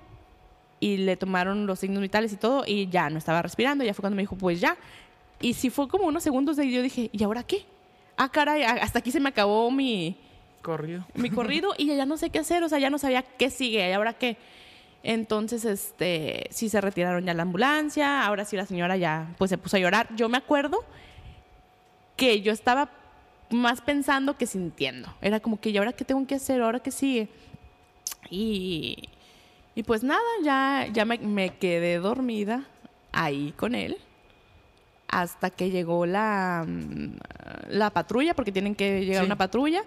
y 0.80 0.98
le 0.98 1.16
tomaron 1.16 1.66
los 1.66 1.78
signos 1.78 2.02
vitales 2.02 2.32
y 2.32 2.36
todo 2.36 2.64
y 2.66 2.88
ya 2.88 3.10
no 3.10 3.18
estaba 3.18 3.42
respirando, 3.42 3.84
ya 3.84 3.94
fue 3.94 4.02
cuando 4.02 4.16
me 4.16 4.22
dijo, 4.22 4.36
pues 4.36 4.60
ya. 4.60 4.76
Y 5.40 5.54
sí 5.54 5.70
fue 5.70 5.88
como 5.88 6.06
unos 6.06 6.22
segundos 6.22 6.56
de 6.56 6.70
yo 6.70 6.82
dije, 6.82 7.10
¿y 7.12 7.22
ahora 7.22 7.42
qué? 7.42 7.64
Ah, 8.16 8.28
caray, 8.30 8.62
hasta 8.62 8.98
aquí 8.98 9.10
se 9.10 9.20
me 9.20 9.28
acabó 9.30 9.70
mi, 9.70 10.16
Corrido. 10.62 11.06
mi 11.14 11.30
corrido 11.30 11.72
y 11.78 11.86
ya 11.86 12.04
no 12.04 12.18
sé 12.18 12.30
qué 12.30 12.38
hacer, 12.38 12.62
o 12.62 12.68
sea, 12.68 12.78
ya 12.78 12.90
no 12.90 12.98
sabía 12.98 13.22
qué 13.22 13.48
sigue 13.48 13.88
y 13.88 13.92
ahora 13.92 14.14
qué. 14.14 14.36
Entonces, 15.02 15.64
este, 15.64 16.46
sí 16.50 16.68
se 16.68 16.80
retiraron 16.80 17.24
ya 17.24 17.32
la 17.32 17.42
ambulancia, 17.42 18.26
ahora 18.26 18.44
sí 18.44 18.56
la 18.56 18.66
señora 18.66 18.98
ya 18.98 19.34
pues 19.38 19.48
se 19.48 19.56
puso 19.56 19.78
a 19.78 19.80
llorar. 19.80 20.14
Yo 20.14 20.28
me 20.28 20.36
acuerdo 20.36 20.84
que 22.16 22.42
yo 22.42 22.52
estaba 22.52 22.90
más 23.50 23.80
pensando 23.80 24.36
que 24.36 24.46
sintiendo. 24.46 25.12
Era 25.20 25.40
como 25.40 25.60
que, 25.60 25.70
¿y 25.70 25.76
ahora 25.78 25.92
qué 25.92 26.04
tengo 26.04 26.26
que 26.26 26.36
hacer? 26.36 26.62
¿Ahora 26.62 26.80
qué 26.80 26.90
sigue? 26.90 27.28
Y, 28.30 29.08
y 29.74 29.82
pues 29.82 30.02
nada, 30.02 30.20
ya, 30.44 30.86
ya 30.92 31.04
me, 31.04 31.18
me 31.18 31.50
quedé 31.56 31.98
dormida 31.98 32.64
ahí 33.12 33.52
con 33.56 33.74
él 33.74 33.96
hasta 35.08 35.50
que 35.50 35.70
llegó 35.70 36.06
la, 36.06 36.64
mm, 36.64 37.16
la 37.70 37.90
patrulla, 37.90 38.34
porque 38.34 38.52
tienen 38.52 38.76
que 38.76 39.04
llegar 39.04 39.22
Sí. 39.22 39.26
una 39.26 39.36
patrulla. 39.36 39.82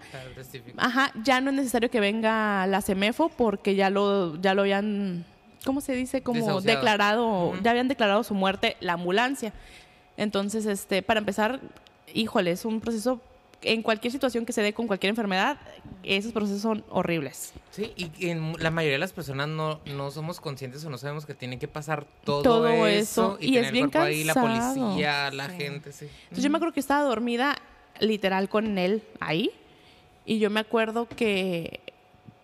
Ajá, 0.76 1.14
ya 1.24 1.40
no 1.40 1.50
es 1.52 1.56
necesario 1.56 1.90
que 1.90 2.02
venga 2.02 2.68
la 2.68 2.82
CEMEFO 2.82 3.30
porque 3.30 3.76
ya 3.76 3.90
lo, 3.90 4.36
ya 4.42 4.54
lo 4.54 4.64
habían, 4.64 5.24
¿cómo 5.64 5.80
se 5.80 5.94
dice? 5.94 6.22
Como 6.24 6.40
Desahuciado. 6.42 6.76
declarado, 6.78 7.54
ya 7.64 7.72
habían 7.72 7.88
declarado 7.88 8.26
su 8.26 8.34
muerte 8.34 8.76
la 8.82 8.94
ambulancia. 8.94 9.54
Entonces, 10.18 10.66
este, 10.66 11.02
para 11.02 11.20
empezar, 11.20 11.62
híjole, 12.14 12.52
es 12.52 12.66
un 12.66 12.82
proceso, 12.82 13.22
en 13.64 13.82
cualquier 13.82 14.12
situación 14.12 14.46
que 14.46 14.54
se 14.54 14.62
dé 14.62 14.74
con 14.74 14.88
cualquier 14.88 15.10
enfermedad, 15.10 15.58
esos 16.04 16.32
procesos 16.32 16.62
son 16.62 16.84
horribles. 16.90 17.54
Sí, 17.72 17.92
y 17.96 18.30
en 18.30 18.54
la 18.60 18.72
mayoría 18.72 18.96
de 18.96 19.00
las 19.00 19.14
personas 19.14 19.48
no, 19.48 19.80
no 19.86 20.12
somos 20.12 20.40
conscientes 20.40 20.84
o 20.86 20.90
no 20.90 20.98
sabemos 20.98 21.26
que 21.26 21.34
tiene 21.34 21.60
que 21.60 21.68
pasar 21.68 22.06
todo, 22.24 22.44
Todo 22.44 22.88
eso, 22.88 22.88
eso, 22.88 23.38
y 23.40 23.58
es 23.58 23.64
tener 23.64 23.66
el 23.66 23.72
bien 23.72 23.90
cuerpo 23.90 24.08
ahí, 24.08 24.24
la 24.24 24.34
policía, 24.34 25.32
la 25.32 25.50
gente, 25.50 25.92
sí. 25.92 26.08
Entonces 26.24 26.44
yo 26.44 26.50
me 26.50 26.58
acuerdo 26.58 26.74
que 26.74 26.80
estaba 26.80 27.04
dormida 27.04 27.58
literal 28.00 28.50
con 28.50 28.78
él 28.78 29.04
ahí 29.20 29.52
y 30.26 30.40
yo 30.40 30.50
me 30.50 30.60
acuerdo 30.60 31.08
que, 31.08 31.82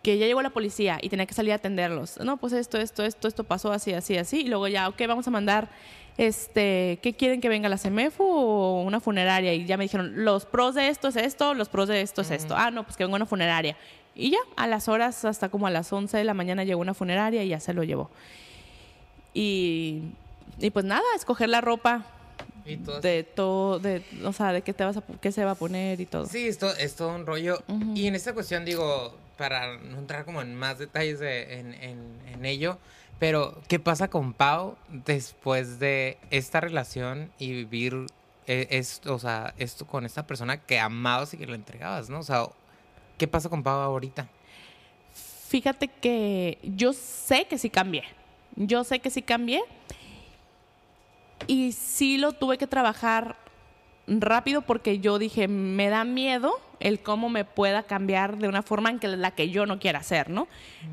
que 0.02 0.18
ya 0.18 0.26
llegó 0.26 0.42
la 0.42 0.50
policía 0.50 1.00
y 1.02 1.10
tenía 1.10 1.26
que 1.26 1.34
salir 1.34 1.54
a 1.54 1.56
atenderlos. 1.56 2.18
No, 2.18 2.38
pues 2.38 2.54
esto, 2.54 2.78
esto, 2.78 3.04
esto, 3.04 3.28
esto 3.28 3.44
pasó 3.44 3.72
así, 3.72 3.94
así, 3.94 4.18
así. 4.18 4.42
Y 4.42 4.48
luego 4.48 4.68
ya, 4.68 4.88
ok, 4.88 5.02
vamos 5.08 5.28
a 5.28 5.32
mandar, 5.32 5.70
este, 6.20 7.00
¿qué 7.02 7.14
quieren 7.16 7.40
que 7.40 7.48
venga 7.48 7.70
la 7.70 7.78
CEMEFO 7.78 8.24
o 8.26 8.84
una 8.84 9.00
funeraria? 9.00 9.54
Y 9.54 9.66
ya 9.66 9.78
me 9.78 9.86
dijeron, 9.86 10.26
los 10.26 10.46
pros 10.46 10.76
de 10.76 10.90
esto 10.90 11.08
es 11.08 11.16
esto, 11.16 11.54
los 11.54 11.70
pros 11.70 11.88
de 11.88 12.02
esto 12.02 12.22
es 12.22 12.32
esto. 12.32 12.56
Ah, 12.58 12.72
no, 12.72 12.84
pues 12.84 12.98
que 12.98 13.06
venga 13.06 13.16
una 13.16 13.26
funeraria. 13.26 13.78
Y 14.16 14.32
ya, 14.32 14.38
a 14.58 14.68
las 14.68 14.90
horas, 14.90 15.24
hasta 15.24 15.48
como 15.48 15.66
a 15.68 15.70
las 15.72 15.94
11 15.94 16.18
de 16.18 16.24
la 16.26 16.34
mañana 16.34 16.66
llegó 16.66 16.82
una 16.82 16.94
funeraria 16.94 17.42
y 17.44 17.48
ya 17.50 17.62
se 17.62 17.74
lo 17.74 17.84
llevó. 17.86 18.10
Y, 19.34 20.02
y 20.60 20.70
pues 20.72 20.84
nada, 20.86 21.04
escoger 21.16 21.50
la 21.50 21.62
ropa 21.62 22.06
Y 22.66 22.78
todo 22.78 23.00
de 23.00 23.24
todo, 23.24 23.80
de, 23.80 24.04
o 24.26 24.34
sea, 24.34 24.52
de 24.52 24.62
qué 24.62 24.74
te 24.74 24.84
vas 24.84 24.98
a, 24.98 25.04
qué 25.22 25.32
se 25.32 25.46
va 25.46 25.52
a 25.52 25.56
poner 25.56 26.02
y 26.02 26.06
todo. 26.06 26.26
Sí, 26.26 26.48
esto 26.48 26.76
es 26.76 26.96
todo 26.96 27.16
un 27.16 27.26
rollo. 27.26 27.64
Y 27.96 28.08
en 28.08 28.16
esta 28.16 28.34
cuestión, 28.34 28.66
digo, 28.66 29.16
para 29.38 29.78
no 29.78 30.00
entrar 30.00 30.26
como 30.26 30.42
en 30.42 30.54
más 30.56 30.80
detalles 30.80 31.20
de- 31.20 31.60
en, 31.60 31.74
en- 31.76 32.18
en 32.34 32.46
ello, 32.46 32.78
pero 33.20 33.62
¿qué 33.68 33.80
pasa 33.80 34.10
con 34.10 34.34
Pau 34.34 34.78
después 34.88 35.78
de 35.80 36.18
esta 36.32 36.62
relación 36.62 37.32
y 37.38 37.52
vivir 37.52 38.06
eh, 38.48 38.68
esto, 38.72 39.14
o 39.14 39.20
sea, 39.20 39.54
esto 39.58 39.86
con 39.86 40.06
esta 40.06 40.26
persona 40.26 40.58
que 40.58 40.80
amabas 40.80 41.34
y 41.34 41.38
que 41.38 41.46
le 41.46 41.56
entregabas, 41.56 42.10
¿no? 42.10 42.20
O 42.20 42.24
sea, 42.24 42.46
¿qué 43.18 43.28
pasa 43.28 43.50
con 43.50 43.62
Pau 43.62 43.80
ahorita? 43.80 44.28
Fíjate 45.50 45.90
que 45.90 46.60
yo 46.64 46.94
sé 46.94 47.46
que 47.46 47.58
sí 47.58 47.70
cambié. 47.70 48.04
Yo 48.56 48.84
sé 48.84 49.00
que 49.00 49.10
sí 49.10 49.22
cambié. 49.22 49.62
Y 51.48 51.74
sí 51.74 52.18
lo 52.18 52.34
tuve 52.34 52.58
que 52.58 52.68
trabajar 52.68 53.36
rápido 54.08 54.62
porque 54.62 55.00
yo 55.00 55.20
dije, 55.20 55.48
me 55.48 55.90
da 55.90 56.04
miedo 56.06 56.54
el 56.80 57.02
cómo 57.02 57.30
me 57.30 57.46
pueda 57.46 57.84
cambiar 57.84 58.38
de 58.38 58.48
una 58.48 58.62
forma 58.62 58.90
en 58.90 59.00
que 59.00 59.08
la 59.10 59.32
que 59.32 59.50
yo 59.50 59.66
no 59.66 59.80
quiera 59.80 60.04
ser, 60.04 60.30
¿no? 60.30 60.48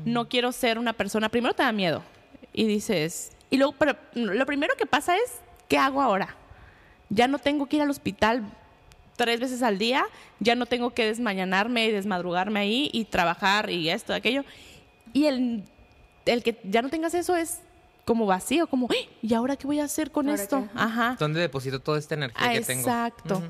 No 0.05 0.27
quiero 0.27 0.51
ser 0.51 0.77
una 0.77 0.93
persona, 0.93 1.29
primero 1.29 1.53
te 1.53 1.63
da 1.63 1.71
miedo 1.71 2.03
y 2.57 2.65
dices, 2.65 3.31
y 3.51 3.57
luego, 3.57 3.73
pero 3.77 3.95
lo 4.15 4.45
primero 4.47 4.75
que 4.75 4.87
pasa 4.87 5.15
es, 5.15 5.41
¿qué 5.69 5.77
hago 5.77 6.01
ahora? 6.01 6.35
Ya 7.09 7.27
no 7.27 7.37
tengo 7.37 7.67
que 7.67 7.75
ir 7.75 7.83
al 7.83 7.89
hospital 7.91 8.43
tres 9.15 9.39
veces 9.39 9.61
al 9.61 9.77
día, 9.77 10.05
ya 10.39 10.55
no 10.55 10.65
tengo 10.65 10.89
que 10.95 11.05
desmañanarme 11.05 11.85
y 11.85 11.91
desmadrugarme 11.91 12.59
ahí 12.59 12.89
y 12.91 13.05
trabajar 13.05 13.69
y 13.69 13.91
esto, 13.91 14.11
aquello. 14.13 14.43
Y 15.13 15.25
el, 15.25 15.63
el 16.25 16.41
que 16.41 16.59
ya 16.63 16.81
no 16.81 16.89
tengas 16.89 17.13
eso 17.13 17.35
es 17.35 17.59
como 18.05 18.25
vacío, 18.25 18.65
como, 18.67 18.87
"¡Ay! 18.89 19.07
¿y 19.21 19.35
ahora 19.35 19.55
qué 19.55 19.67
voy 19.67 19.79
a 19.79 19.83
hacer 19.83 20.09
con 20.11 20.27
¿Ahora 20.27 20.41
esto? 20.41 20.61
qué? 20.73 20.79
Ajá. 20.79 21.15
¿Dónde 21.19 21.39
deposito 21.39 21.79
toda 21.79 21.99
esta 21.99 22.15
energía 22.15 22.47
Ah, 22.49 22.53
que 22.53 22.61
tengo? 22.61 22.81
exacto. 22.81 23.43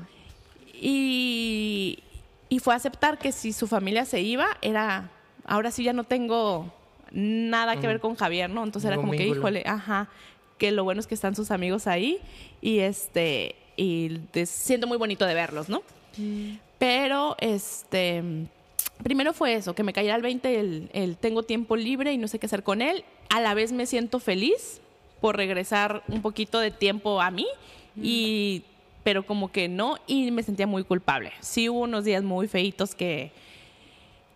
Y, 0.74 2.02
y 2.50 2.58
fue 2.58 2.74
aceptar 2.74 3.18
que 3.18 3.32
si 3.32 3.52
su 3.52 3.66
familia 3.66 4.04
se 4.04 4.20
iba, 4.20 4.46
era, 4.62 5.10
ahora 5.46 5.70
sí 5.70 5.82
ya 5.82 5.92
no 5.92 6.04
tengo 6.04 6.72
nada 7.12 7.80
que 7.80 7.86
ver 7.86 8.00
con 8.00 8.14
Javier, 8.14 8.50
¿no? 8.50 8.64
Entonces 8.64 8.88
era 8.88 8.96
como 8.96 9.12
que, 9.12 9.26
híjole, 9.26 9.62
ajá, 9.66 10.08
que 10.58 10.72
lo 10.72 10.84
bueno 10.84 11.00
es 11.00 11.06
que 11.06 11.14
están 11.14 11.34
sus 11.34 11.50
amigos 11.50 11.86
ahí 11.86 12.18
y 12.60 12.80
este, 12.80 13.54
y 13.76 14.20
siento 14.44 14.86
muy 14.86 14.98
bonito 14.98 15.24
de 15.24 15.34
verlos, 15.34 15.68
¿no? 15.68 15.82
Pero, 16.78 17.36
este, 17.40 18.22
primero 19.02 19.32
fue 19.32 19.54
eso, 19.54 19.74
que 19.74 19.82
me 19.82 19.92
cayera 19.92 20.16
el 20.16 20.22
20, 20.22 20.60
el, 20.60 20.90
el 20.92 21.16
tengo 21.16 21.42
tiempo 21.42 21.76
libre 21.76 22.12
y 22.12 22.18
no 22.18 22.28
sé 22.28 22.38
qué 22.38 22.46
hacer 22.46 22.62
con 22.62 22.82
él. 22.82 23.04
A 23.30 23.40
la 23.40 23.54
vez 23.54 23.72
me 23.72 23.86
siento 23.86 24.18
feliz 24.18 24.80
por 25.20 25.36
regresar 25.36 26.02
un 26.08 26.22
poquito 26.22 26.58
de 26.58 26.70
tiempo 26.70 27.20
a 27.20 27.30
mí, 27.30 27.46
y, 28.00 28.62
pero 29.02 29.26
como 29.26 29.50
que 29.50 29.68
no, 29.68 29.96
y 30.06 30.30
me 30.30 30.42
sentía 30.42 30.66
muy 30.66 30.84
culpable. 30.84 31.32
Sí 31.40 31.68
hubo 31.68 31.80
unos 31.80 32.04
días 32.04 32.22
muy 32.22 32.48
feitos 32.48 32.94
que, 32.94 33.32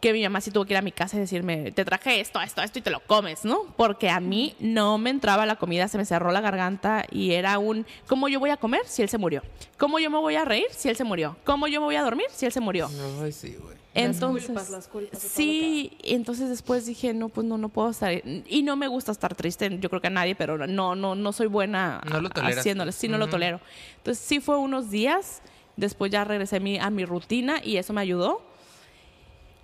que 0.03 0.13
mi 0.13 0.21
mamá 0.25 0.41
sí 0.41 0.51
tuvo 0.51 0.65
que 0.65 0.73
ir 0.75 0.79
a 0.79 0.83
mi 0.83 0.91
casa 0.91 1.17
y 1.17 1.21
decirme, 1.21 1.71
te 1.71 1.85
traje 1.85 2.19
esto, 2.19 2.41
esto, 2.41 2.61
esto 2.61 2.81
y 2.81 2.83
te 2.83 2.91
lo 2.91 2.99
comes, 3.07 3.45
¿no? 3.45 3.73
Porque 3.77 4.11
a 4.11 4.19
mí 4.19 4.57
no 4.59 4.99
me 4.99 5.11
entraba 5.11 5.47
la 5.47 5.55
comida, 5.55 5.87
se 5.87 5.97
me 5.97 6.05
cerró 6.05 6.33
la 6.33 6.41
garganta 6.41 7.07
y 7.09 7.31
era 7.35 7.57
un, 7.61 7.87
¿cómo 8.09 8.27
yo 8.27 8.41
voy 8.41 8.51
a 8.51 8.57
comer 8.57 8.81
si 8.85 9.03
él 9.03 9.09
se 9.09 9.17
murió? 9.17 9.43
¿Cómo 9.79 10.01
yo 10.01 10.11
me 10.11 10.19
voy 10.19 10.35
a 10.35 10.45
reír 10.45 10.67
si 10.73 10.89
él 10.89 10.97
se 10.97 11.05
murió? 11.05 11.37
¿Cómo 11.45 11.69
yo 11.69 11.81
me 11.81 11.87
voy 11.87 11.95
a 11.95 12.03
dormir 12.03 12.27
si 12.33 12.47
él 12.47 12.51
se 12.53 12.59
murió? 12.59 12.91
Ay, 13.23 13.31
sí, 13.31 13.55
güey. 13.55 13.77
Entonces, 13.95 14.47
culpas, 14.47 14.71
las 14.71 14.89
culpas 14.89 15.23
de 15.23 15.29
todo 15.29 15.37
sí, 15.37 15.97
entonces 16.03 16.49
después 16.49 16.85
dije, 16.85 17.15
no, 17.15 17.29
pues 17.29 17.47
no, 17.47 17.57
no 17.57 17.69
puedo 17.69 17.91
estar, 17.91 18.13
y 18.25 18.63
no 18.65 18.75
me 18.75 18.89
gusta 18.89 19.13
estar 19.13 19.37
triste, 19.37 19.79
yo 19.79 19.89
creo 19.89 20.01
que 20.01 20.09
a 20.09 20.11
nadie, 20.11 20.35
pero 20.35 20.67
no, 20.67 20.97
no, 20.97 21.15
no 21.15 21.33
soy 21.33 21.47
buena 21.47 22.01
No 22.11 22.21
lo 22.21 22.29
toleras. 22.29 22.59
haciéndolo, 22.59 22.91
sí, 22.91 23.07
no 23.07 23.19
lo 23.19 23.27
Ujú. 23.27 23.33
tolero. 23.33 23.61
Entonces 23.99 24.25
sí 24.25 24.41
fue 24.41 24.57
unos 24.57 24.91
días, 24.91 25.43
después 25.77 26.11
ya 26.11 26.25
regresé 26.25 26.57
a 26.57 26.61
mi, 26.61 26.79
a 26.79 26.91
mi 26.91 27.05
rutina 27.05 27.61
y 27.63 27.77
eso 27.77 27.93
me 27.93 28.01
ayudó. 28.01 28.51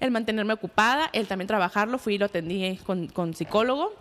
El 0.00 0.10
mantenerme 0.10 0.52
ocupada, 0.54 1.10
el 1.12 1.26
también 1.26 1.48
trabajarlo, 1.48 1.98
fui 1.98 2.14
y 2.14 2.18
lo 2.18 2.26
atendí 2.26 2.76
con, 2.86 3.08
con 3.08 3.34
psicólogo 3.34 3.92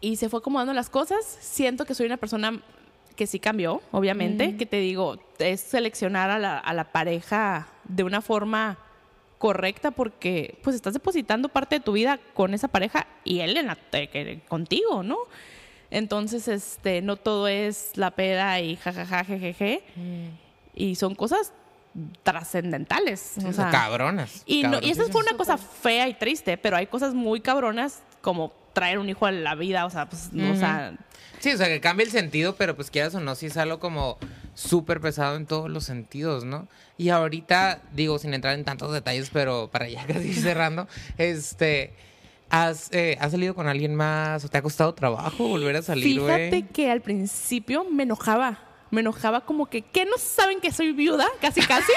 y 0.00 0.16
se 0.16 0.28
fue 0.28 0.38
acomodando 0.40 0.72
las 0.72 0.88
cosas. 0.90 1.24
Siento 1.40 1.84
que 1.84 1.94
soy 1.94 2.06
una 2.06 2.16
persona 2.16 2.60
que 3.14 3.26
sí 3.26 3.38
cambió, 3.40 3.80
obviamente, 3.92 4.56
que 4.56 4.66
te 4.66 4.78
digo, 4.78 5.18
es 5.38 5.60
seleccionar 5.60 6.30
a 6.30 6.38
la, 6.38 6.58
a 6.58 6.72
la 6.74 6.92
pareja 6.92 7.68
de 7.84 8.04
una 8.04 8.20
forma 8.20 8.78
correcta 9.38 9.90
porque 9.90 10.58
pues 10.62 10.74
estás 10.76 10.94
depositando 10.94 11.48
parte 11.50 11.76
de 11.76 11.80
tu 11.80 11.92
vida 11.92 12.18
con 12.34 12.54
esa 12.54 12.68
pareja 12.68 13.06
y 13.24 13.40
él 13.40 13.56
en 13.56 13.66
la- 13.66 13.76
que- 13.90 14.40
contigo, 14.48 15.02
¿no? 15.02 15.18
Entonces, 15.90 16.48
este, 16.48 17.00
no 17.02 17.16
todo 17.16 17.48
es 17.48 17.92
la 17.96 18.10
peda 18.12 18.60
y 18.60 18.76
jajaja, 18.76 19.24
jejeje. 19.24 19.82
Y 20.74 20.96
son 20.96 21.14
cosas 21.14 21.52
trascendentales. 22.22 23.34
o 23.44 23.52
sea, 23.52 23.70
cabronas. 23.70 24.42
y, 24.46 24.62
no, 24.62 24.80
y 24.80 24.90
esa 24.90 25.06
fue 25.06 25.22
una 25.22 25.36
cosa 25.36 25.58
fea 25.58 26.08
y 26.08 26.14
triste, 26.14 26.56
pero 26.56 26.76
hay 26.76 26.86
cosas 26.86 27.14
muy 27.14 27.40
cabronas 27.40 28.02
como 28.20 28.52
traer 28.72 28.98
un 28.98 29.08
hijo 29.08 29.26
a 29.26 29.32
la 29.32 29.54
vida, 29.54 29.86
o 29.86 29.90
sea, 29.90 30.08
pues, 30.08 30.32
no, 30.32 30.52
o 30.52 30.56
sea, 30.56 30.94
Sí, 31.38 31.52
o 31.52 31.56
sea, 31.56 31.68
que 31.68 31.80
cambia 31.80 32.04
el 32.04 32.10
sentido, 32.10 32.56
pero 32.56 32.74
pues 32.76 32.90
quieras 32.90 33.14
o 33.14 33.20
no, 33.20 33.34
sí 33.34 33.46
es 33.46 33.56
algo 33.56 33.78
como 33.78 34.18
súper 34.54 35.00
pesado 35.00 35.36
en 35.36 35.46
todos 35.46 35.70
los 35.70 35.84
sentidos, 35.84 36.44
¿no? 36.44 36.66
Y 36.96 37.10
ahorita, 37.10 37.82
digo, 37.92 38.18
sin 38.18 38.32
entrar 38.32 38.54
en 38.54 38.64
tantos 38.64 38.92
detalles, 38.92 39.30
pero 39.32 39.68
para 39.70 39.88
ya 39.88 40.06
casi 40.08 40.28
ir 40.28 40.36
cerrando, 40.36 40.88
este, 41.18 41.94
¿Has, 42.48 42.92
eh, 42.92 43.16
¿Has 43.20 43.32
salido 43.32 43.54
con 43.54 43.66
alguien 43.66 43.94
más? 43.96 44.44
¿O 44.44 44.48
te 44.48 44.58
ha 44.58 44.62
costado 44.62 44.94
trabajo 44.94 45.48
volver 45.48 45.76
a 45.76 45.82
salir, 45.82 46.20
Fíjate 46.20 46.66
que 46.72 46.90
al 46.90 47.00
principio 47.00 47.84
me 47.84 48.04
enojaba. 48.04 48.60
Me 48.96 49.02
enojaba 49.02 49.42
como 49.42 49.66
que, 49.68 49.82
¿qué 49.82 50.06
no 50.06 50.16
saben 50.16 50.58
que 50.58 50.72
soy 50.72 50.92
viuda? 50.92 51.28
Casi, 51.38 51.60
casi. 51.60 51.92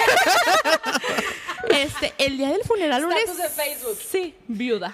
este, 1.70 2.14
el 2.18 2.38
día 2.38 2.50
del 2.50 2.62
funeral, 2.64 3.06
un 3.06 3.14
Estatus 3.14 3.40
es- 3.40 3.44
de 3.56 3.64
Facebook. 3.64 3.98
Sí, 4.06 4.36
viuda. 4.50 4.94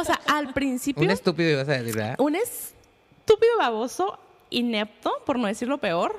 o 0.00 0.04
sea, 0.04 0.18
al 0.26 0.54
principio, 0.54 1.02
Un 1.04 1.10
estúpido 1.10 1.50
ibas 1.50 1.68
a 1.68 1.72
decir, 1.72 1.94
¿verdad? 1.94 2.14
un 2.18 2.36
estúpido 2.36 3.58
baboso, 3.58 4.18
inepto, 4.48 5.12
por 5.26 5.38
no 5.38 5.46
decir 5.46 5.68
lo 5.68 5.76
peor. 5.76 6.18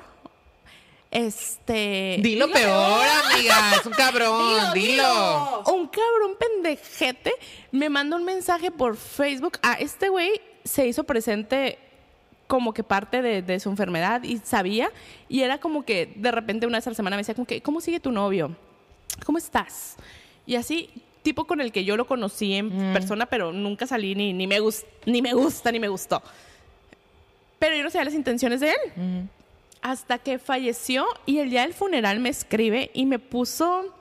Este. 1.10 2.18
Dilo 2.20 2.48
peor, 2.52 3.02
amiga. 3.24 3.74
Es 3.74 3.84
un 3.86 3.92
cabrón. 3.94 4.72
Dilo. 4.72 5.64
un 5.66 5.88
cabrón 5.88 6.36
pendejete 6.38 7.32
me 7.72 7.88
manda 7.88 8.14
un 8.16 8.24
mensaje 8.24 8.70
por 8.70 8.96
Facebook. 8.96 9.58
A 9.62 9.72
este 9.72 10.10
güey 10.10 10.40
se 10.62 10.86
hizo 10.86 11.02
presente 11.02 11.80
como 12.50 12.74
que 12.74 12.82
parte 12.82 13.22
de, 13.22 13.42
de 13.42 13.60
su 13.60 13.70
enfermedad 13.70 14.24
y 14.24 14.38
sabía. 14.38 14.90
Y 15.28 15.42
era 15.42 15.58
como 15.58 15.84
que 15.84 16.12
de 16.16 16.32
repente 16.32 16.66
una 16.66 16.78
vez 16.78 16.86
a 16.88 16.90
la 16.90 16.96
semana 16.96 17.14
me 17.14 17.20
decía 17.20 17.36
como 17.36 17.46
que, 17.46 17.62
¿cómo 17.62 17.80
sigue 17.80 18.00
tu 18.00 18.10
novio? 18.10 18.56
¿Cómo 19.24 19.38
estás? 19.38 19.94
Y 20.46 20.56
así, 20.56 20.90
tipo 21.22 21.44
con 21.46 21.60
el 21.60 21.70
que 21.70 21.84
yo 21.84 21.96
lo 21.96 22.08
conocí 22.08 22.54
en 22.54 22.92
persona, 22.92 23.26
pero 23.26 23.52
nunca 23.52 23.86
salí 23.86 24.16
ni, 24.16 24.32
ni, 24.32 24.48
me 24.48 24.58
ni 25.06 25.22
me 25.22 25.32
gusta 25.32 25.70
ni 25.70 25.78
me 25.78 25.86
gustó. 25.86 26.20
Pero 27.60 27.76
yo 27.76 27.84
no 27.84 27.90
sabía 27.90 28.06
las 28.06 28.14
intenciones 28.14 28.58
de 28.58 28.70
él. 28.70 29.28
Hasta 29.80 30.18
que 30.18 30.40
falleció 30.40 31.06
y 31.26 31.38
el 31.38 31.50
día 31.50 31.62
del 31.62 31.72
funeral 31.72 32.18
me 32.18 32.30
escribe 32.30 32.90
y 32.94 33.06
me 33.06 33.20
puso, 33.20 33.94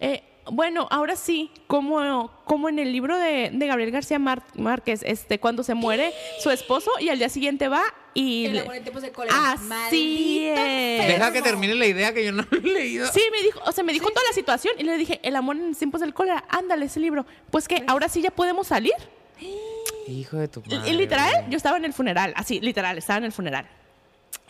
eh, 0.00 0.22
bueno, 0.50 0.88
ahora 0.90 1.14
sí, 1.16 1.50
como, 1.66 2.30
como 2.44 2.68
en 2.68 2.78
el 2.78 2.92
libro 2.92 3.16
de, 3.18 3.50
de 3.52 3.66
Gabriel 3.66 3.90
García 3.90 4.18
Mar- 4.18 4.42
Márquez, 4.56 5.02
este, 5.04 5.38
cuando 5.38 5.62
se 5.62 5.74
muere 5.74 6.12
su 6.40 6.50
esposo 6.50 6.90
y 7.00 7.08
al 7.10 7.18
día 7.18 7.28
siguiente 7.28 7.68
va 7.68 7.82
y... 8.14 8.46
El 8.46 8.54
le- 8.54 8.60
amor 8.60 8.74
en 8.76 8.82
tiempos 8.82 9.02
de 9.02 9.12
cólera. 9.12 9.52
Así 9.52 10.48
es. 10.48 11.08
Deja 11.08 11.32
que 11.32 11.42
termine 11.42 11.74
la 11.74 11.86
idea 11.86 12.12
que 12.12 12.24
yo 12.24 12.32
no 12.32 12.44
lo 12.50 12.58
he 12.58 12.60
leído. 12.60 13.06
Sí, 13.12 13.22
me 13.30 13.42
dijo, 13.42 13.60
o 13.64 13.72
sea, 13.72 13.84
me 13.84 13.92
dijo 13.92 14.08
toda 14.10 14.22
la 14.28 14.34
situación 14.34 14.74
y 14.78 14.82
le 14.82 14.96
dije, 14.96 15.20
el 15.22 15.36
amor 15.36 15.56
en 15.56 15.74
tiempos 15.74 16.00
del 16.00 16.12
cólera, 16.14 16.44
ándale 16.48 16.86
ese 16.86 16.98
libro. 17.00 17.24
Pues 17.50 17.68
que 17.68 17.84
ahora 17.86 18.08
sí 18.08 18.20
ya 18.22 18.30
podemos 18.30 18.66
salir. 18.66 18.92
Hijo 20.08 20.36
de 20.36 20.48
tu 20.48 20.60
madre. 20.62 20.90
y 20.90 20.94
literal, 20.94 21.46
yo 21.48 21.56
estaba 21.56 21.76
en 21.76 21.84
el 21.84 21.92
funeral, 21.92 22.32
así, 22.36 22.60
literal, 22.60 22.98
estaba 22.98 23.18
en 23.18 23.24
el 23.24 23.32
funeral. 23.32 23.66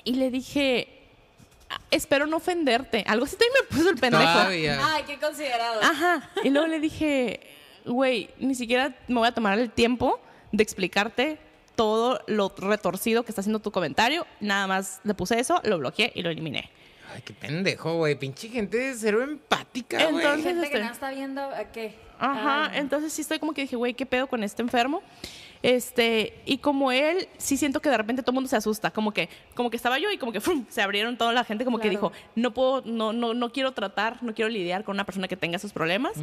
Y 0.05 0.15
le 0.15 0.31
dije, 0.31 0.89
"Ah, 0.89 1.02
espero 1.91 2.27
no 2.27 2.39
ofenderte. 2.39 3.05
Algo 3.07 3.25
así 3.25 3.37
también 3.37 3.53
me 3.69 3.77
puso 3.77 3.91
el 3.91 3.97
pendejo. 3.97 4.23
Todavía. 4.23 4.79
Ay, 4.95 5.05
qué 5.07 5.19
considerado. 5.19 5.81
Ajá. 5.83 6.31
Y 6.45 6.51
luego 6.51 6.67
le 6.69 6.81
dije, 6.81 7.41
güey, 7.85 8.31
ni 8.39 8.55
siquiera 8.55 8.95
me 9.09 9.17
voy 9.17 9.29
a 9.29 9.33
tomar 9.33 9.59
el 9.59 9.71
tiempo 9.71 10.21
de 10.53 10.63
explicarte 10.63 11.39
todo 11.75 12.21
lo 12.27 12.53
retorcido 12.57 13.23
que 13.25 13.31
está 13.31 13.41
haciendo 13.41 13.59
tu 13.61 13.71
comentario. 13.73 14.27
Nada 14.41 14.67
más 14.67 15.01
le 15.05 15.15
puse 15.15 15.39
eso, 15.41 15.61
lo 15.65 15.79
bloqueé 15.79 16.13
y 16.15 16.23
lo 16.23 16.31
eliminé. 16.31 16.71
Ay, 17.15 17.23
qué 17.23 17.33
pendejo, 17.35 17.97
güey. 17.97 18.15
Pinche 18.15 18.49
gente 18.49 18.77
de 18.79 18.95
cero 18.95 19.23
empática, 19.23 19.99
güey. 20.07 20.17
Entonces- 20.25 20.45
Gente 20.45 20.61
que 20.61 20.67
este- 20.67 20.81
nada 20.81 20.93
está 20.93 21.11
viendo 21.11 21.43
a 21.43 21.65
qué. 21.73 21.95
Ajá, 22.19 22.67
Ay, 22.73 22.79
entonces 22.79 23.13
sí 23.13 23.23
estoy 23.23 23.39
como 23.39 23.53
que 23.53 23.63
dije, 23.63 23.77
güey, 23.77 23.95
¿qué 23.95 24.07
pedo 24.07 24.27
con 24.29 24.45
este 24.45 24.63
enfermo? 24.63 25.03
Este, 25.63 26.41
y 26.45 26.59
como 26.59 26.91
él, 26.91 27.29
sí 27.39 27.57
siento 27.57 27.81
que 27.81 27.89
de 27.89 27.97
repente 27.97 28.23
todo 28.23 28.33
el 28.33 28.35
mundo 28.35 28.49
se 28.49 28.57
asusta, 28.57 28.91
como 28.91 29.13
que, 29.13 29.29
como 29.55 29.71
que 29.71 29.77
estaba 29.77 29.99
yo 29.99 30.11
y 30.11 30.19
como 30.19 30.33
que 30.33 30.41
se 30.69 30.83
abrieron 30.83 31.17
toda 31.17 31.33
la 31.33 31.45
gente, 31.45 31.65
como 31.65 31.79
que 31.79 31.89
dijo, 31.89 32.11
no 32.35 32.53
puedo, 32.53 32.83
no, 32.85 33.13
no, 33.13 33.33
no 33.33 33.53
quiero 33.53 33.73
tratar, 33.73 34.23
no 34.23 34.35
quiero 34.35 34.49
lidiar 34.49 34.83
con 34.83 34.97
una 34.97 35.05
persona 35.05 35.29
que 35.29 35.37
tenga 35.37 35.57
esos 35.57 35.73
problemas. 35.73 36.15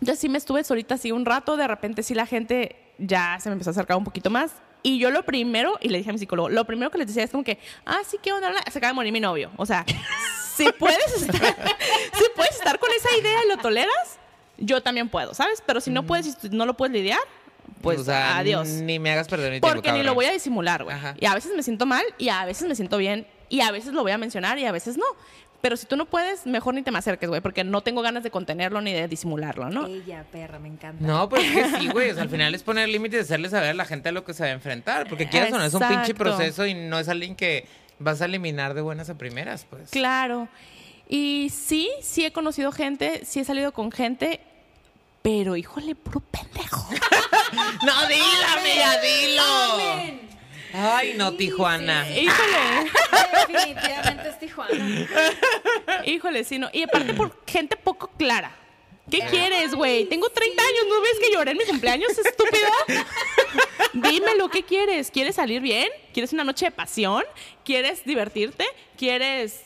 Entonces 0.00 0.18
sí 0.18 0.28
me 0.28 0.38
estuve 0.38 0.64
solita 0.64 0.96
así 0.96 1.12
un 1.12 1.24
rato, 1.24 1.56
de 1.56 1.68
repente 1.68 2.02
sí 2.02 2.14
la 2.14 2.26
gente 2.26 2.76
ya 2.98 3.38
se 3.40 3.48
me 3.48 3.54
empezó 3.54 3.70
a 3.70 3.72
acercar 3.72 3.96
un 3.96 4.04
poquito 4.04 4.30
más. 4.30 4.52
Y 4.82 4.98
yo 4.98 5.10
lo 5.10 5.24
primero, 5.24 5.78
y 5.80 5.88
le 5.88 5.98
dije 5.98 6.10
a 6.10 6.12
mi 6.12 6.18
psicólogo, 6.18 6.50
lo 6.50 6.64
primero 6.66 6.90
que 6.90 6.98
les 6.98 7.06
decía 7.06 7.22
es 7.22 7.30
como 7.30 7.42
que, 7.42 7.58
ah, 7.86 8.00
sí, 8.06 8.18
¿qué 8.20 8.32
onda? 8.32 8.52
Se 8.70 8.78
acaba 8.78 8.88
de 8.88 8.94
morir 8.94 9.12
mi 9.12 9.20
novio. 9.20 9.50
O 9.56 9.64
sea, 9.64 9.86
si 10.56 10.70
puedes 10.72 11.22
estar, 11.22 11.40
si 12.12 12.24
puedes 12.34 12.56
estar 12.56 12.78
con 12.78 12.90
esa 12.94 13.16
idea 13.16 13.44
y 13.44 13.48
lo 13.48 13.56
toleras, 13.58 14.18
yo 14.58 14.82
también 14.82 15.08
puedo, 15.08 15.32
¿sabes? 15.32 15.62
Pero 15.64 15.80
si 15.80 15.90
no 15.90 16.04
puedes 16.04 16.36
y 16.42 16.48
no 16.50 16.66
lo 16.66 16.74
puedes 16.74 16.92
lidiar, 16.92 17.20
pues 17.80 18.00
O 18.00 18.04
sea, 18.04 18.38
adiós. 18.38 18.68
Ni 18.68 18.98
me 18.98 19.12
hagas 19.12 19.28
perder 19.28 19.52
mi 19.52 19.60
tiempo, 19.60 19.68
Porque 19.68 19.92
ni 19.92 20.02
lo 20.02 20.14
voy 20.14 20.24
a 20.26 20.32
disimular, 20.32 20.84
güey. 20.84 20.96
Ajá. 20.96 21.14
Y 21.20 21.26
a 21.26 21.34
veces 21.34 21.52
me 21.54 21.62
siento 21.62 21.86
mal 21.86 22.04
y 22.18 22.28
a 22.28 22.44
veces 22.44 22.68
me 22.68 22.74
siento 22.74 22.96
bien 22.98 23.26
y 23.48 23.60
a 23.60 23.70
veces 23.70 23.92
lo 23.92 24.02
voy 24.02 24.12
a 24.12 24.18
mencionar 24.18 24.58
y 24.58 24.64
a 24.64 24.72
veces 24.72 24.96
no. 24.96 25.04
Pero 25.60 25.78
si 25.78 25.86
tú 25.86 25.96
no 25.96 26.04
puedes, 26.04 26.46
mejor 26.46 26.74
ni 26.74 26.82
te 26.82 26.90
me 26.90 26.98
acerques, 26.98 27.26
güey, 27.26 27.40
porque 27.40 27.64
no 27.64 27.80
tengo 27.80 28.02
ganas 28.02 28.22
de 28.22 28.30
contenerlo 28.30 28.82
ni 28.82 28.92
de 28.92 29.08
disimularlo, 29.08 29.70
¿no? 29.70 29.86
Ella, 29.86 30.26
perra, 30.30 30.58
me 30.58 30.68
encanta. 30.68 31.02
No, 31.02 31.26
pero 31.30 31.40
es 31.40 31.52
que 31.52 31.78
sí, 31.80 31.88
güey. 31.88 32.10
O 32.10 32.14
sea, 32.14 32.24
al 32.24 32.28
final 32.28 32.54
es 32.54 32.62
poner 32.62 32.88
límites 32.90 33.20
y 33.20 33.22
hacerle 33.22 33.48
saber 33.48 33.70
a 33.70 33.74
la 33.74 33.86
gente 33.86 34.10
a 34.10 34.12
lo 34.12 34.24
que 34.24 34.34
se 34.34 34.42
va 34.42 34.50
a 34.50 34.52
enfrentar. 34.52 35.08
Porque 35.08 35.26
quieras 35.26 35.52
o 35.52 35.58
no, 35.58 35.64
es 35.64 35.72
un 35.72 35.88
pinche 35.88 36.14
proceso 36.14 36.66
y 36.66 36.74
no 36.74 36.98
es 36.98 37.08
alguien 37.08 37.34
que 37.34 37.66
vas 37.98 38.20
a 38.20 38.26
eliminar 38.26 38.74
de 38.74 38.82
buenas 38.82 39.08
a 39.08 39.16
primeras, 39.16 39.64
pues. 39.64 39.88
Claro. 39.88 40.48
Y 41.08 41.50
sí, 41.50 41.90
sí 42.02 42.26
he 42.26 42.32
conocido 42.32 42.70
gente, 42.70 43.22
sí 43.24 43.40
he 43.40 43.44
salido 43.44 43.72
con 43.72 43.90
gente, 43.90 44.40
pero 45.24 45.56
híjole, 45.56 45.94
puro 45.94 46.20
pendejo. 46.20 46.86
No, 47.82 48.06
dilo, 48.08 48.46
amiga, 48.58 49.00
dilo. 49.00 49.42
Ay, 50.74 51.14
no, 51.16 51.32
Tijuana. 51.34 52.06
híjole, 52.10 52.90
Definitivamente 53.48 54.28
es 54.28 54.38
Tijuana. 54.40 55.06
híjole, 56.04 56.44
sí, 56.44 56.58
no. 56.58 56.68
Y 56.72 56.82
aparte 56.82 57.14
por 57.14 57.42
gente 57.46 57.76
poco 57.76 58.08
clara. 58.18 58.54
¿Qué 59.10 59.20
quieres, 59.30 59.74
güey? 59.74 60.06
Tengo 60.06 60.28
30 60.30 60.62
años, 60.62 60.84
¿no 60.88 61.00
ves 61.00 61.18
que 61.20 61.32
lloré 61.32 61.52
en 61.52 61.58
mi 61.58 61.64
cumpleaños, 61.64 62.10
estúpida? 62.18 62.70
Dímelo, 63.92 64.48
¿qué 64.48 64.62
quieres? 64.62 65.10
¿Quieres 65.10 65.36
salir 65.36 65.60
bien? 65.60 65.88
¿Quieres 66.12 66.32
una 66.32 66.44
noche 66.44 66.66
de 66.66 66.70
pasión? 66.72 67.22
¿Quieres 67.64 68.04
divertirte? 68.04 68.66
¿Quieres 68.96 69.60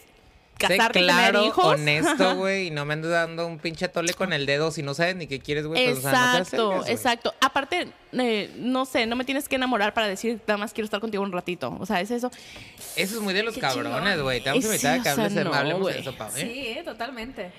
casarte 0.59 1.00
claro, 1.00 1.38
tener 1.40 1.48
hijos? 1.48 1.64
honesto, 1.64 2.34
güey, 2.36 2.66
y 2.66 2.70
no 2.70 2.84
me 2.84 2.94
andes 2.94 3.11
dando 3.11 3.46
un 3.46 3.59
pinche 3.59 3.88
tole 3.88 4.12
con 4.14 4.32
el 4.32 4.44
dedo 4.44 4.70
si 4.70 4.82
no 4.82 4.92
sabes 4.94 5.16
ni 5.16 5.26
qué 5.26 5.38
quieres, 5.40 5.66
güey. 5.66 5.84
pues, 5.86 5.98
o 5.98 6.00
sea, 6.02 6.11
no 6.12 6.32
te 6.32 6.38
Exacto, 6.42 6.86
exacto. 6.86 7.34
Aparte, 7.40 7.88
eh, 8.12 8.50
no 8.59 8.84
sé, 8.84 9.06
no 9.06 9.16
me 9.16 9.24
tienes 9.24 9.48
que 9.48 9.56
enamorar 9.56 9.94
para 9.94 10.09
decir, 10.09 10.40
nada 10.46 10.59
más 10.59 10.72
quiero 10.72 10.84
estar 10.84 11.00
contigo 11.00 11.22
un 11.22 11.32
ratito. 11.32 11.76
O 11.80 11.86
sea, 11.86 12.00
es 12.00 12.11
eso. 12.11 12.30
Eso 12.96 13.16
es 13.16 13.20
muy 13.22 13.32
de 13.34 13.42
los 13.42 13.54
Qué 13.54 13.61
cabrones, 13.61 14.20
güey. 14.20 14.40
Te 14.42 14.50
vamos 14.50 14.64
a 14.64 14.68
Eh, 14.68 14.70
invitar 14.72 14.94
sí, 14.94 15.00
a 15.00 15.02
que 15.02 15.11
o 15.11 15.14
sea, 15.14 15.24
hables, 15.26 15.44
no, 15.44 15.54
hablemos 15.54 15.92
de 15.92 15.98
eso, 16.00 16.14
Pau, 16.16 16.28
¿eh? 16.36 16.40
Sí, 16.40 16.66
eh, 16.78 16.82
totalmente. 16.84 17.52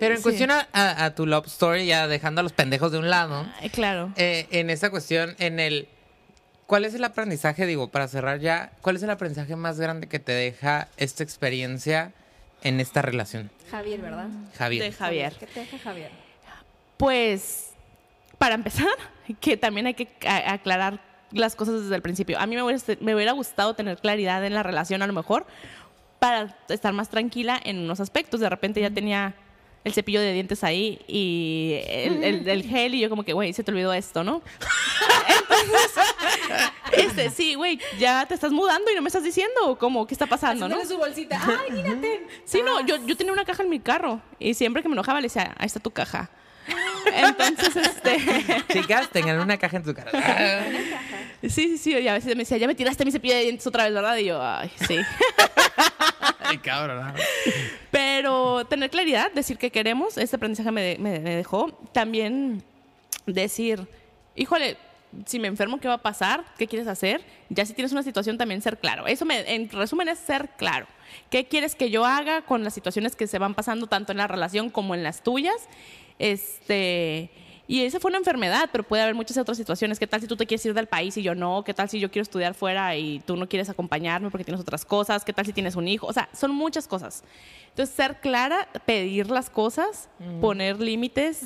Pero 0.00 0.12
en 0.14 0.18
Sí. 0.18 0.22
cuestión 0.24 0.50
a, 0.50 0.66
a- 0.72 1.04
a 1.04 1.14
tu 1.14 1.26
love 1.26 1.46
story, 1.46 1.86
ya 1.86 2.08
dejando 2.08 2.40
a 2.40 2.42
los 2.42 2.52
pendejos 2.52 2.90
de 2.92 2.98
un 2.98 3.10
lado, 3.10 3.46
claro. 3.72 4.10
eh, 4.16 4.46
en 4.50 4.70
esa 4.70 4.90
cuestión, 4.90 5.36
en 5.38 5.60
el... 5.60 5.86
¿Cuál 6.66 6.86
es 6.86 6.94
el 6.94 7.04
aprendizaje, 7.04 7.66
digo, 7.66 7.90
para 7.90 8.08
cerrar 8.08 8.40
ya, 8.40 8.72
cuál 8.80 8.96
es 8.96 9.02
el 9.02 9.10
aprendizaje 9.10 9.54
más 9.56 9.78
grande 9.78 10.06
que 10.08 10.18
te 10.18 10.32
deja 10.32 10.88
esta 10.96 11.22
experiencia 11.22 12.12
en 12.62 12.80
esta 12.80 13.02
relación, 13.02 13.50
Javier, 13.70 14.00
¿verdad? 14.00 14.28
Javier? 14.56 14.84
De 14.84 14.92
Javier. 14.92 15.34
¿Qué 15.38 15.46
te 15.46 15.60
deja 15.60 15.78
Javier? 15.78 16.10
Pues, 16.96 17.70
para 18.38 18.54
empezar, 18.54 18.88
que 19.40 19.56
también 19.56 19.86
hay 19.86 19.94
que 19.94 20.08
aclarar 20.26 21.00
las 21.30 21.56
cosas 21.56 21.82
desde 21.82 21.96
el 21.96 22.02
principio. 22.02 22.38
A 22.38 22.46
mí 22.46 22.54
me 22.54 22.62
hubiera, 22.62 22.80
me 23.00 23.14
hubiera 23.14 23.32
gustado 23.32 23.74
tener 23.74 23.98
claridad 23.98 24.44
en 24.44 24.54
la 24.54 24.62
relación, 24.62 25.02
a 25.02 25.06
lo 25.06 25.12
mejor, 25.12 25.46
para 26.18 26.56
estar 26.68 26.92
más 26.92 27.08
tranquila 27.08 27.60
en 27.64 27.78
unos 27.78 28.00
aspectos. 28.00 28.40
De 28.40 28.48
repente 28.48 28.80
ya 28.80 28.90
tenía 28.90 29.34
el 29.84 29.92
cepillo 29.92 30.20
de 30.20 30.32
dientes 30.32 30.62
ahí 30.64 31.00
y 31.08 31.80
el, 31.88 32.22
el- 32.24 32.48
el 32.48 32.62
gel 32.62 32.94
y 32.94 33.00
yo 33.00 33.08
como 33.10 33.24
que, 33.24 33.32
güey, 33.32 33.52
se 33.52 33.64
te 33.64 33.70
olvidó 33.72 33.92
esto, 33.92 34.22
¿no? 34.24 34.42
Entonces, 35.28 35.90
este, 36.92 37.30
sí, 37.30 37.54
güey, 37.54 37.78
ya 37.98 38.26
te 38.26 38.34
estás 38.34 38.52
mudando 38.52 38.90
y 38.90 38.94
no 38.94 39.02
me 39.02 39.08
estás 39.08 39.22
diciendo 39.24 39.52
¿o 39.66 39.76
cómo, 39.78 40.06
¿qué 40.06 40.14
está 40.14 40.26
pasando, 40.26 40.68
no? 40.68 40.84
Su 40.84 40.98
bolsita. 40.98 41.40
Ay, 41.64 41.72
mírate. 41.72 42.26
Sí, 42.44 42.62
no, 42.64 42.80
yo, 42.86 42.96
yo 43.06 43.16
tenía 43.16 43.32
una 43.32 43.44
caja 43.44 43.62
en 43.62 43.70
mi 43.70 43.80
carro 43.80 44.20
y 44.38 44.54
siempre 44.54 44.82
que 44.82 44.88
me 44.88 44.94
enojaba 44.94 45.20
le 45.20 45.26
decía, 45.26 45.54
ahí 45.58 45.66
está 45.66 45.80
tu 45.80 45.90
caja. 45.90 46.30
Entonces, 47.14 47.76
este, 47.76 48.16
Chicas, 48.72 49.08
tengan 49.10 49.40
una 49.40 49.56
caja 49.58 49.76
en 49.78 49.84
su 49.84 49.94
cara. 49.94 50.10
sí, 51.42 51.48
sí, 51.50 51.78
sí, 51.78 51.90
y 51.98 52.08
a 52.08 52.14
veces 52.14 52.34
me 52.36 52.42
decía, 52.42 52.56
ya 52.58 52.66
me 52.66 52.74
tiraste 52.74 53.04
mi 53.04 53.10
cepillo 53.12 53.34
de 53.34 53.42
dientes 53.42 53.66
otra 53.66 53.84
vez, 53.84 53.92
¿verdad? 53.94 54.16
Y 54.16 54.26
yo, 54.26 54.40
ay, 54.42 54.70
sí. 54.86 54.98
Ay, 56.44 56.58
cabrón. 56.58 57.14
Pero 57.90 58.64
tener 58.66 58.90
claridad, 58.90 59.30
decir 59.32 59.56
que 59.58 59.70
queremos, 59.70 60.18
este 60.18 60.36
aprendizaje 60.36 60.70
me, 60.70 60.96
me- 60.98 61.20
me 61.20 61.36
dejó. 61.36 61.72
También 61.92 62.62
decir, 63.26 63.86
híjole, 64.34 64.76
si 65.26 65.38
me 65.38 65.48
enfermo, 65.48 65.78
¿qué 65.80 65.88
va 65.88 65.94
a 65.94 66.02
pasar? 66.02 66.44
¿Qué 66.58 66.66
quieres 66.66 66.88
hacer? 66.88 67.22
Ya 67.48 67.64
si 67.64 67.74
tienes 67.74 67.92
una 67.92 68.02
situación, 68.02 68.38
también 68.38 68.60
ser 68.60 68.78
claro. 68.78 69.06
Eso, 69.06 69.24
me, 69.24 69.54
en 69.54 69.70
resumen, 69.70 70.08
es 70.08 70.18
ser 70.18 70.48
claro. 70.56 70.86
¿Qué 71.30 71.46
quieres 71.46 71.74
que 71.74 71.90
yo 71.90 72.04
haga 72.04 72.42
con 72.42 72.64
las 72.64 72.74
situaciones 72.74 73.14
que 73.16 73.26
se 73.26 73.38
van 73.38 73.54
pasando 73.54 73.86
tanto 73.86 74.12
en 74.12 74.18
la 74.18 74.26
relación 74.26 74.68
como 74.70 74.94
en 74.94 75.02
las 75.02 75.22
tuyas? 75.22 75.54
Este... 76.18 77.30
Y 77.68 77.84
esa 77.84 78.00
fue 78.00 78.10
una 78.10 78.18
enfermedad, 78.18 78.68
pero 78.70 78.84
puede 78.84 79.02
haber 79.02 79.14
muchas 79.14 79.38
otras 79.38 79.56
situaciones. 79.56 79.98
¿Qué 79.98 80.06
tal 80.06 80.20
si 80.20 80.26
tú 80.26 80.36
te 80.36 80.46
quieres 80.46 80.66
ir 80.66 80.74
del 80.74 80.88
país 80.88 81.16
y 81.16 81.22
yo 81.22 81.34
no? 81.34 81.62
¿Qué 81.64 81.72
tal 81.72 81.88
si 81.88 82.00
yo 82.00 82.10
quiero 82.10 82.22
estudiar 82.22 82.52
fuera 82.52 82.96
y 82.96 83.20
tú 83.20 83.36
no 83.36 83.48
quieres 83.48 83.70
acompañarme 83.70 84.30
porque 84.30 84.44
tienes 84.44 84.60
otras 84.60 84.84
cosas? 84.84 85.24
¿Qué 85.24 85.32
tal 85.32 85.46
si 85.46 85.54
tienes 85.54 85.74
un 85.76 85.88
hijo? 85.88 86.06
O 86.06 86.12
sea, 86.12 86.28
son 86.34 86.50
muchas 86.50 86.86
cosas. 86.86 87.24
Entonces, 87.68 87.94
ser 87.94 88.20
clara, 88.20 88.68
pedir 88.84 89.30
las 89.30 89.48
cosas, 89.48 90.10
poner 90.42 90.80
límites 90.80 91.44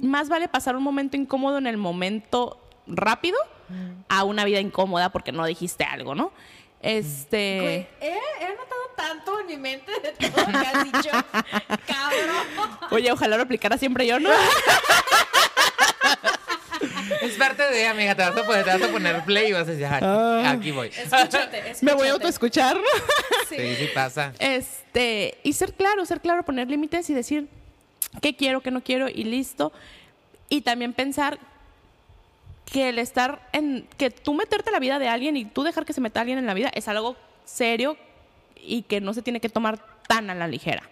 más 0.00 0.30
vale 0.30 0.48
pasar 0.48 0.76
un 0.76 0.82
momento 0.82 1.16
incómodo 1.16 1.58
en 1.58 1.66
el 1.66 1.76
momento 1.76 2.58
rápido 2.86 3.36
a 4.08 4.24
una 4.24 4.44
vida 4.44 4.60
incómoda 4.60 5.10
porque 5.10 5.32
no 5.32 5.44
dijiste 5.44 5.84
algo, 5.84 6.14
¿no? 6.14 6.32
Este. 6.86 7.58
Güey, 7.60 7.86
he 8.12 8.44
anotado 8.44 8.80
tanto 8.96 9.40
en 9.40 9.46
mi 9.48 9.56
mente 9.56 9.90
de 10.00 10.12
todo 10.30 10.44
lo 10.46 10.52
que 10.60 10.66
has 10.66 10.84
dicho. 10.84 11.10
Cabrón. 11.86 12.78
Oye, 12.92 13.10
ojalá 13.10 13.36
lo 13.36 13.42
aplicara 13.42 13.76
siempre 13.76 14.06
yo, 14.06 14.20
¿no? 14.20 14.30
Es 17.22 17.34
parte 17.34 17.62
de, 17.70 17.86
amiga, 17.86 18.14
te 18.14 18.22
vas 18.22 18.36
a 18.36 18.44
poner, 18.44 18.64
te 18.64 18.70
vas 18.70 18.82
a 18.82 18.88
poner 18.92 19.24
play 19.24 19.48
y 19.48 19.52
vas 19.52 19.62
a 19.68 19.70
decir, 19.72 19.86
"Ah, 19.86 20.50
aquí 20.50 20.70
voy. 20.70 20.88
Escúchate, 20.88 21.58
escúchate. 21.70 21.76
Me 21.84 21.94
voy 21.94 22.08
a 22.08 22.12
autoescuchar. 22.12 22.76
Sí. 23.48 23.56
Sí, 23.56 23.76
sí 23.76 23.88
pasa. 23.94 24.32
Este, 24.38 25.38
y 25.42 25.52
ser 25.54 25.72
claro, 25.74 26.04
ser 26.06 26.20
claro, 26.20 26.44
poner 26.44 26.68
límites 26.68 27.08
y 27.10 27.14
decir 27.14 27.48
qué 28.22 28.36
quiero, 28.36 28.60
qué 28.60 28.70
no 28.70 28.82
quiero 28.82 29.08
y 29.08 29.24
listo. 29.24 29.72
Y 30.48 30.60
también 30.62 30.92
pensar 30.92 31.38
que 32.70 32.88
el 32.88 32.98
estar 32.98 33.48
en, 33.52 33.86
que 33.96 34.10
tú 34.10 34.34
meterte 34.34 34.68
en 34.70 34.74
la 34.74 34.80
vida 34.80 34.98
de 34.98 35.08
alguien 35.08 35.36
y 35.36 35.44
tú 35.44 35.62
dejar 35.62 35.84
que 35.84 35.92
se 35.92 36.00
meta 36.00 36.20
alguien 36.20 36.38
en 36.38 36.46
la 36.46 36.54
vida 36.54 36.70
es 36.74 36.88
algo 36.88 37.16
serio 37.44 37.96
y 38.60 38.82
que 38.82 39.00
no 39.00 39.14
se 39.14 39.22
tiene 39.22 39.40
que 39.40 39.48
tomar 39.48 39.78
tan 40.08 40.30
a 40.30 40.34
la 40.34 40.46
ligera. 40.48 40.82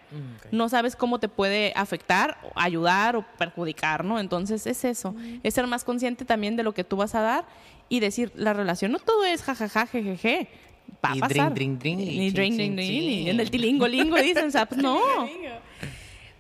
No 0.51 0.68
sabes 0.68 0.96
cómo 0.96 1.18
te 1.20 1.28
puede 1.28 1.72
afectar, 1.76 2.38
ayudar 2.56 3.16
o 3.16 3.24
perjudicar, 3.38 4.05
¿no? 4.05 4.18
Entonces 4.20 4.66
es 4.66 4.84
eso, 4.84 5.14
es 5.42 5.55
ser 5.55 5.66
más 5.66 5.84
consciente 5.84 6.24
también 6.24 6.56
de 6.56 6.62
lo 6.62 6.72
que 6.74 6.84
tú 6.84 6.96
vas 6.96 7.14
a 7.14 7.20
dar 7.20 7.44
y 7.88 8.01
decir, 8.01 8.32
la 8.34 8.52
relación 8.52 8.90
no 8.92 8.98
todo 8.98 9.24
es 9.24 9.42
jajaja, 9.42 9.86
jejeje. 9.86 10.48
Va 11.05 11.12
a 11.12 11.16
Y 11.16 11.20
pasar. 11.20 11.55
dring, 11.55 11.78
dring, 11.78 11.98
dring, 11.98 12.01
y 12.20 12.30
dring, 12.30 12.56
chin. 12.56 12.78
y 12.78 13.30
en 13.30 13.40
el 13.40 13.51
tilingo, 13.51 13.86
lingo, 13.88 14.16
dicen, 14.16 14.46
o 14.46 14.51
sea, 14.51 14.66
pues 14.66 14.80
no. 14.82 14.98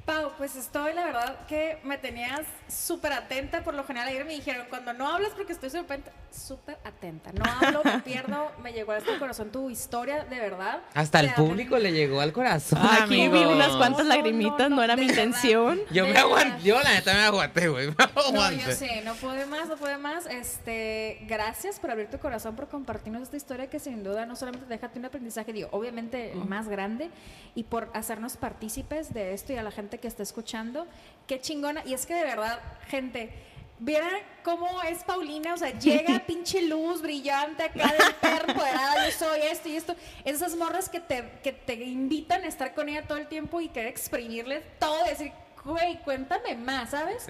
Pau, 0.04 0.32
pues 0.36 0.54
estoy, 0.54 0.92
la 0.92 1.06
verdad, 1.06 1.46
que 1.46 1.78
me 1.82 1.96
tenías 1.96 2.42
súper 2.68 3.12
atenta. 3.14 3.64
Por 3.64 3.72
lo 3.74 3.84
general, 3.84 4.08
ayer 4.08 4.24
me 4.26 4.34
dijeron, 4.34 4.66
cuando 4.68 4.92
no 4.92 5.08
hablas 5.08 5.30
porque 5.34 5.54
estoy 5.54 5.70
súper 5.70 6.00
súper 6.30 6.76
atenta. 6.84 7.30
No 7.32 7.44
hablo, 7.44 7.82
me 7.84 8.00
pierdo, 8.00 8.50
me 8.62 8.72
llegó 8.72 8.92
hasta 8.92 9.12
el 9.12 9.18
corazón 9.18 9.50
tu 9.50 9.70
historia, 9.70 10.24
de 10.24 10.40
verdad. 10.40 10.80
Hasta 10.92 11.20
el 11.20 11.32
público 11.32 11.78
le 11.78 11.92
llegó 11.92 12.20
al 12.20 12.32
corazón. 12.32 12.80
Aquí 12.82 13.14
vi 13.14 13.38
amigo. 13.38 13.52
unas 13.52 13.68
cuantas 13.76 14.04
No, 14.04 14.14
lagrimitas, 14.14 14.68
no, 14.68 14.76
no, 14.76 14.82
era 14.82 14.96
mi 14.96 15.06
verdad. 15.06 15.22
intención. 15.24 15.80
Yo 15.90 16.06
me 16.06 16.18
aguanté, 16.18 16.62
yo 16.64 16.80
la 16.82 16.90
neta 16.92 17.14
me 17.14 17.20
aguanté, 17.20 17.68
güey. 17.68 17.86
Me 17.94 18.32
No, 18.32 18.50
yo 18.52 18.72
sé, 18.72 19.00
no 19.04 19.14
pude 19.14 19.46
más, 19.46 19.68
no 19.68 19.76
pude 19.76 19.96
más. 19.96 20.26
Este, 20.26 21.18
gracias 21.28 21.78
por 21.78 21.90
abrir 21.90 22.10
tu 22.10 22.18
corazón, 22.18 22.56
por 22.56 22.68
compartirnos 22.68 23.22
esta 23.22 23.36
historia 23.36 23.70
que 23.70 23.78
sin 23.78 24.02
duda 24.02 24.26
no 24.26 24.34
solamente 24.36 24.66
deja 24.66 24.90
un 24.94 25.04
aprendizaje, 25.04 25.52
digo, 25.52 25.68
obviamente 25.72 26.32
el 26.32 26.44
más 26.44 26.68
grande, 26.68 27.10
y 27.54 27.62
por 27.64 27.90
hacernos 27.94 28.36
partícipes 28.36 29.14
de 29.14 29.32
esto 29.34 29.52
y 29.52 29.56
a 29.56 29.62
la 29.62 29.70
gente 29.70 29.93
que 29.98 30.08
está 30.08 30.22
escuchando. 30.22 30.86
Qué 31.26 31.40
chingona. 31.40 31.82
Y 31.86 31.94
es 31.94 32.06
que 32.06 32.14
de 32.14 32.24
verdad, 32.24 32.60
gente, 32.88 33.30
vieran 33.78 34.10
cómo 34.42 34.82
es 34.82 35.04
Paulina, 35.04 35.54
o 35.54 35.56
sea, 35.56 35.70
llega 35.78 36.20
pinche 36.26 36.62
luz 36.62 37.02
brillante 37.02 37.64
acá 37.64 37.92
del 37.92 38.14
perro 38.20 38.48
empoderada, 38.48 39.06
yo 39.06 39.12
soy 39.12 39.40
esto 39.42 39.68
y 39.68 39.76
esto. 39.76 39.96
Esas 40.24 40.56
morras 40.56 40.88
que 40.88 41.00
te, 41.00 41.30
que 41.42 41.52
te 41.52 41.74
invitan 41.74 42.42
a 42.44 42.46
estar 42.46 42.74
con 42.74 42.88
ella 42.88 43.06
todo 43.06 43.18
el 43.18 43.26
tiempo 43.26 43.60
y 43.60 43.68
querer 43.68 43.88
exprimirle 43.88 44.62
todo, 44.78 45.04
decir, 45.04 45.32
güey, 45.64 46.00
cuéntame 46.02 46.56
más, 46.56 46.90
¿sabes? 46.90 47.26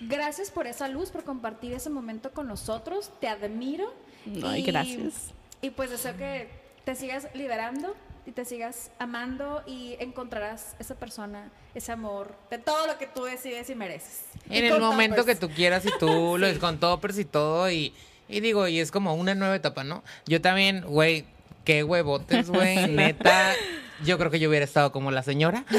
Gracias 0.00 0.50
por 0.50 0.66
esa 0.66 0.88
luz, 0.88 1.10
por 1.10 1.24
compartir 1.24 1.72
ese 1.74 1.90
momento 1.90 2.32
con 2.32 2.48
nosotros. 2.48 3.10
Te 3.20 3.28
admiro. 3.28 3.92
Ay, 4.44 4.62
gracias. 4.62 5.32
Y 5.60 5.70
pues 5.70 5.90
deseo 5.90 6.16
que 6.16 6.48
te 6.84 6.96
sigas 6.96 7.28
liberando 7.34 7.94
y 8.26 8.32
te 8.32 8.44
sigas 8.44 8.90
amando 8.98 9.62
y 9.66 9.96
encontrarás 9.98 10.76
esa 10.78 10.94
persona, 10.94 11.50
ese 11.74 11.92
amor, 11.92 12.34
de 12.50 12.58
todo 12.58 12.86
lo 12.86 12.98
que 12.98 13.06
tú 13.06 13.24
decides 13.24 13.68
y 13.70 13.74
mereces. 13.74 14.22
En 14.48 14.64
Y 14.64 14.68
el 14.68 14.80
momento 14.80 15.24
que 15.24 15.34
toppers. 15.34 15.40
tú 15.40 15.50
quieras 15.56 15.84
y 15.86 15.90
tú 15.98 16.38
lo 16.38 16.60
con 16.60 16.78
toppers 16.78 17.18
y 17.18 17.24
todo 17.24 17.70
y, 17.70 17.92
y 18.28 18.40
digo, 18.40 18.68
y 18.68 18.80
es 18.80 18.90
como 18.90 19.14
una 19.14 19.34
nueva 19.34 19.56
etapa, 19.56 19.84
¿no? 19.84 20.04
Yo 20.26 20.40
también, 20.40 20.82
güey, 20.82 21.24
qué 21.64 21.82
huevotes, 21.84 22.48
güey, 22.48 22.86
neta. 22.90 23.54
Yo 24.04 24.18
creo 24.18 24.30
que 24.30 24.40
yo 24.40 24.48
hubiera 24.48 24.64
estado 24.64 24.92
como 24.92 25.10
la 25.10 25.22
señora. 25.22 25.64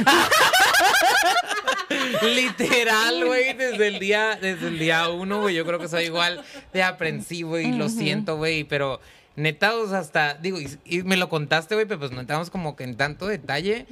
Literal, 2.22 3.26
güey, 3.26 3.54
desde 3.54 3.88
el 3.88 4.00
día, 4.00 4.38
desde 4.42 4.68
el 4.68 4.80
día 4.80 5.10
uno, 5.10 5.42
güey, 5.42 5.56
yo 5.56 5.66
creo 5.66 5.80
que 5.80 5.88
soy 5.88 6.06
igual 6.06 6.44
de 6.72 6.84
aprensivo 6.84 7.58
y 7.60 7.72
lo 7.74 7.90
siento, 7.90 8.38
güey, 8.38 8.64
pero 8.64 9.00
neta, 9.36 9.76
o 9.76 9.88
sea, 9.88 10.00
hasta, 10.00 10.36
digo, 10.36 10.60
y, 10.60 10.78
y 10.86 11.04
me 11.04 11.18
lo 11.18 11.30
contaste, 11.30 11.76
güey, 11.76 11.88
pero 11.88 12.00
pues 12.00 12.12
no 12.12 12.22
entramos 12.22 12.50
como 12.50 12.76
que 12.76 12.84
en 12.84 12.96
tanto 12.96 13.28
detalle 13.28 13.88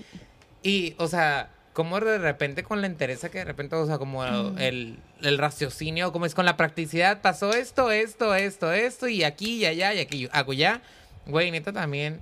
y, 0.63 0.95
o 0.97 1.07
sea, 1.07 1.49
como 1.73 1.99
de 1.99 2.17
repente 2.17 2.63
con 2.63 2.81
la 2.81 2.87
entereza 2.87 3.29
que 3.29 3.39
de 3.39 3.45
repente, 3.45 3.75
o 3.75 3.85
sea, 3.85 3.97
como 3.97 4.23
el, 4.25 4.99
el 5.21 5.37
raciocinio, 5.37 6.11
como 6.11 6.25
es 6.25 6.35
con 6.35 6.45
la 6.45 6.57
practicidad, 6.57 7.21
pasó 7.21 7.53
esto, 7.53 7.91
esto, 7.91 8.35
esto, 8.35 8.71
esto, 8.71 9.07
y 9.07 9.23
aquí, 9.23 9.57
y 9.57 9.65
allá, 9.65 9.93
y 9.93 9.99
aquí, 9.99 10.29
hago 10.31 10.53
ya. 10.53 10.81
Güey, 11.27 11.51
neta 11.51 11.71
también, 11.71 12.19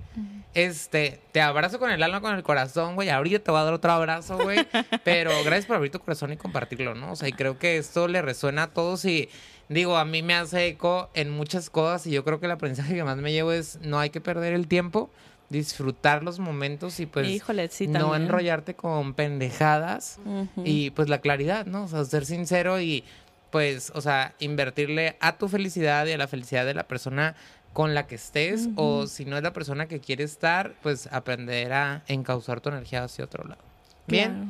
este, 0.52 1.20
te 1.32 1.40
abrazo 1.40 1.78
con 1.78 1.90
el 1.90 2.02
alma, 2.02 2.20
con 2.20 2.34
el 2.34 2.42
corazón, 2.42 2.96
güey. 2.96 3.08
Ahorita 3.08 3.38
te 3.38 3.50
voy 3.50 3.60
a 3.60 3.64
dar 3.64 3.72
otro 3.72 3.90
abrazo, 3.90 4.36
güey. 4.36 4.66
Pero 5.04 5.30
gracias 5.42 5.64
por 5.64 5.76
abrir 5.76 5.90
tu 5.90 6.00
corazón 6.00 6.34
y 6.34 6.36
compartirlo, 6.36 6.94
¿no? 6.94 7.12
O 7.12 7.16
sea, 7.16 7.26
y 7.28 7.32
creo 7.32 7.58
que 7.58 7.78
esto 7.78 8.08
le 8.08 8.20
resuena 8.20 8.64
a 8.64 8.66
todos 8.68 9.06
y, 9.06 9.30
digo, 9.70 9.96
a 9.96 10.04
mí 10.04 10.22
me 10.22 10.34
hace 10.34 10.66
eco 10.66 11.08
en 11.14 11.30
muchas 11.30 11.70
cosas 11.70 12.06
y 12.06 12.10
yo 12.10 12.24
creo 12.24 12.40
que 12.40 12.46
el 12.46 12.52
aprendizaje 12.52 12.94
que 12.94 13.04
más 13.04 13.16
me 13.16 13.32
llevo 13.32 13.52
es 13.52 13.78
no 13.82 13.98
hay 13.98 14.10
que 14.10 14.20
perder 14.20 14.52
el 14.52 14.66
tiempo, 14.66 15.10
disfrutar 15.48 16.22
los 16.22 16.38
momentos 16.38 17.00
y 17.00 17.06
pues 17.06 17.28
Híjole, 17.28 17.68
sí, 17.68 17.86
no 17.86 18.14
enrollarte 18.14 18.74
con 18.74 19.14
pendejadas 19.14 20.18
y 20.64 20.90
pues 20.90 21.08
la 21.08 21.20
claridad, 21.20 21.66
¿no? 21.66 21.84
O 21.84 21.88
sea, 21.88 22.04
ser 22.04 22.26
sincero 22.26 22.80
y 22.80 23.04
pues, 23.50 23.90
o 23.94 24.00
sea, 24.00 24.34
invertirle 24.38 25.16
a 25.20 25.36
tu 25.38 25.48
felicidad 25.48 26.06
y 26.06 26.12
a 26.12 26.18
la 26.18 26.28
felicidad 26.28 26.66
de 26.66 26.74
la 26.74 26.84
persona 26.86 27.34
con 27.72 27.94
la 27.94 28.06
que 28.08 28.16
estés 28.16 28.68
o 28.76 29.06
si 29.06 29.24
no 29.24 29.36
es 29.36 29.42
la 29.44 29.52
persona 29.52 29.86
que 29.86 30.00
quiere 30.00 30.24
estar, 30.24 30.74
pues 30.82 31.08
aprender 31.12 31.72
a 31.72 32.02
encauzar 32.08 32.60
tu 32.60 32.68
energía 32.68 33.04
hacia 33.04 33.24
otro 33.24 33.44
lado. 33.44 33.62
Bien, 34.08 34.32
Claro. 34.32 34.46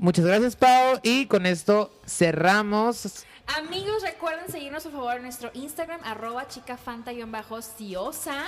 muchas 0.00 0.24
gracias 0.24 0.56
Pau 0.56 0.98
y 1.04 1.26
con 1.26 1.46
esto 1.46 1.92
cerramos. 2.06 3.24
Amigos, 3.56 4.02
recuerden 4.02 4.50
seguirnos 4.50 4.84
por 4.84 4.92
favor 4.92 5.16
en 5.16 5.22
nuestro 5.22 5.50
Instagram, 5.54 6.00
arroba 6.04 6.46
chicafanta-ciosa. 6.46 8.44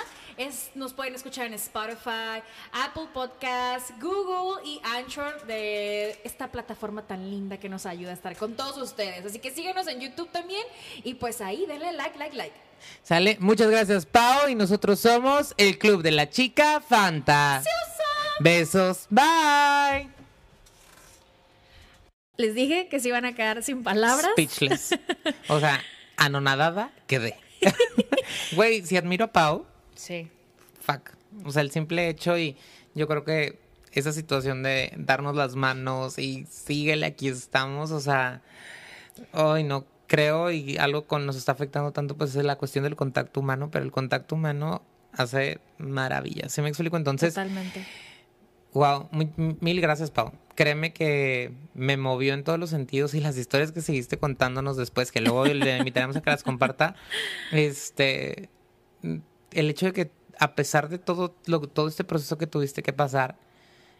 Nos 0.75 0.93
pueden 0.93 1.15
escuchar 1.15 1.47
en 1.47 1.55
Spotify, 1.55 2.43
Apple 2.73 3.09
Podcasts, 3.13 3.93
Google 4.01 4.63
y 4.65 4.81
Anchor 4.85 5.45
de 5.47 6.21
esta 6.25 6.53
plataforma 6.53 7.03
tan 7.03 7.29
linda 7.29 7.59
que 7.59 7.69
nos 7.69 7.85
ayuda 7.85 8.11
a 8.11 8.15
estar 8.15 8.37
con 8.37 8.55
todos 8.55 8.79
ustedes. 8.79 9.27
Así 9.27 9.39
que 9.41 9.51
síguenos 9.51 9.89
en 9.89 10.01
YouTube 10.01 10.31
también 10.31 10.65
y 11.03 11.15
pues 11.15 11.41
ahí 11.41 11.67
denle 11.67 11.93
like, 11.93 12.19
like, 12.19 12.37
like. 12.37 12.55
Sale, 13.03 13.37
muchas 13.41 13.71
gracias 13.71 14.07
Pau 14.07 14.49
y 14.49 14.55
nosotros 14.55 15.01
somos 15.01 15.55
el 15.57 15.79
Club 15.79 16.03
de 16.03 16.13
la 16.13 16.31
Chica 16.31 16.81
Fanta. 16.81 17.63
Besos, 18.41 19.07
bye. 19.11 20.22
Les 22.37 22.55
dije 22.55 22.89
que 22.89 22.99
se 23.01 23.09
iban 23.09 23.25
a 23.25 23.35
quedar 23.35 23.63
sin 23.63 23.83
palabras. 23.83 24.33
Speechless. 24.33 24.99
O 25.49 25.61
sea, 25.61 25.81
anonadada 26.17 26.91
quedé. 27.07 27.37
Güey, 28.57 28.85
si 28.85 28.97
admiro 28.97 29.27
a 29.27 29.33
Pau, 29.33 29.67
Sí. 29.95 30.29
fuck. 30.81 31.11
O 31.45 31.53
sea, 31.53 31.63
el 31.63 31.71
simple 31.71 32.09
hecho 32.09 32.37
y 32.39 32.57
yo 32.95 33.07
creo 33.07 33.25
que 33.25 33.59
esa 33.93 34.13
situación 34.13 34.63
de 34.63 34.93
darnos 34.97 35.37
las 35.37 35.55
manos 35.55 36.19
y 36.19 36.47
síguele, 36.51 37.07
aquí 37.07 37.29
estamos, 37.29 37.91
o 37.91 38.01
sea, 38.01 38.41
hoy 39.33 39.65
no 39.65 39.87
creo 40.07 40.51
y 40.51 40.77
algo 40.79 41.07
con 41.07 41.25
nos 41.27 41.37
está 41.37 41.53
afectando 41.53 41.93
tanto 41.93 42.17
pues 42.17 42.35
es 42.35 42.45
la 42.45 42.57
cuestión 42.57 42.85
del 42.85 42.97
contacto 42.97 43.41
humano, 43.41 43.71
pero 43.71 43.85
el 43.85 43.93
contacto 43.93 44.35
humano 44.35 44.83
hace 45.13 45.59
maravillas. 45.79 46.53
¿Sí 46.53 46.63
me 46.63 46.69
explico? 46.69 46.97
Entonces, 46.97 47.35
Totalmente. 47.35 47.87
Wow, 48.73 49.09
muy- 49.11 49.31
mil 49.61 49.81
gracias, 49.81 50.11
Pau. 50.11 50.33
Créeme 50.55 50.93
que 50.93 51.53
me 51.75 51.97
movió 51.97 52.35
en 52.35 52.45
todos 52.45 52.59
los 52.59 52.71
sentidos 52.71 53.15
y 53.15 53.21
las 53.21 53.37
historias 53.37 53.73
que 53.73 53.81
seguiste 53.83 54.19
contándonos 54.19 54.77
después, 54.77 55.13
que 55.13 55.21
luego 55.21 55.45
le 55.47 55.77
invitaremos 55.79 56.17
a 56.17 56.23
que 56.23 56.31
las 56.31 56.43
comparta. 56.43 56.95
Este, 57.53 58.49
el 59.03 59.71
hecho 59.71 59.87
de 59.87 59.93
que 59.93 60.11
a 60.39 60.55
pesar 60.55 60.89
de 60.89 60.99
todo, 60.99 61.35
lo- 61.47 61.61
todo 61.69 61.89
este 61.89 62.05
proceso 62.05 62.39
que 62.39 62.47
tuviste 62.47 62.83
que 62.83 62.93
pasar 62.93 63.37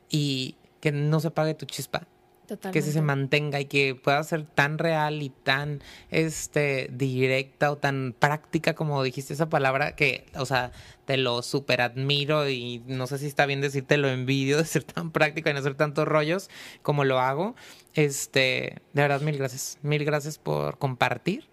y 0.09 0.57
que 0.81 0.91
no 0.93 1.21
se 1.21 1.29
apague 1.29 1.55
tu 1.55 1.67
chispa, 1.67 2.07
Totalmente. 2.47 2.79
que 2.79 2.85
se, 2.85 2.93
se 2.93 3.03
mantenga 3.03 3.61
y 3.61 3.67
que 3.67 3.95
pueda 3.95 4.23
ser 4.25 4.45
tan 4.45 4.79
real 4.79 5.23
y 5.23 5.31
tan 5.31 5.81
este 6.11 6.89
directa 6.93 7.71
o 7.71 7.79
tan 7.79 8.15
práctica 8.19 8.75
como 8.75 9.03
dijiste 9.03 9.35
esa 9.35 9.49
palabra 9.49 9.95
que, 9.95 10.27
o 10.37 10.45
sea, 10.45 10.73
te 11.05 11.17
lo 11.17 11.43
super 11.43 11.81
admiro 11.81 12.49
y 12.49 12.83
no 12.87 13.07
sé 13.07 13.19
si 13.19 13.27
está 13.27 13.47
bien 13.47 13.61
decirte 13.61 13.97
lo 13.97 14.09
envidio 14.09 14.57
de 14.59 14.65
ser 14.65 14.85
tan 14.85 15.11
práctico 15.11 15.51
y 15.51 15.53
no 15.53 15.61
hacer 15.61 15.75
tantos 15.75 16.07
rollos 16.07 16.51
como 16.83 17.05
lo 17.05 17.21
hago. 17.21 17.55
Este, 17.95 18.83
de 18.93 19.03
verdad 19.03 19.21
mil 19.21 19.37
gracias. 19.37 19.79
Mil 19.83 20.05
gracias 20.05 20.39
por 20.39 20.79
compartir 20.79 21.49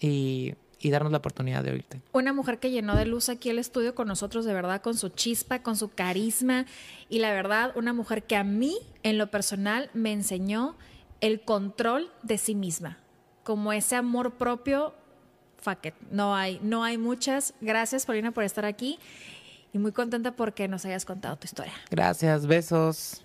y, 0.00 0.54
y 0.82 0.90
darnos 0.90 1.12
la 1.12 1.18
oportunidad 1.18 1.62
de 1.62 1.70
oírte. 1.70 2.00
Una 2.12 2.32
mujer 2.32 2.58
que 2.58 2.70
llenó 2.70 2.96
de 2.96 3.06
luz 3.06 3.28
aquí 3.28 3.48
el 3.48 3.58
estudio 3.58 3.94
con 3.94 4.08
nosotros, 4.08 4.44
de 4.44 4.52
verdad, 4.52 4.82
con 4.82 4.96
su 4.96 5.08
chispa, 5.08 5.62
con 5.62 5.76
su 5.76 5.88
carisma. 5.90 6.66
Y 7.08 7.20
la 7.20 7.32
verdad, 7.32 7.72
una 7.76 7.92
mujer 7.92 8.24
que 8.24 8.36
a 8.36 8.44
mí, 8.44 8.76
en 9.02 9.16
lo 9.16 9.30
personal, 9.30 9.90
me 9.94 10.12
enseñó 10.12 10.76
el 11.20 11.40
control 11.42 12.10
de 12.22 12.36
sí 12.38 12.54
misma. 12.54 12.98
como 13.44 13.72
ese 13.72 13.96
amor 13.96 14.34
propio, 14.34 14.94
fuck 15.58 15.86
it, 15.86 15.94
no 16.10 16.34
hay, 16.34 16.60
no 16.62 16.84
hay 16.84 16.98
muchas. 16.98 17.54
Gracias, 17.60 18.06
Paulina, 18.06 18.30
por 18.30 18.44
estar 18.44 18.64
aquí 18.64 18.98
y 19.72 19.78
muy 19.78 19.92
contenta 19.92 20.32
porque 20.36 20.68
nos 20.68 20.84
hayas 20.84 21.04
contado 21.04 21.36
tu 21.36 21.46
historia. 21.46 21.72
Gracias, 21.90 22.46
besos. 22.46 23.20